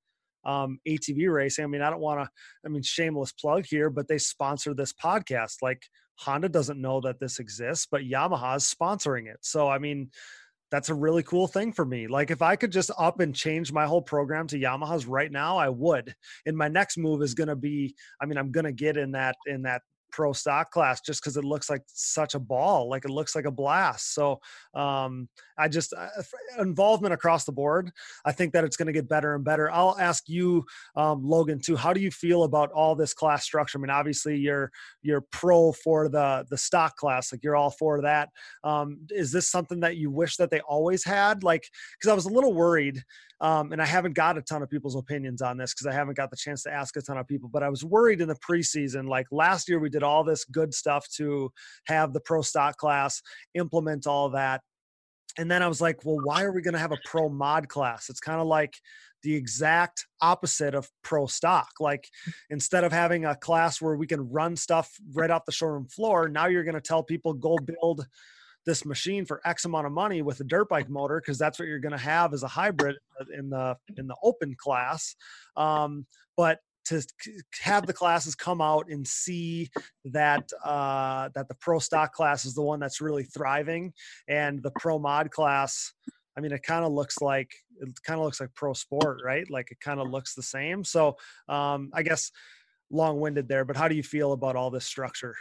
um, 0.46 0.80
ATV 0.88 1.32
racing. 1.32 1.66
I 1.66 1.68
mean, 1.68 1.82
I 1.82 1.90
don't 1.90 2.00
want 2.00 2.22
to, 2.22 2.30
I 2.66 2.70
mean, 2.70 2.84
shameless 2.84 3.34
plug 3.34 3.66
here, 3.66 3.90
but 3.90 4.08
they 4.08 4.18
sponsor 4.18 4.74
this 4.74 4.94
podcast. 4.94 5.58
Like 5.62 5.84
Honda 6.16 6.48
doesn't 6.48 6.82
know 6.82 7.02
that 7.02 7.20
this 7.20 7.40
exists, 7.40 7.88
but 7.90 8.02
Yamaha 8.02 8.58
is 8.58 8.74
sponsoring 8.74 9.28
it. 9.28 9.40
So, 9.42 9.68
I 9.68 9.78
mean, 9.78 10.10
that's 10.74 10.90
a 10.90 10.96
really 10.96 11.22
cool 11.22 11.46
thing 11.46 11.72
for 11.72 11.86
me. 11.86 12.08
Like 12.08 12.32
if 12.32 12.42
I 12.42 12.56
could 12.56 12.72
just 12.72 12.90
up 12.98 13.20
and 13.20 13.36
change 13.36 13.72
my 13.72 13.86
whole 13.86 14.02
program 14.02 14.48
to 14.48 14.60
Yamahas 14.60 15.06
right 15.08 15.32
now, 15.32 15.56
I 15.56 15.70
would. 15.70 16.16
And 16.48 16.58
my 16.58 16.68
next 16.68 16.98
move 16.98 17.22
is 17.22 17.36
going 17.36 17.50
to 17.50 17.56
be 17.56 17.94
I 18.20 18.26
mean 18.26 18.40
I'm 18.40 18.52
going 18.52 18.66
to 18.66 18.72
get 18.72 18.98
in 18.98 19.12
that 19.12 19.36
in 19.46 19.62
that 19.62 19.84
pro 20.14 20.32
stock 20.32 20.72
class 20.72 21.02
just 21.02 21.22
because 21.22 21.36
it 21.36 21.44
looks 21.44 21.70
like 21.70 21.82
such 21.88 22.36
a 22.36 22.40
ball 22.40 22.88
like 22.88 23.04
it 23.04 23.12
looks 23.12 23.36
like 23.36 23.46
a 23.46 23.52
blast 23.52 24.14
so 24.14 24.40
um, 24.76 25.28
i 25.58 25.68
just 25.68 25.94
uh, 25.94 26.08
involvement 26.60 27.14
across 27.14 27.44
the 27.44 27.52
board 27.52 27.92
i 28.24 28.32
think 28.32 28.54
that 28.54 28.64
it's 28.64 28.78
going 28.78 28.86
to 28.86 28.94
get 28.94 29.10
better 29.10 29.36
and 29.36 29.44
better 29.44 29.70
i'll 29.72 29.98
ask 30.00 30.30
you 30.30 30.64
um, 30.96 31.22
logan 31.22 31.60
too 31.60 31.76
how 31.76 31.92
do 31.92 32.00
you 32.00 32.12
feel 32.12 32.44
about 32.44 32.72
all 32.72 32.96
this 32.96 33.14
class 33.14 33.44
structure 33.44 33.78
i 33.78 33.82
mean 33.82 33.90
obviously 33.90 34.38
you're 34.38 34.72
you're 35.02 35.26
pro 35.32 35.74
for 35.74 36.08
the 36.08 36.46
the 36.50 36.58
stock 36.58 36.96
class 36.96 37.32
like 37.32 37.44
you're 37.44 37.56
all 37.56 37.72
for 37.72 38.02
that. 38.02 38.30
Um, 38.64 39.00
is 39.10 39.32
this 39.32 39.50
something 39.50 39.80
that 39.82 39.98
you 39.98 40.12
wish 40.12 40.38
that 40.38 40.52
they 40.52 40.60
always 40.62 41.04
had 41.04 41.44
like 41.44 41.68
because 41.98 42.12
i 42.12 42.16
was 42.16 42.26
a 42.26 42.30
little 42.30 42.54
worried 42.54 43.04
um, 43.44 43.74
and 43.74 43.82
I 43.82 43.86
haven't 43.86 44.14
got 44.14 44.38
a 44.38 44.42
ton 44.42 44.64
of 44.64 44.70
people's 44.70 44.96
opinions 44.96 45.42
on 45.42 45.58
this 45.58 45.74
because 45.74 45.86
I 45.86 45.92
haven't 45.92 46.16
got 46.16 46.30
the 46.30 46.38
chance 46.38 46.64
to 46.64 46.72
ask 46.72 46.96
a 46.96 47.02
ton 47.02 47.18
of 47.18 47.28
people. 47.28 47.50
But 47.52 47.62
I 47.62 47.70
was 47.70 47.84
worried 47.84 48.22
in 48.22 48.30
the 48.30 48.36
preseason. 48.36 49.10
Like 49.10 49.28
last 49.32 49.68
year, 49.68 49.80
we 49.80 49.90
did 49.90 50.02
all 50.04 50.24
this 50.24 50.46
good 50.46 50.74
stuff 50.74 51.08
to 51.18 51.52
have 51.86 52.14
the 52.14 52.20
pro 52.20 52.42
stock 52.42 52.78
class 52.78 53.22
implement 53.54 54.08
all 54.08 54.30
that. 54.30 54.62
And 55.38 55.50
then 55.50 55.64
I 55.64 55.68
was 55.68 55.82
like, 55.82 56.06
well, 56.06 56.20
why 56.24 56.44
are 56.44 56.52
we 56.52 56.62
going 56.62 56.76
to 56.76 56.80
have 56.80 56.92
a 56.92 57.00
pro 57.06 57.28
mod 57.28 57.68
class? 57.68 58.10
It's 58.10 58.20
kind 58.20 58.40
of 58.40 58.46
like 58.46 58.76
the 59.24 59.34
exact 59.34 60.06
opposite 60.22 60.76
of 60.76 60.90
pro 61.02 61.26
stock. 61.26 61.70
Like 61.80 62.08
instead 62.50 62.84
of 62.84 62.92
having 62.92 63.26
a 63.26 63.36
class 63.36 63.82
where 63.82 63.96
we 63.96 64.06
can 64.06 64.30
run 64.30 64.56
stuff 64.56 64.92
right 65.14 65.32
off 65.32 65.46
the 65.46 65.52
showroom 65.52 65.88
floor, 65.88 66.30
now 66.30 66.48
you're 66.48 66.64
going 66.64 66.76
to 66.76 66.82
tell 66.82 67.02
people 67.02 67.34
go 67.34 67.58
build 67.58 68.06
this 68.66 68.86
machine 68.86 69.26
for 69.26 69.42
X 69.46 69.66
amount 69.66 69.88
of 69.88 69.92
money 69.92 70.22
with 70.22 70.40
a 70.40 70.44
dirt 70.44 70.70
bike 70.70 70.90
motor 70.90 71.20
because 71.20 71.38
that's 71.38 71.60
what 71.60 71.68
you're 71.68 71.80
going 71.80 71.94
to 71.94 71.98
have 71.98 72.34
as 72.34 72.44
a 72.44 72.48
hybrid 72.48 72.96
in 73.38 73.50
the 73.50 73.76
in 73.98 74.08
the 74.08 74.16
open 74.24 74.56
class. 74.58 75.16
Um, 75.58 76.06
but 76.38 76.60
to 76.86 77.06
have 77.62 77.86
the 77.86 77.94
classes 77.94 78.36
come 78.36 78.62
out 78.62 78.90
and 78.90 79.08
see 79.08 79.70
that 80.06 80.50
uh, 80.64 81.30
that 81.36 81.48
the 81.48 81.56
pro 81.56 81.80
stock 81.80 82.14
class 82.14 82.46
is 82.46 82.54
the 82.54 82.62
one 82.62 82.80
that's 82.80 83.02
really 83.02 83.24
thriving, 83.24 83.94
and 84.28 84.62
the 84.62 84.72
pro 84.72 85.00
mod 85.00 85.32
class. 85.32 85.94
I 86.36 86.42
mean, 86.42 86.52
it 86.52 86.64
kind 86.64 86.84
of 86.84 86.92
looks 86.92 87.22
like 87.22 87.52
it 87.80 87.90
kind 88.04 88.20
of 88.20 88.26
looks 88.26 88.42
like 88.42 88.54
pro 88.56 88.74
sport, 88.74 89.22
right? 89.24 89.50
Like 89.50 89.72
it 89.72 89.80
kind 89.80 90.00
of 90.00 90.10
looks 90.10 90.34
the 90.34 90.44
same. 90.44 90.84
So 90.84 91.18
um, 91.48 91.92
I 91.94 92.04
guess 92.04 92.32
long-winded 92.90 93.48
there, 93.48 93.66
but 93.66 93.76
how 93.76 93.88
do 93.88 93.96
you 93.96 94.04
feel 94.04 94.34
about 94.34 94.56
all 94.56 94.70
this 94.70 94.86
structure? 94.86 95.36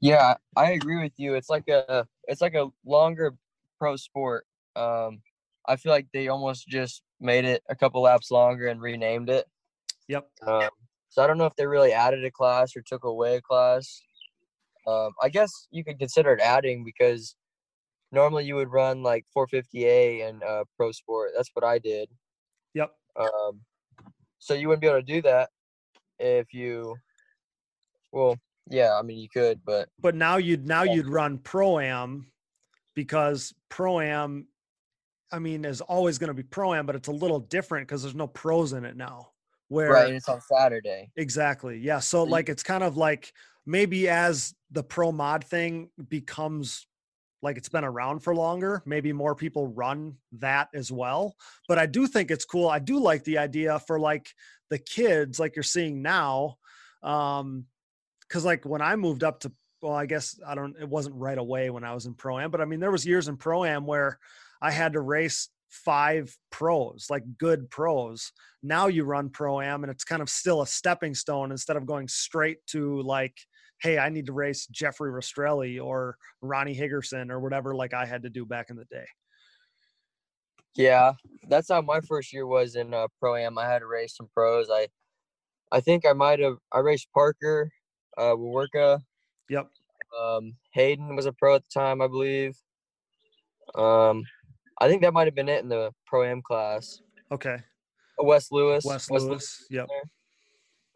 Yeah, 0.00 0.34
I 0.56 0.72
agree 0.72 1.02
with 1.02 1.12
you. 1.16 1.34
It's 1.34 1.50
like 1.50 1.68
a 1.68 2.06
it's 2.24 2.40
like 2.40 2.54
a 2.54 2.68
longer 2.84 3.34
pro 3.78 3.96
sport. 3.96 4.46
Um, 4.76 5.20
I 5.66 5.76
feel 5.76 5.92
like 5.92 6.06
they 6.12 6.28
almost 6.28 6.66
just 6.66 7.02
made 7.20 7.44
it 7.44 7.62
a 7.68 7.74
couple 7.74 8.00
laps 8.02 8.30
longer 8.30 8.68
and 8.68 8.80
renamed 8.80 9.28
it. 9.28 9.46
Yep. 10.08 10.28
Um, 10.46 10.68
so 11.08 11.22
I 11.22 11.26
don't 11.26 11.38
know 11.38 11.46
if 11.46 11.56
they 11.56 11.66
really 11.66 11.92
added 11.92 12.24
a 12.24 12.30
class 12.30 12.76
or 12.76 12.82
took 12.82 13.04
away 13.04 13.36
a 13.36 13.42
class. 13.42 14.02
Um, 14.86 15.10
I 15.22 15.28
guess 15.28 15.50
you 15.70 15.84
could 15.84 15.98
consider 15.98 16.32
it 16.32 16.40
adding 16.40 16.84
because 16.84 17.36
normally 18.12 18.44
you 18.44 18.56
would 18.56 18.70
run 18.70 19.02
like 19.02 19.24
450A 19.36 20.28
and 20.28 20.42
uh, 20.42 20.64
pro 20.76 20.92
sport. 20.92 21.32
That's 21.36 21.50
what 21.52 21.64
I 21.64 21.78
did. 21.78 22.08
Yep. 22.74 22.90
Um, 23.16 23.60
so 24.38 24.54
you 24.54 24.68
wouldn't 24.68 24.80
be 24.80 24.88
able 24.88 25.00
to 25.00 25.02
do 25.02 25.22
that 25.22 25.50
if 26.18 26.52
you, 26.52 26.96
well, 28.12 28.36
yeah, 28.70 28.94
I 28.98 29.02
mean 29.02 29.18
you 29.18 29.28
could, 29.28 29.60
but 29.64 29.88
but 29.98 30.14
now 30.14 30.36
you'd 30.36 30.66
now 30.66 30.82
yeah. 30.82 30.94
you'd 30.94 31.08
run 31.08 31.38
pro 31.38 31.78
am 31.78 32.30
because 32.94 33.54
pro 33.68 34.00
am, 34.00 34.46
I 35.32 35.38
mean, 35.38 35.64
is 35.64 35.80
always 35.80 36.18
going 36.18 36.28
to 36.28 36.34
be 36.34 36.42
pro 36.42 36.74
am, 36.74 36.84
but 36.84 36.94
it's 36.94 37.08
a 37.08 37.12
little 37.12 37.40
different 37.40 37.88
because 37.88 38.02
there's 38.02 38.14
no 38.14 38.26
pros 38.26 38.72
in 38.72 38.84
it 38.84 38.96
now. 38.96 39.30
Where 39.68 39.92
right, 39.92 40.12
it's 40.12 40.28
on 40.28 40.40
Saturday. 40.40 41.10
exactly 41.16 41.78
yeah 41.78 41.98
so 41.98 42.24
like 42.24 42.48
it's 42.48 42.62
kind 42.62 42.82
of 42.82 42.96
like 42.96 43.32
maybe 43.66 44.08
as 44.08 44.54
the 44.70 44.82
pro 44.82 45.12
mod 45.12 45.44
thing 45.44 45.90
becomes 46.08 46.86
like 47.42 47.56
it's 47.56 47.68
been 47.68 47.84
around 47.84 48.20
for 48.20 48.34
longer 48.34 48.82
maybe 48.86 49.12
more 49.12 49.34
people 49.34 49.68
run 49.68 50.16
that 50.32 50.68
as 50.74 50.90
well 50.90 51.36
but 51.68 51.78
i 51.78 51.86
do 51.86 52.06
think 52.06 52.30
it's 52.30 52.44
cool 52.44 52.68
i 52.68 52.78
do 52.78 52.98
like 52.98 53.22
the 53.24 53.38
idea 53.38 53.78
for 53.80 54.00
like 54.00 54.28
the 54.70 54.78
kids 54.78 55.38
like 55.38 55.54
you're 55.54 55.62
seeing 55.62 56.02
now 56.02 56.56
um 57.02 57.64
because 58.22 58.44
like 58.44 58.64
when 58.64 58.82
i 58.82 58.96
moved 58.96 59.22
up 59.22 59.40
to 59.40 59.52
well 59.82 59.94
i 59.94 60.06
guess 60.06 60.40
i 60.46 60.54
don't 60.54 60.76
it 60.80 60.88
wasn't 60.88 61.14
right 61.14 61.38
away 61.38 61.70
when 61.70 61.84
i 61.84 61.94
was 61.94 62.06
in 62.06 62.14
pro 62.14 62.38
am 62.38 62.50
but 62.50 62.60
i 62.60 62.64
mean 62.64 62.80
there 62.80 62.90
was 62.90 63.06
years 63.06 63.28
in 63.28 63.36
pro 63.36 63.64
am 63.64 63.86
where 63.86 64.18
i 64.60 64.70
had 64.70 64.94
to 64.94 65.00
race 65.00 65.48
five 65.68 66.34
pros 66.50 67.06
like 67.10 67.22
good 67.38 67.68
pros 67.70 68.32
now 68.62 68.86
you 68.86 69.04
run 69.04 69.28
pro 69.28 69.60
am 69.60 69.84
and 69.84 69.90
it's 69.90 70.04
kind 70.04 70.22
of 70.22 70.28
still 70.28 70.62
a 70.62 70.66
stepping 70.66 71.14
stone 71.14 71.50
instead 71.50 71.76
of 71.76 71.86
going 71.86 72.08
straight 72.08 72.58
to 72.66 73.02
like 73.02 73.36
hey 73.82 73.98
i 73.98 74.08
need 74.08 74.26
to 74.26 74.32
race 74.32 74.66
jeffrey 74.66 75.10
rastrelli 75.12 75.82
or 75.82 76.16
ronnie 76.40 76.74
higgerson 76.74 77.30
or 77.30 77.38
whatever 77.40 77.74
like 77.74 77.92
i 77.92 78.06
had 78.06 78.22
to 78.22 78.30
do 78.30 78.46
back 78.46 78.70
in 78.70 78.76
the 78.76 78.84
day 78.86 79.04
Yeah, 80.74 81.14
that's 81.48 81.68
how 81.70 81.80
my 81.80 82.00
first 82.00 82.32
year 82.32 82.46
was 82.46 82.76
in 82.76 82.94
uh, 82.94 83.08
pro 83.18 83.34
am. 83.34 83.58
I 83.58 83.66
had 83.66 83.80
to 83.80 83.86
race 83.86 84.16
some 84.16 84.28
pros. 84.32 84.68
I, 84.70 84.86
I 85.72 85.80
think 85.80 86.06
I 86.06 86.12
might 86.12 86.38
have. 86.38 86.56
I 86.72 86.78
raced 86.78 87.08
Parker, 87.12 87.70
uh, 88.16 88.36
Wawerka. 88.36 89.00
yep 89.48 89.68
Um, 90.18 90.54
Hayden 90.72 91.16
was 91.16 91.26
a 91.26 91.32
pro 91.32 91.56
at 91.56 91.64
the 91.64 91.80
time, 91.80 92.00
I 92.00 92.06
believe. 92.06 92.56
Um, 93.74 94.22
I 94.80 94.88
think 94.88 95.02
that 95.02 95.12
might 95.12 95.26
have 95.26 95.34
been 95.34 95.48
it 95.48 95.62
in 95.62 95.68
the 95.68 95.92
pro 96.06 96.24
am 96.24 96.42
class. 96.42 97.00
okay 97.32 97.58
Wes 98.18 98.50
Lewis. 98.50 98.84
wes 98.84 99.08
Wes 99.10 99.22
lewis 99.22 99.66
yep 99.70 99.88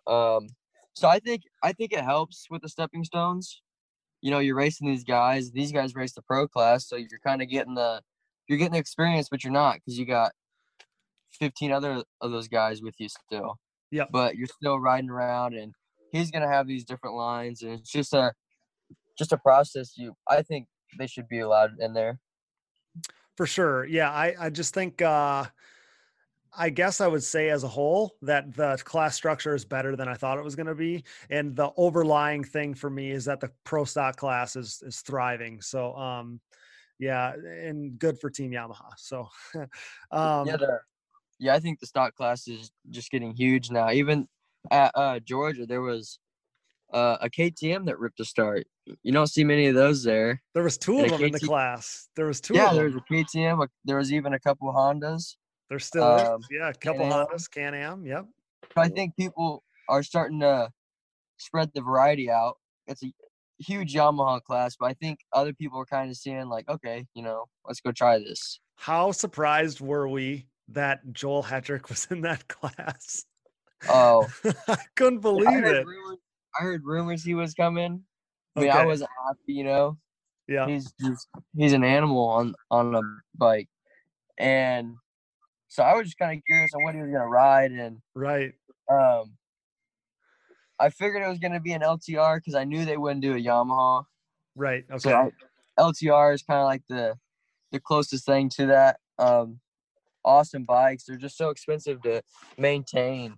Um, 0.07 0.49
so 0.95 1.09
I 1.09 1.19
think 1.19 1.43
I 1.63 1.73
think 1.73 1.93
it 1.93 2.05
helps 2.05 2.47
with 2.51 2.63
the 2.63 2.69
stepping 2.69 3.05
stones. 3.05 3.63
You 4.21 4.31
know, 4.31 4.39
you're 4.39 4.57
racing 4.57 4.89
these 4.89 5.05
guys. 5.05 5.51
These 5.51 5.73
guys 5.73 5.95
race 5.95 6.13
the 6.13 6.23
pro 6.23 6.47
class, 6.47 6.89
so 6.89 6.97
you're 6.97 7.21
kind 7.25 7.43
of 7.43 7.49
getting 7.49 7.75
the 7.75 8.03
you're 8.49 8.59
getting 8.59 8.73
the 8.73 8.79
experience, 8.79 9.29
but 9.31 9.43
you're 9.45 9.53
not 9.53 9.77
because 9.77 9.99
you 9.99 10.07
got 10.07 10.33
15 11.39 11.73
other 11.73 12.03
of 12.21 12.31
those 12.31 12.49
guys 12.49 12.83
with 12.83 12.95
you 12.99 13.09
still. 13.09 13.57
Yep. 13.91 14.09
But 14.11 14.37
you're 14.37 14.49
still 14.49 14.79
riding 14.79 15.11
around, 15.11 15.55
and 15.55 15.75
he's 16.13 16.31
gonna 16.31 16.49
have 16.49 16.67
these 16.67 16.85
different 16.85 17.17
lines, 17.17 17.63
and 17.63 17.73
it's 17.73 17.91
just 17.91 18.13
a 18.13 18.33
just 19.19 19.33
a 19.33 19.39
process. 19.39 19.95
You, 19.97 20.15
I 20.29 20.43
think 20.43 20.67
they 20.99 21.07
should 21.07 21.29
be 21.29 21.41
allowed 21.41 21.73
in 21.79 21.95
there. 21.95 22.19
For 23.37 23.47
sure 23.47 23.85
yeah 23.87 24.11
i 24.11 24.35
i 24.39 24.51
just 24.51 24.75
think 24.75 25.01
uh 25.03 25.45
I 26.55 26.69
guess 26.69 27.01
I 27.01 27.07
would 27.07 27.23
say 27.23 27.49
as 27.49 27.65
a 27.65 27.69
whole 27.69 28.15
that 28.23 28.55
the 28.55 28.77
class 28.85 29.15
structure 29.15 29.55
is 29.55 29.65
better 29.65 29.97
than 29.97 30.09
I 30.09 30.15
thought 30.15 30.39
it 30.39 30.45
was 30.45 30.55
going 30.55 30.67
to 30.67 30.75
be, 30.75 31.05
and 31.31 31.57
the 31.57 31.71
overlying 31.77 32.45
thing 32.45 32.75
for 32.75 32.91
me 32.91 33.11
is 33.11 33.25
that 33.25 33.41
the 33.41 33.51
pro 33.65 33.85
stock 33.85 34.17
class 34.17 34.55
is 34.55 34.83
is 34.87 35.01
thriving. 35.01 35.63
So, 35.63 35.97
um, 35.97 36.41
yeah, 36.99 37.33
and 37.33 37.99
good 37.99 38.21
for 38.21 38.29
Team 38.29 38.51
Yamaha. 38.51 38.93
So, 38.99 39.29
um, 40.11 40.47
yeah, 40.47 40.57
the, 40.59 40.81
yeah, 41.39 41.55
I 41.55 41.61
think 41.61 41.81
the 41.81 41.87
stock 41.87 42.15
class 42.15 42.47
is 42.47 42.71
just 42.91 43.11
getting 43.11 43.35
huge 43.35 43.71
now. 43.71 43.91
Even 43.91 44.29
at 44.71 44.93
uh, 44.95 45.21
Georgia, 45.21 45.65
there 45.65 45.81
was 45.81 46.19
uh, 46.93 47.17
a 47.21 47.31
KTM 47.31 47.87
that 47.87 47.99
ripped 47.99 48.21
a 48.21 48.25
start. 48.25 48.67
You 49.03 49.13
don't 49.13 49.27
see 49.29 49.45
many 49.45 49.67
of 49.67 49.75
those 49.75 50.03
there. 50.03 50.43
there 50.55 50.63
was 50.63 50.77
two 50.79 50.99
and 50.99 51.07
of 51.13 51.19
them 51.19 51.27
in 51.27 51.33
the 51.33 51.41
class. 51.41 52.09
There 52.17 52.27
was 52.27 52.41
two 52.41 52.55
yeah, 52.55 52.73
there 52.73 52.85
was 52.87 52.95
a 52.97 53.01
KTM. 53.13 53.65
a- 53.65 53.69
There 53.85 53.97
was 53.97 54.13
even 54.13 54.35
a 54.35 54.41
couple 54.41 54.73
Hondas. 54.73 55.37
There 55.71 55.79
still 55.79 56.05
um, 56.05 56.41
is. 56.41 56.49
Yeah, 56.51 56.69
a 56.69 56.75
couple 56.75 57.09
Can-Am. 57.09 57.27
Hondas, 57.27 57.51
Can 57.51 57.75
Am. 57.75 58.05
Yep. 58.05 58.27
I 58.77 58.89
think 58.89 59.17
people 59.17 59.63
are 59.89 60.03
starting 60.03 60.41
to 60.41 60.71
spread 61.39 61.71
the 61.75 61.81
variety 61.81 62.31
out. 62.31 62.55
It's 62.87 63.03
a 63.03 63.13
huge 63.59 63.95
Yamaha 63.95 64.43
class, 64.43 64.77
but 64.79 64.87
I 64.87 64.95
think 64.95 65.21
other 65.33 65.53
people 65.53 65.81
are 65.81 65.87
kind 65.87 66.11
of 66.11 66.17
seeing 66.17 66.49
like, 66.49 66.69
okay, 66.69 67.07
you 67.15 67.23
know, 67.23 67.47
let's 67.67 67.81
go 67.81 67.93
try 67.93 68.19
this. 68.19 68.61
How 68.77 69.13
surprised 69.13 69.81
were 69.81 70.09
we 70.09 70.49
that 70.69 71.01
Joel 71.13 71.43
Hetrick 71.45 71.89
was 71.89 72.07
in 72.11 72.23
that 72.23 72.49
class? 72.49 73.25
Oh, 73.89 74.27
I 74.69 74.77
couldn't 74.97 75.19
I 75.19 75.23
believe 75.23 75.49
heard, 75.49 75.77
it. 75.77 75.87
rumors, 75.87 76.19
I 76.59 76.63
heard 76.63 76.83
rumors 76.85 77.25
he 77.25 77.35
was 77.35 77.55
coming. 77.55 78.03
I 78.57 78.61
mean, 78.61 78.71
I 78.71 78.85
wasn't 78.85 79.11
happy, 79.27 79.55
you 79.55 79.65
know. 79.65 79.99
Yeah. 80.49 80.67
he's 80.67 80.93
just 81.01 81.29
he's 81.57 81.73
an 81.73 81.85
animal 81.85 82.29
on 82.29 82.55
on 82.71 82.95
a 82.95 83.01
bike 83.37 83.69
and 84.39 84.97
so 85.69 85.83
i 85.85 85.95
was 85.95 86.07
just 86.07 86.19
kind 86.19 86.37
of 86.37 86.45
curious 86.45 86.75
on 86.75 86.83
what 86.83 86.95
he 86.97 87.01
was 87.01 87.11
going 87.11 87.23
to 87.23 87.29
ride 87.29 87.71
and 87.71 87.99
Right. 88.15 88.53
um 88.91 89.37
i 90.81 90.91
figured 90.91 91.23
it 91.23 91.29
was 91.29 91.39
going 91.39 91.53
to 91.53 91.61
be 91.61 91.73
an 91.73 91.83
ltr 91.83 92.37
because 92.39 92.57
i 92.57 92.65
knew 92.65 92.85
they 92.85 92.97
wouldn't 92.97 93.23
do 93.23 93.35
a 93.35 93.39
yamaha 93.41 94.05
Right. 94.57 94.85
Okay. 94.91 94.99
so 94.99 95.33
I, 95.79 95.83
ltr 95.83 96.35
is 96.35 96.43
kind 96.43 96.59
of 96.61 96.65
like 96.67 96.83
the 96.89 97.17
the 97.71 97.79
closest 97.81 98.27
thing 98.27 98.49
to 98.51 98.67
that 98.67 98.99
um 99.19 99.61
awesome 100.25 100.65
bikes 100.65 101.05
they're 101.05 101.17
just 101.17 101.37
so 101.39 101.51
expensive 101.51 102.03
to 102.03 102.21
maintain 102.59 103.37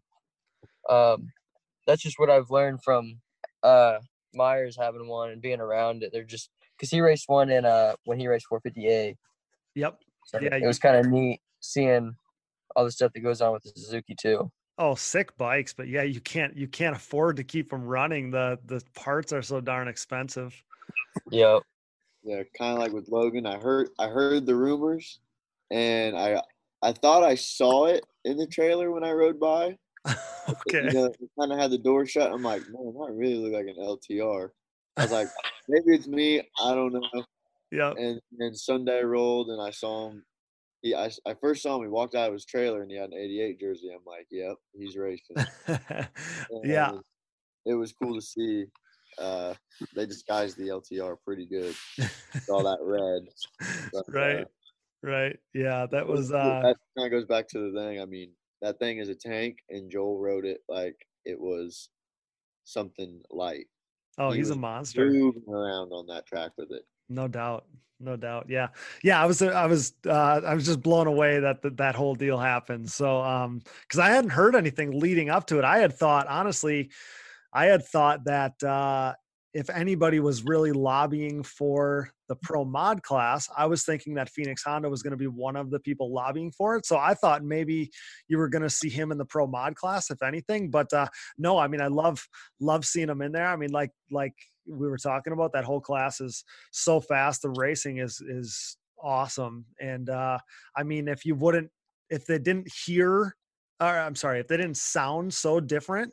um 0.89 1.29
that's 1.87 2.03
just 2.03 2.19
what 2.19 2.31
i've 2.31 2.51
learned 2.51 2.83
from 2.83 3.21
uh 3.63 3.99
myers 4.35 4.77
having 4.77 5.07
one 5.07 5.31
and 5.31 5.43
being 5.43 5.61
around 5.61 6.03
it 6.03 6.11
they're 6.13 6.25
just 6.25 6.51
because 6.77 6.91
he 6.91 7.01
raced 7.01 7.29
one 7.29 7.51
in 7.51 7.65
uh 7.65 7.95
when 8.05 8.19
he 8.19 8.27
raced 8.27 8.47
450a 8.51 9.17
yep. 9.75 9.99
so 10.27 10.39
Yeah, 10.41 10.57
it 10.57 10.67
was 10.67 10.79
kind 10.79 10.97
of 10.97 11.07
neat 11.07 11.41
seeing 11.61 12.15
all 12.77 12.85
the 12.85 12.91
stuff 12.91 13.13
that 13.13 13.21
goes 13.21 13.41
on 13.41 13.53
with 13.53 13.63
the 13.63 13.71
Suzuki 13.75 14.15
too. 14.15 14.51
Oh, 14.77 14.95
sick 14.95 15.37
bikes, 15.37 15.73
but 15.73 15.89
yeah, 15.89 16.03
you 16.03 16.21
can't 16.21 16.57
you 16.57 16.67
can't 16.67 16.97
afford 16.97 17.37
to 17.37 17.45
keep 17.45 17.71
them 17.71 17.85
running. 17.85 18.31
The 18.31 18.59
the 18.67 18.83
parts 18.95 19.33
are 19.33 19.43
so 19.43 19.61
darn 19.61 19.89
expensive. 19.89 20.55
Yep. 21.31 21.63
Yeah, 22.25 22.43
kind 22.59 22.73
of 22.73 22.79
like 22.79 22.93
with 22.93 23.09
Logan. 23.09 23.47
I 23.47 23.59
heard 23.59 23.91
I 23.99 24.09
heard 24.09 24.47
the 24.47 24.57
rumors, 24.57 25.21
and 25.71 26.17
I 26.17 26.43
I 26.83 26.93
thought 26.93 27.23
I 27.23 27.37
saw 27.37 27.87
it 27.87 28.05
in 28.25 28.37
the 28.37 28.47
trailer 28.47 28.91
when 28.91 29.05
I 29.05 29.13
rode 29.13 29.39
by. 29.39 29.79
okay. 30.49 30.85
You 30.87 30.93
know, 30.93 31.05
it 31.07 31.31
kind 31.39 31.53
of 31.53 31.59
had 31.59 31.71
the 31.71 31.79
door 31.79 32.07
shut. 32.07 32.33
I'm 32.33 32.43
like, 32.43 32.63
man, 32.69 32.95
that 32.95 33.13
really 33.13 33.37
look 33.37 33.53
like 33.53 33.67
an 33.67 33.83
LTR. 33.83 34.51
I 34.97 35.03
was 35.03 35.13
like, 35.13 35.29
maybe 35.69 35.97
it's 35.97 36.07
me. 36.07 36.41
I 36.63 36.75
don't 36.75 36.93
know. 36.93 37.25
Yeah. 37.71 37.93
And 37.97 38.21
then 38.39 38.55
Sunday 38.55 39.03
rolled, 39.03 39.49
and 39.49 39.61
I 39.61 39.71
saw 39.71 40.11
him. 40.11 40.25
He, 40.83 40.95
I, 40.95 41.11
I 41.27 41.35
first 41.41 41.63
saw 41.63 41.77
him. 41.77 41.83
He 41.83 41.89
walked 41.89 42.15
out 42.15 42.29
of 42.29 42.35
his 42.35 42.45
trailer, 42.45 42.83
and 42.83 42.91
he 42.91 42.97
had 42.97 43.11
an 43.11 43.19
'88 43.19 43.59
jersey. 43.59 43.91
I'm 43.91 44.05
like, 44.07 44.27
yep, 44.31 44.57
he's 44.75 44.97
racing. 44.97 45.37
yeah. 46.63 46.91
And 46.91 47.01
it 47.65 47.75
was 47.75 47.93
cool 47.93 48.15
to 48.15 48.23
see. 48.23 48.67
Uh, 49.19 49.55
they 49.95 50.07
disguised 50.07 50.59
the 50.59 50.69
LTR 50.69 51.17
pretty 51.25 51.47
good. 51.47 51.75
All 52.51 52.65
that 52.65 52.79
red. 52.83 53.23
But, 53.93 54.05
right. 54.09 54.41
uh, 54.41 54.45
Right. 55.05 55.39
Yeah. 55.53 55.87
That 55.91 56.07
was 56.09 56.31
was 56.31 56.33
uh 56.33 56.63
that 56.63 56.77
kind 56.97 57.07
of 57.07 57.11
goes 57.11 57.27
back 57.27 57.47
to 57.49 57.71
the 57.71 57.79
thing. 57.79 58.01
I 58.01 58.07
mean, 58.07 58.31
that 58.63 58.79
thing 58.79 58.99
is 58.99 59.09
a 59.09 59.15
tank, 59.15 59.59
and 59.69 59.91
Joel 59.91 60.19
wrote 60.19 60.45
it 60.45 60.61
like 60.69 60.97
it 61.25 61.39
was 61.39 61.89
something 62.65 63.21
light. 63.31 63.67
oh, 64.19 64.31
he 64.31 64.39
he's 64.39 64.51
a 64.51 64.57
monster. 64.57 65.11
Moving 65.11 65.43
around 65.49 65.91
on 65.93 66.07
that 66.07 66.27
track 66.27 66.53
with 66.57 66.71
it. 66.71 66.83
No 67.09 67.29
doubt. 67.29 67.67
No 68.01 68.17
doubt. 68.17 68.47
Yeah. 68.49 68.69
Yeah. 69.03 69.23
I 69.23 69.27
was, 69.27 69.41
I 69.41 69.67
was, 69.67 69.95
uh, 70.07 70.41
I 70.45 70.55
was 70.55 70.67
just 70.67 70.83
blown 70.83 71.07
away 71.07 71.41
that 71.41 71.63
that, 71.63 71.77
that 71.77 71.95
whole 71.95 72.15
deal 72.15 72.39
happened. 72.39 72.91
So, 72.91 73.23
um, 73.23 73.63
cause 73.89 74.01
I 74.01 74.11
hadn't 74.11 74.31
heard 74.31 74.57
anything 74.57 74.99
leading 74.99 75.31
up 75.31 75.47
to 75.47 75.59
it. 75.59 75.65
I 75.65 75.79
had 75.79 75.93
thought, 75.95 76.27
honestly, 76.27 76.91
I 77.53 77.67
had 77.67 77.85
thought 77.85 78.25
that, 78.25 78.63
uh, 78.63 79.15
if 79.55 79.71
anybody 79.71 80.19
was 80.19 80.45
really 80.45 80.73
lobbying 80.73 81.45
for 81.45 82.11
the 82.29 82.35
pro 82.35 82.65
mod 82.65 83.03
class, 83.05 83.49
I 83.57 83.67
was 83.67 83.85
thinking 83.85 84.15
that 84.15 84.29
Phoenix 84.29 84.65
Honda 84.65 84.91
was 84.91 85.01
going 85.01 85.13
to 85.13 85.17
be 85.17 85.29
one 85.29 85.55
of 85.55 85.71
the 85.71 85.79
people 85.79 86.13
lobbying 86.13 86.51
for 86.51 86.75
it. 86.75 86.85
So 86.85 86.99
I 86.99 87.15
thought 87.15 87.45
maybe 87.45 87.91
you 88.27 88.37
were 88.37 88.49
going 88.49 88.63
to 88.63 88.71
see 88.71 88.89
him 88.89 89.13
in 89.13 89.19
the 89.19 89.25
pro 89.25 89.47
mod 89.47 89.77
class, 89.77 90.11
if 90.11 90.23
anything. 90.23 90.71
But 90.71 90.93
uh, 90.93 91.07
no, 91.39 91.57
I 91.57 91.69
mean, 91.69 91.81
I 91.81 91.87
love 91.87 92.27
love 92.61 92.85
seeing 92.85 93.09
him 93.09 93.23
in 93.23 93.31
there. 93.31 93.47
I 93.47 93.55
mean, 93.55 93.71
like 93.71 93.93
like 94.11 94.35
we 94.67 94.89
were 94.89 94.99
talking 94.99 95.33
about, 95.33 95.53
that 95.53 95.65
whole 95.65 95.81
class 95.81 96.21
is 96.21 96.43
so 96.73 97.01
fast. 97.01 97.43
The 97.43 97.51
racing 97.51 97.99
is 97.99 98.21
is 98.21 98.77
awesome. 99.01 99.67
And 99.81 100.11
uh, 100.11 100.39
I 100.77 100.83
mean, 100.83 101.07
if 101.07 101.25
you 101.25 101.37
wouldn't, 101.37 101.71
if 102.11 102.27
they 102.27 102.41
didn't 102.41 102.69
hear, 102.85 103.37
or 103.81 103.87
I'm 103.87 104.17
sorry, 104.17 104.41
if 104.41 104.49
they 104.49 104.57
didn't 104.57 104.79
sound 104.79 105.33
so 105.33 105.61
different, 105.61 106.13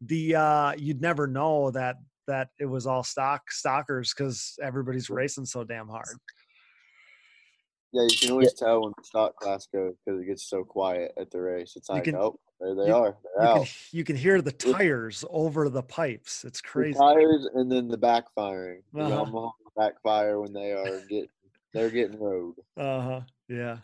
the 0.00 0.36
uh, 0.36 0.72
you'd 0.78 1.02
never 1.02 1.26
know 1.26 1.70
that 1.72 1.96
that 2.26 2.48
it 2.58 2.66
was 2.66 2.86
all 2.86 3.02
stock 3.02 3.50
stalkers 3.50 4.14
because 4.14 4.54
everybody's 4.62 5.10
racing 5.10 5.44
so 5.44 5.64
damn 5.64 5.88
hard. 5.88 6.16
Yeah, 7.92 8.02
you 8.08 8.16
can 8.18 8.30
always 8.30 8.54
tell 8.54 8.82
when 8.82 8.92
the 8.96 9.04
stock 9.04 9.36
class 9.36 9.66
goes 9.72 9.94
because 10.04 10.22
it 10.22 10.26
gets 10.26 10.48
so 10.48 10.64
quiet 10.64 11.12
at 11.18 11.30
the 11.30 11.40
race. 11.40 11.74
It's 11.76 11.90
like, 11.90 12.04
can- 12.04 12.16
oh, 12.16 12.38
there 12.58 12.74
they 12.74 12.86
you- 12.86 12.94
are. 12.94 13.16
They're 13.36 13.44
You 13.44 13.50
out. 13.50 13.56
can, 13.66 13.66
you 13.92 14.04
can 14.04 14.16
hear 14.16 14.40
the 14.40 14.52
tires 14.52 15.24
over 15.28 15.68
the 15.68 15.82
pipes. 15.82 16.44
It's 16.44 16.62
The 16.62 16.68
crazy. 16.68 16.98
tires 16.98 17.46
and 17.54 17.70
then 17.70 17.88
the 17.88 17.98
backfiring. 17.98 18.82
The 18.94 19.00
Uh-huh. 19.02 19.24
Yamaha 19.26 19.50
backfire 19.76 20.40
when 20.40 20.52
they 20.54 20.72
are 20.72 21.00
getting 21.08 21.28
they're 21.74 21.90
getting 21.90 22.18
rode. 22.18 22.54
Uh 22.76 23.00
huh. 23.00 23.20
Yeah. 23.48 23.78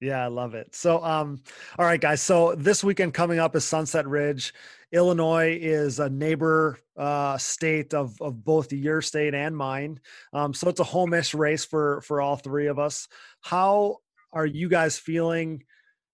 Yeah, 0.00 0.24
I 0.24 0.28
love 0.28 0.54
it. 0.54 0.74
So, 0.74 1.04
um, 1.04 1.42
all 1.78 1.84
right, 1.84 2.00
guys. 2.00 2.22
So 2.22 2.54
this 2.54 2.82
weekend 2.82 3.12
coming 3.12 3.38
up 3.38 3.54
is 3.54 3.66
Sunset 3.66 4.06
Ridge. 4.06 4.54
Illinois 4.92 5.58
is 5.60 6.00
a 6.00 6.08
neighbor 6.08 6.78
uh, 6.96 7.36
state 7.36 7.92
of 7.92 8.20
of 8.20 8.42
both 8.42 8.72
your 8.72 9.02
state 9.02 9.34
and 9.34 9.54
mine. 9.56 10.00
Um, 10.32 10.54
so 10.54 10.68
it's 10.68 10.80
a 10.80 10.84
home-ish 10.84 11.34
race 11.34 11.64
for 11.66 12.00
for 12.00 12.20
all 12.22 12.36
three 12.36 12.66
of 12.66 12.78
us. 12.78 13.08
How 13.42 13.98
are 14.32 14.46
you 14.46 14.68
guys 14.68 14.98
feeling? 14.98 15.64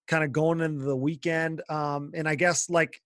Kind 0.09 0.25
of 0.25 0.33
going 0.33 0.61
into 0.61 0.85
the 0.85 0.97
weekend, 0.97 1.63
um, 1.69 2.11
and 2.15 2.29
I 2.29 2.35
guess 2.35 2.69
like 2.69 3.01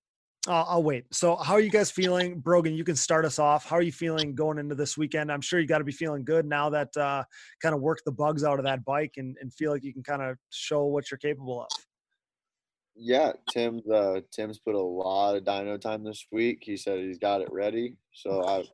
I'll, 0.48 0.66
I'll 0.68 0.82
wait. 0.82 1.04
So, 1.12 1.36
how 1.36 1.54
are 1.54 1.60
you 1.60 1.70
guys 1.70 1.90
feeling, 1.90 2.40
Brogan? 2.40 2.74
You 2.74 2.84
can 2.84 2.96
start 2.96 3.24
us 3.24 3.38
off. 3.38 3.66
How 3.66 3.76
are 3.76 3.82
you 3.82 3.92
feeling 3.92 4.34
going 4.34 4.58
into 4.58 4.74
this 4.74 4.96
weekend? 4.96 5.30
I'm 5.30 5.42
sure 5.42 5.60
you 5.60 5.66
got 5.66 5.78
to 5.78 5.84
be 5.84 5.92
feeling 5.92 6.24
good 6.24 6.46
now 6.46 6.70
that 6.70 6.96
uh, 6.96 7.24
kind 7.62 7.74
of 7.74 7.82
work 7.82 7.98
the 8.06 8.12
bugs 8.12 8.42
out 8.42 8.58
of 8.58 8.64
that 8.64 8.84
bike 8.84 9.14
and, 9.18 9.36
and 9.40 9.52
feel 9.52 9.70
like 9.70 9.84
you 9.84 9.92
can 9.92 10.02
kind 10.02 10.22
of 10.22 10.36
show 10.50 10.86
what 10.86 11.10
you're 11.10 11.18
capable 11.18 11.62
of. 11.62 11.68
Yeah, 12.96 13.32
Tim's 13.50 13.86
uh, 13.88 14.20
Tim's 14.32 14.58
put 14.58 14.74
a 14.74 14.80
lot 14.80 15.36
of 15.36 15.44
dyno 15.44 15.80
time 15.80 16.04
this 16.04 16.26
week. 16.32 16.58
He 16.62 16.76
said 16.76 17.00
he's 17.00 17.18
got 17.18 17.40
it 17.42 17.48
ready, 17.50 17.96
so 18.12 18.44
I 18.46 18.64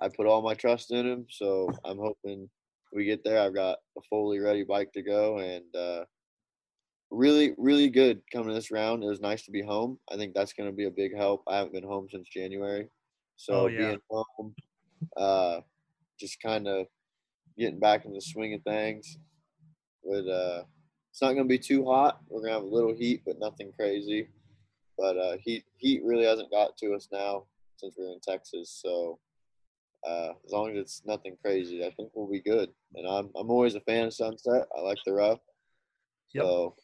I 0.00 0.08
put 0.08 0.26
all 0.26 0.42
my 0.42 0.54
trust 0.54 0.92
in 0.92 1.06
him. 1.06 1.26
So 1.28 1.70
I'm 1.84 1.98
hoping 1.98 2.48
we 2.92 3.04
get 3.04 3.24
there. 3.24 3.40
I've 3.40 3.54
got 3.54 3.78
a 3.98 4.00
fully 4.08 4.38
ready 4.38 4.64
bike 4.64 4.92
to 4.92 5.02
go, 5.02 5.38
and 5.38 5.74
uh, 5.74 6.04
really, 7.10 7.54
really 7.56 7.88
good 7.88 8.20
coming 8.32 8.54
this 8.54 8.70
round. 8.70 9.02
It 9.02 9.08
was 9.08 9.20
nice 9.20 9.44
to 9.44 9.50
be 9.50 9.62
home. 9.62 9.98
I 10.12 10.16
think 10.16 10.34
that's 10.34 10.52
going 10.52 10.68
to 10.70 10.76
be 10.76 10.84
a 10.86 10.90
big 10.90 11.16
help. 11.16 11.42
I 11.48 11.56
haven't 11.56 11.72
been 11.72 11.84
home 11.84 12.08
since 12.10 12.28
January, 12.28 12.88
so 13.36 13.52
Oh, 13.54 13.66
yeah. 13.68 13.78
being 13.78 14.00
home, 14.10 14.54
uh, 15.16 15.60
just 16.18 16.40
kind 16.42 16.66
of 16.66 16.86
getting 17.58 17.78
back 17.78 18.04
in 18.04 18.12
the 18.12 18.20
swing 18.20 18.54
of 18.54 18.62
things. 18.62 19.18
With 20.02 20.26
uh, 20.28 20.62
it's 21.10 21.22
not 21.22 21.32
going 21.32 21.44
to 21.44 21.48
be 21.48 21.58
too 21.58 21.84
hot. 21.84 22.20
We're 22.28 22.40
going 22.40 22.50
to 22.50 22.54
have 22.54 22.62
a 22.62 22.74
little 22.74 22.94
heat, 22.94 23.22
but 23.26 23.38
nothing 23.40 23.72
crazy. 23.78 24.28
But 24.98 25.16
uh, 25.18 25.36
heat 25.42 25.64
heat 25.76 26.02
really 26.04 26.24
hasn't 26.24 26.50
got 26.50 26.76
to 26.78 26.94
us 26.94 27.08
now 27.12 27.44
since 27.76 27.94
we're 27.98 28.12
in 28.12 28.20
Texas. 28.20 28.80
So 28.82 29.18
uh, 30.06 30.30
as 30.44 30.52
long 30.52 30.70
as 30.70 30.76
it's 30.78 31.02
nothing 31.04 31.36
crazy, 31.44 31.84
I 31.84 31.90
think 31.90 32.10
we'll 32.14 32.30
be 32.30 32.40
good. 32.40 32.70
And 32.94 33.06
I'm 33.06 33.30
I'm 33.36 33.50
always 33.50 33.74
a 33.74 33.80
fan 33.80 34.06
of 34.06 34.14
sunset. 34.14 34.66
I 34.76 34.80
like 34.80 34.98
the 35.04 35.12
rough. 35.12 35.40
Yep. 36.34 36.44
So 36.44 36.74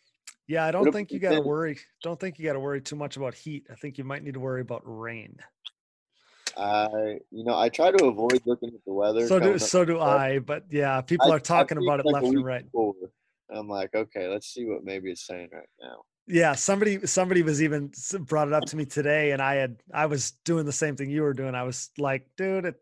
Yeah, 0.49 0.67
I 0.67 0.71
don't 0.71 0.83
It'll 0.83 0.93
think 0.93 1.13
you 1.13 1.19
got 1.19 1.33
to 1.33 1.41
worry. 1.41 1.79
Don't 2.03 2.19
think 2.19 2.39
you 2.39 2.45
got 2.45 2.55
to 2.55 2.61
worry 2.61 2.81
too 2.81 2.97
much 2.97 3.17
about 3.17 3.35
heat. 3.35 3.67
I 3.71 3.75
think 3.75 3.97
you 3.99 4.05
might 4.05 4.23
need 4.23 4.35
to 4.35 4.41
worry 4.41 4.61
about 4.61 4.83
rain. 4.85 5.37
I 6.57 7.19
you 7.31 7.45
know 7.45 7.59
I 7.59 7.69
try 7.71 7.91
to 7.91 8.05
avoid 8.05 8.43
looking 8.45 8.71
at 8.75 8.85
the 8.85 8.93
weather. 8.93 9.27
So 9.27 9.39
do 9.39 9.59
so 9.59 9.85
do 9.85 10.01
I. 10.01 10.39
But 10.39 10.65
yeah, 10.71 11.01
people 11.01 11.33
I- 11.33 11.37
are 11.37 11.41
talking 11.41 11.79
about 11.79 12.01
it 12.01 12.07
like 12.07 12.23
left 12.23 12.35
and 12.35 12.45
right. 12.45 12.65
before, 12.65 12.95
I'm 13.51 13.69
like, 13.69 13.95
okay, 13.95 14.29
let's 14.29 14.53
see 14.53 14.67
what 14.67 14.85
maybe 14.85 15.11
it's 15.11 15.27
saying 15.27 15.49
right 15.53 15.69
now. 15.81 16.03
Yeah, 16.27 16.55
somebody 16.55 17.07
somebody 17.07 17.43
was 17.43 17.63
even 17.63 17.91
brought 18.21 18.49
it 18.49 18.55
up 18.55 18.65
to 18.67 18.77
me 18.77 18.85
today, 18.85 19.33
and 19.33 19.41
I 19.41 19.55
had 19.55 19.83
I 19.93 20.07
was 20.07 20.33
doing 20.45 20.67
the 20.67 20.73
same 20.73 20.95
thing 20.97 21.11
you 21.11 21.23
were 21.23 21.35
doing. 21.35 21.55
I 21.55 21.63
was 21.63 21.91
like, 21.99 22.29
dude, 22.37 22.67
it's 22.67 22.79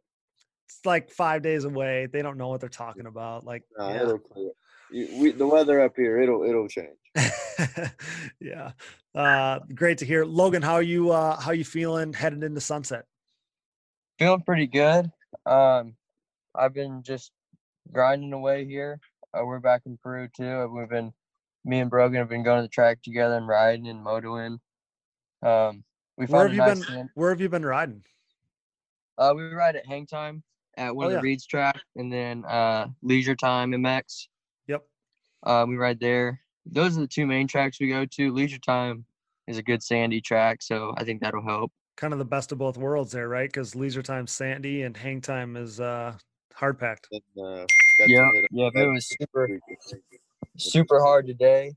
like 0.85 1.11
five 1.11 1.43
days 1.43 1.65
away. 1.65 2.07
They 2.13 2.23
don't 2.23 2.37
know 2.39 2.49
what 2.49 2.61
they're 2.61 2.69
talking 2.69 3.07
about. 3.07 3.45
Like, 3.45 3.65
No, 3.79 3.89
yeah. 3.89 4.03
it'll 4.03 4.19
clear. 4.19 4.51
You, 4.93 5.23
we, 5.23 5.31
the 5.33 5.47
weather 5.47 5.81
up 5.81 5.93
here, 5.97 6.21
it'll 6.21 6.43
it'll 6.43 6.69
change. 6.69 6.99
yeah. 8.41 8.73
Uh, 9.15 9.59
great 9.75 9.99
to 9.99 10.07
hear, 10.07 10.25
Logan. 10.25 10.63
How 10.63 10.79
you 10.79 11.11
uh, 11.11 11.39
how 11.41 11.53
you 11.53 11.65
feeling 11.65 12.13
headed 12.13 12.43
into 12.43 12.61
sunset? 12.61 13.05
Feeling 14.19 14.43
pretty 14.43 14.67
good. 14.67 15.11
Um, 15.47 15.95
I've 16.55 16.75
been 16.75 17.03
just 17.03 17.33
grinding 17.93 18.33
away 18.33 18.65
here. 18.65 19.01
Uh, 19.35 19.45
we're 19.45 19.61
back 19.61 19.83
in 19.87 19.99
Peru 20.03 20.29
too. 20.37 20.69
We've 20.75 20.89
been, 20.89 21.13
me 21.65 21.81
and 21.81 21.91
Brogan 21.91 22.19
have 22.19 22.29
been 22.29 22.43
going 22.43 22.59
to 22.59 22.63
the 22.63 22.69
track 22.69 23.01
together 23.03 23.37
and 23.37 23.47
riding 23.49 23.89
and 23.89 24.05
motoing. 24.05 24.59
Um, 25.43 25.85
we 26.17 26.27
Where 26.27 26.47
have 26.47 26.53
you 26.53 26.59
nice 26.59 26.85
been? 26.85 27.09
Where 27.15 27.31
have 27.31 27.41
you 27.41 27.49
been 27.49 27.65
riding? 27.65 28.05
Uh, 29.17 29.33
we 29.37 29.45
ride 29.45 29.77
at 29.77 29.87
Hang 29.87 30.07
Time 30.07 30.43
at 30.77 30.95
one 30.95 31.07
Oh, 31.07 31.09
of 31.09 31.13
yeah. 31.13 31.19
the 31.19 31.23
Reeds 31.23 31.47
track, 31.47 31.81
and 31.97 32.13
then 32.13 32.45
uh, 32.45 32.89
Leisure 33.03 33.37
Time 33.37 33.73
MX. 33.73 34.27
Yep. 34.67 34.83
Uh, 35.43 35.65
we 35.69 35.77
ride 35.77 36.01
there. 36.01 36.41
Those 36.67 36.97
are 36.97 37.01
the 37.01 37.07
two 37.07 37.27
main 37.27 37.47
tracks 37.49 37.81
we 37.81 37.89
go 37.89 38.05
to. 38.05 38.33
Leisure 38.33 38.59
Time 38.59 39.05
is 39.47 39.59
a 39.59 39.63
good 39.63 39.83
sandy 39.83 40.21
track, 40.21 40.63
so 40.63 40.95
I 40.97 41.05
think 41.05 41.21
that'll 41.21 41.43
help. 41.43 41.73
Kind 41.97 42.13
of 42.13 42.19
the 42.19 42.25
best 42.25 42.53
of 42.53 42.59
both 42.59 42.77
worlds 42.79 43.13
there, 43.13 43.29
right? 43.29 43.49
Because 43.49 43.75
leisure 43.75 44.03
time 44.03 44.27
sandy 44.27 44.83
and 44.83 44.97
hang 44.97 45.21
time 45.21 45.57
is 45.57 45.81
uh, 45.81 46.15
hard 46.55 46.79
packed. 46.79 47.09
Uh, 47.13 47.67
Yeah, 48.07 48.31
yeah. 48.51 48.71
It 48.75 48.93
was 48.93 49.09
super 49.21 49.47
week, 49.47 49.61
I 49.71 49.75
think. 49.91 50.03
super 50.57 51.01
hard 51.01 51.27
today. 51.27 51.73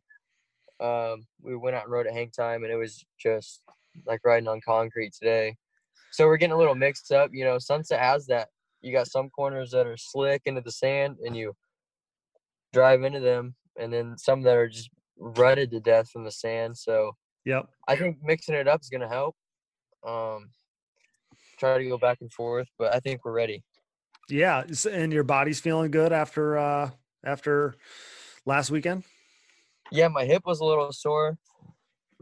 Um, 0.80 1.26
we 1.42 1.56
went 1.56 1.76
out 1.76 1.84
and 1.84 1.92
rode 1.92 2.08
at 2.08 2.14
Hang 2.14 2.30
Time, 2.30 2.64
and 2.64 2.72
it 2.72 2.78
was 2.78 3.04
just 3.20 3.62
like 4.06 4.22
riding 4.24 4.48
on 4.48 4.62
concrete 4.62 5.14
today. 5.14 5.56
So 6.12 6.26
we're 6.26 6.38
getting 6.38 6.54
a 6.54 6.58
little 6.58 6.76
mixed 6.76 7.12
up. 7.12 7.32
You 7.34 7.46
know, 7.46 7.58
Sunset 7.60 8.00
has 8.00 8.26
that. 8.28 8.50
You 8.82 8.92
got 8.94 9.08
some 9.08 9.30
corners 9.30 9.72
that 9.72 9.88
are 9.88 9.98
slick 9.98 10.44
into 10.46 10.62
the 10.62 10.72
sand, 10.72 11.18
and 11.26 11.36
you 11.36 11.54
drive 12.72 13.04
into 13.04 13.20
them, 13.20 13.56
and 13.80 13.92
then 13.92 14.18
some 14.18 14.42
that 14.44 14.56
are 14.56 14.70
just 14.70 14.90
rutted 15.18 15.72
to 15.72 15.80
death 15.80 16.10
from 16.10 16.24
the 16.24 16.32
sand. 16.32 16.78
So 16.78 17.14
Yep. 17.46 17.70
I 17.88 17.96
think 17.96 18.18
mixing 18.24 18.56
it 18.56 18.68
up 18.68 18.82
is 18.82 18.90
gonna 18.90 19.10
help. 19.10 19.36
Um, 20.06 20.52
try 21.58 21.78
to 21.78 21.88
go 21.88 21.98
back 21.98 22.20
and 22.22 22.32
forth, 22.32 22.68
but 22.78 22.94
I 22.94 23.00
think 23.00 23.24
we're 23.24 23.34
ready. 23.34 23.64
Yeah, 24.30 24.64
and 24.90 25.12
your 25.12 25.24
body's 25.24 25.60
feeling 25.60 25.92
good 25.92 26.14
after 26.14 26.58
uh 26.58 26.92
after 27.26 27.76
last 28.46 28.72
weekend. 28.72 29.04
Yeah, 29.92 30.08
my 30.08 30.26
hip 30.26 30.44
was 30.46 30.60
a 30.60 30.66
little 30.66 30.92
sore. 30.92 31.38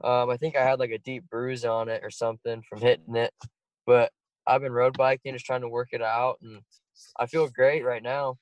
Um, 0.03 0.30
I 0.30 0.38
think 0.38 0.56
I 0.56 0.64
had 0.64 0.80
like 0.80 0.91
a 0.91 0.98
deep 0.98 1.30
bruise 1.30 1.64
on 1.64 1.90
it 1.90 2.03
or 2.03 2.10
something 2.10 2.64
from 2.68 2.80
hitting 2.82 3.15
it. 3.15 3.34
But 3.86 4.11
I've 4.48 4.61
been 4.61 4.72
road 4.72 4.98
biking, 4.98 5.34
just 5.34 5.45
trying 5.45 5.61
to 5.61 5.69
work 5.69 5.90
it 5.91 6.02
out, 6.02 6.40
and 6.41 6.61
I 7.19 7.28
feel 7.28 7.48
great 7.49 7.86
right 7.86 8.02
now. 8.02 8.38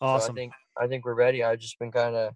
So 0.00 0.06
Awesome. 0.06 0.32
I 0.32 0.34
think 0.36 0.52
I 0.80 0.86
think 0.86 1.04
we're 1.04 1.14
ready. 1.14 1.42
I've 1.42 1.58
just 1.58 1.78
been 1.78 1.90
kind 1.92 2.16
of, 2.16 2.34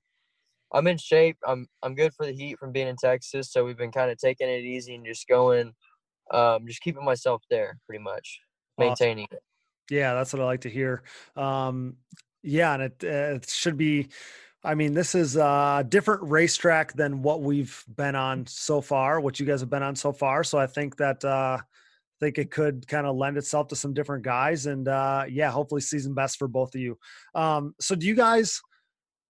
I'm 0.72 0.86
in 0.86 0.98
shape. 0.98 1.36
I'm 1.46 1.66
I'm 1.82 1.94
good 1.94 2.14
for 2.14 2.24
the 2.26 2.32
heat 2.32 2.58
from 2.58 2.72
being 2.72 2.88
in 2.88 2.96
Texas. 2.96 3.52
So 3.52 3.64
we've 3.64 3.76
been 3.76 3.92
kind 3.92 4.10
of 4.10 4.18
taking 4.18 4.48
it 4.48 4.64
easy 4.64 4.94
and 4.94 5.04
just 5.04 5.28
going, 5.28 5.74
um, 6.30 6.66
just 6.66 6.80
keeping 6.80 7.04
myself 7.04 7.42
there, 7.50 7.78
pretty 7.86 8.02
much, 8.02 8.40
Awesome. 8.78 8.88
maintaining 8.88 9.28
it. 9.30 9.42
Yeah, 9.90 10.14
that's 10.14 10.32
what 10.32 10.40
I 10.40 10.46
like 10.46 10.62
to 10.62 10.70
hear. 10.70 11.02
Um, 11.36 11.96
yeah, 12.42 12.74
and 12.74 12.82
it, 12.84 13.04
uh, 13.04 13.36
it 13.36 13.48
should 13.48 13.76
be. 13.76 14.08
I 14.64 14.76
mean, 14.76 14.94
this 14.94 15.16
is 15.16 15.36
a 15.36 15.84
different 15.88 16.22
racetrack 16.22 16.92
than 16.92 17.20
what 17.20 17.42
we've 17.42 17.84
been 17.96 18.14
on 18.14 18.46
so 18.46 18.80
far, 18.80 19.20
what 19.20 19.40
you 19.40 19.44
guys 19.44 19.58
have 19.60 19.70
been 19.70 19.82
on 19.82 19.96
so 19.96 20.12
far. 20.12 20.44
So 20.44 20.56
I 20.56 20.68
think 20.68 20.96
that 20.98 21.24
uh, 21.24 21.58
think 22.22 22.38
it 22.38 22.52
could 22.52 22.86
kind 22.86 23.06
of 23.06 23.16
lend 23.16 23.36
itself 23.36 23.66
to 23.68 23.76
some 23.76 23.92
different 23.92 24.22
guys, 24.22 24.66
and 24.66 24.86
uh, 24.86 25.24
yeah, 25.28 25.50
hopefully 25.50 25.80
season 25.80 26.14
best 26.14 26.38
for 26.38 26.46
both 26.46 26.74
of 26.74 26.80
you. 26.80 26.96
Um, 27.34 27.74
so 27.80 27.94
do 27.94 28.06
you 28.06 28.14
guys? 28.14 28.60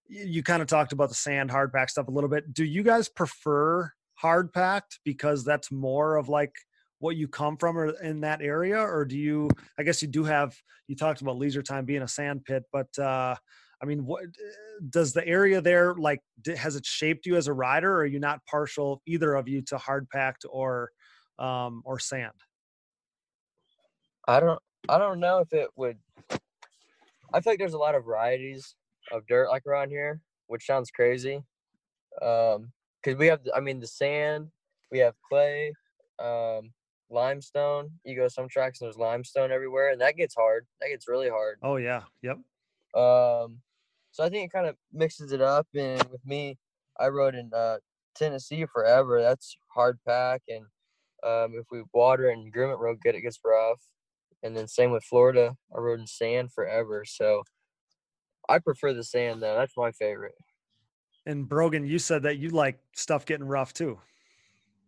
You 0.07 0.43
kind 0.43 0.61
of 0.61 0.67
talked 0.67 0.91
about 0.91 1.09
the 1.09 1.15
sand 1.15 1.49
hard 1.49 1.73
pack 1.73 1.89
stuff 1.89 2.07
a 2.07 2.11
little 2.11 2.29
bit. 2.29 2.53
Do 2.53 2.63
you 2.63 2.83
guys 2.83 3.09
prefer 3.09 3.91
hard 4.15 4.53
packed 4.53 4.99
because 5.03 5.43
that's 5.43 5.71
more 5.71 6.17
of 6.17 6.29
like 6.29 6.53
what 6.99 7.15
you 7.15 7.27
come 7.27 7.57
from 7.57 7.77
or 7.77 7.89
in 8.01 8.21
that 8.21 8.41
area 8.41 8.79
or 8.79 9.03
do 9.03 9.17
you 9.17 9.49
i 9.77 9.83
guess 9.83 10.01
you 10.01 10.07
do 10.07 10.23
have 10.23 10.55
you 10.87 10.95
talked 10.95 11.19
about 11.19 11.37
leisure 11.37 11.61
time 11.61 11.83
being 11.83 12.03
a 12.03 12.07
sand 12.07 12.45
pit 12.45 12.63
but 12.71 12.87
uh 12.99 13.35
i 13.81 13.85
mean 13.85 14.05
what 14.05 14.23
does 14.89 15.11
the 15.11 15.27
area 15.27 15.59
there 15.59 15.95
like 15.95 16.21
has 16.55 16.77
it 16.77 16.85
shaped 16.85 17.25
you 17.25 17.35
as 17.35 17.47
a 17.47 17.53
rider 17.53 17.91
or 17.91 17.97
are 17.97 18.05
you 18.05 18.19
not 18.19 18.39
partial 18.45 19.01
either 19.05 19.33
of 19.33 19.49
you 19.49 19.61
to 19.61 19.77
hard 19.77 20.07
packed 20.09 20.45
or 20.49 20.89
um 21.39 21.81
or 21.83 21.99
sand 21.99 22.31
I 24.27 24.39
don't 24.39 24.59
I 24.89 24.97
don't 24.97 25.19
know 25.19 25.39
if 25.39 25.51
it 25.53 25.69
would 25.75 25.97
I 27.33 27.41
feel 27.41 27.53
like 27.53 27.59
there's 27.59 27.73
a 27.73 27.77
lot 27.79 27.95
of 27.95 28.05
varieties 28.05 28.75
of 29.11 29.25
dirt 29.27 29.49
like 29.49 29.65
around 29.65 29.89
here, 29.89 30.21
which 30.47 30.65
sounds 30.65 30.91
crazy. 30.91 31.43
Um 32.21 32.71
cuz 33.03 33.15
we 33.15 33.27
have 33.27 33.41
I 33.55 33.59
mean 33.59 33.79
the 33.79 33.87
sand, 33.87 34.51
we 34.91 34.99
have 34.99 35.15
clay, 35.29 35.73
um 36.19 36.73
limestone. 37.09 37.91
You 38.03 38.15
go 38.15 38.27
some 38.27 38.47
tracks 38.49 38.81
and 38.81 38.87
there's 38.87 38.97
limestone 38.97 39.51
everywhere 39.51 39.89
and 39.91 40.01
that 40.01 40.15
gets 40.15 40.35
hard. 40.35 40.67
That 40.81 40.89
gets 40.89 41.07
really 41.07 41.29
hard. 41.29 41.59
oh 41.61 41.77
yeah 41.77 42.03
yep 42.21 42.37
Um 42.95 43.61
so 44.11 44.23
I 44.23 44.29
think 44.29 44.45
it 44.45 44.53
kind 44.53 44.67
of 44.67 44.77
mixes 44.91 45.31
it 45.31 45.41
up 45.41 45.67
and 45.75 46.03
with 46.11 46.25
me 46.25 46.57
I 46.99 47.07
rode 47.07 47.35
in 47.35 47.51
uh 47.53 47.77
Tennessee 48.15 48.65
forever. 48.71 49.21
That's 49.21 49.57
hard 49.73 49.99
pack 50.05 50.43
and 50.47 50.65
um 51.23 51.55
if 51.59 51.65
we 51.71 51.83
water 51.93 52.29
and 52.29 52.51
groom 52.53 52.71
it 52.71 52.77
real 52.79 52.95
good 52.95 53.15
it 53.15 53.21
gets 53.21 53.39
rough. 53.43 53.81
And 54.43 54.55
then 54.55 54.67
same 54.67 54.91
with 54.91 55.03
Florida. 55.05 55.55
I 55.75 55.79
rode 55.79 56.01
in 56.01 56.07
sand 56.07 56.51
forever. 56.51 57.05
So 57.05 57.43
I 58.49 58.59
prefer 58.59 58.93
the 58.93 59.03
sand 59.03 59.41
though. 59.41 59.55
That's 59.55 59.77
my 59.77 59.91
favorite. 59.91 60.35
and 61.25 61.47
brogan 61.47 61.85
you 61.85 61.97
said 61.97 62.23
that 62.23 62.37
you 62.37 62.49
like 62.49 62.77
stuff 62.93 63.25
getting 63.25 63.47
rough 63.47 63.73
too 63.73 63.97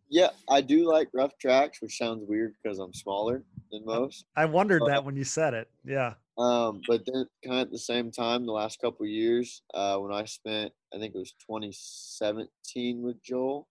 Yeah, 0.10 0.32
I 0.50 0.60
do 0.60 0.86
like 0.86 1.08
rough 1.14 1.38
tracks, 1.40 1.82
which 1.82 1.98
sounds 1.98 2.24
weird 2.28 2.54
because 2.62 2.78
I'm 2.80 2.94
smaller 2.94 3.44
than 3.72 3.86
most. 3.86 4.26
i 4.36 4.44
wondered 4.44 4.82
Uh, 4.84 4.88
that 4.88 5.06
when 5.06 5.16
you 5.16 5.24
said 5.24 5.54
it 5.54 5.70
yeah 5.86 6.16
Um, 6.38 6.82
but 6.86 7.06
then 7.06 7.26
kind 7.46 7.60
of 7.62 7.68
at 7.68 7.72
the 7.72 7.80
same 7.80 8.12
time, 8.12 8.46
the 8.46 8.52
last 8.52 8.82
couple 8.82 9.06
years, 9.06 9.62
uh, 9.74 9.98
when 9.98 10.12
I 10.12 10.26
spent, 10.26 10.74
I 10.94 11.00
think 11.00 11.16
it 11.16 11.18
was 11.18 11.32
2017 11.48 13.02
with 13.02 13.24
Joel, 13.24 13.66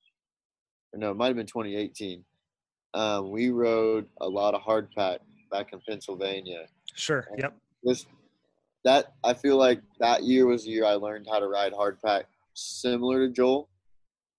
or 0.95 0.99
no, 0.99 1.11
it 1.11 1.17
might 1.19 1.27
have 1.27 1.37
been 1.37 1.45
2018. 1.47 2.25
Um, 2.95 3.31
we 3.31 3.51
rode 3.51 4.07
a 4.23 4.29
lot 4.29 4.55
of 4.55 4.63
hardpack 4.63 5.19
back 5.55 5.73
in 5.73 5.81
Pennsylvania. 5.89 6.67
Sure. 6.95 7.27
And 7.31 7.39
Yep. 7.41 7.57
This 7.85 8.07
that 8.85 9.15
I 9.23 9.35
feel 9.35 9.57
like 9.57 9.81
that 10.01 10.25
year 10.25 10.47
was 10.47 10.65
the 10.65 10.71
year 10.71 10.85
I 10.85 10.95
learned 10.95 11.27
how 11.31 11.39
to 11.39 11.49
ride 11.49 11.73
hardpack, 11.73 12.25
similar 12.55 13.27
to 13.27 13.33
Joel. 13.33 13.71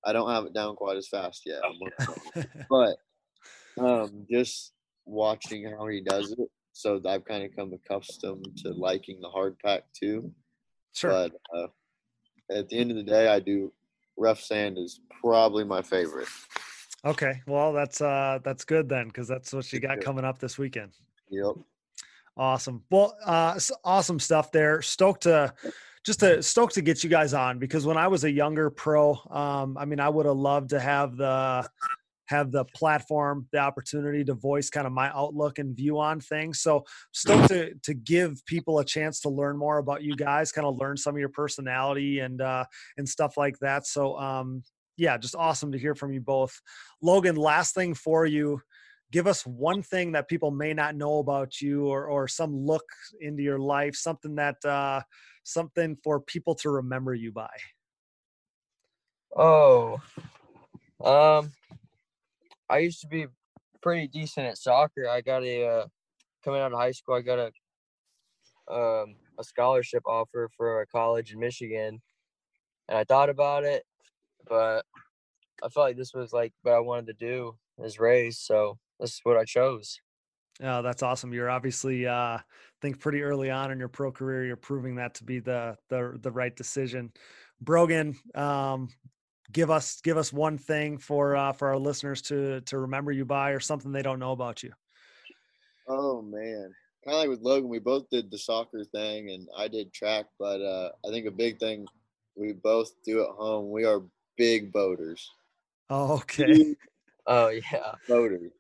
I 0.05 0.13
don't 0.13 0.29
have 0.29 0.45
it 0.45 0.53
down 0.53 0.75
quite 0.75 0.97
as 0.97 1.07
fast 1.07 1.43
yet. 1.45 1.61
I'm 1.65 1.79
working 1.79 2.15
on 2.35 2.43
it. 2.43 2.49
but 2.69 3.83
um, 3.83 4.25
just 4.29 4.73
watching 5.05 5.65
how 5.65 5.87
he 5.87 6.01
does 6.01 6.31
it, 6.31 6.49
so 6.73 7.01
I've 7.07 7.25
kind 7.25 7.43
of 7.43 7.55
come 7.55 7.73
accustomed 7.73 8.47
to 8.57 8.69
liking 8.73 9.19
the 9.19 9.29
hard 9.29 9.57
pack 9.59 9.83
too. 9.99 10.31
sure. 10.93 11.09
But 11.11 11.31
uh, 11.57 11.67
at 12.51 12.69
the 12.69 12.77
end 12.77 12.91
of 12.91 12.97
the 12.97 13.03
day, 13.03 13.27
I 13.29 13.39
do 13.39 13.73
rough 14.17 14.41
sand 14.41 14.77
is 14.77 14.99
probably 15.21 15.63
my 15.63 15.81
favorite. 15.81 16.29
Okay. 17.03 17.41
Well, 17.47 17.71
that's 17.73 18.01
uh 18.01 18.39
that's 18.43 18.65
good 18.65 18.89
then 18.89 19.07
because 19.07 19.27
that's 19.27 19.53
what 19.53 19.71
you 19.71 19.79
got 19.79 20.01
coming 20.01 20.25
up 20.25 20.39
this 20.39 20.57
weekend. 20.57 20.91
Yep. 21.29 21.55
Awesome. 22.37 22.83
Well, 22.91 23.17
uh, 23.25 23.57
awesome 23.83 24.19
stuff 24.19 24.51
there. 24.51 24.81
Stoked 24.81 25.23
to 25.23 25.53
just 26.05 26.19
to 26.19 26.43
stoked 26.43 26.75
to 26.75 26.81
get 26.81 27.03
you 27.03 27.09
guys 27.09 27.33
on 27.33 27.59
because 27.59 27.85
when 27.85 27.97
I 27.97 28.07
was 28.07 28.23
a 28.25 28.31
younger 28.31 28.69
pro, 28.69 29.15
um, 29.31 29.77
I 29.77 29.85
mean, 29.85 29.99
I 29.99 30.09
would 30.09 30.25
have 30.25 30.35
loved 30.35 30.69
to 30.71 30.79
have 30.79 31.17
the 31.17 31.67
have 32.27 32.51
the 32.51 32.65
platform, 32.65 33.47
the 33.51 33.59
opportunity 33.59 34.23
to 34.23 34.33
voice 34.33 34.69
kind 34.69 34.87
of 34.87 34.93
my 34.93 35.09
outlook 35.13 35.59
and 35.59 35.75
view 35.75 35.99
on 35.99 36.19
things. 36.19 36.59
So 36.59 36.83
stoked 37.13 37.49
to 37.49 37.73
to 37.83 37.93
give 37.93 38.45
people 38.45 38.79
a 38.79 38.85
chance 38.85 39.21
to 39.21 39.29
learn 39.29 39.57
more 39.57 39.77
about 39.77 40.03
you 40.03 40.15
guys, 40.15 40.51
kind 40.51 40.67
of 40.67 40.77
learn 40.77 40.97
some 40.97 41.15
of 41.15 41.19
your 41.19 41.29
personality 41.29 42.19
and 42.19 42.41
uh, 42.41 42.65
and 42.97 43.07
stuff 43.07 43.37
like 43.37 43.57
that. 43.59 43.87
So 43.87 44.17
um, 44.17 44.63
yeah, 44.97 45.17
just 45.17 45.35
awesome 45.35 45.71
to 45.71 45.79
hear 45.79 45.95
from 45.95 46.13
you 46.13 46.21
both. 46.21 46.59
Logan, 47.01 47.35
last 47.35 47.75
thing 47.75 47.93
for 47.93 48.25
you 48.25 48.61
give 49.15 49.27
us 49.27 49.45
one 49.45 49.81
thing 49.81 50.11
that 50.11 50.27
people 50.27 50.51
may 50.51 50.73
not 50.73 50.93
know 50.93 51.19
about 51.19 51.61
you 51.61 51.87
or 51.87 52.05
or 52.07 52.27
some 52.27 52.53
look 52.53 52.83
into 53.21 53.41
your 53.41 53.57
life 53.57 53.95
something 53.95 54.35
that 54.35 54.57
uh 54.65 54.99
something 55.43 55.95
for 56.03 56.19
people 56.19 56.53
to 56.53 56.69
remember 56.69 57.13
you 57.13 57.31
by 57.31 57.55
Oh, 59.37 59.99
um, 61.03 61.51
I 62.69 62.77
used 62.77 63.01
to 63.01 63.07
be 63.07 63.27
pretty 63.81 64.07
decent 64.07 64.47
at 64.47 64.57
soccer. 64.57 65.09
I 65.09 65.19
got 65.19 65.43
a 65.43 65.67
uh, 65.67 65.85
coming 66.43 66.61
out 66.61 66.71
of 66.71 66.79
high 66.79 66.91
school. 66.91 67.15
I 67.15 67.21
got 67.21 67.39
a 67.39 68.73
um 68.73 69.15
a 69.37 69.43
scholarship 69.43 70.03
offer 70.05 70.49
for 70.55 70.81
a 70.81 70.87
college 70.87 71.33
in 71.33 71.39
Michigan, 71.39 72.01
and 72.87 72.97
I 72.97 73.03
thought 73.03 73.29
about 73.29 73.65
it, 73.65 73.83
but 74.47 74.85
I 75.61 75.67
felt 75.69 75.87
like 75.87 75.97
this 75.97 76.13
was 76.13 76.31
like 76.31 76.53
what 76.61 76.73
I 76.73 76.79
wanted 76.79 77.07
to 77.07 77.25
do 77.25 77.57
is 77.83 77.99
race. 77.99 78.39
So 78.39 78.77
this 78.99 79.11
is 79.11 79.19
what 79.23 79.37
I 79.37 79.43
chose. 79.45 79.99
oh 80.63 80.81
that's 80.81 81.03
awesome 81.03 81.33
you're 81.33 81.49
obviously 81.49 82.07
uh 82.07 82.37
I 82.37 82.41
think 82.81 82.99
pretty 82.99 83.21
early 83.23 83.49
on 83.49 83.71
in 83.71 83.79
your 83.79 83.89
pro 83.89 84.11
career 84.11 84.45
you're 84.45 84.55
proving 84.55 84.95
that 84.95 85.15
to 85.15 85.23
be 85.23 85.39
the 85.39 85.75
the 85.89 86.17
the 86.21 86.31
right 86.31 86.55
decision 86.55 87.11
brogan 87.61 88.15
um 88.35 88.89
give 89.51 89.69
us 89.69 90.01
give 90.01 90.17
us 90.17 90.31
one 90.33 90.57
thing 90.57 90.97
for 90.97 91.35
uh 91.35 91.51
for 91.53 91.67
our 91.69 91.77
listeners 91.77 92.21
to 92.23 92.61
to 92.61 92.77
remember 92.79 93.11
you 93.11 93.25
by 93.25 93.51
or 93.51 93.59
something 93.59 93.91
they 93.91 94.01
don't 94.01 94.19
know 94.19 94.31
about 94.31 94.63
you 94.63 94.71
Oh 95.87 96.21
man, 96.21 96.73
kind 97.05 97.15
of 97.15 97.19
like 97.19 97.29
with 97.29 97.41
Logan, 97.41 97.69
we 97.69 97.77
both 97.77 98.09
did 98.09 98.31
the 98.31 98.39
soccer 98.39 98.83
thing, 98.85 99.29
and 99.29 99.47
I 99.55 99.67
did 99.67 99.93
track. 99.93 100.25
But 100.39 100.61
uh, 100.61 100.89
I 101.07 101.11
think 101.11 101.27
a 101.27 101.31
big 101.31 101.59
thing 101.59 101.85
we 102.35 102.53
both 102.53 102.89
do 103.05 103.21
at 103.21 103.29
home. 103.29 103.69
We 103.69 103.85
are 103.85 104.01
big 104.35 104.71
boaters. 104.73 105.29
oh 105.91 106.13
okay 106.15 106.75
Oh 107.27 107.49
yeah. 107.49 107.93
boaters. 108.07 108.51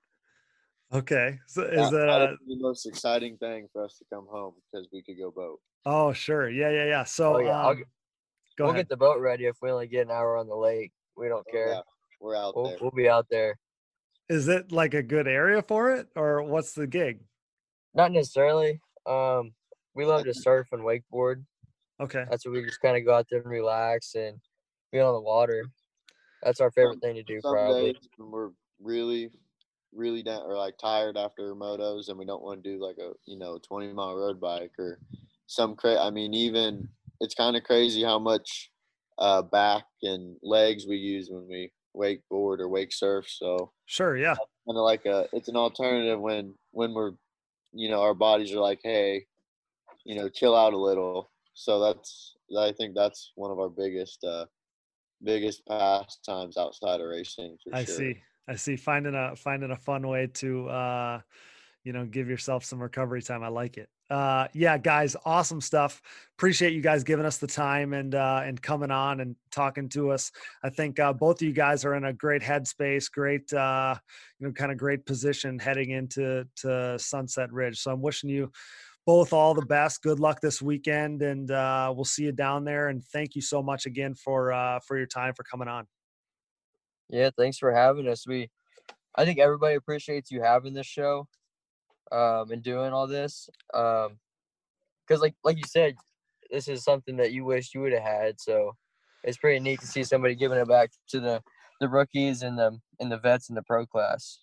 Okay 0.95 1.39
so 1.47 1.63
is 1.63 1.89
That- 1.89 1.91
that 1.91 2.05
that 2.05 2.29
uh, 2.29 2.35
the 2.47 2.57
most 2.59 2.85
exciting 2.85 3.37
thing 3.37 3.67
for 3.73 3.83
us 3.83 3.97
to 3.99 4.05
come 4.13 4.25
home 4.29 4.53
because 4.71 4.87
we 4.93 5.01
could 5.03 5.17
go 5.17 5.31
boat. 5.31 5.59
oh 5.85 6.13
sure 6.13 6.49
yeah 6.49 6.69
yeah 6.69 6.85
yeah 6.85 7.03
so 7.03 7.35
Oh 7.35 7.39
yeah. 7.39 7.49
I'll, 7.61 7.69
um, 7.69 7.83
go 8.57 8.65
we'll 8.65 8.69
ahead 8.73 8.85
get 8.85 8.89
the 8.89 8.97
boat 8.97 9.19
ready 9.19 9.45
if 9.45 9.57
we 9.61 9.71
only 9.71 9.87
get 9.87 10.05
an 10.05 10.11
hour 10.11 10.37
on 10.37 10.47
the 10.47 10.55
lake. 10.55 10.91
We 11.17 11.27
don't 11.27 11.45
Oh, 11.47 11.51
care. 11.51 11.67
yeah, 11.69 11.81
we're 12.21 12.35
out 12.35 12.55
We'll, 12.55 12.65
there. 12.69 12.77
we'll 12.81 12.91
be 12.91 13.09
out 13.09 13.27
there. 13.29 13.57
Is 14.29 14.47
it 14.47 14.71
like 14.71 14.93
a 14.93 15.03
good 15.03 15.27
area 15.27 15.61
for 15.61 15.91
it, 15.93 16.07
or 16.15 16.41
what's 16.43 16.73
the 16.73 16.87
gig? 16.87 17.19
Not 17.93 18.11
necessarily. 18.11 18.79
Um, 19.05 19.51
we 19.93 20.03
love 20.05 20.23
to 20.25 20.33
surf 20.33 20.67
and 20.71 20.81
wakeboard. 20.83 21.43
Okay, 22.01 22.25
That's 22.29 22.45
what 22.45 22.53
we 22.53 22.63
just 22.65 22.81
kind 22.81 22.97
of 22.97 23.05
go 23.05 23.13
out 23.13 23.27
there 23.29 23.39
and 23.41 23.49
relax 23.49 24.15
and 24.15 24.37
be 24.91 24.99
on 24.99 25.13
the 25.13 25.21
water. 25.21 25.65
That's 26.43 26.59
our 26.59 26.71
favorite 26.71 26.99
thing 27.01 27.15
to 27.15 27.23
do, 27.23 27.39
Some 27.41 27.53
probably. 27.53 27.93
days 27.93 28.01
when 28.17 28.31
we're 28.31 28.49
really, 28.81 29.29
really 29.95 30.23
down 30.23 30.43
or 30.43 30.57
like 30.57 30.77
tired 30.77 31.17
after 31.17 31.55
motos, 31.55 32.09
and 32.09 32.17
we 32.17 32.25
don't 32.25 32.43
want 32.43 32.63
to 32.63 32.69
do 32.69 32.83
like 32.83 32.97
a 32.97 33.11
you 33.25 33.37
know 33.37 33.59
twenty 33.59 33.91
mile 33.93 34.15
road 34.15 34.39
bike 34.39 34.73
or 34.77 34.99
some 35.47 35.75
cra 35.75 35.99
I 35.99 36.09
mean, 36.09 36.33
even 36.33 36.89
it's 37.21 37.35
kind 37.35 37.55
of 37.55 37.63
crazy 37.63 38.03
how 38.03 38.19
much 38.19 38.71
uh, 39.17 39.41
back 39.41 39.85
and 40.03 40.35
legs 40.43 40.85
we 40.87 40.97
use 40.97 41.29
when 41.29 41.47
we 41.47 41.71
wakeboard 41.95 42.59
or 42.59 42.67
wake 42.67 42.91
surf. 42.91 43.25
So 43.29 43.71
sure, 43.85 44.17
yeah, 44.17 44.35
kind 44.35 44.77
of 44.77 44.83
like 44.83 45.05
a 45.05 45.27
it's 45.33 45.47
an 45.47 45.55
alternative 45.55 46.19
when 46.19 46.53
when 46.71 46.93
we're 46.93 47.13
you 47.73 47.89
know 47.89 48.01
our 48.01 48.13
bodies 48.13 48.53
are 48.53 48.59
like 48.59 48.79
hey 48.83 49.25
you 50.05 50.15
know 50.15 50.29
chill 50.29 50.55
out 50.55 50.73
a 50.73 50.77
little 50.77 51.29
so 51.53 51.79
that's 51.79 52.35
i 52.57 52.71
think 52.71 52.95
that's 52.95 53.31
one 53.35 53.51
of 53.51 53.59
our 53.59 53.69
biggest 53.69 54.23
uh 54.23 54.45
biggest 55.23 55.65
pastimes 55.65 56.57
outside 56.57 57.01
of 57.01 57.07
racing 57.07 57.57
for 57.63 57.75
I 57.75 57.83
sure. 57.83 57.95
see, 57.95 58.21
I 58.47 58.55
see. 58.55 58.75
Finding 58.75 59.15
a 59.15 59.35
finding 59.35 59.71
a 59.71 59.77
fun 59.77 60.07
way 60.07 60.27
to, 60.27 60.69
uh, 60.69 61.21
you 61.83 61.93
know, 61.93 62.05
give 62.05 62.29
yourself 62.29 62.63
some 62.63 62.81
recovery 62.81 63.21
time. 63.21 63.43
I 63.43 63.47
like 63.47 63.77
it. 63.77 63.89
Uh, 64.09 64.47
yeah, 64.53 64.77
guys, 64.77 65.15
awesome 65.25 65.59
stuff. 65.59 65.99
Appreciate 66.37 66.73
you 66.73 66.81
guys 66.81 67.03
giving 67.03 67.25
us 67.25 67.37
the 67.37 67.47
time 67.47 67.93
and 67.93 68.13
uh, 68.13 68.41
and 68.43 68.61
coming 68.61 68.91
on 68.91 69.19
and 69.19 69.35
talking 69.51 69.89
to 69.89 70.11
us. 70.11 70.31
I 70.63 70.69
think 70.69 70.99
uh, 70.99 71.11
both 71.13 71.41
of 71.41 71.47
you 71.47 71.53
guys 71.53 71.83
are 71.85 71.95
in 71.95 72.05
a 72.05 72.13
great 72.13 72.43
headspace, 72.43 73.11
great, 73.11 73.51
uh, 73.51 73.95
you 74.39 74.47
know, 74.47 74.53
kind 74.53 74.71
of 74.71 74.77
great 74.77 75.05
position 75.07 75.57
heading 75.57 75.89
into 75.89 76.47
to 76.57 76.99
Sunset 76.99 77.51
Ridge. 77.51 77.79
So 77.79 77.91
I'm 77.91 78.01
wishing 78.01 78.29
you 78.29 78.51
both 79.07 79.33
all 79.33 79.55
the 79.55 79.65
best. 79.65 80.03
Good 80.03 80.19
luck 80.19 80.39
this 80.39 80.61
weekend, 80.61 81.23
and 81.23 81.49
uh, 81.49 81.91
we'll 81.95 82.05
see 82.05 82.25
you 82.25 82.31
down 82.31 82.63
there. 82.63 82.89
And 82.89 83.03
thank 83.03 83.35
you 83.35 83.41
so 83.41 83.63
much 83.63 83.87
again 83.87 84.13
for 84.13 84.53
uh, 84.53 84.79
for 84.81 84.97
your 84.97 85.07
time 85.07 85.33
for 85.33 85.43
coming 85.43 85.67
on. 85.67 85.87
Yeah, 87.09 87.29
thanks 87.37 87.57
for 87.57 87.71
having 87.71 88.07
us. 88.07 88.27
We, 88.27 88.49
I 89.15 89.25
think 89.25 89.39
everybody 89.39 89.75
appreciates 89.75 90.31
you 90.31 90.41
having 90.41 90.73
this 90.73 90.87
show, 90.87 91.27
um, 92.11 92.51
and 92.51 92.63
doing 92.63 92.93
all 92.93 93.07
this. 93.07 93.49
Um, 93.73 94.19
because 95.07 95.21
like 95.21 95.35
like 95.43 95.57
you 95.57 95.63
said, 95.67 95.95
this 96.49 96.67
is 96.67 96.83
something 96.83 97.17
that 97.17 97.31
you 97.31 97.45
wish 97.45 97.73
you 97.73 97.81
would 97.81 97.93
have 97.93 98.01
had. 98.01 98.41
So 98.41 98.75
it's 99.23 99.37
pretty 99.37 99.59
neat 99.59 99.79
to 99.81 99.87
see 99.87 100.03
somebody 100.03 100.35
giving 100.35 100.57
it 100.57 100.67
back 100.67 100.91
to 101.09 101.19
the 101.19 101.43
the 101.79 101.89
rookies 101.89 102.41
and 102.41 102.57
the 102.57 102.79
and 102.99 103.11
the 103.11 103.17
vets 103.17 103.49
in 103.49 103.55
the 103.55 103.63
pro 103.63 103.85
class. 103.85 104.39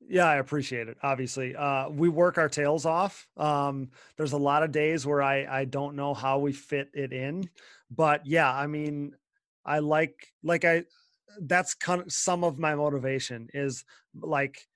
Yeah, 0.00 0.26
I 0.26 0.36
appreciate 0.36 0.88
it. 0.88 0.96
Obviously, 1.02 1.54
uh, 1.56 1.88
we 1.90 2.08
work 2.08 2.38
our 2.38 2.48
tails 2.48 2.86
off. 2.86 3.26
Um, 3.36 3.90
there's 4.16 4.32
a 4.32 4.38
lot 4.38 4.62
of 4.62 4.72
days 4.72 5.04
where 5.04 5.22
I 5.22 5.60
I 5.60 5.64
don't 5.64 5.96
know 5.96 6.14
how 6.14 6.38
we 6.38 6.52
fit 6.52 6.90
it 6.94 7.12
in, 7.12 7.50
but 7.90 8.24
yeah, 8.26 8.52
I 8.52 8.66
mean, 8.66 9.14
I 9.64 9.80
like 9.80 10.32
like 10.42 10.64
I 10.64 10.84
that's 11.40 11.74
kind 11.74 12.02
of 12.02 12.12
some 12.12 12.44
of 12.44 12.58
my 12.58 12.74
motivation 12.74 13.48
is 13.54 13.84
like 14.20 14.66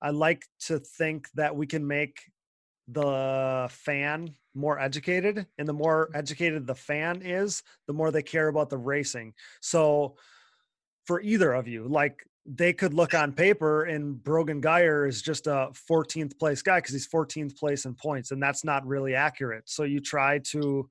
I 0.00 0.10
like 0.10 0.44
to 0.66 0.78
think 0.78 1.28
that 1.34 1.56
we 1.56 1.66
can 1.66 1.86
make 1.86 2.20
the 2.86 3.68
fan 3.70 4.34
more 4.54 4.78
educated 4.78 5.46
and 5.58 5.68
the 5.68 5.72
more 5.72 6.06
mm-hmm. 6.06 6.16
educated 6.16 6.66
the 6.66 6.74
fan 6.74 7.22
is 7.22 7.62
the 7.86 7.92
more 7.92 8.10
they 8.10 8.22
care 8.22 8.48
about 8.48 8.70
the 8.70 8.78
racing. 8.78 9.34
So 9.60 10.16
for 11.06 11.20
either 11.20 11.52
of 11.52 11.68
you 11.68 11.86
like 11.88 12.24
they 12.50 12.72
could 12.72 12.94
look 12.94 13.12
on 13.12 13.32
paper 13.32 13.84
and 13.84 14.22
Brogan 14.22 14.60
Geyer 14.60 15.06
is 15.06 15.20
just 15.20 15.46
a 15.46 15.70
14th 15.90 16.38
place 16.38 16.62
guy 16.62 16.78
because 16.78 16.94
he's 16.94 17.08
14th 17.08 17.56
place 17.58 17.84
in 17.84 17.94
points 17.94 18.30
and 18.30 18.42
that's 18.42 18.64
not 18.64 18.86
really 18.86 19.14
accurate. 19.14 19.64
So 19.66 19.84
you 19.84 20.00
try 20.00 20.38
to 20.50 20.88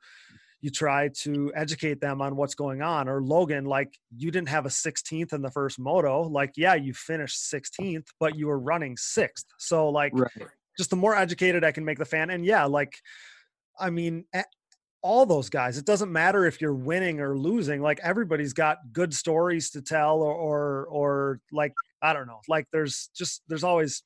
you 0.61 0.69
try 0.69 1.09
to 1.09 1.51
educate 1.55 2.01
them 2.01 2.21
on 2.21 2.35
what's 2.35 2.55
going 2.55 2.81
on 2.81 3.07
or 3.07 3.21
Logan 3.21 3.65
like 3.65 3.93
you 4.15 4.31
didn't 4.31 4.49
have 4.49 4.65
a 4.65 4.69
16th 4.69 5.33
in 5.33 5.41
the 5.41 5.51
first 5.51 5.77
moto 5.77 6.23
like 6.23 6.53
yeah 6.57 6.73
you 6.73 6.93
finished 6.93 7.37
16th 7.53 8.07
but 8.19 8.35
you 8.35 8.47
were 8.47 8.59
running 8.59 8.95
6th 8.95 9.45
so 9.57 9.89
like 9.89 10.13
just 10.77 10.91
the 10.91 10.95
more 10.95 11.15
educated 11.15 11.63
I 11.63 11.71
can 11.71 11.83
make 11.83 11.97
the 11.97 12.05
fan. 12.05 12.29
And 12.29 12.45
yeah, 12.45 12.65
like, 12.65 13.01
I 13.79 13.89
mean, 13.89 14.25
all 15.01 15.25
those 15.25 15.49
guys, 15.49 15.77
it 15.77 15.85
doesn't 15.85 16.11
matter 16.11 16.45
if 16.45 16.61
you're 16.61 16.73
winning 16.73 17.19
or 17.19 17.37
losing, 17.37 17.81
like 17.81 17.99
everybody's 18.03 18.53
got 18.53 18.77
good 18.93 19.13
stories 19.13 19.71
to 19.71 19.81
tell 19.81 20.21
or, 20.21 20.33
or, 20.33 20.85
or 20.85 21.39
like, 21.51 21.73
I 22.01 22.13
don't 22.13 22.27
know, 22.27 22.41
like 22.47 22.67
there's 22.71 23.09
just, 23.15 23.41
there's 23.47 23.63
always 23.63 24.03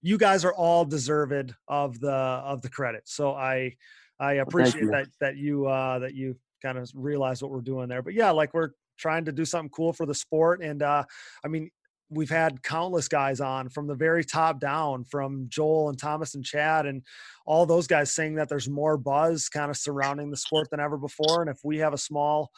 you 0.00 0.16
guys 0.16 0.44
are 0.44 0.54
all 0.54 0.84
deserved 0.84 1.52
of 1.66 1.98
the 1.98 2.12
of 2.12 2.62
the 2.62 2.68
credit. 2.68 3.02
So 3.06 3.34
I 3.34 3.74
I 4.20 4.34
appreciate 4.34 4.84
you. 4.84 4.90
that 4.90 5.08
that 5.20 5.36
you 5.36 5.66
uh 5.66 6.00
that 6.00 6.14
you 6.14 6.36
kind 6.62 6.78
of 6.78 6.90
realize 6.94 7.42
what 7.42 7.50
we're 7.50 7.60
doing 7.60 7.88
there. 7.88 8.02
But 8.02 8.14
yeah, 8.14 8.30
like 8.30 8.52
we're 8.54 8.70
trying 8.96 9.24
to 9.26 9.32
do 9.32 9.44
something 9.44 9.70
cool 9.70 9.92
for 9.92 10.06
the 10.06 10.14
sport 10.14 10.60
and 10.62 10.82
uh 10.82 11.04
I 11.44 11.48
mean 11.48 11.70
we've 12.10 12.30
had 12.30 12.62
countless 12.62 13.06
guys 13.06 13.40
on 13.40 13.68
from 13.68 13.86
the 13.86 13.94
very 13.94 14.24
top 14.24 14.58
down 14.58 15.04
from 15.04 15.46
Joel 15.48 15.90
and 15.90 15.98
Thomas 15.98 16.34
and 16.34 16.44
Chad 16.44 16.86
and 16.86 17.02
all 17.44 17.66
those 17.66 17.86
guys 17.86 18.12
saying 18.12 18.36
that 18.36 18.48
there's 18.48 18.68
more 18.68 18.96
buzz 18.96 19.48
kind 19.48 19.70
of 19.70 19.76
surrounding 19.76 20.30
the 20.30 20.36
sport 20.36 20.70
than 20.70 20.80
ever 20.80 20.96
before 20.96 21.42
and 21.42 21.50
if 21.50 21.58
we 21.62 21.78
have 21.78 21.92
a 21.92 21.98
small 21.98 22.50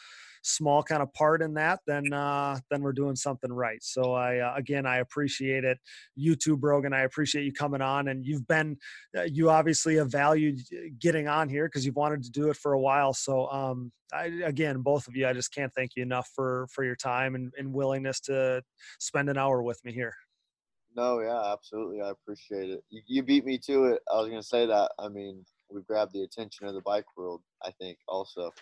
small 0.42 0.82
kind 0.82 1.02
of 1.02 1.12
part 1.12 1.42
in 1.42 1.54
that, 1.54 1.80
then 1.86 2.12
uh, 2.12 2.58
then 2.70 2.82
we're 2.82 2.92
doing 2.92 3.16
something 3.16 3.52
right. 3.52 3.82
So 3.82 4.14
I 4.14 4.38
uh, 4.38 4.54
again 4.56 4.86
I 4.86 4.98
appreciate 4.98 5.64
it. 5.64 5.78
You 6.16 6.36
too, 6.36 6.56
Brogan. 6.56 6.92
I 6.92 7.02
appreciate 7.02 7.44
you 7.44 7.52
coming 7.52 7.82
on, 7.82 8.08
and 8.08 8.24
you've 8.24 8.46
been 8.46 8.76
uh, 9.16 9.22
you 9.22 9.50
obviously 9.50 9.96
have 9.96 10.10
valued 10.10 10.60
uh, 10.72 10.88
getting 10.98 11.28
on 11.28 11.48
here 11.48 11.66
because 11.66 11.84
you've 11.84 11.96
wanted 11.96 12.22
to 12.24 12.30
do 12.30 12.50
it 12.50 12.56
for 12.56 12.72
a 12.72 12.80
while. 12.80 13.12
So 13.12 13.48
um, 13.48 13.92
I, 14.12 14.26
again, 14.44 14.80
both 14.80 15.08
of 15.08 15.16
you, 15.16 15.26
I 15.26 15.32
just 15.32 15.54
can't 15.54 15.72
thank 15.74 15.92
you 15.96 16.02
enough 16.02 16.28
for 16.34 16.66
for 16.72 16.84
your 16.84 16.96
time 16.96 17.34
and, 17.34 17.52
and 17.58 17.72
willingness 17.72 18.20
to 18.20 18.62
spend 18.98 19.28
an 19.28 19.38
hour 19.38 19.62
with 19.62 19.84
me 19.84 19.92
here. 19.92 20.14
No, 20.96 21.20
yeah, 21.20 21.52
absolutely. 21.52 22.00
I 22.00 22.10
appreciate 22.10 22.70
it. 22.70 22.82
You, 22.90 23.02
you 23.06 23.22
beat 23.22 23.44
me 23.44 23.58
to 23.66 23.84
it. 23.84 24.02
I 24.12 24.16
was 24.16 24.28
gonna 24.28 24.42
say 24.42 24.66
that. 24.66 24.90
I 24.98 25.08
mean, 25.08 25.44
we 25.70 25.82
grabbed 25.82 26.12
the 26.12 26.22
attention 26.22 26.66
of 26.66 26.74
the 26.74 26.80
bike 26.80 27.06
world. 27.16 27.42
I 27.62 27.70
think 27.72 27.98
also. 28.08 28.52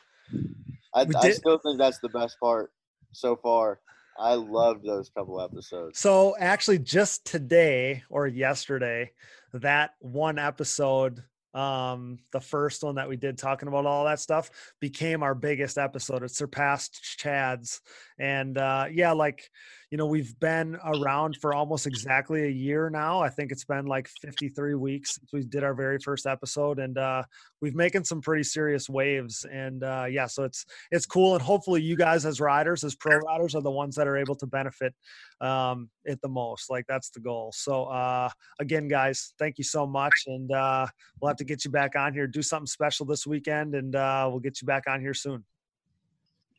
I, 0.94 1.06
I 1.20 1.31
still 1.31 1.59
think 1.59 1.78
that's 1.78 1.98
the 1.98 2.09
best 2.09 2.39
part 2.40 2.73
so 3.12 3.36
far. 3.36 3.81
I 4.19 4.35
loved 4.35 4.85
those 4.85 5.10
couple 5.10 5.40
episodes. 5.40 5.98
So 5.98 6.35
actually, 6.39 6.81
just 6.81 7.24
today 7.24 8.02
or 8.10 8.27
yesterday, 8.27 9.12
that 9.52 9.93
one 10.01 10.39
episode, 10.39 11.23
um, 11.55 12.19
the 12.32 12.40
first 12.40 12.82
one 12.82 12.97
that 12.97 13.09
we 13.09 13.16
did 13.16 13.39
talking 13.39 13.69
about 13.69 13.86
all 13.86 14.05
that 14.06 14.19
stuff, 14.19 14.51
became 14.81 15.23
our 15.23 15.35
biggest 15.35 15.78
episode. 15.78 16.24
It 16.24 16.32
surpassed 16.32 17.19
Chad's, 17.19 17.81
and 18.19 18.59
uh, 18.59 18.86
yeah, 18.90 19.12
like 19.12 19.51
you 19.90 19.97
know, 19.97 20.07
we've 20.07 20.39
been 20.39 20.78
around 20.85 21.36
for 21.36 21.55
almost 21.55 21.86
exactly 21.86 22.45
a 22.45 22.51
year 22.51 22.90
now. 22.90 23.20
I 23.20 23.31
think 23.31 23.51
it's 23.51 23.65
been 23.65 23.86
like 23.86 24.07
53 24.20 24.74
weeks 24.74 25.15
since 25.15 25.32
we 25.32 25.45
did 25.45 25.65
our 25.65 25.73
very 25.73 25.99
first 25.99 26.27
episode, 26.27 26.78
and 26.78 26.99
uh, 26.99 27.23
we've 27.62 27.74
making 27.74 28.05
some 28.05 28.20
pretty 28.20 28.43
serious 28.43 28.90
waves. 28.90 29.47
And 29.51 29.82
uh, 29.82 30.07
yeah, 30.11 30.27
so 30.27 30.45
it's 30.45 30.66
it's 30.90 31.07
cool, 31.07 31.35
and 31.35 31.43
hopefully, 31.43 31.81
you 31.81 31.97
guys 31.97 32.27
as 32.27 32.40
riders, 32.40 32.85
as 32.85 32.95
pro 32.95 33.16
riders, 33.19 33.55
are 33.55 33.62
the 33.62 33.70
ones 33.70 33.95
that 33.95 34.07
are 34.07 34.19
able 34.19 34.35
to 34.36 34.47
benefit 34.47 34.95
um, 35.40 35.89
it 36.05 36.20
the 36.20 36.28
most. 36.28 36.70
Like 36.70 36.86
that's 36.86 37.09
the 37.11 37.20
goal. 37.20 37.53
So 37.55 37.85
uh, 37.85 38.28
again, 38.61 38.89
guys, 38.89 39.32
thank 39.39 39.57
you 39.57 39.65
so 39.65 39.86
much, 39.86 40.24
and 40.27 40.53
uh, 40.53 40.86
we'll 41.20 41.28
have 41.28 41.39
to 41.39 41.45
get 41.45 41.65
you 41.65 41.70
back 41.70 41.97
on 41.97 42.12
here, 42.12 42.27
do 42.27 42.43
something 42.43 42.66
special 42.66 43.07
this 43.07 43.27
weekend, 43.27 43.74
and 43.74 43.97
uh, 43.97 44.27
we'll 44.31 44.40
get 44.40 44.61
you 44.61 44.66
back 44.66 44.85
on 44.86 45.01
here 45.01 45.15
soon. 45.15 45.45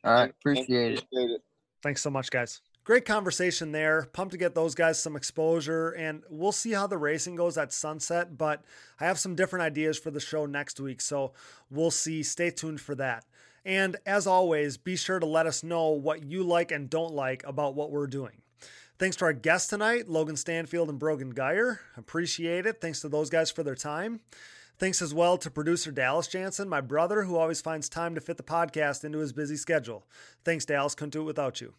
All 0.02 0.14
right, 0.14 0.30
appreciate 0.30 1.04
it. 1.12 1.42
Thanks 1.82 2.02
so 2.02 2.10
much, 2.10 2.30
guys. 2.30 2.60
Great 2.84 3.04
conversation 3.04 3.72
there. 3.72 4.08
Pumped 4.12 4.32
to 4.32 4.38
get 4.38 4.54
those 4.54 4.74
guys 4.74 5.00
some 5.00 5.16
exposure, 5.16 5.90
and 5.90 6.22
we'll 6.28 6.52
see 6.52 6.72
how 6.72 6.86
the 6.86 6.98
racing 6.98 7.36
goes 7.36 7.58
at 7.58 7.72
sunset. 7.72 8.36
But 8.38 8.64
I 8.98 9.04
have 9.04 9.18
some 9.18 9.34
different 9.34 9.64
ideas 9.64 9.98
for 9.98 10.10
the 10.10 10.20
show 10.20 10.46
next 10.46 10.80
week, 10.80 11.00
so 11.00 11.32
we'll 11.70 11.90
see. 11.90 12.22
Stay 12.22 12.50
tuned 12.50 12.80
for 12.80 12.94
that. 12.96 13.24
And 13.64 13.96
as 14.06 14.26
always, 14.26 14.78
be 14.78 14.96
sure 14.96 15.18
to 15.18 15.26
let 15.26 15.46
us 15.46 15.62
know 15.62 15.90
what 15.90 16.22
you 16.22 16.42
like 16.42 16.72
and 16.72 16.88
don't 16.88 17.12
like 17.12 17.44
about 17.46 17.74
what 17.74 17.90
we're 17.90 18.06
doing. 18.06 18.42
Thanks 18.98 19.16
to 19.16 19.26
our 19.26 19.32
guests 19.32 19.68
tonight, 19.68 20.08
Logan 20.08 20.36
Stanfield 20.36 20.90
and 20.90 20.98
Brogan 20.98 21.30
Geyer. 21.30 21.80
Appreciate 21.96 22.66
it. 22.66 22.80
Thanks 22.80 23.00
to 23.00 23.08
those 23.08 23.30
guys 23.30 23.50
for 23.50 23.62
their 23.62 23.74
time. 23.74 24.20
Thanks 24.80 25.02
as 25.02 25.12
well 25.12 25.36
to 25.36 25.50
producer 25.50 25.92
Dallas 25.92 26.26
Jansen, 26.26 26.66
my 26.66 26.80
brother, 26.80 27.24
who 27.24 27.36
always 27.36 27.60
finds 27.60 27.86
time 27.86 28.14
to 28.14 28.20
fit 28.22 28.38
the 28.38 28.42
podcast 28.42 29.04
into 29.04 29.18
his 29.18 29.30
busy 29.30 29.56
schedule. 29.56 30.06
Thanks, 30.42 30.64
Dallas. 30.64 30.94
Couldn't 30.94 31.12
do 31.12 31.20
it 31.20 31.24
without 31.24 31.60
you. 31.60 31.74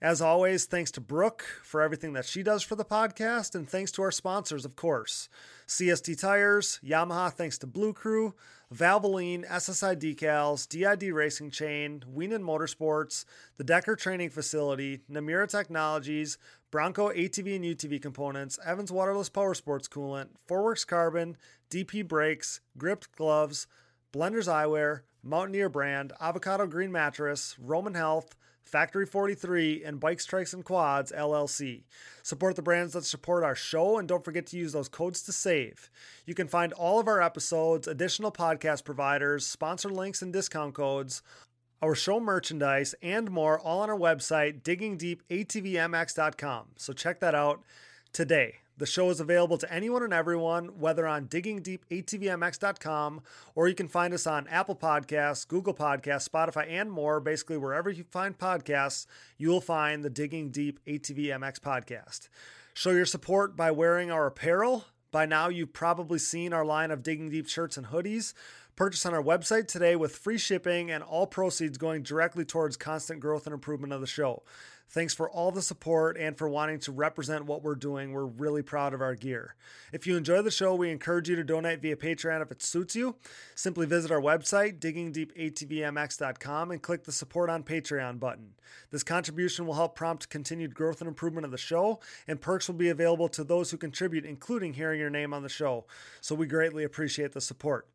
As 0.00 0.22
always, 0.22 0.64
thanks 0.64 0.90
to 0.92 1.02
Brooke 1.02 1.44
for 1.62 1.82
everything 1.82 2.14
that 2.14 2.24
she 2.24 2.42
does 2.42 2.62
for 2.62 2.76
the 2.76 2.84
podcast, 2.84 3.54
and 3.54 3.68
thanks 3.68 3.92
to 3.92 4.02
our 4.02 4.10
sponsors, 4.10 4.64
of 4.64 4.74
course 4.74 5.28
CST 5.68 6.18
Tires, 6.18 6.80
Yamaha, 6.82 7.30
thanks 7.30 7.58
to 7.58 7.66
Blue 7.66 7.92
Crew, 7.92 8.34
Valvoline, 8.74 9.44
SSI 9.48 9.96
Decals, 9.96 10.68
DID 10.68 11.12
Racing 11.12 11.50
Chain, 11.50 12.04
Wienen 12.08 12.42
Motorsports, 12.42 13.24
the 13.56 13.64
Decker 13.64 13.96
Training 13.96 14.30
Facility, 14.30 15.00
Namura 15.10 15.48
Technologies, 15.48 16.38
Bronco 16.70 17.08
ATV 17.10 17.56
and 17.56 17.64
UTV 17.64 18.00
components, 18.00 18.60
Evans 18.64 18.92
Waterless 18.92 19.28
Power 19.28 19.54
Sports 19.54 19.88
Coolant, 19.88 20.28
Forworks 20.48 20.86
Carbon, 20.86 21.36
DP 21.68 22.06
Brakes, 22.06 22.60
Gript 22.78 23.10
Gloves, 23.16 23.66
Blenders 24.12 24.46
Eyewear, 24.46 25.00
Mountaineer 25.24 25.68
Brand, 25.68 26.12
Avocado 26.20 26.68
Green 26.68 26.92
Mattress, 26.92 27.56
Roman 27.58 27.94
Health, 27.94 28.36
Factory 28.70 29.04
43, 29.04 29.82
and 29.84 29.98
Bikes 29.98 30.26
Trikes 30.26 30.54
and 30.54 30.64
Quads 30.64 31.12
LLC. 31.12 31.82
Support 32.22 32.56
the 32.56 32.62
brands 32.62 32.92
that 32.92 33.04
support 33.04 33.42
our 33.42 33.56
show 33.56 33.98
and 33.98 34.06
don't 34.06 34.24
forget 34.24 34.46
to 34.46 34.56
use 34.56 34.72
those 34.72 34.88
codes 34.88 35.22
to 35.22 35.32
save. 35.32 35.90
You 36.24 36.34
can 36.34 36.46
find 36.46 36.72
all 36.74 37.00
of 37.00 37.08
our 37.08 37.20
episodes, 37.20 37.88
additional 37.88 38.30
podcast 38.30 38.84
providers, 38.84 39.44
sponsor 39.44 39.90
links, 39.90 40.22
and 40.22 40.32
discount 40.32 40.74
codes, 40.74 41.20
our 41.82 41.96
show 41.96 42.20
merchandise, 42.20 42.94
and 43.02 43.30
more 43.30 43.58
all 43.58 43.80
on 43.80 43.90
our 43.90 43.98
website, 43.98 44.62
diggingdeepatvmx.com. 44.62 46.66
So 46.76 46.92
check 46.92 47.18
that 47.20 47.34
out 47.34 47.62
today. 48.12 48.58
The 48.80 48.86
show 48.86 49.10
is 49.10 49.20
available 49.20 49.58
to 49.58 49.70
anyone 49.70 50.02
and 50.02 50.14
everyone, 50.14 50.80
whether 50.80 51.06
on 51.06 51.26
diggingdeepatvmx.com 51.26 53.20
or 53.54 53.68
you 53.68 53.74
can 53.74 53.88
find 53.88 54.14
us 54.14 54.26
on 54.26 54.48
Apple 54.48 54.74
Podcasts, 54.74 55.46
Google 55.46 55.74
Podcasts, 55.74 56.26
Spotify, 56.26 56.66
and 56.66 56.90
more. 56.90 57.20
Basically, 57.20 57.58
wherever 57.58 57.90
you 57.90 58.04
find 58.04 58.38
podcasts, 58.38 59.04
you 59.36 59.50
will 59.50 59.60
find 59.60 60.02
the 60.02 60.08
Digging 60.08 60.48
Deep 60.50 60.80
ATVMX 60.86 61.60
podcast. 61.60 62.30
Show 62.72 62.92
your 62.92 63.04
support 63.04 63.54
by 63.54 63.70
wearing 63.70 64.10
our 64.10 64.26
apparel. 64.26 64.86
By 65.12 65.26
now, 65.26 65.50
you've 65.50 65.74
probably 65.74 66.18
seen 66.18 66.54
our 66.54 66.64
line 66.64 66.90
of 66.90 67.02
Digging 67.02 67.28
Deep 67.28 67.48
shirts 67.48 67.76
and 67.76 67.88
hoodies. 67.88 68.32
Purchase 68.76 69.04
on 69.04 69.12
our 69.12 69.22
website 69.22 69.68
today 69.68 69.94
with 69.94 70.16
free 70.16 70.38
shipping 70.38 70.90
and 70.90 71.04
all 71.04 71.26
proceeds 71.26 71.76
going 71.76 72.02
directly 72.02 72.46
towards 72.46 72.78
constant 72.78 73.20
growth 73.20 73.44
and 73.44 73.52
improvement 73.52 73.92
of 73.92 74.00
the 74.00 74.06
show. 74.06 74.42
Thanks 74.90 75.14
for 75.14 75.30
all 75.30 75.52
the 75.52 75.62
support 75.62 76.18
and 76.18 76.36
for 76.36 76.48
wanting 76.48 76.80
to 76.80 76.90
represent 76.90 77.46
what 77.46 77.62
we're 77.62 77.76
doing. 77.76 78.12
We're 78.12 78.24
really 78.24 78.62
proud 78.62 78.92
of 78.92 79.00
our 79.00 79.14
gear. 79.14 79.54
If 79.92 80.04
you 80.04 80.16
enjoy 80.16 80.42
the 80.42 80.50
show, 80.50 80.74
we 80.74 80.90
encourage 80.90 81.28
you 81.28 81.36
to 81.36 81.44
donate 81.44 81.80
via 81.80 81.94
Patreon 81.94 82.42
if 82.42 82.50
it 82.50 82.60
suits 82.60 82.96
you. 82.96 83.14
Simply 83.54 83.86
visit 83.86 84.10
our 84.10 84.20
website, 84.20 84.80
diggingdeepatvmx.com, 84.80 86.70
and 86.72 86.82
click 86.82 87.04
the 87.04 87.12
support 87.12 87.48
on 87.48 87.62
Patreon 87.62 88.18
button. 88.18 88.54
This 88.90 89.04
contribution 89.04 89.64
will 89.64 89.74
help 89.74 89.94
prompt 89.94 90.28
continued 90.28 90.74
growth 90.74 91.00
and 91.00 91.06
improvement 91.06 91.44
of 91.44 91.52
the 91.52 91.58
show, 91.58 92.00
and 92.26 92.40
perks 92.40 92.66
will 92.66 92.74
be 92.74 92.88
available 92.88 93.28
to 93.28 93.44
those 93.44 93.70
who 93.70 93.76
contribute, 93.76 94.24
including 94.24 94.74
hearing 94.74 94.98
your 94.98 95.08
name 95.08 95.32
on 95.32 95.44
the 95.44 95.48
show. 95.48 95.86
So 96.20 96.34
we 96.34 96.48
greatly 96.48 96.82
appreciate 96.82 97.30
the 97.30 97.40
support. 97.40 97.86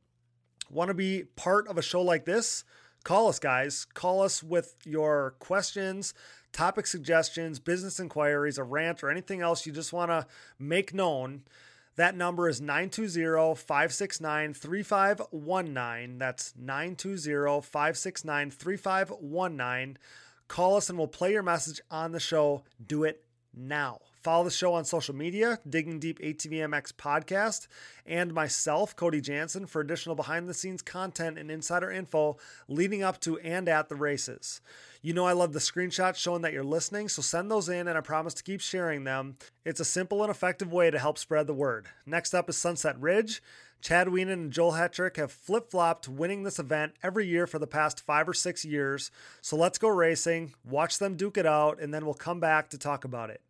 Want 0.69 0.87
to 0.87 0.93
be 0.93 1.23
part 1.35 1.67
of 1.67 1.77
a 1.77 1.81
show 1.81 2.01
like 2.01 2.23
this? 2.23 2.63
Call 3.03 3.27
us, 3.27 3.37
guys. 3.37 3.85
Call 3.93 4.23
us 4.23 4.41
with 4.41 4.75
your 4.83 5.35
questions, 5.37 6.15
topic 6.55 6.87
suggestions, 6.87 7.59
business 7.59 7.99
inquiries, 7.99 8.57
a 8.57 8.63
rant, 8.63 9.03
or 9.03 9.09
anything 9.11 9.41
else 9.41 9.65
you 9.65 9.73
just 9.73 9.91
want 9.91 10.09
to 10.09 10.25
make 10.57 10.93
known. 10.93 11.43
That 11.97 12.15
number 12.15 12.47
is 12.47 12.61
920 12.61 13.55
569 13.55 14.53
3519. 14.53 16.17
That's 16.17 16.53
920 16.57 17.61
569 17.61 18.51
3519. 18.51 19.97
Call 20.47 20.77
us 20.77 20.89
and 20.89 20.97
we'll 20.97 21.07
play 21.07 21.33
your 21.33 21.43
message 21.43 21.81
on 21.91 22.13
the 22.13 22.19
show. 22.21 22.63
Do 22.85 23.03
it 23.03 23.25
now. 23.53 23.99
Follow 24.25 24.45
the 24.45 24.49
show 24.49 24.73
on 24.73 24.85
social 24.85 25.13
media, 25.13 25.59
Digging 25.69 25.99
Deep 25.99 26.17
ATVMX 26.17 26.93
podcast, 26.93 27.67
and 28.07 28.33
myself, 28.33 28.95
Cody 28.95 29.21
Jansen, 29.21 29.67
for 29.67 29.81
additional 29.81 30.15
behind 30.15 30.49
the 30.49 30.53
scenes 30.55 30.81
content 30.81 31.37
and 31.37 31.51
insider 31.51 31.91
info 31.91 32.35
leading 32.67 33.03
up 33.03 33.19
to 33.19 33.37
and 33.41 33.69
at 33.69 33.87
the 33.87 33.95
races. 33.95 34.61
You 35.03 35.13
know, 35.13 35.27
I 35.27 35.33
love 35.33 35.53
the 35.53 35.59
screenshots 35.59 36.15
showing 36.15 36.41
that 36.41 36.53
you're 36.53 36.63
listening, 36.63 37.07
so 37.07 37.21
send 37.21 37.51
those 37.51 37.69
in 37.69 37.87
and 37.87 37.95
I 37.95 38.01
promise 38.01 38.33
to 38.33 38.43
keep 38.43 38.61
sharing 38.61 39.03
them. 39.03 39.35
It's 39.63 39.79
a 39.79 39.85
simple 39.85 40.23
and 40.23 40.31
effective 40.31 40.73
way 40.73 40.89
to 40.89 40.97
help 40.97 41.19
spread 41.19 41.45
the 41.45 41.53
word. 41.53 41.85
Next 42.07 42.33
up 42.33 42.49
is 42.49 42.57
Sunset 42.57 42.99
Ridge. 42.99 43.43
Chad 43.85 44.07
Wienen 44.07 44.33
and 44.33 44.51
Joel 44.51 44.71
Hetrick 44.71 45.17
have 45.17 45.31
flip 45.31 45.69
flopped 45.69 46.07
winning 46.07 46.41
this 46.41 46.57
event 46.57 46.93
every 47.03 47.27
year 47.27 47.45
for 47.45 47.59
the 47.59 47.67
past 47.67 48.01
five 48.01 48.27
or 48.27 48.33
six 48.33 48.65
years. 48.65 49.11
So 49.41 49.55
let's 49.55 49.77
go 49.77 49.89
racing, 49.89 50.55
watch 50.63 50.97
them 50.97 51.15
duke 51.15 51.37
it 51.37 51.45
out, 51.45 51.79
and 51.79 51.93
then 51.93 52.03
we'll 52.03 52.15
come 52.15 52.39
back 52.39 52.71
to 52.71 52.79
talk 52.79 53.05
about 53.05 53.29
it. 53.29 53.41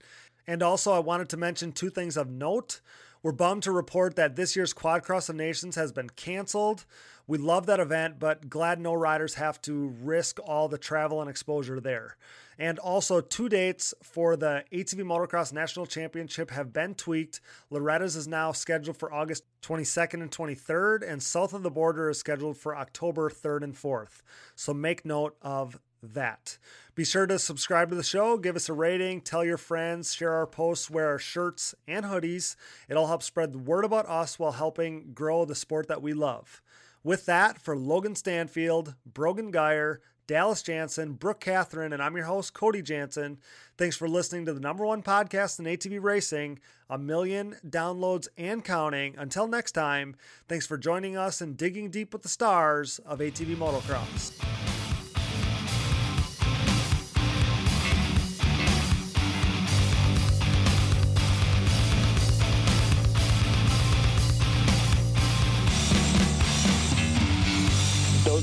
And 0.47 0.61
also, 0.61 0.91
I 0.91 0.99
wanted 0.99 1.29
to 1.29 1.37
mention 1.37 1.71
two 1.71 1.89
things 1.89 2.17
of 2.17 2.29
note. 2.29 2.81
We're 3.23 3.31
bummed 3.31 3.63
to 3.63 3.71
report 3.71 4.15
that 4.17 4.35
this 4.35 4.55
year's 4.55 4.73
Quad 4.73 5.01
Cross 5.01 5.29
of 5.29 5.35
Nations 5.35 5.75
has 5.75 5.91
been 5.91 6.09
canceled. 6.11 6.85
We 7.25 7.39
love 7.39 7.65
that 7.65 7.79
event, 7.79 8.19
but 8.19 8.49
glad 8.49 8.79
no 8.79 8.93
riders 8.93 9.33
have 9.33 9.59
to 9.63 9.87
risk 9.99 10.39
all 10.45 10.67
the 10.67 10.77
travel 10.77 11.21
and 11.21 11.29
exposure 11.29 11.79
there. 11.79 12.17
And 12.59 12.77
also, 12.77 13.21
two 13.21 13.49
dates 13.49 13.95
for 14.03 14.35
the 14.35 14.63
ATV 14.71 15.01
Motocross 15.01 15.51
National 15.51 15.87
Championship 15.87 16.51
have 16.51 16.71
been 16.71 16.93
tweaked. 16.93 17.41
Loretta's 17.71 18.15
is 18.15 18.27
now 18.27 18.51
scheduled 18.51 18.97
for 18.97 19.11
August 19.11 19.43
22nd 19.63 20.21
and 20.21 20.29
23rd, 20.31 21.01
and 21.11 21.21
south 21.21 21.53
of 21.53 21.63
the 21.63 21.71
border 21.71 22.11
is 22.11 22.19
scheduled 22.19 22.57
for 22.57 22.77
October 22.77 23.31
3rd 23.31 23.63
and 23.63 23.73
4th. 23.73 24.21
So 24.55 24.71
make 24.73 25.03
note 25.03 25.35
of 25.41 25.79
that. 26.13 26.57
Be 26.95 27.03
sure 27.03 27.25
to 27.27 27.37
subscribe 27.37 27.89
to 27.89 27.95
the 27.95 28.03
show, 28.03 28.37
give 28.37 28.55
us 28.55 28.69
a 28.69 28.73
rating, 28.73 29.19
tell 29.19 29.43
your 29.43 29.57
friends, 29.57 30.13
share 30.13 30.31
our 30.31 30.47
posts, 30.47 30.89
wear 30.89 31.07
our 31.07 31.19
shirts 31.19 31.75
and 31.87 32.05
hoodies. 32.05 32.55
It 32.87 32.95
all 32.95 33.07
helps 33.07 33.25
spread 33.25 33.51
the 33.51 33.57
word 33.57 33.83
about 33.83 34.07
us 34.07 34.39
while 34.39 34.53
helping 34.53 35.11
grow 35.13 35.43
the 35.43 35.55
sport 35.55 35.87
that 35.89 36.01
we 36.01 36.13
love. 36.13 36.61
With 37.03 37.25
that, 37.25 37.59
for 37.59 37.75
Logan 37.75 38.15
Stanfield, 38.15 38.95
Brogan 39.05 39.51
Geyer, 39.51 39.99
Dallas 40.27 40.63
Jansen, 40.63 41.13
Brooke 41.13 41.39
Catherine, 41.39 41.93
and 41.93 42.01
I'm 42.01 42.15
your 42.15 42.25
host, 42.25 42.53
Cody 42.53 42.81
Jansen. 42.81 43.37
Thanks 43.77 43.95
for 43.95 44.07
listening 44.07 44.45
to 44.45 44.53
the 44.53 44.59
number 44.59 44.85
one 44.85 45.03
podcast 45.03 45.59
in 45.59 45.65
ATV 45.65 46.01
racing, 46.01 46.59
a 46.89 46.97
million 46.97 47.57
downloads 47.67 48.27
and 48.37 48.63
counting. 48.63 49.15
Until 49.17 49.47
next 49.47 49.73
time, 49.73 50.15
thanks 50.47 50.65
for 50.65 50.77
joining 50.77 51.15
us 51.15 51.41
and 51.41 51.57
digging 51.57 51.91
deep 51.91 52.13
with 52.13 52.23
the 52.23 52.29
stars 52.29 52.99
of 53.05 53.19
ATV 53.19 53.55
motocross. 53.55 54.64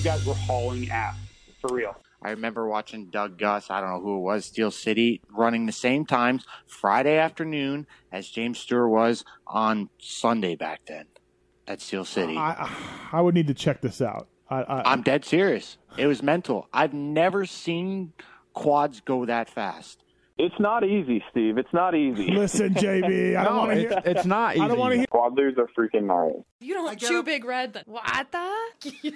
Those 0.02 0.18
guys 0.18 0.26
were 0.26 0.34
hauling 0.34 0.90
ass 0.90 1.14
for 1.60 1.72
real. 1.76 1.94
I 2.24 2.30
remember 2.30 2.66
watching 2.66 3.08
Doug 3.10 3.38
Gust, 3.38 3.70
I 3.70 3.80
don't 3.80 3.90
know 3.90 4.00
who 4.00 4.16
it 4.16 4.20
was, 4.22 4.44
Steel 4.46 4.72
City, 4.72 5.20
running 5.30 5.66
the 5.66 5.70
same 5.72 6.06
times 6.06 6.44
Friday 6.66 7.18
afternoon 7.18 7.86
as 8.10 8.28
James 8.28 8.58
Stewart 8.58 8.90
was 8.90 9.24
on 9.46 9.90
Sunday 9.98 10.56
back 10.56 10.80
then 10.88 11.04
at 11.68 11.80
Steel 11.80 12.04
City. 12.04 12.36
I, 12.36 12.68
I 13.12 13.20
would 13.20 13.34
need 13.36 13.46
to 13.46 13.54
check 13.54 13.80
this 13.80 14.02
out. 14.02 14.26
I, 14.50 14.62
I, 14.62 14.92
I'm 14.92 15.02
dead 15.02 15.24
serious. 15.24 15.78
It 15.96 16.08
was 16.08 16.20
mental. 16.20 16.68
I've 16.72 16.92
never 16.92 17.46
seen 17.46 18.12
quads 18.54 19.00
go 19.02 19.24
that 19.26 19.48
fast. 19.48 20.00
It's 20.38 20.58
not 20.58 20.82
easy, 20.82 21.22
Steve. 21.30 21.58
It's 21.58 21.72
not 21.74 21.94
easy. 21.94 22.28
Listen, 22.32 22.72
JB, 22.74 23.36
I 23.36 23.44
don't 23.44 23.52
No, 23.52 23.58
want 23.58 23.70
to 23.72 23.76
hear. 23.78 23.90
it's, 23.92 24.06
it's 24.08 24.24
not 24.24 24.54
easy. 24.56 24.64
I 24.64 24.68
don't 24.68 24.78
want 24.78 24.92
to 24.92 24.96
hear. 24.96 25.06
Quadlers 25.12 25.58
are 25.58 25.68
freaking 25.78 26.04
gnarly. 26.04 26.42
You 26.60 26.74
don't 26.74 26.98
chew 26.98 27.18
a- 27.18 27.22
big 27.22 27.44
red. 27.44 27.82
What 27.86 28.26
the? 28.32 29.12